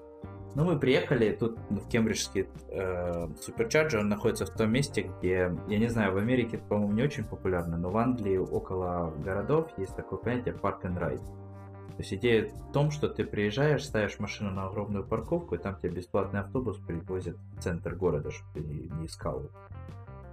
Ну, 0.56 0.64
мы 0.64 0.80
приехали, 0.80 1.36
тут 1.38 1.60
в 1.70 1.90
Кембриджский 1.90 2.48
э, 2.70 3.28
суперчарджер, 3.42 4.06
находится 4.06 4.46
в 4.46 4.52
том 4.52 4.72
месте, 4.72 5.12
где, 5.20 5.54
я 5.68 5.78
не 5.78 5.90
знаю, 5.90 6.14
в 6.14 6.18
Америке, 6.18 6.60
по-моему, 6.70 6.94
не 6.94 7.04
очень 7.04 7.26
популярно, 7.26 7.76
но 7.76 7.90
в 7.90 7.98
Англии 7.98 8.38
около 8.38 9.14
городов 9.22 9.68
есть 9.78 9.98
такое 9.98 10.18
понятие 10.18 10.56
park 10.56 10.84
and 10.84 10.98
ride. 10.98 11.45
То 11.96 12.02
есть 12.02 12.14
идея 12.14 12.50
в 12.50 12.72
том, 12.74 12.92
что 12.92 13.08
ты 13.08 13.24
приезжаешь, 13.24 13.86
ставишь 13.86 14.20
машину 14.20 14.52
на 14.52 14.68
огромную 14.68 15.06
парковку, 15.06 15.56
и 15.56 15.58
там 15.58 15.78
тебе 15.78 15.92
бесплатный 15.92 16.42
автобус 16.42 16.78
привозят 16.78 17.38
в 17.56 17.62
центр 17.62 17.96
города, 17.96 18.32
чтобы 18.32 18.52
ты 18.54 18.60
не 18.62 19.06
искал 19.06 19.50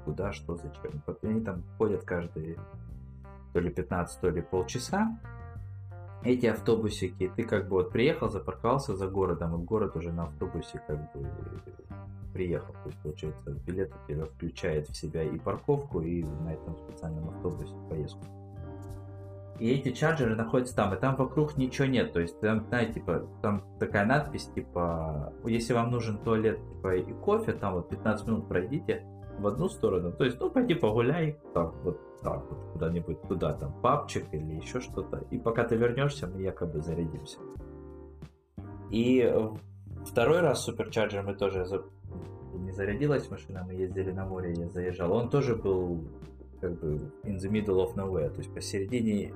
куда, 0.05 0.33
что, 0.33 0.57
зачем. 0.57 1.03
Они 1.23 1.41
там 1.41 1.63
ходят 1.79 2.03
каждые 2.03 2.57
то 3.53 3.61
ли 3.61 3.71
15, 3.71 4.21
то 4.21 4.29
ли 4.31 4.43
полчаса, 4.43 5.17
эти 6.25 6.47
автобусики, 6.47 7.33
ты 7.35 7.45
как 7.45 7.69
бы 7.69 7.77
вот 7.77 7.91
приехал, 7.91 8.29
запарковался 8.29 8.97
за 8.97 9.09
городом, 9.09 9.61
и 9.61 9.65
город 9.65 9.97
уже 9.97 10.13
на 10.13 10.25
автобусе 10.25 10.81
как 10.87 11.13
бы 11.13 11.29
приехал. 12.33 12.73
То 12.73 12.87
есть, 12.87 12.99
получается, 13.03 13.51
билет 13.67 13.93
у 13.93 14.09
тебя 14.09 14.27
включает 14.27 14.89
в 14.89 14.97
себя 14.97 15.25
и 15.25 15.39
парковку, 15.39 16.01
и 16.01 16.23
на 16.23 16.55
этом 16.55 16.77
специальном 16.77 17.29
автобусе 17.29 17.75
поездку. 17.89 18.42
И 19.63 19.71
эти 19.71 19.93
чарджеры 19.93 20.35
находятся 20.35 20.75
там, 20.75 20.93
и 20.93 20.99
там 20.99 21.15
вокруг 21.15 21.57
ничего 21.57 21.87
нет. 21.87 22.13
То 22.13 22.19
есть 22.19 22.41
там, 22.41 22.67
знаете, 22.67 22.95
типа, 22.95 23.29
там 23.43 23.63
такая 23.79 24.05
надпись, 24.05 24.47
типа, 24.53 25.33
если 25.45 25.73
вам 25.73 25.93
нужен 25.93 26.19
туалет, 26.19 26.59
типа, 26.59 26.97
и 26.97 27.13
кофе, 27.13 27.53
там 27.53 27.75
вот 27.75 27.89
15 27.89 28.27
минут 28.27 28.49
пройдите 28.49 29.07
в 29.39 29.47
одну 29.47 29.69
сторону. 29.69 30.11
То 30.11 30.25
есть, 30.25 30.41
ну, 30.41 30.51
пойди 30.51 30.75
погуляй, 30.75 31.39
так 31.55 31.73
вот 31.85 31.97
так 32.23 32.43
вот 32.51 32.59
куда-нибудь 32.73 33.23
туда, 33.29 33.53
там, 33.53 33.73
папчик 33.81 34.25
или 34.33 34.57
еще 34.57 34.81
что-то. 34.81 35.19
И 35.31 35.39
пока 35.39 35.63
ты 35.63 35.77
вернешься, 35.77 36.27
мы 36.27 36.43
якобы 36.43 36.81
зарядимся. 36.81 37.39
И 38.91 39.33
второй 40.05 40.41
раз 40.41 40.65
суперчарджер 40.65 41.23
мы 41.23 41.37
тоже 41.37 41.67
за... 41.67 41.85
не 42.55 42.73
зарядилась 42.73 43.31
машина, 43.31 43.63
мы 43.65 43.75
ездили 43.75 44.11
на 44.11 44.27
море, 44.27 44.55
я 44.55 44.69
заезжал. 44.69 45.13
Он 45.13 45.31
тоже 45.31 45.55
был 45.55 46.05
как 46.61 46.81
бы 46.81 46.95
in 47.25 47.37
the 47.39 47.49
middle 47.49 47.85
of 47.85 47.95
nowhere, 47.95 48.31
то 48.31 48.39
есть 48.39 48.53
посередине 48.55 49.33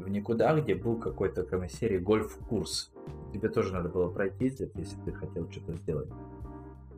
в 0.00 0.08
никуда, 0.08 0.58
где 0.58 0.74
был 0.74 0.96
какой-то 0.96 1.44
комиссарий 1.44 1.98
гольф-курс. 1.98 2.92
Тебе 3.32 3.48
тоже 3.48 3.72
надо 3.72 3.88
было 3.88 4.08
пройти 4.08 4.48
здесь, 4.48 4.70
если 4.74 4.96
ты 5.04 5.12
хотел 5.12 5.50
что-то 5.50 5.74
сделать. 5.74 6.08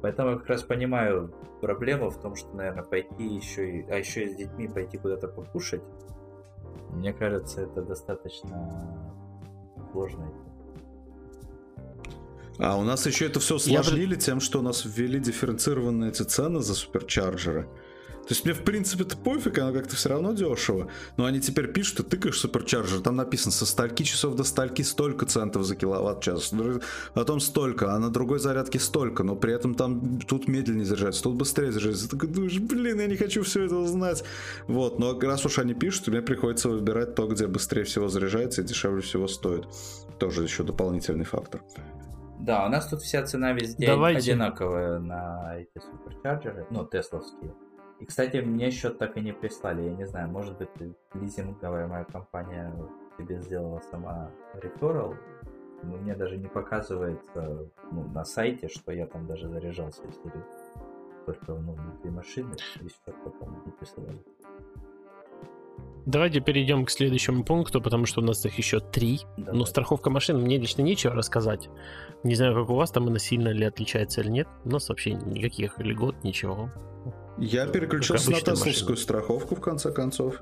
Поэтому 0.01 0.31
я 0.31 0.37
как 0.37 0.49
раз 0.49 0.63
понимаю 0.63 1.33
проблему 1.61 2.11
в 2.11 2.21
том, 2.21 2.35
что, 2.35 2.55
наверное, 2.57 2.83
пойти 2.83 3.25
еще 3.25 3.79
и, 3.79 3.87
а 3.89 3.97
еще 3.97 4.25
и 4.25 4.31
с 4.31 4.37
детьми 4.37 4.67
пойти 4.69 4.99
куда-то 4.99 5.29
покушать, 5.29 5.83
мне 6.91 7.13
кажется, 7.13 7.63
это 7.63 7.83
достаточно 7.83 9.09
сложно. 9.93 10.31
А 12.59 12.77
у 12.77 12.83
нас 12.83 13.07
еще 13.07 13.27
это 13.27 13.41
все 13.41 13.57
усложнили 13.57 14.15
Я... 14.15 14.21
тем, 14.21 14.41
что 14.41 14.59
у 14.59 14.63
нас 14.63 14.85
ввели 14.85 15.19
дифференцированные 15.19 16.11
эти 16.11 16.23
цены 16.23 16.61
за 16.61 16.75
суперчарджеры. 16.75 17.69
То 18.23 18.29
есть 18.31 18.45
мне, 18.45 18.55
в 18.55 18.63
принципе, 18.63 19.05
это 19.05 19.17
пофиг, 19.17 19.59
оно 19.59 19.73
как-то 19.73 19.97
все 19.97 20.09
равно 20.09 20.33
дешево. 20.33 20.89
Но 21.17 21.25
они 21.25 21.41
теперь 21.41 21.67
пишут, 21.67 21.99
ты 21.99 22.03
тыкаешь 22.05 22.39
суперчарджер, 22.39 23.01
там 23.01 23.17
написано 23.17 23.53
со 23.53 23.67
стальки 23.67 24.05
часов 24.05 24.37
до 24.37 24.45
стальки 24.45 24.83
столько 24.83 25.27
центов 25.27 25.65
за 25.65 25.75
киловатт-час, 25.77 26.53
потом 27.15 27.41
столько, 27.41 27.95
а 27.95 27.99
на 27.99 28.11
другой 28.11 28.39
зарядке 28.39 28.79
столько, 28.79 29.25
но 29.25 29.37
при 29.37 29.53
этом 29.53 29.75
там 29.75 30.21
тут 30.21 30.49
медленнее 30.49 30.85
заряжается, 30.85 31.25
тут 31.25 31.35
быстрее 31.35 31.73
заряжается. 31.73 32.09
Ты 32.09 32.17
такой 32.17 32.29
думаешь, 32.29 32.59
блин, 32.59 33.01
я 33.01 33.07
не 33.07 33.17
хочу 33.17 33.43
все 33.43 33.65
это 33.65 33.77
узнать. 33.77 34.25
Вот, 34.67 34.99
но 34.99 35.19
раз 35.19 35.45
уж 35.45 35.59
они 35.59 35.75
пишут, 35.75 36.09
мне 36.09 36.23
приходится 36.23 36.69
выбирать 36.69 37.15
то, 37.15 37.27
где 37.27 37.47
быстрее 37.47 37.85
всего 37.85 38.09
заряжается 38.09 38.63
и 38.63 38.65
дешевле 38.65 39.03
всего 39.03 39.27
стоит. 39.27 39.67
Тоже 40.19 40.43
еще 40.45 40.63
дополнительный 40.63 41.25
фактор. 41.25 41.63
Да, 42.39 42.67
у 42.67 42.69
нас 42.69 42.89
тут 42.89 43.03
вся 43.03 43.25
цена 43.25 43.53
везде 43.53 43.87
Давайте. 43.87 44.33
одинаковая 44.33 44.99
на 44.99 45.59
эти 45.59 45.85
суперчарджеры, 45.85 46.67
ну, 46.71 46.87
тесловские. 46.87 47.55
И, 48.03 48.05
кстати, 48.05 48.39
мне 48.39 48.73
счет 48.73 48.99
так 48.99 49.17
и 49.17 49.21
не 49.21 49.33
прислали. 49.33 49.83
Я 49.83 49.95
не 49.95 50.07
знаю, 50.07 50.29
может 50.29 50.59
быть, 50.59 50.69
лизинговая 51.15 51.87
моя 51.87 52.03
компания 52.05 52.75
тебе 53.17 53.41
сделала 53.41 53.81
сама 53.93 54.29
реферал. 54.55 55.15
Но 55.85 55.97
мне 55.99 56.17
даже 56.17 56.37
не 56.37 56.49
показывается 56.49 57.69
ну, 57.93 58.09
на 58.09 58.25
сайте, 58.25 58.67
что 58.67 58.91
я 58.91 59.07
там 59.07 59.29
даже 59.29 59.49
заряжался, 59.49 60.03
если 60.05 60.33
только 61.27 61.55
ну, 61.55 61.75
внутри 61.75 62.11
машины, 62.11 62.53
и 62.81 62.89
счет 62.89 63.15
потом 63.25 63.63
не 63.65 63.71
присылали. 63.71 64.21
Давайте 66.05 66.41
перейдем 66.41 66.85
к 66.85 66.91
следующему 66.91 67.45
пункту, 67.45 67.81
потому 67.81 68.07
что 68.07 68.21
у 68.21 68.25
нас 68.25 68.45
их 68.45 68.59
еще 68.59 68.81
три. 68.81 69.21
Давай. 69.37 69.61
Ну, 69.61 69.65
страховка 69.65 70.11
машин, 70.11 70.41
мне 70.41 70.59
лично 70.59 70.83
нечего 70.83 71.15
рассказать. 71.15 71.71
Не 72.25 72.35
знаю, 72.35 72.55
как 72.55 72.69
у 72.69 72.75
вас 72.75 72.91
там 72.91 73.07
она 73.07 73.21
сильно 73.21 73.51
ли 73.51 73.65
отличается 73.65 74.23
или 74.23 74.31
нет. 74.31 74.49
У 74.65 74.71
нас 74.71 74.89
вообще 74.89 75.13
никаких 75.13 75.79
льгот, 75.79 76.25
ничего. 76.25 76.69
Я 77.43 77.67
переключился 77.67 78.31
на 78.31 78.41
тесловскую 78.41 78.97
страховку, 78.97 79.57
в 79.57 79.61
конце 79.61 79.91
концов. 79.91 80.41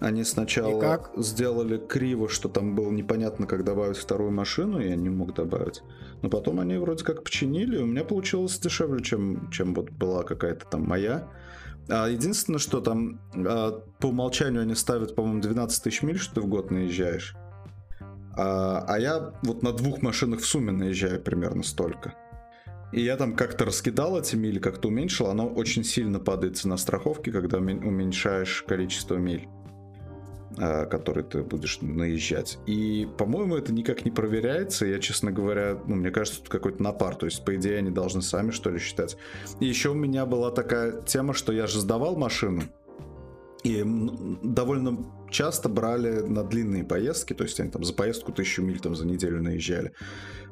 Они 0.00 0.24
сначала 0.24 1.10
сделали 1.16 1.76
криво, 1.76 2.28
что 2.28 2.48
там 2.48 2.74
было 2.74 2.90
непонятно, 2.90 3.46
как 3.46 3.64
добавить 3.64 3.98
вторую 3.98 4.32
машину, 4.32 4.80
и 4.80 4.88
я 4.88 4.96
не 4.96 5.10
мог 5.10 5.34
добавить. 5.34 5.82
Но 6.22 6.30
потом 6.30 6.58
они 6.58 6.78
вроде 6.78 7.04
как 7.04 7.22
починили, 7.22 7.76
и 7.76 7.82
у 7.82 7.86
меня 7.86 8.02
получилось 8.02 8.58
дешевле, 8.58 9.02
чем, 9.02 9.50
чем 9.50 9.74
вот 9.74 9.90
была 9.90 10.22
какая-то 10.22 10.64
там 10.66 10.84
моя. 10.84 11.28
А 11.88 12.08
единственное, 12.08 12.58
что 12.58 12.80
там 12.80 13.20
а, 13.34 13.82
по 14.00 14.06
умолчанию 14.06 14.62
они 14.62 14.74
ставят, 14.74 15.14
по-моему, 15.14 15.42
12 15.42 15.84
тысяч 15.84 16.02
миль, 16.02 16.18
что 16.18 16.36
ты 16.36 16.40
в 16.40 16.46
год 16.46 16.70
наезжаешь. 16.70 17.36
А, 18.36 18.84
а 18.88 18.98
я 18.98 19.34
вот 19.42 19.62
на 19.62 19.72
двух 19.72 20.00
машинах 20.00 20.40
в 20.40 20.46
сумме 20.46 20.72
наезжаю 20.72 21.20
примерно 21.20 21.62
столько. 21.62 22.14
И 22.92 23.00
я 23.00 23.16
там 23.16 23.34
как-то 23.34 23.64
раскидал 23.64 24.18
эти 24.18 24.36
мили, 24.36 24.58
как-то 24.58 24.88
уменьшил. 24.88 25.28
Оно 25.28 25.48
очень 25.48 25.84
сильно 25.84 26.20
падает 26.20 26.58
цена 26.58 26.76
страховки, 26.76 27.30
когда 27.30 27.58
уменьшаешь 27.58 28.64
количество 28.66 29.16
миль. 29.16 29.48
э, 30.58 30.86
который 30.86 31.22
ты 31.24 31.42
будешь 31.42 31.80
наезжать. 31.80 32.58
И, 32.66 33.08
по-моему, 33.18 33.56
это 33.56 33.72
никак 33.72 34.04
не 34.04 34.10
проверяется. 34.10 34.86
Я, 34.86 34.98
честно 34.98 35.30
говоря, 35.32 35.78
ну, 35.86 35.96
мне 35.96 36.10
кажется, 36.10 36.40
тут 36.40 36.48
какой-то 36.48 36.82
напар. 36.82 37.16
То 37.16 37.26
есть, 37.26 37.44
по 37.44 37.54
идее, 37.56 37.78
они 37.78 37.90
должны 37.90 38.22
сами, 38.22 38.50
что 38.50 38.70
ли, 38.70 38.78
считать. 38.78 39.16
И 39.60 39.66
еще 39.66 39.90
у 39.90 39.94
меня 39.94 40.26
была 40.26 40.50
такая 40.50 41.00
тема, 41.02 41.34
что 41.34 41.52
я 41.52 41.66
же 41.66 41.80
сдавал 41.80 42.16
машину. 42.16 42.62
И 43.64 43.82
довольно 44.42 45.06
часто 45.30 45.68
брали 45.68 46.20
на 46.20 46.42
длинные 46.42 46.82
поездки, 46.82 47.32
то 47.32 47.44
есть 47.44 47.60
они 47.60 47.70
там 47.70 47.84
за 47.84 47.94
поездку 47.94 48.32
тысячу 48.32 48.60
миль 48.60 48.80
там 48.80 48.96
за 48.96 49.06
неделю 49.06 49.40
наезжали. 49.40 49.92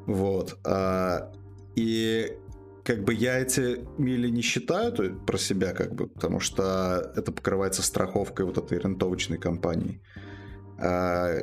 Вот. 0.05 0.57
А, 0.65 1.31
и 1.75 2.37
как 2.83 3.03
бы 3.03 3.13
я 3.13 3.39
эти 3.39 3.85
мили 3.97 4.29
не 4.29 4.41
считаю 4.41 4.91
то, 4.91 5.09
про 5.09 5.37
себя, 5.37 5.73
как 5.73 5.93
бы, 5.93 6.07
потому 6.07 6.39
что 6.39 7.11
это 7.15 7.31
покрывается 7.31 7.83
страховкой 7.83 8.45
вот 8.45 8.57
этой 8.57 8.79
рентовочной 8.79 9.37
компании. 9.37 10.01
А, 10.77 11.37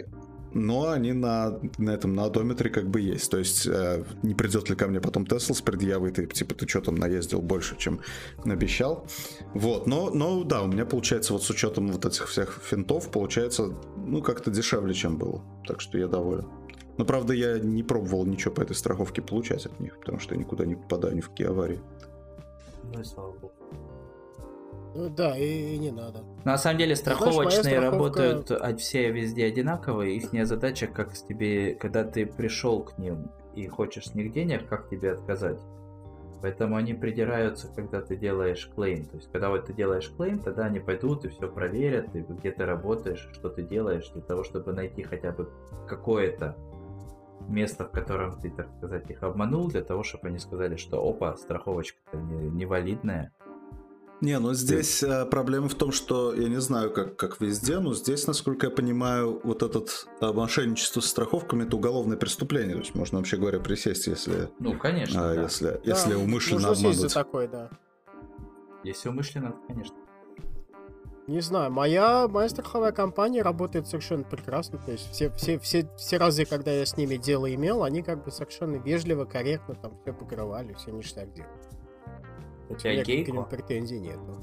но 0.52 0.90
они 0.90 1.12
на, 1.12 1.60
на 1.78 1.90
этом 1.90 2.14
на 2.14 2.24
одометре 2.24 2.70
как 2.70 2.88
бы 2.88 3.00
есть. 3.00 3.30
То 3.30 3.38
есть 3.38 3.66
э, 3.66 4.04
не 4.22 4.34
придет 4.34 4.68
ли 4.70 4.76
ко 4.76 4.86
мне 4.86 5.00
потом 5.00 5.26
Тесла 5.26 5.54
с 5.54 5.60
предъявой, 5.60 6.10
ты, 6.10 6.26
типа, 6.26 6.54
ты 6.54 6.66
что 6.66 6.80
там 6.80 6.94
наездил 6.96 7.40
больше, 7.40 7.76
чем 7.76 8.00
обещал. 8.44 9.06
Вот, 9.54 9.86
но, 9.86 10.10
но 10.10 10.42
да, 10.44 10.62
у 10.62 10.66
меня 10.66 10.86
получается 10.86 11.34
вот 11.34 11.42
с 11.42 11.50
учетом 11.50 11.88
вот 11.88 12.04
этих 12.04 12.28
всех 12.28 12.60
финтов, 12.64 13.10
получается, 13.10 13.74
ну, 13.96 14.22
как-то 14.22 14.50
дешевле, 14.50 14.94
чем 14.94 15.18
было. 15.18 15.44
Так 15.66 15.80
что 15.80 15.98
я 15.98 16.08
доволен. 16.08 16.46
Но, 16.98 17.04
правда, 17.04 17.32
я 17.32 17.58
не 17.58 17.84
пробовал 17.84 18.26
ничего 18.26 18.52
по 18.52 18.60
этой 18.60 18.74
страховке 18.74 19.22
получать 19.22 19.66
от 19.66 19.78
них, 19.80 19.98
потому 19.98 20.18
что 20.18 20.34
я 20.34 20.40
никуда 20.40 20.66
не 20.66 20.74
попадаю 20.74 21.14
ни 21.14 21.20
в 21.20 21.30
какие 21.30 21.46
аварии. 21.46 21.80
Ну 22.92 23.00
и 23.00 23.04
слава 23.04 23.32
богу. 23.32 23.52
Ну 24.94 25.08
да, 25.08 25.38
и, 25.38 25.74
и 25.74 25.78
не 25.78 25.92
надо. 25.92 26.24
На 26.44 26.58
самом 26.58 26.78
деле 26.78 26.96
страховочные 26.96 27.62
Знаешь, 27.62 27.78
страховка... 27.78 28.22
работают 28.22 28.80
все 28.80 29.12
везде 29.12 29.44
одинаковые. 29.44 30.16
Их 30.16 30.46
задача, 30.46 30.88
как 30.88 31.14
с 31.14 31.22
тебе, 31.22 31.74
когда 31.74 32.02
ты 32.02 32.26
пришел 32.26 32.82
к 32.82 32.98
ним 32.98 33.30
и 33.54 33.68
хочешь 33.68 34.06
с 34.06 34.14
них 34.14 34.32
денег, 34.32 34.66
как 34.68 34.88
тебе 34.88 35.12
отказать. 35.12 35.60
Поэтому 36.40 36.76
они 36.76 36.94
придираются, 36.94 37.68
когда 37.74 38.00
ты 38.00 38.16
делаешь 38.16 38.70
клейм. 38.74 39.04
То 39.04 39.16
есть, 39.16 39.30
когда 39.30 39.50
вот 39.50 39.66
ты 39.66 39.72
делаешь 39.72 40.12
клейм, 40.16 40.38
тогда 40.38 40.64
они 40.66 40.80
пойдут 40.80 41.24
и 41.24 41.28
все 41.28 41.48
проверят, 41.48 42.14
и 42.14 42.20
где 42.20 42.50
ты 42.50 42.64
работаешь, 42.64 43.28
что 43.34 43.50
ты 43.50 43.62
делаешь, 43.62 44.08
для 44.14 44.22
того, 44.22 44.42
чтобы 44.42 44.72
найти 44.72 45.02
хотя 45.02 45.32
бы 45.32 45.48
какое-то 45.88 46.56
место, 47.48 47.84
в 47.84 47.90
котором 47.90 48.38
ты, 48.40 48.50
так 48.50 48.68
сказать, 48.76 49.10
их 49.10 49.22
обманул, 49.22 49.68
для 49.68 49.82
того, 49.82 50.02
чтобы 50.02 50.28
они 50.28 50.38
сказали, 50.38 50.76
что 50.76 51.06
опа, 51.06 51.36
страховочка-то 51.36 52.16
невалидная. 52.18 53.32
Не, 54.20 54.38
ну 54.40 54.52
здесь 54.52 54.98
ты... 54.98 55.26
проблема 55.26 55.68
в 55.68 55.74
том, 55.74 55.92
что 55.92 56.34
я 56.34 56.48
не 56.48 56.60
знаю, 56.60 56.92
как, 56.92 57.16
как 57.16 57.40
везде, 57.40 57.78
но 57.78 57.94
здесь, 57.94 58.26
насколько 58.26 58.66
я 58.66 58.70
понимаю, 58.72 59.40
вот 59.44 59.62
этот 59.62 60.08
мошенничество 60.20 61.00
с 61.00 61.06
страховками 61.06 61.64
это 61.64 61.76
уголовное 61.76 62.16
преступление. 62.16 62.74
То 62.74 62.80
есть 62.80 62.94
можно 62.96 63.18
вообще 63.18 63.36
говоря 63.36 63.60
присесть, 63.60 64.08
если. 64.08 64.48
Ну, 64.58 64.76
конечно. 64.76 65.30
А, 65.30 65.34
да. 65.34 65.42
Если, 65.42 65.66
да, 65.66 65.80
если 65.84 66.14
умышленно 66.14 66.70
обмануть. 66.70 66.96
за 66.96 67.14
такое, 67.14 67.46
да. 67.46 67.70
Если 68.82 69.08
умышленно, 69.08 69.54
конечно. 69.68 69.94
Не 71.28 71.42
знаю, 71.42 71.70
моя, 71.70 72.26
моя 72.26 72.48
страховая 72.48 72.90
компания 72.90 73.42
работает 73.42 73.86
совершенно 73.86 74.24
прекрасно. 74.24 74.78
То 74.78 74.92
есть 74.92 75.12
все, 75.12 75.30
все, 75.32 75.58
все, 75.58 75.86
все 75.98 76.16
разы, 76.16 76.46
когда 76.46 76.72
я 76.72 76.86
с 76.86 76.96
ними 76.96 77.16
дело 77.16 77.54
имел, 77.54 77.84
они 77.84 78.02
как 78.02 78.24
бы 78.24 78.30
совершенно 78.30 78.76
вежливо, 78.76 79.26
корректно 79.26 79.74
там 79.74 79.92
все 80.00 80.14
покрывали, 80.14 80.72
все 80.72 80.90
ништяк 80.90 81.30
делали. 81.34 81.52
У 82.70 82.76
тебя 82.76 83.04
гейко? 83.04 83.42
претензий 83.42 84.00
нету. 84.00 84.38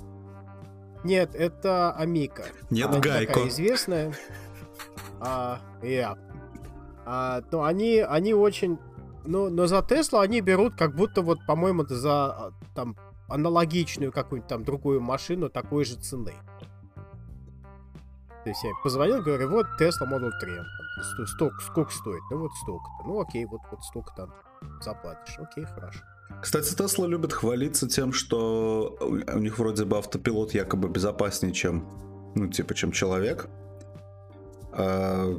Нет, 1.03 1.33
это 1.33 1.91
Амика. 1.93 2.45
Нет, 2.69 2.87
Она 2.87 2.99
Гайко. 2.99 3.33
Такая 3.33 3.49
известная. 3.49 4.13
А, 5.19 5.59
я. 5.81 6.15
А, 7.05 7.41
но 7.51 7.63
они, 7.63 7.97
они 7.99 8.35
очень... 8.35 8.77
Ну, 9.23 9.49
но 9.49 9.65
за 9.65 9.81
Теслу 9.81 10.19
они 10.19 10.41
берут 10.41 10.75
как 10.75 10.95
будто 10.95 11.23
вот, 11.23 11.39
по-моему, 11.47 11.83
за 11.87 12.25
а, 12.25 12.51
там 12.75 12.95
аналогичную 13.27 14.11
какую-нибудь 14.11 14.49
там 14.49 14.63
другую 14.63 15.01
машину 15.01 15.49
такой 15.49 15.85
же 15.85 15.95
цены. 15.95 16.33
То 18.45 18.49
есть 18.49 18.63
я 18.63 18.69
позвонил, 18.83 19.23
говорю, 19.23 19.49
вот 19.49 19.65
Tesla 19.81 20.07
Model 20.07 20.29
3. 20.39 20.53
Столько, 21.25 21.59
сколько 21.61 21.91
стоит? 21.91 22.21
Ну 22.29 22.41
вот 22.41 22.51
столько-то. 22.61 23.07
Ну 23.07 23.19
окей, 23.19 23.43
вот, 23.45 23.61
вот 23.71 23.83
столько-то 23.83 24.29
заплатишь. 24.81 25.39
Окей, 25.39 25.65
хорошо. 25.65 25.99
Кстати, 26.43 26.71
Tesla 26.75 27.07
любит 27.07 27.33
хвалиться 27.33 27.87
тем, 27.87 28.13
что 28.13 28.95
у 29.01 29.39
них 29.39 29.57
вроде 29.57 29.85
бы 29.85 29.97
автопилот 29.97 30.53
якобы 30.53 30.89
безопаснее, 30.89 31.53
чем, 31.55 31.87
ну, 32.35 32.47
типа, 32.47 32.75
чем 32.75 32.91
человек. 32.91 33.47
А, 34.73 35.33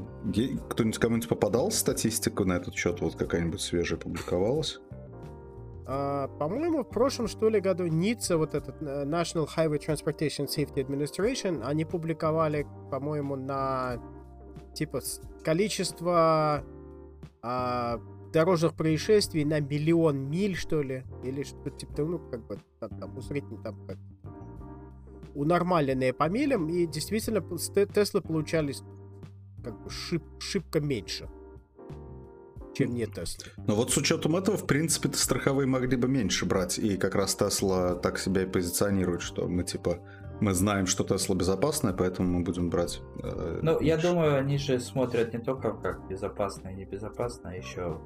кто-нибудь 0.68 0.98
кому-нибудь 0.98 1.28
попадал 1.28 1.70
статистику 1.70 2.44
на 2.44 2.54
этот 2.54 2.74
счет? 2.74 3.00
Вот 3.00 3.14
какая-нибудь 3.14 3.60
свежая 3.60 4.00
публиковалась? 4.00 4.80
А, 5.88 6.26
по-моему, 6.26 6.82
в 6.82 6.88
прошлом, 6.88 7.28
что 7.28 7.48
ли, 7.48 7.60
году 7.60 7.86
НИЦА, 7.86 8.38
вот 8.38 8.54
этот 8.54 8.82
э, 8.82 9.04
National 9.04 9.46
Highway 9.46 9.78
Transportation 9.78 10.46
Safety 10.46 10.84
Administration, 10.84 11.62
они 11.64 11.84
публиковали, 11.84 12.66
по-моему, 12.90 13.36
на 13.36 14.02
типа 14.74 15.00
количество 15.44 16.64
а, 17.40 18.00
дорожных 18.32 18.74
происшествий 18.74 19.44
на 19.44 19.60
миллион 19.60 20.28
миль, 20.28 20.56
что 20.56 20.82
ли, 20.82 21.04
или 21.22 21.44
что-то 21.44 21.70
типа, 21.70 22.02
ну, 22.02 22.18
как 22.18 22.44
бы, 22.46 22.58
там, 22.80 22.90
там 22.98 23.16
усреднить, 23.16 23.62
там, 23.62 23.86
как 23.86 23.96
унормаленные 25.34 26.12
по 26.12 26.28
милям, 26.28 26.68
и 26.68 26.86
действительно 26.86 27.40
Теслы 27.86 28.22
получались 28.22 28.82
как 29.62 29.80
бы 29.82 29.90
шиб, 29.90 30.22
шибко 30.40 30.80
меньше 30.80 31.28
чем 32.76 32.94
не 32.94 33.06
Тесла. 33.06 33.46
Но 33.66 33.74
вот 33.74 33.90
с 33.90 33.96
учетом 33.96 34.36
этого, 34.36 34.56
в 34.56 34.66
принципе, 34.66 35.08
страховые 35.12 35.66
могли 35.66 35.96
бы 35.96 36.08
меньше 36.08 36.46
брать. 36.46 36.78
И 36.78 36.96
как 36.96 37.14
раз 37.14 37.34
Тесла 37.34 37.94
так 37.94 38.18
себя 38.18 38.42
и 38.42 38.46
позиционирует, 38.46 39.22
что 39.22 39.48
мы 39.48 39.64
типа 39.64 39.98
мы 40.40 40.52
знаем, 40.52 40.86
что 40.86 41.02
Тесла 41.04 41.34
безопасная, 41.34 41.94
поэтому 41.94 42.38
мы 42.38 42.44
будем 42.44 42.68
брать. 42.68 43.00
Э, 43.22 43.60
ну, 43.62 43.80
я 43.80 43.96
думаю, 43.96 44.36
они 44.36 44.58
же 44.58 44.78
смотрят 44.80 45.32
не 45.32 45.38
только 45.38 45.72
как 45.72 46.06
безопасно 46.08 46.68
и 46.68 46.74
небезопасно, 46.74 47.50
а 47.50 47.54
еще 47.54 48.00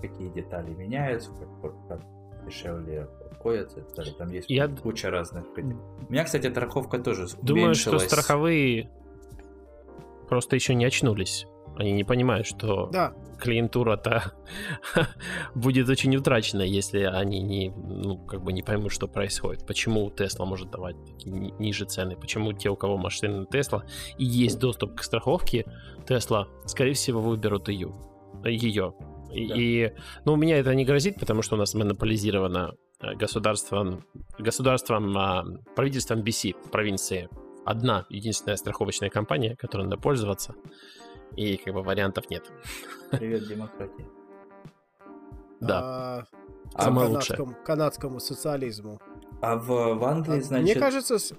какие 0.00 0.28
детали 0.30 0.72
меняются, 0.72 1.30
как, 1.62 1.88
как 1.88 2.00
дешевле 2.44 3.08
обходятся 3.30 3.80
Там 4.18 4.28
есть 4.30 4.50
я... 4.50 4.68
куча 4.68 5.10
разных. 5.10 5.44
У 5.56 6.12
меня, 6.12 6.24
кстати, 6.24 6.50
страховка 6.50 6.98
тоже 6.98 7.28
Думаю, 7.42 7.74
что 7.74 7.98
страховые 7.98 8.90
просто 10.28 10.56
еще 10.56 10.74
не 10.74 10.84
очнулись. 10.84 11.46
Они 11.78 11.92
не 11.92 12.02
понимают, 12.02 12.44
что 12.44 12.88
да. 12.92 13.14
клиентура-то 13.38 14.32
будет 15.54 15.88
очень 15.88 16.14
утрачена, 16.16 16.62
если 16.62 17.02
они 17.02 17.40
не, 17.40 17.70
ну, 17.70 18.18
как 18.18 18.42
бы 18.42 18.52
не 18.52 18.62
поймут, 18.62 18.90
что 18.90 19.06
происходит. 19.06 19.64
Почему 19.64 20.10
Tesla 20.10 20.44
может 20.44 20.70
давать 20.72 20.96
такие 21.06 21.52
ниже 21.60 21.84
цены? 21.84 22.16
Почему 22.16 22.52
те, 22.52 22.68
у 22.68 22.74
кого 22.74 22.96
машины 22.96 23.44
Tesla 23.44 23.84
и 24.18 24.24
есть 24.24 24.58
доступ 24.58 24.96
к 24.96 25.04
страховке, 25.04 25.66
Tesla, 26.04 26.48
скорее 26.66 26.94
всего, 26.94 27.20
выберут 27.20 27.68
ее. 27.68 27.94
ее. 28.44 28.94
И, 29.32 29.46
да. 29.46 29.54
и, 29.56 29.92
ну, 30.24 30.32
у 30.32 30.36
меня 30.36 30.58
это 30.58 30.74
не 30.74 30.84
грозит, 30.84 31.20
потому 31.20 31.42
что 31.42 31.54
у 31.54 31.58
нас 31.58 31.74
монополизировано 31.74 32.74
э, 33.00 33.14
государством, 33.14 34.04
государством, 34.36 35.16
а, 35.16 35.44
правительством 35.76 36.22
BC 36.22 36.56
в 36.66 36.70
провинции 36.72 37.28
одна 37.64 38.06
единственная 38.08 38.56
страховочная 38.56 39.10
компания, 39.10 39.54
которой 39.54 39.82
надо 39.82 39.98
пользоваться 39.98 40.54
и 41.36 41.56
как 41.56 41.74
бы 41.74 41.82
вариантов 41.82 42.28
нет. 42.30 42.50
Привет, 43.10 43.48
демократия. 43.48 44.06
Да. 45.60 46.24
А, 46.74 46.82
Самое 46.82 47.08
канадскому, 47.08 47.56
канадскому 47.64 48.20
социализму. 48.20 49.00
А 49.42 49.56
в, 49.56 49.66
в 49.66 50.04
Англии, 50.04 50.38
а, 50.38 50.42
значит... 50.42 50.64
Мне 50.64 50.74
кажется... 50.76 51.18
С... 51.18 51.32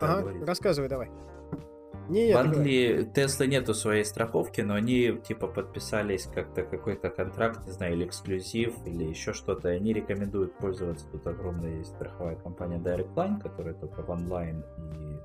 Ага, 0.00 0.46
рассказывай 0.46 0.88
давай. 0.88 1.10
Не, 2.08 2.32
в 2.32 2.38
Англии 2.38 3.02
Тесла 3.14 3.46
нету 3.46 3.74
своей 3.74 4.04
страховки, 4.04 4.62
но 4.62 4.74
они 4.74 5.18
типа 5.18 5.46
подписались 5.46 6.26
как-то 6.26 6.62
какой-то 6.62 7.10
контракт, 7.10 7.66
не 7.66 7.72
знаю, 7.72 7.94
или 7.94 8.06
эксклюзив, 8.06 8.74
или 8.86 9.04
еще 9.04 9.34
что-то. 9.34 9.70
И 9.70 9.76
они 9.76 9.92
рекомендуют 9.92 10.56
пользоваться. 10.56 11.06
Тут 11.12 11.26
огромная 11.26 11.78
есть 11.78 11.90
страховая 11.90 12.36
компания 12.36 12.78
Direct 12.78 13.14
Line, 13.14 13.40
которая 13.40 13.74
только 13.74 14.02
в 14.02 14.10
онлайн 14.10 14.64
и 14.94 15.18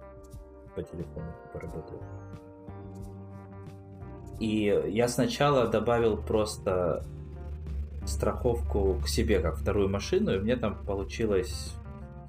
по 0.76 0.84
телефону 0.84 1.34
типа 1.43 1.61
работает. 1.61 2.01
И 4.44 4.78
я 4.89 5.08
сначала 5.08 5.68
добавил 5.68 6.18
просто 6.18 7.06
страховку 8.06 9.00
к 9.02 9.08
себе 9.08 9.39
как 9.39 9.56
вторую 9.56 9.88
машину, 9.88 10.36
и 10.36 10.38
мне 10.38 10.58
там 10.58 10.84
получилось 10.84 11.74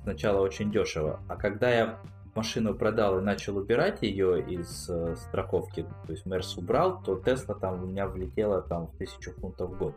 сначала 0.04 0.40
очень 0.40 0.70
дешево. 0.70 1.18
А 1.26 1.34
когда 1.34 1.70
я 1.70 1.98
машину 2.36 2.72
продал 2.72 3.18
и 3.18 3.20
начал 3.20 3.56
убирать 3.56 4.02
ее 4.02 4.40
из 4.40 4.88
э, 4.88 5.16
страховки, 5.16 5.86
то 6.06 6.12
есть 6.12 6.24
Мерс 6.24 6.56
убрал, 6.56 7.02
то 7.02 7.16
Тесла 7.16 7.56
там 7.56 7.82
у 7.82 7.86
меня 7.86 8.06
влетела 8.06 8.62
там 8.62 8.86
в 8.86 8.96
тысячу 8.96 9.32
фунтов 9.32 9.70
в 9.70 9.78
год. 9.78 9.96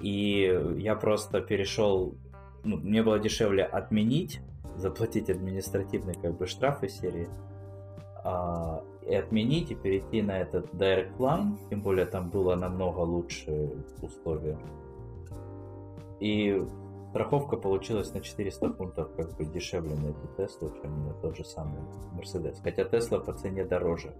И 0.00 0.60
я 0.78 0.96
просто 0.96 1.40
перешел, 1.40 2.16
ну, 2.64 2.78
мне 2.78 3.04
было 3.04 3.20
дешевле 3.20 3.62
отменить, 3.62 4.40
заплатить 4.74 5.30
административный 5.30 6.14
как 6.14 6.36
бы 6.36 6.48
штраф 6.48 6.82
из 6.82 6.98
серии, 6.98 7.28
а, 8.24 8.82
и 9.08 9.14
отменить 9.14 9.70
и 9.70 9.74
перейти 9.74 10.22
на 10.22 10.38
этот 10.38 10.72
Direct 10.74 11.16
Line, 11.18 11.56
тем 11.70 11.82
более 11.82 12.06
там 12.06 12.30
было 12.30 12.54
намного 12.56 13.00
лучше 13.00 13.70
условия. 14.00 14.58
И 16.20 16.62
страховка 17.10 17.56
получилась 17.56 18.12
на 18.12 18.20
400 18.20 18.72
фунтов 18.72 19.08
как 19.16 19.36
бы 19.36 19.44
дешевле 19.44 19.94
на 19.94 20.08
эту 20.08 20.28
Теслу, 20.36 20.72
чем 20.80 21.06
на 21.06 21.12
тот 21.14 21.36
же 21.36 21.44
самый 21.44 21.80
Мерседес. 22.12 22.58
Хотя 22.62 22.84
Тесла 22.84 23.18
по 23.18 23.32
цене 23.32 23.64
дороже. 23.64 24.14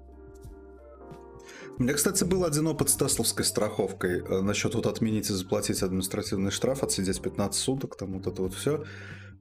У 1.79 1.83
меня, 1.83 1.95
кстати, 1.95 2.23
был 2.23 2.45
один 2.45 2.69
опыт 2.69 2.89
с 2.89 2.97
тесловской 2.97 3.45
страховкой. 3.45 4.21
Э, 4.21 4.41
Насчет 4.43 4.75
вот 4.75 4.87
отменить 4.87 5.29
и 5.29 5.33
заплатить 5.33 5.83
административный 5.83 6.51
штраф, 6.51 6.85
отсидеть 6.85 7.21
15 7.21 7.61
суток, 7.61 7.97
там 7.97 8.13
вот 8.13 8.27
это 8.27 8.43
вот 8.43 8.55
все. 8.55 8.85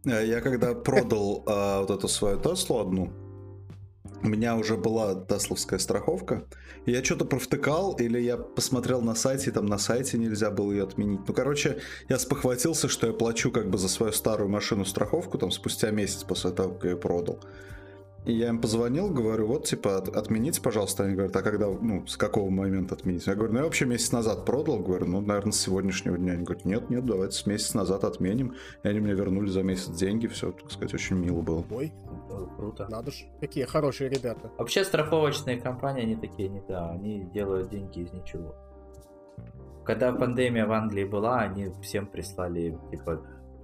Я 0.05 0.41
когда 0.41 0.73
продал 0.73 1.43
а, 1.45 1.79
вот 1.79 1.89
эту 1.89 2.09
свою 2.09 2.37
Теслу 2.37 2.79
одну, 2.79 3.13
у 4.21 4.27
меня 4.27 4.55
уже 4.55 4.75
была 4.75 5.15
тесловская 5.15 5.79
страховка, 5.79 6.43
я 6.85 7.03
что-то 7.03 7.25
провтыкал, 7.25 7.93
или 7.93 8.19
я 8.19 8.37
посмотрел 8.37 9.01
на 9.01 9.15
сайте, 9.15 9.49
и 9.49 9.53
там 9.53 9.65
на 9.65 9.77
сайте 9.77 10.17
нельзя 10.17 10.51
было 10.51 10.71
ее 10.71 10.83
отменить. 10.83 11.21
Ну, 11.27 11.33
короче, 11.33 11.79
я 12.09 12.19
спохватился, 12.19 12.89
что 12.89 13.07
я 13.07 13.13
плачу 13.13 13.51
как 13.51 13.69
бы 13.69 13.77
за 13.77 13.87
свою 13.87 14.11
старую 14.11 14.49
машину 14.49 14.83
страховку, 14.83 15.37
там, 15.37 15.51
спустя 15.51 15.91
месяц 15.91 16.23
после 16.23 16.51
того, 16.51 16.73
как 16.73 16.83
я 16.83 16.89
ее 16.91 16.97
продал. 16.97 17.39
И 18.25 18.31
я 18.31 18.49
им 18.49 18.61
позвонил, 18.61 19.09
говорю, 19.09 19.47
вот, 19.47 19.65
типа, 19.65 19.97
от, 19.97 20.07
отмените, 20.07 20.61
пожалуйста. 20.61 21.03
Они 21.03 21.13
говорят, 21.13 21.35
а 21.35 21.41
когда, 21.41 21.67
ну, 21.67 22.07
с 22.07 22.15
какого 22.15 22.49
момента 22.49 22.95
отменить? 22.95 23.27
Я 23.27 23.35
говорю, 23.35 23.53
ну, 23.53 23.59
я 23.59 23.65
вообще 23.65 23.85
месяц 23.85 24.13
назад 24.13 24.45
продал. 24.45 24.79
Говорю, 24.79 25.07
ну, 25.07 25.19
наверное, 25.19 25.51
с 25.51 25.59
сегодняшнего 25.59 26.17
дня. 26.17 26.33
Они 26.33 26.43
говорят, 26.43 26.63
нет, 26.63 26.89
нет, 26.89 27.05
давайте 27.05 27.35
с 27.35 27.45
месяц 27.45 27.73
назад 27.73 28.05
отменим. 28.05 28.55
И 28.83 28.87
они 28.87 29.01
мне 29.01 29.13
вернули 29.13 29.49
за 29.49 29.61
месяц 29.63 29.89
деньги. 29.89 30.27
Все, 30.27 30.51
так 30.53 30.71
сказать, 30.71 30.93
очень 30.93 31.17
мило 31.17 31.41
было. 31.41 31.65
Ой, 31.69 31.91
Круто. 32.55 32.87
надо 32.89 33.11
ж. 33.11 33.25
Какие 33.41 33.65
хорошие 33.65 34.09
ребята. 34.09 34.49
Вообще 34.57 34.85
страховочные 34.85 35.59
компании, 35.59 36.03
они 36.03 36.15
такие, 36.15 36.47
не 36.47 36.61
да, 36.67 36.91
они 36.91 37.25
делают 37.33 37.69
деньги 37.69 37.99
из 37.99 38.13
ничего. 38.13 38.55
Когда 39.83 40.13
пандемия 40.13 40.65
в 40.65 40.71
Англии 40.71 41.03
была, 41.03 41.41
они 41.41 41.71
всем 41.81 42.07
прислали, 42.07 42.77
типа, 42.89 43.21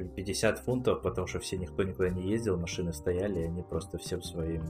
50 0.08 0.60
фунтов, 0.60 1.02
потому 1.02 1.28
что 1.28 1.40
все 1.40 1.58
никто 1.58 1.84
никуда 1.84 2.10
не 2.10 2.30
ездил, 2.30 2.58
машины 2.58 2.94
стояли, 2.94 3.42
и 3.42 3.44
они 3.44 3.64
просто 3.64 3.98
всем 3.98 4.22
своим 4.22 4.64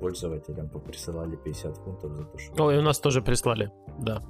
пользователям 0.00 0.68
присылали 0.68 1.36
50 1.36 1.76
фунтов 1.78 2.12
за 2.12 2.24
то, 2.24 2.38
что... 2.38 2.64
Ой, 2.64 2.78
у 2.78 2.82
нас 2.82 2.98
тоже 2.98 3.22
прислали, 3.22 3.70
да. 3.98 4.20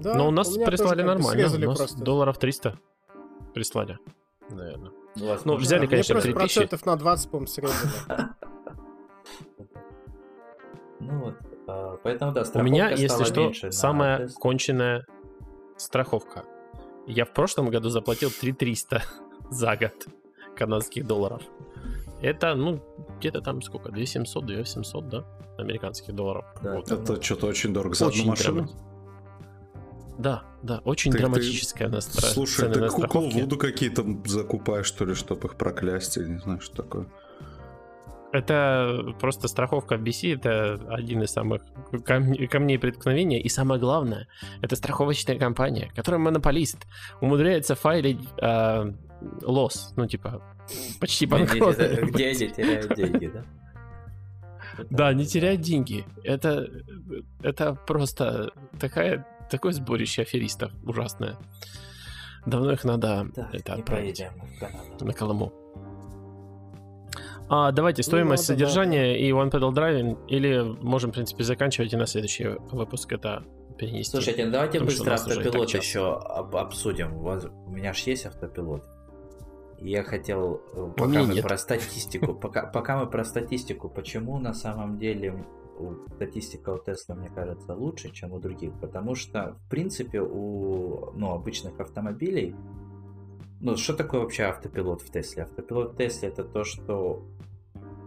Да, 0.00 0.14
Но 0.14 0.28
у 0.28 0.30
нас 0.30 0.48
тоже 0.48 0.64
прислали 0.64 1.02
нормально. 1.02 1.46
У 1.54 1.58
нас 1.70 1.76
просто. 1.78 2.02
долларов 2.02 2.38
300 2.38 2.78
прислали. 3.52 3.98
Наверное. 4.48 4.92
Ну, 5.16 5.26
вас 5.26 5.44
Ну, 5.44 5.52
можно- 5.52 5.66
взяли, 5.66 5.80
Мне 5.80 5.88
конечно, 5.88 6.14
просто 6.14 6.32
3000. 6.32 6.54
процентов 6.60 6.86
на 6.86 6.96
20, 6.96 7.30
по-моему, 7.30 7.46
срезали. 7.48 7.90
Ну 11.00 11.18
вот, 11.24 11.34
а, 11.66 11.96
поэтому 12.02 12.32
да, 12.32 12.42
У 12.42 12.44
страховка 12.44 12.72
меня, 12.72 12.90
если 12.90 13.24
что, 13.24 13.40
меньше 13.40 13.72
самая 13.72 14.18
тест. 14.18 14.38
конченная 14.38 15.06
страховка. 15.76 16.44
Я 17.10 17.24
в 17.24 17.32
прошлом 17.32 17.68
году 17.70 17.88
заплатил 17.90 18.30
3300 18.30 19.02
за 19.50 19.76
год 19.76 20.06
канадских 20.56 21.06
долларов. 21.06 21.42
Это, 22.22 22.54
ну, 22.54 22.80
где-то 23.18 23.40
там 23.40 23.62
сколько? 23.62 23.90
2700, 23.90 24.46
2700, 24.46 25.08
да? 25.08 25.24
Американских 25.58 26.14
долларов. 26.14 26.44
Да, 26.62 26.76
Вот. 26.76 26.90
это 26.90 27.22
что-то 27.22 27.46
очень 27.46 27.72
дорого 27.72 27.94
за 27.94 28.06
одну 28.06 28.18
Очень 28.20 28.28
машину. 28.30 28.54
драма- 28.62 28.70
Да, 30.18 30.42
да, 30.62 30.78
очень 30.84 31.10
Ты- 31.12 31.18
ты- 31.18 31.22
драматическая 31.24 31.88
на 31.88 31.96
стра- 31.96 32.26
Слушай, 32.32 32.70
ты 32.72 32.80
на 32.80 32.90
страховки. 32.90 33.40
Вуду 33.40 33.56
какие-то 33.56 34.04
закупаешь, 34.26 34.86
что 34.86 35.04
ли, 35.06 35.14
чтобы 35.14 35.48
их 35.48 35.56
проклясть, 35.56 36.16
или 36.18 36.28
не 36.28 36.38
знаю, 36.38 36.60
что 36.60 36.76
такое. 36.82 37.06
Это 38.32 39.14
просто 39.18 39.48
страховка 39.48 39.96
BC, 39.96 40.36
это 40.36 40.74
один 40.88 41.22
из 41.22 41.30
самых 41.30 41.62
кам- 42.04 42.46
камней 42.48 42.78
преткновения. 42.78 43.40
И 43.40 43.48
самое 43.48 43.80
главное, 43.80 44.28
это 44.62 44.76
страховочная 44.76 45.36
компания, 45.38 45.90
которая 45.96 46.20
монополист, 46.20 46.86
умудряется 47.20 47.74
файлить 47.74 48.20
э, 48.40 48.92
лосс, 49.42 49.92
ну 49.96 50.06
типа 50.06 50.42
почти 51.00 51.26
банкрот. 51.26 51.76
Где 51.76 52.28
они 52.28 52.48
теряют 52.48 52.94
деньги, 52.94 53.26
да? 53.26 53.44
Да, 54.90 55.12
не 55.12 55.26
теряют 55.26 55.60
деньги. 55.60 56.04
Это, 56.24 56.68
это 57.42 57.74
просто 57.74 58.52
такая, 58.78 59.26
такое 59.50 59.72
сборище 59.72 60.22
аферистов 60.22 60.72
ужасное. 60.84 61.36
Давно 62.46 62.72
их 62.72 62.84
надо 62.84 63.28
Так, 63.34 63.54
это 63.54 63.74
отправить 63.74 64.22
в 64.98 65.04
на 65.04 65.12
Колыму. 65.12 65.52
А, 67.52 67.72
давайте, 67.72 68.04
стоимость 68.04 68.48
надо, 68.48 68.60
да. 68.60 68.66
содержания 68.66 69.18
и 69.18 69.30
One 69.32 69.50
Pedal 69.50 69.72
Driving, 69.72 70.18
или 70.28 70.62
можем, 70.80 71.10
в 71.10 71.14
принципе, 71.14 71.42
заканчивать 71.42 71.92
и 71.92 71.96
на 71.96 72.06
следующий 72.06 72.46
выпуск 72.70 73.12
это 73.12 73.42
перенести. 73.76 74.12
Слушайте, 74.12 74.44
ну 74.44 74.52
давайте 74.52 74.78
Потому 74.78 74.86
быстро 74.86 75.14
автопилот 75.14 75.74
еще 75.74 76.16
об- 76.16 76.54
обсудим. 76.54 77.16
У, 77.16 77.22
вас- 77.22 77.46
у 77.66 77.70
меня 77.70 77.92
же 77.92 78.08
есть 78.08 78.24
автопилот. 78.24 78.84
Я 79.80 80.04
хотел, 80.04 80.62
э, 80.74 80.92
пока 80.96 81.10
меня 81.10 81.22
мы 81.24 81.34
нет. 81.34 81.44
про 81.44 81.58
статистику, 81.58 82.34
пока, 82.34 82.66
пока 82.66 82.98
мы 82.98 83.10
про 83.10 83.24
статистику, 83.24 83.88
почему 83.88 84.38
на 84.38 84.54
самом 84.54 84.98
деле 84.98 85.44
статистика 86.14 86.70
у 86.70 86.78
Тесла, 86.78 87.16
мне 87.16 87.30
кажется, 87.30 87.74
лучше, 87.74 88.12
чем 88.12 88.32
у 88.32 88.38
других? 88.38 88.78
Потому 88.80 89.16
что, 89.16 89.56
в 89.66 89.70
принципе, 89.70 90.20
у 90.20 91.10
ну, 91.16 91.32
обычных 91.32 91.80
автомобилей, 91.80 92.54
ну, 93.60 93.76
что 93.76 93.94
такое 93.94 94.20
вообще 94.20 94.44
автопилот 94.44 95.02
в 95.02 95.10
Тесле? 95.10 95.44
Автопилот 95.44 95.92
в 95.92 95.96
Тесле 95.96 96.28
это 96.28 96.44
то, 96.44 96.64
что 96.64 97.22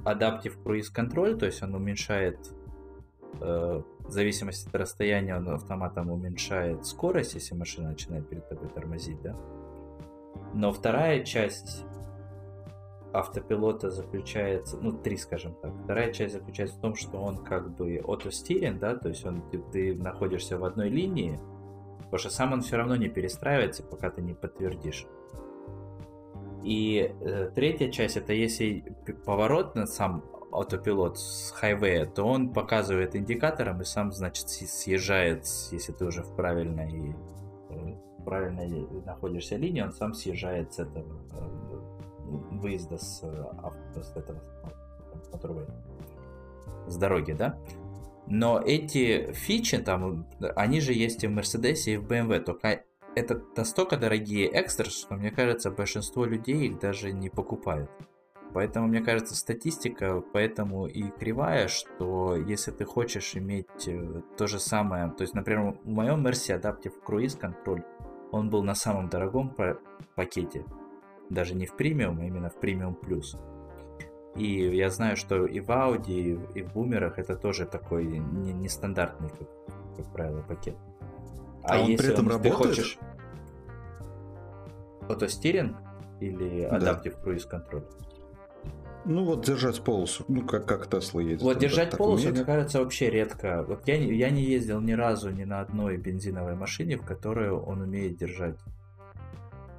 Cruise 0.03 0.91
Control, 0.93 1.35
то 1.35 1.45
есть 1.45 1.61
он 1.63 1.75
уменьшает 1.75 2.37
э, 3.39 3.81
в 3.99 4.11
зависимости 4.11 4.67
от 4.67 4.75
расстояния 4.75 5.35
он 5.35 5.49
автоматом 5.49 6.09
уменьшает 6.09 6.85
скорость, 6.85 7.35
если 7.35 7.55
машина 7.55 7.89
начинает 7.89 8.27
перед 8.27 8.47
тобой 8.49 8.69
тормозить, 8.69 9.21
да? 9.21 9.35
Но 10.53 10.71
вторая 10.71 11.23
часть 11.23 11.85
автопилота 13.13 13.91
заключается, 13.91 14.77
ну, 14.81 14.91
три, 14.91 15.17
скажем 15.17 15.55
так. 15.61 15.71
Вторая 15.83 16.11
часть 16.11 16.33
заключается 16.33 16.77
в 16.77 16.81
том, 16.81 16.95
что 16.95 17.17
он 17.17 17.37
как 17.37 17.75
бы 17.75 18.01
автостиринг, 18.03 18.79
да, 18.79 18.95
то 18.95 19.09
есть 19.09 19.23
он, 19.25 19.41
ты, 19.49 19.59
ты 19.71 19.95
находишься 19.95 20.57
в 20.57 20.65
одной 20.65 20.89
линии, 20.89 21.39
потому 21.97 22.17
что 22.17 22.29
сам 22.29 22.53
он 22.53 22.61
все 22.61 22.75
равно 22.77 22.95
не 22.95 23.09
перестраивается, 23.09 23.83
пока 23.83 24.09
ты 24.09 24.21
не 24.21 24.33
подтвердишь. 24.33 25.07
И 26.63 27.13
э, 27.19 27.51
третья 27.53 27.91
часть, 27.91 28.15
это 28.15 28.33
если 28.33 28.81
поворот 29.25 29.75
на 29.75 29.85
сам 29.85 30.23
автопилот 30.53 31.19
с 31.19 31.51
хайвея, 31.51 32.05
то 32.05 32.23
он 32.23 32.53
показывает 32.53 33.15
индикатором 33.15 33.81
и 33.81 33.85
сам, 33.85 34.11
значит, 34.11 34.49
съезжает, 34.49 35.45
если 35.71 35.91
ты 35.91 36.05
уже 36.05 36.23
в 36.23 36.35
правильной, 36.35 37.15
э, 37.69 37.95
правильной 38.23 38.87
находишься 39.05 39.57
линии, 39.57 39.81
он 39.81 39.91
сам 39.91 40.13
съезжает 40.13 40.73
с 40.73 40.79
этого 40.79 41.05
э, 41.33 41.63
выезда 42.51 42.97
с, 42.97 43.23
э, 43.23 43.45
авто, 43.61 44.01
с 44.01 44.15
этого 44.15 44.39
motorway, 45.33 45.69
с 46.87 46.95
дороги, 46.97 47.33
да? 47.33 47.57
Но 48.25 48.59
эти 48.59 49.33
фичи 49.33 49.79
там, 49.79 50.27
они 50.55 50.79
же 50.79 50.93
есть 50.93 51.23
и 51.23 51.27
в 51.27 51.31
Мерседесе, 51.31 51.95
и 51.95 51.97
в 51.97 52.05
BMW, 52.05 52.39
только 52.39 52.83
это 53.15 53.41
настолько 53.55 53.97
дорогие 53.97 54.49
экстра, 54.59 54.85
что, 54.89 55.15
мне 55.15 55.31
кажется, 55.31 55.71
большинство 55.71 56.25
людей 56.25 56.67
их 56.67 56.79
даже 56.79 57.11
не 57.11 57.29
покупают. 57.29 57.89
Поэтому, 58.53 58.87
мне 58.87 59.01
кажется, 59.01 59.35
статистика 59.35 60.21
поэтому 60.31 60.85
и 60.85 61.09
кривая, 61.09 61.67
что 61.67 62.35
если 62.35 62.71
ты 62.71 62.85
хочешь 62.85 63.35
иметь 63.35 63.87
э, 63.87 64.21
то 64.37 64.45
же 64.45 64.59
самое, 64.59 65.09
то 65.09 65.23
есть, 65.23 65.33
например, 65.33 65.75
в 65.83 65.89
моем 65.89 66.25
Mercy 66.25 66.59
Adaptive 66.59 66.93
Cruise 67.05 67.39
Control, 67.39 67.83
он 68.31 68.49
был 68.49 68.63
на 68.63 68.75
самом 68.75 69.09
дорогом 69.09 69.49
па- 69.49 69.77
пакете, 70.15 70.65
даже 71.29 71.55
не 71.55 71.65
в 71.65 71.75
премиум, 71.75 72.19
а 72.19 72.25
именно 72.25 72.49
в 72.49 72.59
премиум 72.59 72.93
плюс. 72.93 73.35
И 74.35 74.75
я 74.75 74.89
знаю, 74.89 75.15
что 75.15 75.45
и 75.45 75.59
в 75.59 75.69
Audi, 75.69 76.39
и 76.53 76.63
в- 76.63 76.73
бумерах 76.73 77.17
это 77.17 77.35
тоже 77.35 77.65
такой 77.65 78.05
не- 78.05 78.53
нестандартный, 78.53 79.29
как, 79.29 79.47
как 79.97 80.13
правило, 80.13 80.41
пакет. 80.41 80.75
А 81.63 81.79
он 81.81 81.95
при 81.97 82.07
этом 82.09 82.25
ты 82.25 82.31
работает? 82.31 82.55
хочешь 82.55 82.97
автостиринг 85.09 85.75
или 86.19 86.67
Да. 86.69 86.77
Adaptive 86.77 87.15
Cruise 87.23 87.49
Control? 87.49 87.83
Ну 89.05 89.25
вот 89.25 89.45
держать 89.45 89.81
полосу, 89.83 90.23
ну 90.29 90.45
как, 90.45 90.65
как 90.65 90.87
Тесла 90.89 91.21
едет. 91.21 91.41
Вот 91.41 91.55
он 91.55 91.59
держать 91.61 91.89
так 91.89 91.97
полосу, 91.97 92.21
умеет. 92.23 92.35
мне 92.37 92.45
кажется, 92.45 92.79
вообще 92.79 93.09
редко. 93.09 93.65
Вот 93.67 93.85
я, 93.85 93.97
не- 93.97 94.13
я 94.15 94.29
не 94.29 94.41
ездил 94.43 94.79
ни 94.79 94.93
разу 94.93 95.29
ни 95.29 95.43
на 95.43 95.59
одной 95.59 95.97
бензиновой 95.97 96.55
машине, 96.55 96.95
в 96.97 97.03
которой 97.03 97.51
он 97.51 97.81
умеет 97.81 98.15
держать 98.15 98.55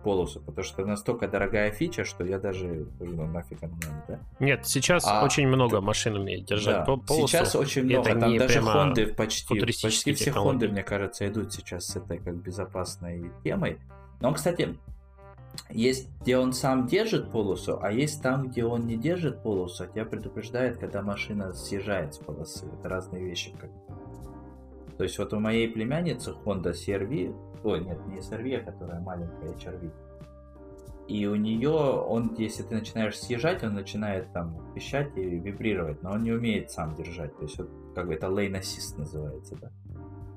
полосу, 0.04 0.40
потому 0.40 0.62
что 0.64 0.82
это 0.82 0.90
настолько 0.90 1.26
дорогая 1.26 1.70
фича, 1.72 2.04
что 2.04 2.24
я 2.24 2.38
даже 2.38 2.86
ну 3.00 3.26
нафиг 3.26 3.62
оно 3.62 3.74
надо, 3.74 4.04
да? 4.06 4.18
Нет, 4.38 4.66
сейчас 4.66 5.04
А, 5.06 5.24
очень 5.24 5.48
много 5.48 5.80
машин 5.80 6.14
умеет 6.14 6.44
держать 6.44 6.76
Да. 6.76 6.84
по- 6.84 6.96
полосу. 6.98 7.26
Сейчас 7.26 7.56
очень 7.56 7.90
Это 7.90 8.00
много, 8.10 8.20
там 8.20 8.30
не 8.30 8.38
даже 8.38 8.60
Хонды 8.60 9.06
почти, 9.08 9.58
почти 9.60 10.12
все. 10.12 10.30
Хонды, 10.30 10.68
мне 10.68 10.82
кажется, 10.82 11.26
идут 11.26 11.52
сейчас 11.52 11.86
с 11.86 11.96
этой 11.96 12.18
как 12.18 12.36
безопасной 12.36 13.30
темой. 13.42 13.78
Но 14.20 14.32
кстати, 14.32 14.76
есть, 15.70 16.08
где 16.20 16.36
он 16.38 16.52
сам 16.52 16.86
держит 16.86 17.30
полосу, 17.30 17.78
а 17.80 17.90
есть 17.90 18.22
там, 18.22 18.48
где 18.48 18.64
он 18.64 18.86
не 18.86 18.96
держит 18.96 19.42
полосу, 19.42 19.84
а 19.84 19.86
тебя 19.86 20.04
предупреждает, 20.04 20.78
когда 20.78 21.02
машина 21.02 21.52
съезжает 21.52 22.14
с 22.14 22.18
полосы. 22.18 22.66
Это 22.78 22.88
разные 22.88 23.24
вещи. 23.24 23.54
Как... 23.58 23.70
То 24.96 25.04
есть 25.04 25.18
вот 25.18 25.32
у 25.32 25.40
моей 25.40 25.68
племянницы 25.68 26.34
Honda 26.44 26.72
CRV, 26.72 27.34
ой, 27.64 27.84
нет, 27.84 27.98
не 28.06 28.18
CRV, 28.18 28.56
а 28.56 28.70
которая 28.70 29.00
маленькая 29.00 29.52
HRV, 29.52 29.90
и 31.06 31.26
у 31.26 31.34
нее, 31.34 31.70
он, 31.70 32.34
если 32.38 32.62
ты 32.62 32.76
начинаешь 32.76 33.18
съезжать, 33.18 33.62
он 33.62 33.74
начинает 33.74 34.32
там 34.32 34.72
пищать 34.74 35.10
и 35.16 35.20
вибрировать, 35.20 36.02
но 36.02 36.12
он 36.12 36.22
не 36.22 36.32
умеет 36.32 36.70
сам 36.70 36.94
держать. 36.94 37.36
То 37.36 37.42
есть 37.42 37.58
вот, 37.58 37.68
как 37.94 38.06
бы 38.06 38.14
это 38.14 38.28
lane 38.28 38.58
assist 38.58 38.96
называется, 38.96 39.54
да. 39.60 39.70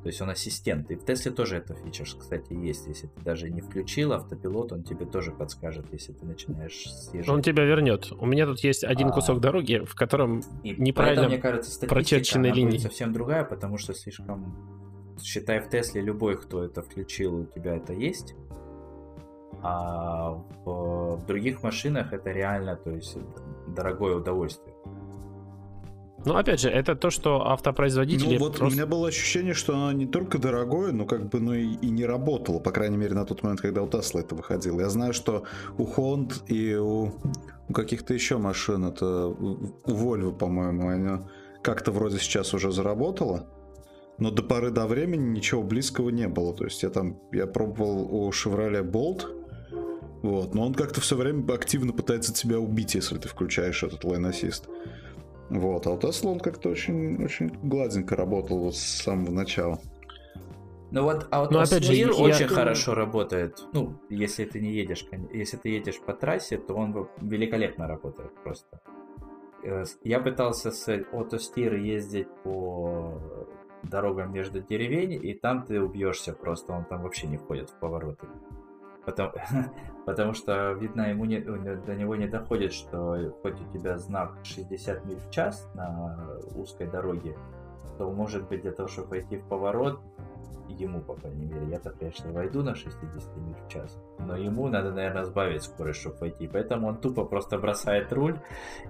То 0.03 0.09
есть 0.09 0.21
он 0.21 0.29
ассистент. 0.29 0.91
И 0.91 0.95
в 0.95 1.05
Тесле 1.05 1.31
тоже 1.31 1.57
эта 1.57 1.73
фича, 1.73 2.03
кстати, 2.05 2.53
есть. 2.53 2.85
Если 2.87 3.07
ты 3.07 3.21
даже 3.21 3.49
не 3.49 3.61
включил 3.61 4.13
автопилот, 4.13 4.71
он 4.71 4.83
тебе 4.83 5.05
тоже 5.05 5.31
подскажет, 5.31 5.85
если 5.91 6.13
ты 6.13 6.25
начинаешь 6.25 6.85
съезжать. 6.85 7.29
Он 7.29 7.41
тебя 7.41 7.63
вернет. 7.63 8.11
У 8.17 8.25
меня 8.25 8.45
тут 8.45 8.59
есть 8.59 8.83
один 8.83 9.07
а... 9.07 9.11
кусок 9.11 9.39
дороги, 9.39 9.83
в 9.85 9.95
котором 9.95 10.41
и 10.63 10.75
неправильно 10.77 11.27
мне 11.27 11.39
кажется, 11.39 11.85
прочерченные 11.87 12.53
линии. 12.53 12.77
совсем 12.77 13.11
другая, 13.11 13.43
потому 13.43 13.77
что 13.77 13.93
слишком... 13.93 14.55
Считай, 15.21 15.59
в 15.59 15.69
Тесле 15.69 16.01
любой, 16.01 16.37
кто 16.37 16.63
это 16.63 16.81
включил, 16.81 17.41
у 17.41 17.45
тебя 17.45 17.75
это 17.75 17.93
есть. 17.93 18.35
А 19.63 20.31
в, 20.65 21.17
в 21.17 21.25
других 21.25 21.63
машинах 21.63 22.13
это 22.13 22.31
реально, 22.31 22.75
то 22.75 22.91
есть 22.91 23.17
дорогое 23.67 24.15
удовольствие. 24.15 24.73
Ну, 26.25 26.35
опять 26.35 26.59
же, 26.59 26.69
это 26.69 26.95
то, 26.95 27.09
что 27.09 27.47
автопроизводители... 27.47 28.33
Ну, 28.33 28.39
вот 28.39 28.57
просто... 28.57 28.65
у 28.65 28.69
меня 28.69 28.85
было 28.85 29.07
ощущение, 29.07 29.53
что 29.53 29.73
оно 29.73 29.91
не 29.93 30.05
только 30.05 30.39
дорогое, 30.39 30.91
но 30.91 31.05
как 31.05 31.29
бы, 31.29 31.39
ну 31.39 31.53
и, 31.53 31.75
и 31.75 31.89
не 31.89 32.05
работало, 32.05 32.59
по 32.59 32.71
крайней 32.71 32.97
мере, 32.97 33.13
на 33.13 33.23
тот 33.23 33.43
момент, 33.43 33.61
когда 33.61 33.81
у 33.81 33.87
Тесла 33.87 34.21
это 34.21 34.35
выходило. 34.35 34.81
Я 34.81 34.89
знаю, 34.89 35.13
что 35.13 35.43
у 35.77 35.85
Honda 35.85 36.33
и 36.47 36.75
у, 36.75 37.13
у 37.69 37.73
каких-то 37.73 38.13
еще 38.13 38.37
машин, 38.37 38.85
это 38.85 39.27
у 39.27 39.71
Volvo, 39.85 40.35
по-моему, 40.35 40.89
они 40.89 41.23
как-то 41.61 41.91
вроде 41.91 42.17
сейчас 42.17 42.53
уже 42.53 42.71
заработало, 42.71 43.47
но 44.19 44.31
до 44.31 44.43
поры 44.43 44.71
до 44.71 44.87
времени 44.87 45.29
ничего 45.29 45.63
близкого 45.63 46.09
не 46.09 46.27
было. 46.27 46.55
То 46.55 46.65
есть 46.65 46.83
я 46.83 46.89
там, 46.89 47.19
я 47.31 47.47
пробовал 47.47 48.13
у 48.13 48.29
Chevrolet 48.29 48.83
Bolt, 48.83 49.25
вот, 50.23 50.55
но 50.55 50.65
он 50.65 50.73
как-то 50.73 51.01
все 51.01 51.15
время 51.15 51.45
активно 51.53 51.93
пытается 51.93 52.33
тебя 52.33 52.59
убить, 52.59 52.95
если 52.95 53.17
ты 53.17 53.27
включаешь 53.27 53.83
этот 53.83 54.03
assist. 54.03 54.67
Вот, 55.49 55.87
а 55.87 55.91
у 55.91 55.97
Tesla 55.97 56.27
он 56.27 56.39
как-то 56.39 56.69
очень, 56.69 57.23
очень 57.23 57.47
гладенько 57.63 58.15
работал 58.15 58.59
вот 58.59 58.75
с 58.75 59.03
самого 59.03 59.31
начала. 59.31 59.79
Ну 60.91 61.03
вот, 61.03 61.27
а 61.31 61.41
вот 61.41 61.51
Но, 61.51 61.59
опять 61.59 61.83
же, 61.83 61.93
я... 61.93 62.11
очень 62.11 62.47
хорошо 62.47 62.93
работает. 62.93 63.59
Ну, 63.73 63.99
если 64.09 64.45
ты 64.45 64.59
не 64.59 64.71
едешь, 64.71 65.05
если 65.33 65.57
ты 65.57 65.69
едешь 65.69 65.99
по 65.99 66.13
трассе, 66.13 66.57
то 66.57 66.73
он 66.75 67.09
великолепно 67.21 67.87
работает 67.87 68.31
просто. 68.43 68.81
Э, 69.63 69.83
я 70.03 70.19
пытался 70.19 70.71
с 70.71 70.87
Autosteer 70.87 71.77
ездить 71.77 72.27
по 72.43 73.21
дорогам 73.83 74.33
между 74.33 74.61
деревень, 74.61 75.13
и 75.13 75.33
там 75.33 75.63
ты 75.63 75.81
убьешься 75.81 76.33
просто, 76.33 76.73
он 76.73 76.85
там 76.85 77.03
вообще 77.03 77.27
не 77.27 77.37
входит 77.37 77.69
в 77.69 77.79
повороты. 77.79 78.27
Потому, 79.05 79.31
потому 80.05 80.33
что, 80.33 80.73
видно, 80.73 81.09
ему 81.09 81.25
не, 81.25 81.39
до 81.39 81.95
него 81.95 82.15
не 82.15 82.27
доходит, 82.27 82.73
что 82.73 83.33
хоть 83.41 83.59
у 83.61 83.71
тебя 83.71 83.97
знак 83.97 84.37
60 84.43 85.05
миль 85.05 85.19
в 85.19 85.29
час 85.31 85.69
на 85.73 86.39
узкой 86.55 86.87
дороге, 86.87 87.37
то, 87.97 88.11
может 88.11 88.47
быть, 88.47 88.61
для 88.61 88.71
того, 88.71 88.87
чтобы 88.87 89.09
пойти 89.09 89.37
в 89.37 89.47
поворот, 89.47 90.01
ему, 90.67 91.01
по 91.01 91.15
крайней 91.15 91.45
мере, 91.45 91.67
я-то, 91.69 91.91
конечно, 91.91 92.31
войду 92.31 92.63
на 92.63 92.75
60 92.75 93.37
миль 93.37 93.55
в 93.65 93.67
час, 93.69 93.97
но 94.19 94.35
ему 94.35 94.67
надо, 94.67 94.91
наверное, 94.91 95.23
сбавить 95.23 95.63
скорость, 95.63 96.01
чтобы 96.01 96.17
пойти. 96.17 96.47
Поэтому 96.47 96.87
он 96.87 96.97
тупо 96.97 97.25
просто 97.25 97.57
бросает 97.57 98.11
руль, 98.13 98.39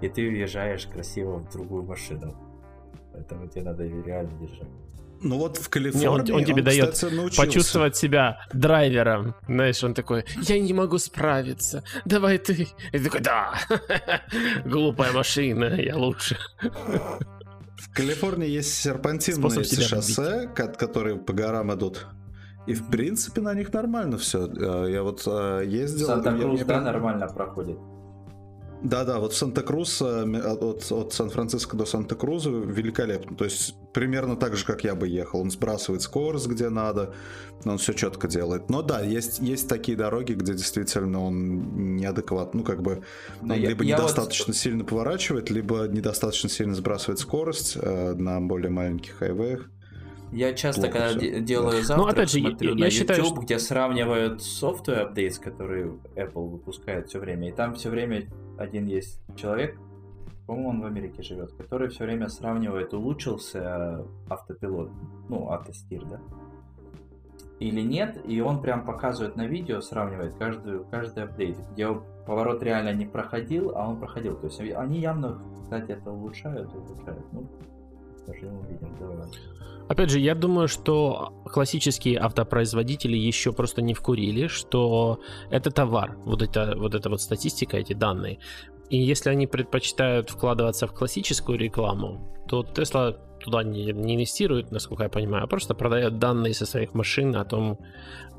и 0.02 0.10
ты 0.10 0.28
въезжаешь 0.28 0.88
красиво 0.88 1.38
в 1.38 1.52
другую 1.52 1.84
машину. 1.84 2.34
Поэтому 3.18 3.48
тебе 3.48 3.64
надо 3.64 3.84
реально 3.84 4.32
держать. 4.40 4.68
Ну 5.22 5.40
вот 5.40 5.58
в 5.58 5.70
Калифорнии 5.70 6.02
Не, 6.04 6.08
он, 6.08 6.42
он 6.42 6.46
тебе 6.46 6.62
он, 6.62 6.64
дает 6.64 6.92
кстати, 6.92 7.36
почувствовать 7.36 7.96
себя 7.96 8.38
драйвером. 8.54 9.34
Знаешь, 9.48 9.84
он 9.84 9.96
такой, 9.96 10.26
я 10.44 10.60
не 10.60 10.74
могу 10.74 11.00
справиться, 11.00 11.84
давай 12.06 12.38
ты. 12.38 12.68
И 12.92 13.00
ты 13.00 13.06
такой, 13.06 13.22
да, 13.22 13.56
глупая 14.66 15.12
машина, 15.14 15.74
я 15.82 15.98
лучше. 15.98 16.38
В 16.62 17.92
Калифорнии 17.94 18.48
есть 18.50 18.76
серпантинные 18.76 19.64
шоссе, 19.64 20.48
которые 20.54 21.16
по 21.18 21.34
горам 21.34 21.74
идут. 21.74 22.06
И 22.68 22.76
в 22.76 22.88
принципе 22.92 23.42
на 23.42 23.56
них 23.56 23.74
нормально 23.74 24.18
все. 24.18 24.46
Э, 24.46 24.92
я 24.92 25.02
вот 25.02 25.24
э, 25.26 25.64
ездил. 25.66 26.08
Санта-Крус, 26.08 26.62
да, 26.66 26.82
нормально 26.82 27.28
проходит. 27.28 27.78
Да-да, 28.82 29.20
вот 29.20 29.34
Санта-Крус, 29.34 30.02
э, 30.02 30.24
от, 30.24 30.92
от 30.92 31.14
Сан-Франциско 31.14 31.76
до 31.76 31.86
Санта-Круза 31.86 32.52
великолепно. 32.52 33.36
То 33.36 33.46
есть 33.46 33.76
примерно 33.94 34.36
так 34.36 34.56
же, 34.56 34.66
как 34.66 34.84
я 34.84 34.94
бы 34.94 35.08
ехал. 35.08 35.42
Он 35.42 35.50
сбрасывает 35.50 36.04
скорость, 36.04 36.48
где 36.48 36.70
надо, 36.70 37.14
он 37.66 37.80
все 37.80 37.94
четко 37.94 38.28
делает. 38.28 38.70
Но 38.70 38.84
да, 38.84 39.02
есть, 39.02 39.40
есть 39.40 39.68
такие 39.68 39.98
дороги, 39.98 40.34
где 40.34 40.54
действительно 40.54 41.24
он 41.24 41.96
неадекват. 41.96 42.54
Ну, 42.54 42.64
как 42.64 42.84
бы, 42.84 43.04
он 43.42 43.54
я, 43.54 43.70
либо 43.70 43.84
я 43.84 43.98
недостаточно 43.98 44.54
вот... 44.54 44.58
сильно 44.58 44.86
поворачивает, 44.86 45.50
либо 45.50 45.88
недостаточно 45.88 46.50
сильно 46.50 46.76
сбрасывает 46.76 47.20
скорость 47.20 47.78
э, 47.82 48.14
на 48.14 48.40
более 48.42 48.70
маленьких 48.70 49.16
хайвеях. 49.16 49.70
Я 50.32 50.54
часто, 50.54 50.82
Плохо 50.82 50.94
когда 50.94 51.20
все. 51.20 51.40
делаю 51.40 51.84
завтрак, 51.84 51.98
ну, 51.98 52.12
опять 52.12 52.32
же, 52.32 52.40
смотрю 52.42 52.70
я, 52.72 52.76
на 52.76 52.80
я 52.80 52.86
YouTube, 52.86 53.00
считаю, 53.00 53.26
что... 53.26 53.36
где 53.36 53.60
сравнивают 53.60 54.44
софтвер 54.44 55.00
апдейтс, 55.00 55.40
которые 55.40 55.98
Apple 56.16 56.50
выпускает 56.50 57.08
все 57.08 57.20
время, 57.20 57.50
и 57.50 57.52
там 57.54 57.76
все 57.76 57.90
время 57.90 58.28
один 58.58 58.86
есть 58.86 59.20
человек, 59.36 59.78
по-моему, 60.46 60.70
он 60.70 60.82
в 60.82 60.86
Америке 60.86 61.24
живет, 61.24 61.52
который 61.54 61.90
все 61.90 62.06
время 62.06 62.30
сравнивает, 62.30 62.94
улучшился 62.94 64.06
автопилот, 64.30 64.90
ну, 65.28 65.50
автостир, 65.50 66.06
да, 66.06 66.22
или 67.60 67.82
нет, 67.82 68.20
и 68.24 68.40
он 68.40 68.62
прям 68.62 68.86
показывает 68.86 69.36
на 69.36 69.48
видео, 69.48 69.82
сравнивает 69.82 70.36
каждую, 70.36 70.86
каждый 70.86 71.24
апдейт, 71.24 71.58
где 71.72 71.88
поворот 72.28 72.62
реально 72.62 72.94
не 72.94 73.06
проходил, 73.08 73.72
а 73.76 73.90
он 73.90 74.00
проходил. 74.00 74.36
То 74.36 74.48
есть 74.48 74.60
они 74.60 75.00
явно, 75.00 75.42
кстати, 75.64 75.92
это 75.92 76.12
улучшают, 76.12 76.74
улучшают. 76.74 77.26
Ну, 77.34 77.48
поживем, 78.28 78.60
увидим, 78.60 78.96
давай. 79.00 79.28
Опять 79.88 80.10
же, 80.10 80.20
я 80.20 80.36
думаю, 80.36 80.68
что 80.68 81.34
классические 81.46 82.20
автопроизводители 82.20 83.16
еще 83.16 83.54
просто 83.54 83.82
не 83.82 83.94
вкурили, 83.94 84.48
что 84.48 85.20
это 85.50 85.72
товар, 85.72 86.18
вот, 86.26 86.42
это, 86.42 86.74
вот 86.78 86.94
эта 86.94 87.10
вот 87.10 87.22
статистика, 87.22 87.78
эти 87.78 87.94
данные. 87.94 88.40
И 88.90 88.98
если 88.98 89.30
они 89.30 89.48
предпочитают 89.48 90.30
вкладываться 90.30 90.88
в 90.88 90.94
классическую 90.94 91.58
рекламу, 91.58 92.34
то 92.48 92.64
Tesla 92.64 93.18
туда 93.40 93.64
не, 93.64 93.94
не 93.94 94.16
инвестирует, 94.16 94.72
насколько 94.72 95.04
я 95.04 95.10
понимаю, 95.10 95.44
а 95.44 95.48
просто 95.48 95.74
продает 95.74 96.20
данные 96.20 96.54
со 96.54 96.66
своих 96.66 96.94
машин 96.94 97.36
о 97.36 97.46
том, 97.46 97.80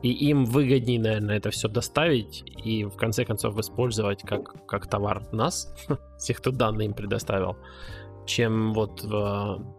и 0.03 0.11
им 0.11 0.45
выгоднее, 0.45 1.01
наверное, 1.01 1.39
это 1.39 1.51
все 1.51 1.69
доставить 1.69 2.45
и 2.65 2.85
в 2.85 2.97
конце 2.97 3.25
концов 3.25 3.59
использовать 3.59 4.23
как, 4.23 4.67
как 4.67 4.87
товар 4.87 5.23
нас, 5.33 5.75
тех, 6.19 6.39
кто 6.39 6.51
данные 6.51 6.87
им 6.87 6.95
предоставил, 6.95 7.57
чем 8.27 8.75
вот 8.75 9.03
в 9.03 9.78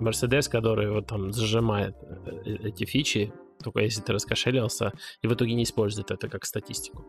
Мерседес, 0.00 0.48
который 0.48 0.90
вот 0.90 1.06
там 1.06 1.32
сжимает 1.32 1.96
э, 2.44 2.68
эти 2.68 2.84
фичи, 2.84 3.32
только 3.62 3.80
если 3.80 4.00
ты 4.00 4.12
раскошелился, 4.12 4.92
и 5.22 5.26
в 5.26 5.34
итоге 5.34 5.54
не 5.54 5.64
использует 5.64 6.10
это 6.10 6.28
как 6.28 6.44
статистику. 6.44 7.04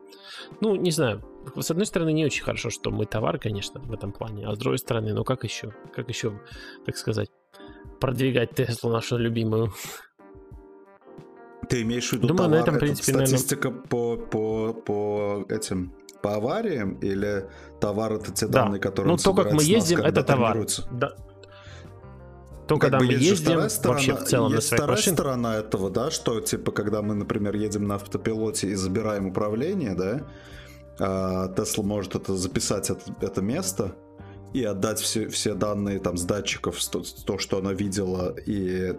Ну, 0.59 0.75
не 0.75 0.91
знаю. 0.91 1.23
С 1.55 1.71
одной 1.71 1.85
стороны, 1.85 2.11
не 2.13 2.25
очень 2.25 2.43
хорошо, 2.43 2.69
что 2.69 2.91
мы 2.91 3.05
товар, 3.05 3.39
конечно, 3.39 3.79
в 3.79 3.91
этом 3.93 4.11
плане, 4.11 4.47
а 4.47 4.55
с 4.55 4.57
другой 4.57 4.77
стороны, 4.77 5.13
ну 5.13 5.23
как 5.23 5.43
еще? 5.43 5.73
Как 5.95 6.09
еще, 6.09 6.39
так 6.85 6.97
сказать, 6.97 7.29
продвигать 7.99 8.55
Теслу 8.55 8.91
нашу 8.91 9.17
любимую? 9.17 9.73
Ты 11.69 11.83
имеешь 11.83 12.09
в 12.09 12.13
виду 12.13 12.27
Думаю, 12.27 12.49
товар, 12.49 12.59
на 12.59 12.63
этом, 12.63 12.75
в 12.75 12.79
принципе, 12.79 13.13
статистика 13.13 13.69
наверное... 13.69 13.87
по, 13.87 14.17
по, 14.17 14.73
по 14.73 15.45
этим 15.47 15.93
по 16.21 16.35
авариям 16.35 16.95
или 16.95 17.47
товар 17.79 18.13
это 18.13 18.31
те 18.31 18.47
данные, 18.47 18.79
да. 18.79 18.89
которые 18.89 19.11
ну, 19.11 19.17
то, 19.17 19.33
как 19.33 19.53
мы 19.53 19.63
ездим, 19.63 19.99
нас, 19.99 20.09
это 20.09 20.23
товар. 20.23 20.65
Да, 20.91 21.15
то, 22.71 22.79
когда 22.79 22.99
мы 22.99 23.05
ездим 23.05 23.69
сторона, 23.69 23.97
вообще 23.97 24.15
в 24.15 24.23
целом 24.23 24.53
есть 24.53 24.55
на 24.55 24.61
своих 24.61 24.79
вторая 24.79 24.97
машинах. 24.97 25.19
сторона 25.19 25.55
этого, 25.57 25.89
да, 25.89 26.11
что 26.11 26.39
типа, 26.39 26.71
когда 26.71 27.01
мы, 27.01 27.15
например, 27.15 27.55
едем 27.55 27.87
на 27.87 27.95
автопилоте 27.95 28.69
и 28.69 28.75
забираем 28.75 29.27
управление, 29.27 29.95
да, 29.95 31.47
Тесла 31.55 31.83
может 31.83 32.15
это 32.15 32.35
записать 32.37 32.89
это, 32.89 33.01
это 33.21 33.41
место 33.41 33.95
и 34.53 34.63
отдать 34.63 34.99
все, 34.99 35.27
все 35.29 35.53
данные 35.53 35.99
там 35.99 36.17
с 36.17 36.23
датчиков, 36.23 36.83
то, 36.85 37.03
то, 37.25 37.37
что 37.37 37.57
она 37.57 37.73
видела, 37.73 38.35
и 38.45 38.95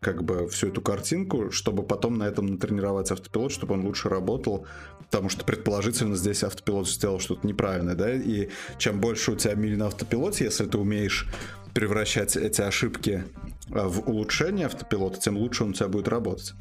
как 0.00 0.24
бы 0.24 0.48
всю 0.48 0.68
эту 0.68 0.80
картинку, 0.80 1.50
чтобы 1.50 1.82
потом 1.82 2.16
на 2.16 2.24
этом 2.24 2.46
натренировать 2.46 3.10
автопилот, 3.10 3.52
чтобы 3.52 3.74
он 3.74 3.84
лучше 3.84 4.08
работал, 4.08 4.66
потому 4.98 5.28
что 5.28 5.44
предположительно 5.44 6.16
здесь 6.16 6.42
автопилот 6.42 6.88
сделал 6.88 7.20
что-то 7.20 7.46
неправильное, 7.46 7.94
да, 7.94 8.12
и 8.12 8.48
чем 8.78 9.00
больше 9.00 9.32
у 9.32 9.36
тебя 9.36 9.54
миль 9.54 9.76
на 9.76 9.86
автопилоте, 9.86 10.44
если 10.44 10.66
ты 10.66 10.78
умеешь 10.78 11.28
превращать 11.74 12.36
эти 12.36 12.62
ошибки 12.62 13.24
э, 13.68 13.86
в 13.86 14.08
улучшение 14.08 14.66
автопилота, 14.66 15.20
тем 15.20 15.36
лучше 15.36 15.64
он 15.64 15.70
у 15.70 15.72
тебя 15.74 15.88
будет 15.88 16.08
работать. 16.08 16.54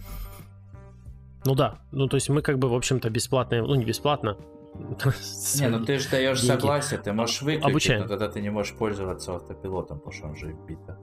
Ну 1.45 1.55
да, 1.55 1.79
ну 1.91 2.07
то 2.07 2.15
есть 2.15 2.29
мы 2.29 2.41
как 2.41 2.59
бы, 2.59 2.67
в 2.67 2.73
общем-то, 2.73 3.09
бесплатные, 3.09 3.63
ну 3.63 3.73
не 3.75 3.85
бесплатно. 3.85 4.37
Не, 5.55 5.67
ну 5.67 5.83
ты 5.83 5.97
же 5.97 6.09
даешь 6.09 6.41
деньги. 6.41 6.51
согласие, 6.51 6.99
ты 6.99 7.11
можешь 7.11 7.41
выключить, 7.41 7.69
Обучаем. 7.69 8.01
но 8.03 8.07
тогда 8.07 8.29
ты 8.29 8.39
не 8.39 8.51
можешь 8.51 8.75
пользоваться 8.75 9.35
автопилотом, 9.35 9.97
потому 9.97 10.13
что 10.13 10.27
он 10.27 10.35
же 10.35 10.55
бита. 10.67 10.99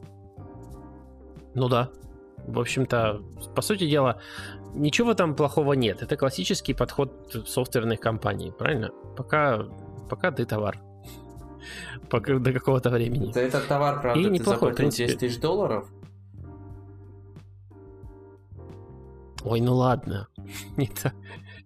Ну 1.54 1.68
да. 1.68 1.90
В 2.46 2.60
общем-то, 2.60 3.22
по 3.54 3.62
сути 3.62 3.88
дела, 3.88 4.20
ничего 4.74 5.14
там 5.14 5.34
плохого 5.34 5.72
нет. 5.72 6.02
Это 6.02 6.16
классический 6.16 6.74
подход 6.74 7.12
софтверных 7.46 8.00
компаний, 8.00 8.52
правильно? 8.56 8.90
Пока, 9.16 9.64
пока 10.08 10.30
ты 10.30 10.44
товар. 10.44 10.78
Пока 12.10 12.38
до 12.38 12.52
какого-то 12.52 12.90
времени. 12.90 13.32
За 13.32 13.40
этот 13.40 13.66
товар, 13.66 14.00
правда, 14.00 14.20
И 14.20 14.24
ты 14.24 14.30
неплохой, 14.30 14.54
заплатил 14.54 14.76
принципе. 14.76 15.06
10 15.06 15.18
тысяч 15.18 15.40
долларов, 15.40 15.88
Ой, 19.46 19.60
ну 19.60 19.74
ладно. 19.74 20.28
Не 20.76 20.88
так, 20.88 21.14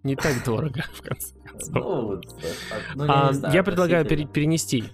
не 0.03 0.15
так 0.15 0.43
дорого, 0.45 0.83
в 0.93 1.01
конце 1.01 1.35
концов. 1.43 1.73
ну, 1.73 2.07
вот, 2.07 2.25
ну, 2.95 3.05
А, 3.07 3.27
не 3.29 3.33
знаю, 3.33 3.53
я 3.53 3.63
предлагаю 3.63 4.05
перенести 4.05 4.85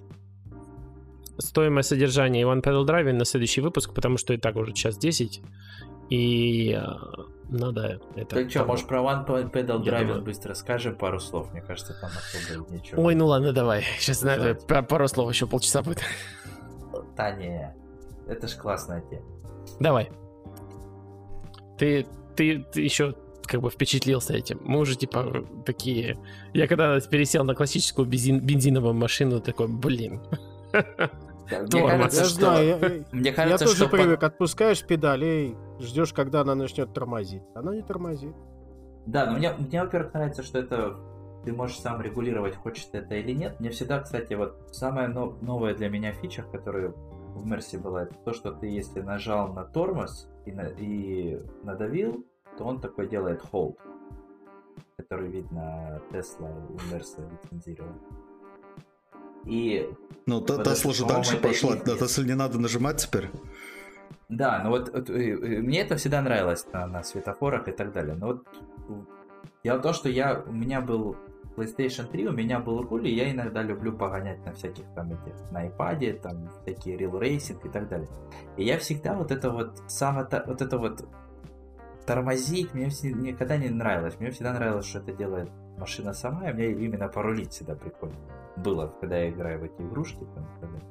стоимость 1.37 1.89
содержания 1.89 2.43
One 2.43 2.61
Pedal 2.61 2.85
Driving 2.85 3.13
на 3.13 3.25
следующий 3.25 3.61
выпуск, 3.61 3.93
потому 3.93 4.17
что 4.17 4.33
и 4.33 4.37
так 4.37 4.55
уже 4.55 4.73
час 4.73 4.97
10. 4.97 5.41
И 6.09 6.71
э, 6.71 6.85
надо 7.49 7.99
это... 8.15 8.35
Так 8.35 8.49
что, 8.49 8.65
может, 8.65 8.87
про 8.87 8.99
One 9.01 9.25
Pedal 9.25 9.79
думаю. 9.79 10.21
быстро 10.21 10.53
скажем 10.53 10.95
пару 10.95 11.19
слов? 11.19 11.51
Мне 11.51 11.61
кажется, 11.61 11.93
там 11.99 12.09
особо 12.09 12.73
ничего. 12.73 13.03
Ой, 13.03 13.15
ну 13.15 13.27
ладно, 13.27 13.53
давай. 13.53 13.83
Сейчас 13.99 14.21
надо 14.21 14.55
пару 14.55 15.07
слов, 15.07 15.29
еще 15.31 15.47
полчаса 15.47 15.81
будет. 15.81 16.01
Да 17.15 17.31
не, 17.31 17.73
это 18.27 18.47
ж 18.47 18.55
классная 18.55 19.01
тема. 19.09 19.25
Давай. 19.79 20.11
Ты, 21.77 22.07
ты, 22.35 22.65
ты 22.71 22.81
еще 22.81 23.15
как 23.43 23.61
бы 23.61 23.69
впечатлился 23.69 24.33
этим. 24.33 24.59
Мы 24.63 24.79
уже 24.79 24.95
типа 24.95 25.45
такие... 25.65 26.17
Я 26.53 26.67
когда 26.67 26.99
пересел 26.99 27.43
на 27.43 27.55
классическую 27.55 28.07
бензин- 28.07 28.39
бензиновую 28.39 28.93
машину, 28.93 29.39
такой, 29.41 29.67
блин. 29.67 30.21
Мне 31.49 31.67
Тормоз. 31.67 31.89
кажется, 31.91 32.19
Я 32.21 32.25
что... 32.25 32.35
знаю, 32.39 32.67
я, 32.67 32.77
Мне 33.11 33.29
я 33.29 33.33
кажется, 33.35 33.65
тоже 33.65 33.77
что... 33.77 33.89
по- 33.89 33.97
привык, 33.97 34.23
отпускаешь 34.23 34.83
педали, 34.85 35.55
ждешь, 35.79 36.13
когда 36.13 36.41
она 36.41 36.55
начнет 36.55 36.93
тормозить. 36.93 37.43
Она 37.55 37.73
не 37.75 37.81
тормозит. 37.81 38.35
Да, 39.05 39.25
но 39.25 39.37
мне, 39.37 39.53
мне, 39.53 39.81
во-первых, 39.83 40.13
нравится, 40.13 40.43
что 40.43 40.59
это 40.59 40.95
ты 41.45 41.53
можешь 41.53 41.79
сам 41.79 42.01
регулировать, 42.01 42.55
хочешь 42.55 42.85
ты 42.85 42.97
это 42.97 43.15
или 43.15 43.31
нет. 43.31 43.59
Мне 43.59 43.69
всегда, 43.69 43.99
кстати, 44.01 44.33
вот 44.33 44.57
самая 44.71 45.07
но- 45.07 45.37
новая 45.41 45.73
для 45.73 45.89
меня 45.89 46.11
фича, 46.11 46.43
которая 46.43 46.89
в 46.89 47.45
Мерсе 47.45 47.77
была, 47.77 48.03
это 48.03 48.15
то, 48.25 48.33
что 48.33 48.51
ты, 48.51 48.67
если 48.67 48.99
нажал 49.01 49.53
на 49.53 49.63
тормоз 49.63 50.27
и, 50.45 50.51
на- 50.51 50.67
и 50.67 51.39
надавил, 51.63 52.25
то 52.57 52.65
он 52.65 52.81
такой 52.81 53.07
делает 53.07 53.41
hold, 53.53 53.77
который 54.97 55.29
видно 55.29 56.01
Тесла 56.11 56.49
у 56.49 56.93
Мерса 56.93 57.21
лицензировал. 57.43 57.91
И 59.45 59.89
Ну, 60.25 60.41
Т- 60.41 60.53
Вот 60.55 60.63
Тесла 60.63 60.91
это, 60.91 60.97
же 60.97 61.03
по-моему, 61.03 61.23
дальше 61.23 61.37
пошла. 61.37 61.75
Да. 61.85 61.95
Тесле 61.97 62.25
не 62.25 62.35
надо 62.35 62.59
нажимать 62.59 62.97
теперь. 62.97 63.29
Да, 64.29 64.61
ну 64.63 64.71
вот, 64.71 64.91
вот, 64.93 65.09
э, 65.09 65.13
э, 65.13 65.61
мне 65.61 65.81
это 65.81 65.95
всегда 65.95 66.21
нравилось 66.21 66.65
на, 66.73 66.85
на 66.87 67.01
светофорах 67.03 67.67
и 67.69 67.71
так 67.71 67.93
далее. 67.93 68.13
Но 68.15 68.27
вот 68.27 68.47
дело 69.63 69.77
в 69.77 69.81
том, 69.81 69.93
что 69.93 70.09
я, 70.09 70.43
у 70.45 70.51
меня 70.51 70.81
был 70.81 71.15
PlayStation 71.55 72.05
3, 72.11 72.27
у 72.27 72.31
меня 72.33 72.59
был 72.59 72.81
руль, 72.81 73.07
и 73.07 73.15
я 73.15 73.31
иногда 73.31 73.63
люблю 73.63 73.93
погонять 73.93 74.45
на 74.45 74.53
всяких 74.53 74.83
там 74.95 75.11
этих, 75.13 75.51
на 75.51 75.65
iPad, 75.67 76.19
там 76.19 76.49
всякие 76.61 76.97
Real 76.97 77.17
Racing 77.19 77.65
и 77.65 77.69
так 77.69 77.87
далее. 77.87 78.09
И 78.57 78.65
я 78.65 78.77
всегда 78.79 79.13
вот 79.15 79.31
это 79.31 79.49
вот, 79.49 79.81
само, 79.87 80.27
вот 80.45 80.61
это 80.61 80.77
вот 80.77 81.07
тормозить 82.05 82.73
мне 82.73 82.89
все- 82.89 83.13
никогда 83.13 83.57
не 83.57 83.69
нравилось. 83.69 84.19
Мне 84.19 84.31
всегда 84.31 84.53
нравилось, 84.53 84.85
что 84.85 84.99
это 84.99 85.13
делает 85.13 85.49
машина 85.77 86.13
сама, 86.13 86.49
и 86.49 86.53
мне 86.53 86.71
именно 86.71 87.07
порулить 87.07 87.51
всегда 87.53 87.75
прикольно. 87.75 88.15
Было, 88.57 88.93
когда 88.99 89.17
я 89.17 89.29
играю 89.29 89.59
в 89.59 89.63
эти 89.63 89.81
игрушки. 89.81 90.19
Там, 90.35 90.47
далее. 90.61 90.81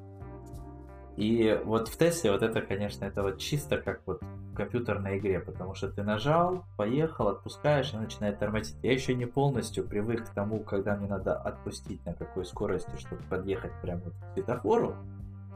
И 1.16 1.58
вот 1.64 1.88
в 1.88 1.96
Тесле 1.96 2.30
вот 2.30 2.42
это, 2.42 2.60
конечно, 2.60 3.06
это 3.06 3.22
вот 3.22 3.38
чисто 3.38 3.78
как 3.78 4.02
вот 4.04 4.20
в 4.22 4.54
компьютерной 4.54 5.18
игре, 5.18 5.40
потому 5.40 5.74
что 5.74 5.88
ты 5.88 6.02
нажал, 6.02 6.64
поехал, 6.76 7.28
отпускаешь, 7.28 7.92
и 7.94 7.96
начинает 7.96 8.38
тормозить. 8.38 8.76
Я 8.82 8.92
еще 8.92 9.14
не 9.14 9.24
полностью 9.24 9.86
привык 9.86 10.26
к 10.26 10.34
тому, 10.34 10.60
когда 10.60 10.94
мне 10.94 11.08
надо 11.08 11.34
отпустить 11.34 12.04
на 12.04 12.12
какой 12.12 12.44
скорости, 12.44 12.90
чтобы 12.98 13.22
подъехать 13.30 13.72
прямо 13.80 14.02
к 14.02 14.34
светофору. 14.34 14.94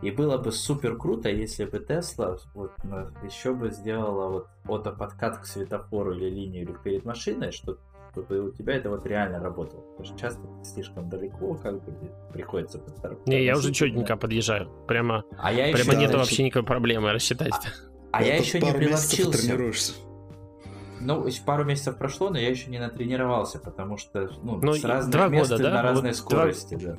И 0.01 0.11
было 0.11 0.39
бы 0.39 0.51
супер 0.51 0.97
круто, 0.97 1.29
если 1.29 1.67
бы 1.67 1.79
Тесла 1.79 2.39
вот, 2.55 2.73
еще 3.23 3.53
бы 3.53 3.71
сделала 3.71 4.47
вот 4.65 4.87
автоподкат 4.87 5.39
к 5.39 5.45
светофору 5.45 6.13
или 6.15 6.31
линию 6.31 6.63
или 6.63 6.73
перед 6.73 7.05
машиной, 7.05 7.53
что- 7.53 7.77
чтобы 8.13 8.41
у 8.49 8.51
тебя 8.51 8.75
это 8.77 8.91
вот 8.91 9.07
реально 9.07 9.39
работало. 9.41 9.81
Потому 9.83 10.05
что 10.05 10.19
часто 10.19 10.41
ты 10.43 10.65
слишком 10.65 11.09
далеко, 11.09 11.55
как 11.55 11.83
бы 11.85 11.93
приходится 12.33 12.79
подтор- 12.79 13.21
Не, 13.27 13.45
я 13.45 13.57
уже 13.57 13.73
четенько 13.73 14.17
подъезжаю. 14.17 14.69
Прямо, 14.87 15.25
А 15.39 15.53
я 15.53 15.73
прямо 15.73 15.91
еще, 15.93 15.97
нету 15.97 16.19
вообще 16.19 16.43
никакой 16.43 16.67
проблемы 16.67 17.13
рассчитать. 17.13 17.53
а 18.13 18.23
я 18.23 18.35
Это 18.35 18.43
еще 18.43 18.61
не 18.61 18.73
приловчился. 18.73 19.31
тренируешься. 19.43 19.93
Ну, 21.03 21.27
пару 21.47 21.65
месяцев 21.65 21.97
прошло, 21.97 22.29
но 22.29 22.39
я 22.39 22.51
еще 22.51 22.69
не 22.71 22.79
натренировался, 22.79 23.59
потому 23.59 23.97
что 23.97 24.29
ну, 24.43 24.59
Ну, 24.61 24.75
с 24.75 24.85
разных 24.85 25.13
два 25.13 25.29
мест 25.29 25.51
года, 25.51 25.63
да? 25.63 25.71
на 25.71 25.83
разной 25.83 26.11
Вот 26.11 26.17
скорости, 26.17 26.75
да. 26.75 26.99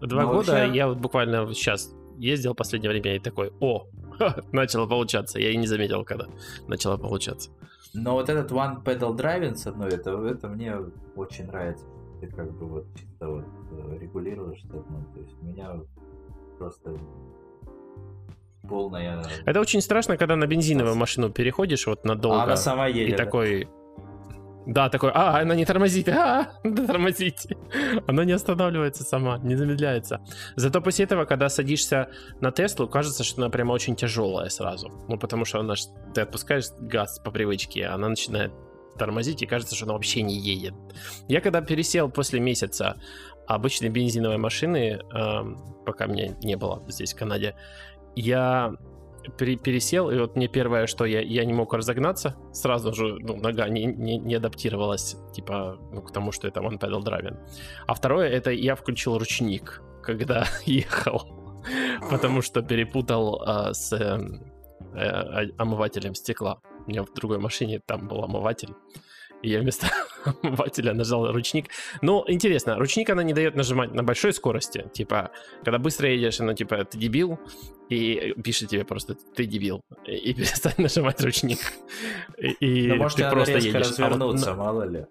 Два 0.00 0.22
Ну, 0.22 0.28
года 0.32 0.52
вообще- 0.52 0.74
я 0.76 0.88
вот 0.88 0.98
буквально 0.98 1.52
сейчас 1.54 1.90
ездил 2.18 2.52
в 2.54 2.56
последнее 2.56 2.90
время 2.90 3.16
и 3.16 3.18
такой, 3.18 3.52
о, 3.60 3.86
начало 4.52 4.86
получаться. 4.86 5.38
Я 5.38 5.50
и 5.50 5.56
не 5.56 5.66
заметил, 5.66 6.04
когда 6.04 6.26
начало 6.68 6.96
получаться. 6.96 7.50
Но 7.94 8.14
вот 8.14 8.28
этот 8.28 8.50
One 8.50 8.82
Pedal 8.82 9.16
Driving 9.16 9.54
с 9.54 9.66
одной, 9.66 9.90
это, 9.90 10.12
это 10.26 10.48
мне 10.48 10.76
очень 11.16 11.46
нравится. 11.46 11.84
Ты 12.20 12.28
как 12.28 12.52
бы 12.52 12.66
вот 12.66 12.86
чисто 12.94 13.28
вот 13.28 13.44
э, 13.72 13.98
регулируешь 13.98 14.62
с 14.62 14.64
одной. 14.64 15.04
То 15.14 15.20
есть 15.20 15.36
у 15.40 15.44
меня 15.44 15.80
просто 16.58 16.96
полная... 18.68 19.24
Это 19.44 19.60
очень 19.60 19.80
страшно, 19.80 20.16
когда 20.16 20.36
на 20.36 20.46
бензиновую 20.46 20.96
машину 20.96 21.30
переходишь 21.30 21.86
вот 21.86 22.04
надолго. 22.04 22.40
А 22.40 22.44
она 22.44 22.56
сама 22.56 22.88
и 22.88 22.94
едет. 22.94 23.16
да. 23.16 23.24
такой... 23.24 23.68
Да, 24.66 24.88
такой, 24.88 25.10
а, 25.12 25.40
она 25.40 25.54
не 25.54 25.64
тормозит, 25.64 26.08
а, 26.08 26.52
тормозите. 26.62 27.56
Она 28.06 28.24
не 28.24 28.32
останавливается 28.32 29.02
сама, 29.02 29.38
не 29.38 29.56
замедляется. 29.56 30.20
Зато 30.56 30.80
после 30.80 31.04
этого, 31.04 31.24
когда 31.24 31.48
садишься 31.48 32.10
на 32.40 32.52
Теслу, 32.52 32.88
кажется, 32.88 33.24
что 33.24 33.42
она 33.42 33.50
прямо 33.50 33.72
очень 33.72 33.96
тяжелая 33.96 34.48
сразу. 34.50 34.88
Ну, 35.08 35.18
потому 35.18 35.44
что 35.44 35.60
она, 35.60 35.74
ты 36.14 36.20
отпускаешь 36.20 36.66
газ 36.78 37.18
по 37.18 37.30
привычке, 37.30 37.86
а 37.86 37.94
она 37.94 38.08
начинает 38.08 38.52
тормозить, 38.98 39.42
и 39.42 39.46
кажется, 39.46 39.74
что 39.74 39.86
она 39.86 39.94
вообще 39.94 40.22
не 40.22 40.38
едет. 40.38 40.74
Я 41.28 41.40
когда 41.40 41.60
пересел 41.60 42.08
после 42.08 42.40
месяца 42.40 42.96
обычной 43.46 43.88
бензиновой 43.88 44.38
машины, 44.38 45.00
эм, 45.12 45.58
пока 45.84 46.06
меня 46.06 46.36
не 46.42 46.56
было 46.56 46.82
здесь, 46.88 47.14
в 47.14 47.16
Канаде, 47.16 47.56
я 48.14 48.74
пересел, 49.38 50.10
и 50.10 50.18
вот 50.18 50.36
мне 50.36 50.48
первое, 50.48 50.86
что 50.86 51.04
я, 51.04 51.20
я 51.20 51.44
не 51.44 51.52
мог 51.52 51.72
разогнаться, 51.74 52.36
сразу 52.52 52.92
же 52.92 53.18
ну, 53.20 53.36
нога 53.36 53.68
не, 53.68 53.84
не, 53.84 54.18
не 54.18 54.34
адаптировалась, 54.34 55.16
типа, 55.34 55.78
ну, 55.92 56.02
к 56.02 56.12
тому, 56.12 56.32
что 56.32 56.48
это 56.48 56.60
one 56.60 56.78
pedal 56.78 57.02
driving. 57.02 57.36
А 57.86 57.94
второе, 57.94 58.28
это 58.28 58.50
я 58.50 58.74
включил 58.74 59.18
ручник, 59.18 59.82
когда 60.02 60.46
ехал, 60.64 61.62
потому 62.10 62.42
что 62.42 62.62
перепутал 62.62 63.42
а, 63.46 63.72
с 63.72 63.92
э, 63.92 64.18
э, 64.94 65.50
омывателем 65.58 66.14
стекла. 66.14 66.60
У 66.86 66.90
меня 66.90 67.04
в 67.04 67.12
другой 67.14 67.38
машине 67.38 67.80
там 67.84 68.08
был 68.08 68.24
омыватель, 68.24 68.74
я 69.42 69.60
вместо 69.60 69.88
омывателя 70.42 70.94
нажал 70.94 71.30
ручник. 71.32 71.66
Ну, 72.00 72.24
интересно, 72.28 72.76
ручник 72.78 73.10
она 73.10 73.22
не 73.22 73.32
дает 73.32 73.56
нажимать 73.56 73.92
на 73.92 74.02
большой 74.02 74.32
скорости. 74.32 74.86
Типа, 74.92 75.30
когда 75.64 75.78
быстро 75.78 76.08
едешь, 76.08 76.40
она 76.40 76.54
типа, 76.54 76.84
ты 76.84 76.98
дебил, 76.98 77.38
и 77.88 78.34
пишет 78.42 78.70
тебе 78.70 78.84
просто, 78.84 79.16
ты 79.34 79.44
дебил, 79.46 79.82
и, 80.06 80.32
перестань 80.34 80.74
нажимать 80.78 81.20
ручник. 81.22 81.58
И, 82.38 82.50
и 82.52 82.88
Ну, 82.88 82.96
может, 82.96 83.18
ты 83.18 83.30
просто 83.30 83.54
резко 83.54 83.68
едешь. 83.78 83.86
А 83.86 83.88
вот 83.88 83.98
развернуться, 84.00 84.50
на- 84.50 84.56
мало 84.56 84.82
ли. 84.84 85.06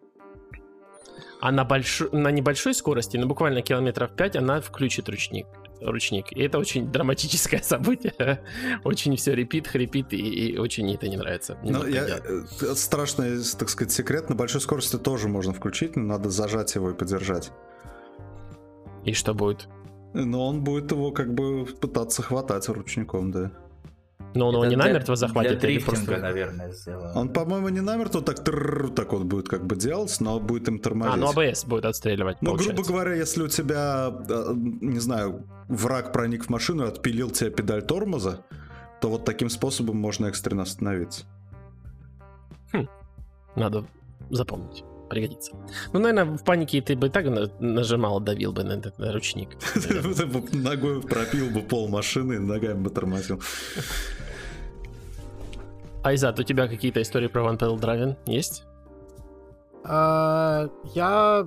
а 1.41 1.52
на, 1.52 1.64
большой, 1.66 2.10
на 2.12 2.30
небольшой 2.32 2.74
скорости, 2.74 3.18
ну 3.18 3.28
буквально 3.28 3.62
километров 3.62 4.16
5, 4.16 4.36
она 4.38 4.62
включит 4.62 5.10
ручник. 5.10 5.48
Ручник. 5.82 6.32
И 6.32 6.41
это 6.41 6.58
очень 6.60 6.91
драматическое 6.91 7.62
событие. 7.64 8.41
очень 8.84 9.16
все 9.16 9.34
репит, 9.36 9.68
хрипит, 9.68 10.14
и, 10.14 10.18
и 10.18 10.58
очень 10.58 10.94
это 10.94 11.08
не 11.08 11.18
нравится. 11.18 11.58
Не 11.64 11.72
Ну, 11.72 11.86
я, 11.88 12.06
делать. 12.06 12.24
э, 12.62 12.76
страшный, 12.76 13.40
так 13.58 13.70
сказать, 13.70 13.91
секрет. 13.91 14.30
На 14.30 14.36
большой 14.36 14.62
скорости 14.62 14.98
тоже 14.98 15.28
можно 15.28 15.53
включить, 15.53 15.95
но 15.95 16.03
надо 16.03 16.30
зажать 16.30 16.76
его 16.76 16.91
и 16.91 16.94
подержать. 16.94 17.52
И 19.03 19.14
что 19.14 19.34
будет? 19.34 19.68
Но 20.14 20.48
он 20.48 20.64
будет 20.64 20.91
его 20.91 21.12
как 21.12 21.34
бы 21.34 21.66
пытаться 21.66 22.22
хватать 22.22 22.68
ручником, 22.70 23.32
да. 23.32 23.52
Но 24.34 24.48
он 24.48 24.56
его 24.56 24.65
не 24.65 24.76
намертво 24.76 25.15
захватит 25.15 25.60
Для 25.60 25.60
дрифтинга, 25.60 26.06
просто... 26.06 26.18
наверное, 26.18 26.72
сделано. 26.72 27.19
Он, 27.19 27.30
по-моему, 27.30 27.69
не 27.69 27.81
намертво 27.81 28.22
так 28.22 28.43
так 28.43 29.14
вот 29.14 29.23
будет 29.23 29.49
как 29.49 29.65
бы 29.65 29.76
делать, 29.76 30.15
но 30.19 30.39
будет 30.39 30.68
им 30.68 30.80
тормозить. 30.80 31.14
А, 31.14 31.18
ну 31.18 31.30
АБС 31.30 31.65
будет 31.65 31.85
отстреливать, 31.85 32.41
Ну, 32.41 32.56
грубо 32.56 32.84
говоря, 32.84 33.14
если 33.14 33.43
у 33.43 33.48
тебя, 33.48 34.14
э, 34.30 34.53
не 34.56 34.99
знаю, 34.99 35.45
враг 35.68 36.11
проник 36.11 36.45
в 36.45 36.49
машину 36.49 36.85
и 36.85 36.88
отпилил 36.88 37.30
тебе 37.31 37.52
педаль 37.52 37.81
тормоза, 37.81 38.45
то 39.02 39.10
вот 39.10 39.26
таким 39.26 39.49
способом 39.49 39.98
можно 39.98 40.27
экстренно 40.27 40.64
остановиться. 40.64 41.26
Надо 43.56 43.85
запомнить. 44.30 44.84
Пригодится. 45.12 45.52
Ну, 45.92 46.00
наверное, 46.00 46.38
в 46.38 46.44
панике 46.44 46.82
ты 46.82 46.96
бы 46.96 47.08
и 47.08 47.10
так 47.10 47.26
на- 47.26 47.52
нажимал, 47.60 48.22
давил 48.22 48.54
бы 48.54 48.64
на 48.64 48.74
этот 48.74 48.98
на 48.98 49.12
ручник. 49.12 49.50
Ногой 50.54 51.02
пропил 51.02 51.50
бы 51.50 51.62
пол 51.62 51.90
машины, 51.90 52.40
ногами 52.40 52.82
бы 52.82 52.90
тормозил. 52.90 53.42
Айзат, 56.04 56.40
у 56.40 56.44
тебя 56.44 56.68
какие-то 56.68 57.02
истории 57.02 57.28
про 57.28 57.44
One 57.44 57.60
Pedal 57.60 57.78
Driving 57.78 58.16
есть? 58.26 58.64
А, 59.84 60.70
я... 60.96 61.46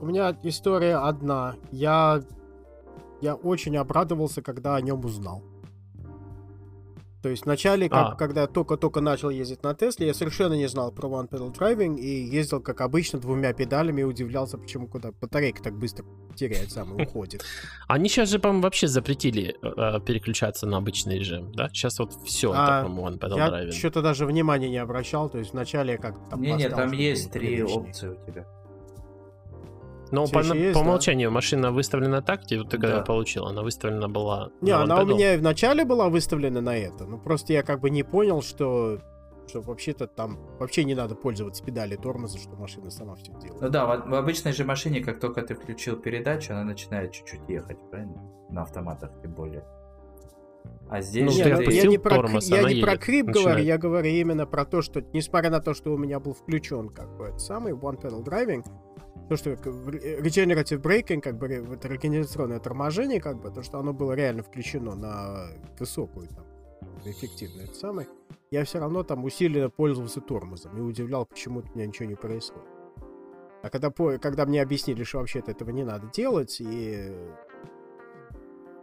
У 0.00 0.06
меня 0.06 0.36
история 0.42 0.96
одна. 0.96 1.54
Я... 1.70 2.22
Я 3.20 3.36
очень 3.36 3.76
обрадовался, 3.76 4.42
когда 4.42 4.74
о 4.74 4.80
нем 4.80 5.04
узнал. 5.04 5.44
То 7.22 7.28
есть 7.28 7.44
вначале, 7.44 7.88
как, 7.88 8.12
А. 8.12 8.16
когда 8.16 8.42
я 8.42 8.46
только-только 8.46 9.00
начал 9.00 9.28
ездить 9.30 9.62
на 9.62 9.74
Тесле, 9.74 10.06
я 10.06 10.14
совершенно 10.14 10.54
не 10.54 10.66
знал 10.68 10.90
про 10.90 11.08
One 11.08 11.28
Pedal 11.28 11.54
Driving 11.54 11.98
и 11.98 12.24
ездил, 12.24 12.60
как 12.60 12.80
обычно, 12.80 13.18
двумя 13.18 13.52
педалями 13.52 14.00
и 14.00 14.04
удивлялся, 14.04 14.56
почему 14.56 14.88
куда 14.88 15.12
батарейка 15.12 15.62
так 15.62 15.76
быстро 15.78 16.06
теряется, 16.34 16.86
и 16.98 17.02
уходит. 17.02 17.44
Они 17.88 18.08
сейчас 18.08 18.30
же, 18.30 18.38
по-моему, 18.38 18.62
вообще 18.62 18.88
запретили 18.88 19.54
э, 19.62 20.00
переключаться 20.00 20.66
на 20.66 20.78
обычный 20.78 21.18
режим, 21.18 21.52
да? 21.52 21.68
Сейчас 21.68 21.98
вот 21.98 22.12
все 22.24 22.52
А, 22.54 22.82
по-моему, 22.84 23.08
One 23.08 23.18
Pedal 23.18 23.36
Я 23.36 23.48
Driving. 23.48 23.72
что-то 23.72 24.00
даже 24.02 24.24
внимания 24.26 24.70
не 24.70 24.78
обращал, 24.78 25.28
то 25.28 25.38
есть 25.38 25.52
вначале 25.52 25.98
как 25.98 26.16
там 26.30 26.40
Не-не, 26.40 26.64
поставил, 26.68 26.76
там 26.76 26.92
есть 26.92 27.30
три 27.32 27.62
опции 27.62 28.08
у 28.08 28.26
тебя. 28.26 28.46
Но 30.12 30.26
всё 30.26 30.34
по, 30.34 30.54
есть, 30.54 30.72
по 30.74 30.80
да? 30.80 30.86
умолчанию 30.86 31.30
машина 31.30 31.70
выставлена 31.72 32.22
так, 32.22 32.42
где 32.42 32.58
вот 32.58 32.70
ты 32.70 32.78
когда 32.78 32.98
Да. 32.98 33.02
получил, 33.04 33.46
она 33.46 33.62
выставлена 33.62 34.08
была 34.08 34.50
Не, 34.60 34.72
на 34.72 34.82
она 34.82 35.02
у 35.02 35.06
меня 35.06 35.34
и 35.34 35.36
вначале 35.38 35.84
была 35.84 36.08
выставлена 36.08 36.60
на 36.60 36.76
это. 36.76 37.04
Ну, 37.06 37.18
просто 37.18 37.52
я 37.52 37.62
как 37.62 37.80
бы 37.80 37.90
не 37.90 38.02
понял, 38.02 38.42
что, 38.42 38.98
что 39.48 39.60
вообще-то 39.60 40.06
там 40.06 40.38
вообще 40.58 40.84
не 40.84 40.94
надо 40.94 41.14
пользоваться 41.14 41.62
педали 41.64 41.96
тормоза, 41.96 42.38
что 42.38 42.56
машина 42.56 42.90
сама 42.90 43.14
все 43.14 43.32
Ну 43.32 43.40
делает. 43.40 43.70
да, 43.72 43.86
в, 43.86 44.08
в 44.10 44.14
обычной 44.14 44.52
же 44.52 44.64
машине, 44.64 45.00
как 45.00 45.20
только 45.20 45.42
ты 45.42 45.54
включил 45.54 45.96
передачу, 45.96 46.52
она 46.54 46.64
начинает 46.64 47.12
чуть-чуть 47.12 47.48
ехать, 47.48 47.78
правильно? 47.90 48.22
На 48.50 48.62
автоматах 48.62 49.10
тем 49.22 49.32
более. 49.32 49.64
А 50.90 51.00
здесь 51.02 51.24
Ну, 51.24 51.30
же 51.30 51.38
Не, 51.44 51.56
ты 51.56 51.64
ну, 51.64 51.70
я 51.70 51.86
не 51.86 51.98
про, 51.98 52.10
тормоз, 52.16 52.48
я 52.48 52.58
она 52.60 52.72
не 52.72 52.82
про 52.82 52.92
едет, 52.92 53.04
крип 53.04 53.26
начинает. 53.26 53.46
говорю, 53.46 53.64
я 53.64 53.78
говорю 53.78 54.08
именно 54.10 54.44
про 54.46 54.64
то, 54.64 54.82
что, 54.82 55.00
несмотря 55.12 55.48
на 55.50 55.60
то, 55.60 55.72
что 55.72 55.92
у 55.94 55.96
меня 55.96 56.18
был 56.18 56.34
включен 56.34 56.88
как 56.88 57.16
бы 57.16 57.38
самый 57.38 57.72
One 57.74 58.00
Pedal 58.00 58.24
Driving, 58.24 58.64
то, 59.30 59.36
что 59.36 59.50
в 59.54 59.88
ре- 59.88 60.18
Regenerative 60.18 60.82
Braking, 60.82 61.20
как 61.20 61.38
бы 61.38 61.64
вот 61.64 61.84
регенерационное 61.84 62.58
торможение, 62.58 63.20
как 63.20 63.40
бы, 63.40 63.52
то, 63.52 63.62
что 63.62 63.78
оно 63.78 63.92
было 63.92 64.12
реально 64.14 64.42
включено 64.42 64.96
на 64.96 65.46
высокую 65.78 66.26
там 66.26 66.44
эффективную 67.04 67.66
это 67.68 67.74
самое, 67.76 68.08
я 68.50 68.64
все 68.64 68.80
равно 68.80 69.04
там 69.04 69.24
усиленно 69.24 69.70
пользовался 69.70 70.20
тормозом 70.20 70.76
и 70.76 70.80
удивлял, 70.80 71.26
почему 71.26 71.60
у 71.60 71.76
меня 71.76 71.86
ничего 71.86 72.08
не 72.08 72.16
происходит. 72.16 72.68
А 73.62 73.70
когда, 73.70 73.90
когда 74.18 74.46
мне 74.46 74.60
объяснили, 74.60 75.04
что 75.04 75.18
вообще-то 75.18 75.52
этого 75.52 75.70
не 75.70 75.84
надо 75.84 76.10
делать, 76.12 76.60
и, 76.60 77.12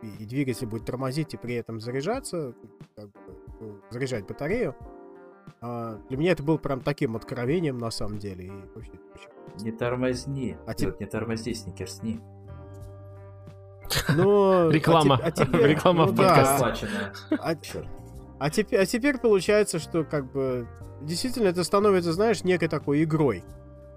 и, 0.02 0.26
двигатель 0.26 0.68
будет 0.68 0.86
тормозить 0.86 1.34
и 1.34 1.38
при 1.38 1.56
этом 1.56 1.82
заряжаться, 1.82 2.56
как 2.96 3.12
бы, 3.12 3.20
ну, 3.60 3.82
заряжать 3.90 4.26
батарею, 4.26 4.78
а, 5.62 6.00
для 6.10 6.18
меня 6.18 6.32
это 6.32 6.44
было 6.44 6.58
прям 6.58 6.82
таким 6.82 7.16
откровением 7.16 7.78
на 7.78 7.92
самом 7.92 8.20
деле. 8.20 8.46
И 8.46 8.52
вообще 8.76 8.92
Не 9.62 9.72
тормозни. 9.72 10.58
А 10.66 10.74
вот 10.86 11.00
не 11.00 11.06
тормозни, 11.06 11.54
сникерсни. 11.54 12.22
Но, 14.16 14.70
Реклама. 14.70 15.16
а 15.16 15.32
те- 15.32 15.44
а 15.44 15.46
теперь- 15.46 15.68
Реклама 15.68 16.06
ну 16.06 16.12
в 16.12 16.16
да. 16.16 16.24
подкасте. 16.24 16.56
Оплаченная. 16.56 17.14
А, 17.32 17.56
а 18.40 18.50
теперь, 18.50 18.80
а 18.80 18.86
теперь 18.86 19.18
получается, 19.18 19.80
что 19.80 20.04
как 20.04 20.32
бы 20.32 20.68
действительно 21.02 21.48
это 21.48 21.64
становится, 21.64 22.14
знаешь, 22.14 22.44
некой 22.44 22.68
такой 22.68 23.04
игрой. 23.04 23.44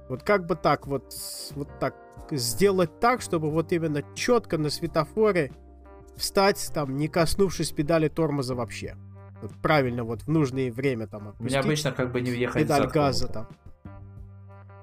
Вот 0.08 0.22
как 0.22 0.46
бы 0.46 0.54
так 0.56 0.86
вот, 0.86 1.12
вот 1.54 1.68
так 1.78 1.94
сделать 2.30 3.00
так, 3.00 3.20
чтобы 3.20 3.50
вот 3.50 3.72
именно 3.72 4.02
четко 4.14 4.58
на 4.58 4.70
светофоре 4.70 5.52
встать 6.16 6.70
там, 6.72 6.96
не 6.96 7.08
коснувшись 7.08 7.72
педали 7.72 8.08
тормоза 8.08 8.54
вообще. 8.54 8.96
Правильно, 9.62 10.04
вот 10.04 10.22
в 10.22 10.28
нужное 10.28 10.70
время 10.72 11.06
там 11.06 11.20
У 11.38 11.42
меня 11.44 11.60
отпустить 11.60 11.64
обычно 11.64 11.92
как 11.92 12.12
бы 12.12 12.20
не 12.20 12.30
въехать 12.30 12.62
педаль 12.62 12.82
зад 12.82 12.92
газа 12.92 13.28
там. 13.28 13.48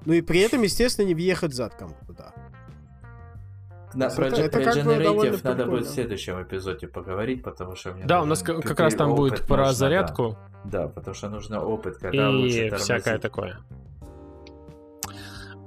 Ну 0.04 0.12
и 0.14 0.20
при 0.22 0.40
этом, 0.40 0.62
естественно, 0.62 1.06
не 1.06 1.14
въехать 1.14 1.54
зад 1.54 1.74
кому-то, 1.74 2.12
да. 2.12 2.32
Да, 3.94 4.06
Это- 4.06 4.16
про, 4.16 4.26
это 4.26 4.50
про 4.58 4.64
как 4.64 4.74
бы 4.74 4.80
Generative 4.92 5.30
надо 5.30 5.40
прикольно. 5.40 5.66
будет 5.66 5.86
в 5.86 5.90
следующем 5.90 6.42
эпизоде 6.42 6.86
поговорить, 6.88 7.42
потому 7.42 7.74
что 7.74 7.92
мне 7.92 8.04
Да, 8.04 8.22
у 8.22 8.26
нас 8.26 8.42
как, 8.42 8.62
как 8.62 8.78
раз 8.80 8.94
там 8.94 9.14
будет 9.14 9.46
про 9.46 9.58
нужно, 9.58 9.72
зарядку 9.72 10.36
Да. 10.64 10.82
Да, 10.82 10.88
потому 10.88 11.14
что 11.14 11.28
нужно 11.30 11.62
опыт, 11.64 11.96
когда 11.98 12.30
лучше 12.30 12.66
и 12.66 12.70
всякое 12.70 13.18
такое. 13.18 13.58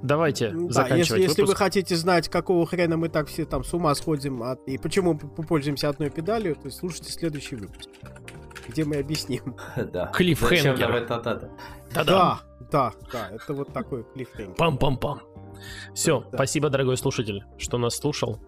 Давайте 0.04 0.50
Да, 0.52 0.72
заканчивать 0.72 0.98
если, 1.10 1.22
если 1.22 1.42
вы 1.42 1.48
выпуск. 1.48 1.58
хотите 1.60 1.96
знать, 1.96 2.28
какого 2.28 2.66
хрена 2.66 2.98
мы 2.98 3.08
так 3.10 3.28
все 3.28 3.46
там 3.46 3.64
с 3.64 3.72
ума 3.74 3.94
сходим 3.94 4.42
от- 4.42 4.68
и 4.68 4.78
почему 4.80 5.14
мы 5.38 5.44
пользуемся 5.46 5.90
одной 5.90 6.10
педалью, 6.10 6.56
то 6.56 6.72
слушайте 6.72 7.12
следующий 7.12 7.56
выпуск, 7.56 7.88
где 8.68 8.86
мы 8.86 8.98
объясним. 8.98 9.56
Да. 9.92 10.08
Клиффхенгер. 10.08 10.92
Это 10.96 11.16
надо? 11.18 11.50
Да-да. 11.94 12.04
Да, 12.04 12.42
да, 12.72 12.94
да, 13.12 13.30
это 13.32 13.54
вот 13.54 13.74
такой 13.74 14.06
клиффхенгер. 14.14 14.56
Пам-пам-пам. 14.56 15.20
Все, 15.94 16.22
Да. 16.32 16.38
спасибо, 16.38 16.70
дорогой 16.70 16.98
слушатель, 16.98 17.44
что 17.58 17.78
нас 17.78 17.96
слушал. 17.96 18.40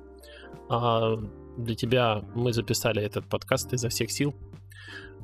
А, 0.69 1.15
для 1.57 1.75
тебя 1.75 2.23
мы 2.33 2.53
записали 2.53 3.01
этот 3.01 3.27
подкаст 3.27 3.73
изо 3.73 3.89
всех 3.89 4.11
сил. 4.11 4.33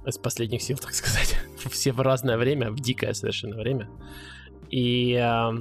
Из 0.06 0.18
последних 0.18 0.61
сил, 0.61 0.78
так 0.82 0.94
сказать. 0.94 1.36
Все 1.70 1.91
в 1.91 2.02
разное 2.02 2.38
время, 2.38 2.72
в 2.72 2.80
дикое 2.80 3.14
совершенно 3.14 3.57
время. 3.57 3.90
И 4.70 5.16
а, 5.16 5.53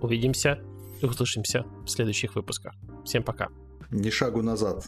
увидимся, 0.00 0.60
услышимся 1.02 1.64
в 1.84 1.88
следующих 1.88 2.34
выпусках. 2.34 2.74
Всем 3.04 3.22
пока. 3.22 3.48
Ни 3.90 4.10
шагу 4.10 4.42
назад, 4.42 4.84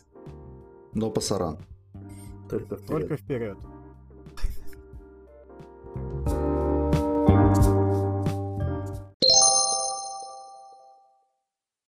но 0.95 1.11
пасаран. 1.11 1.59
Только 2.49 2.77
вперед. 2.77 2.87
Только 2.87 3.17
вперед. 3.17 3.59
Thank 5.97 6.29
you. 6.29 6.36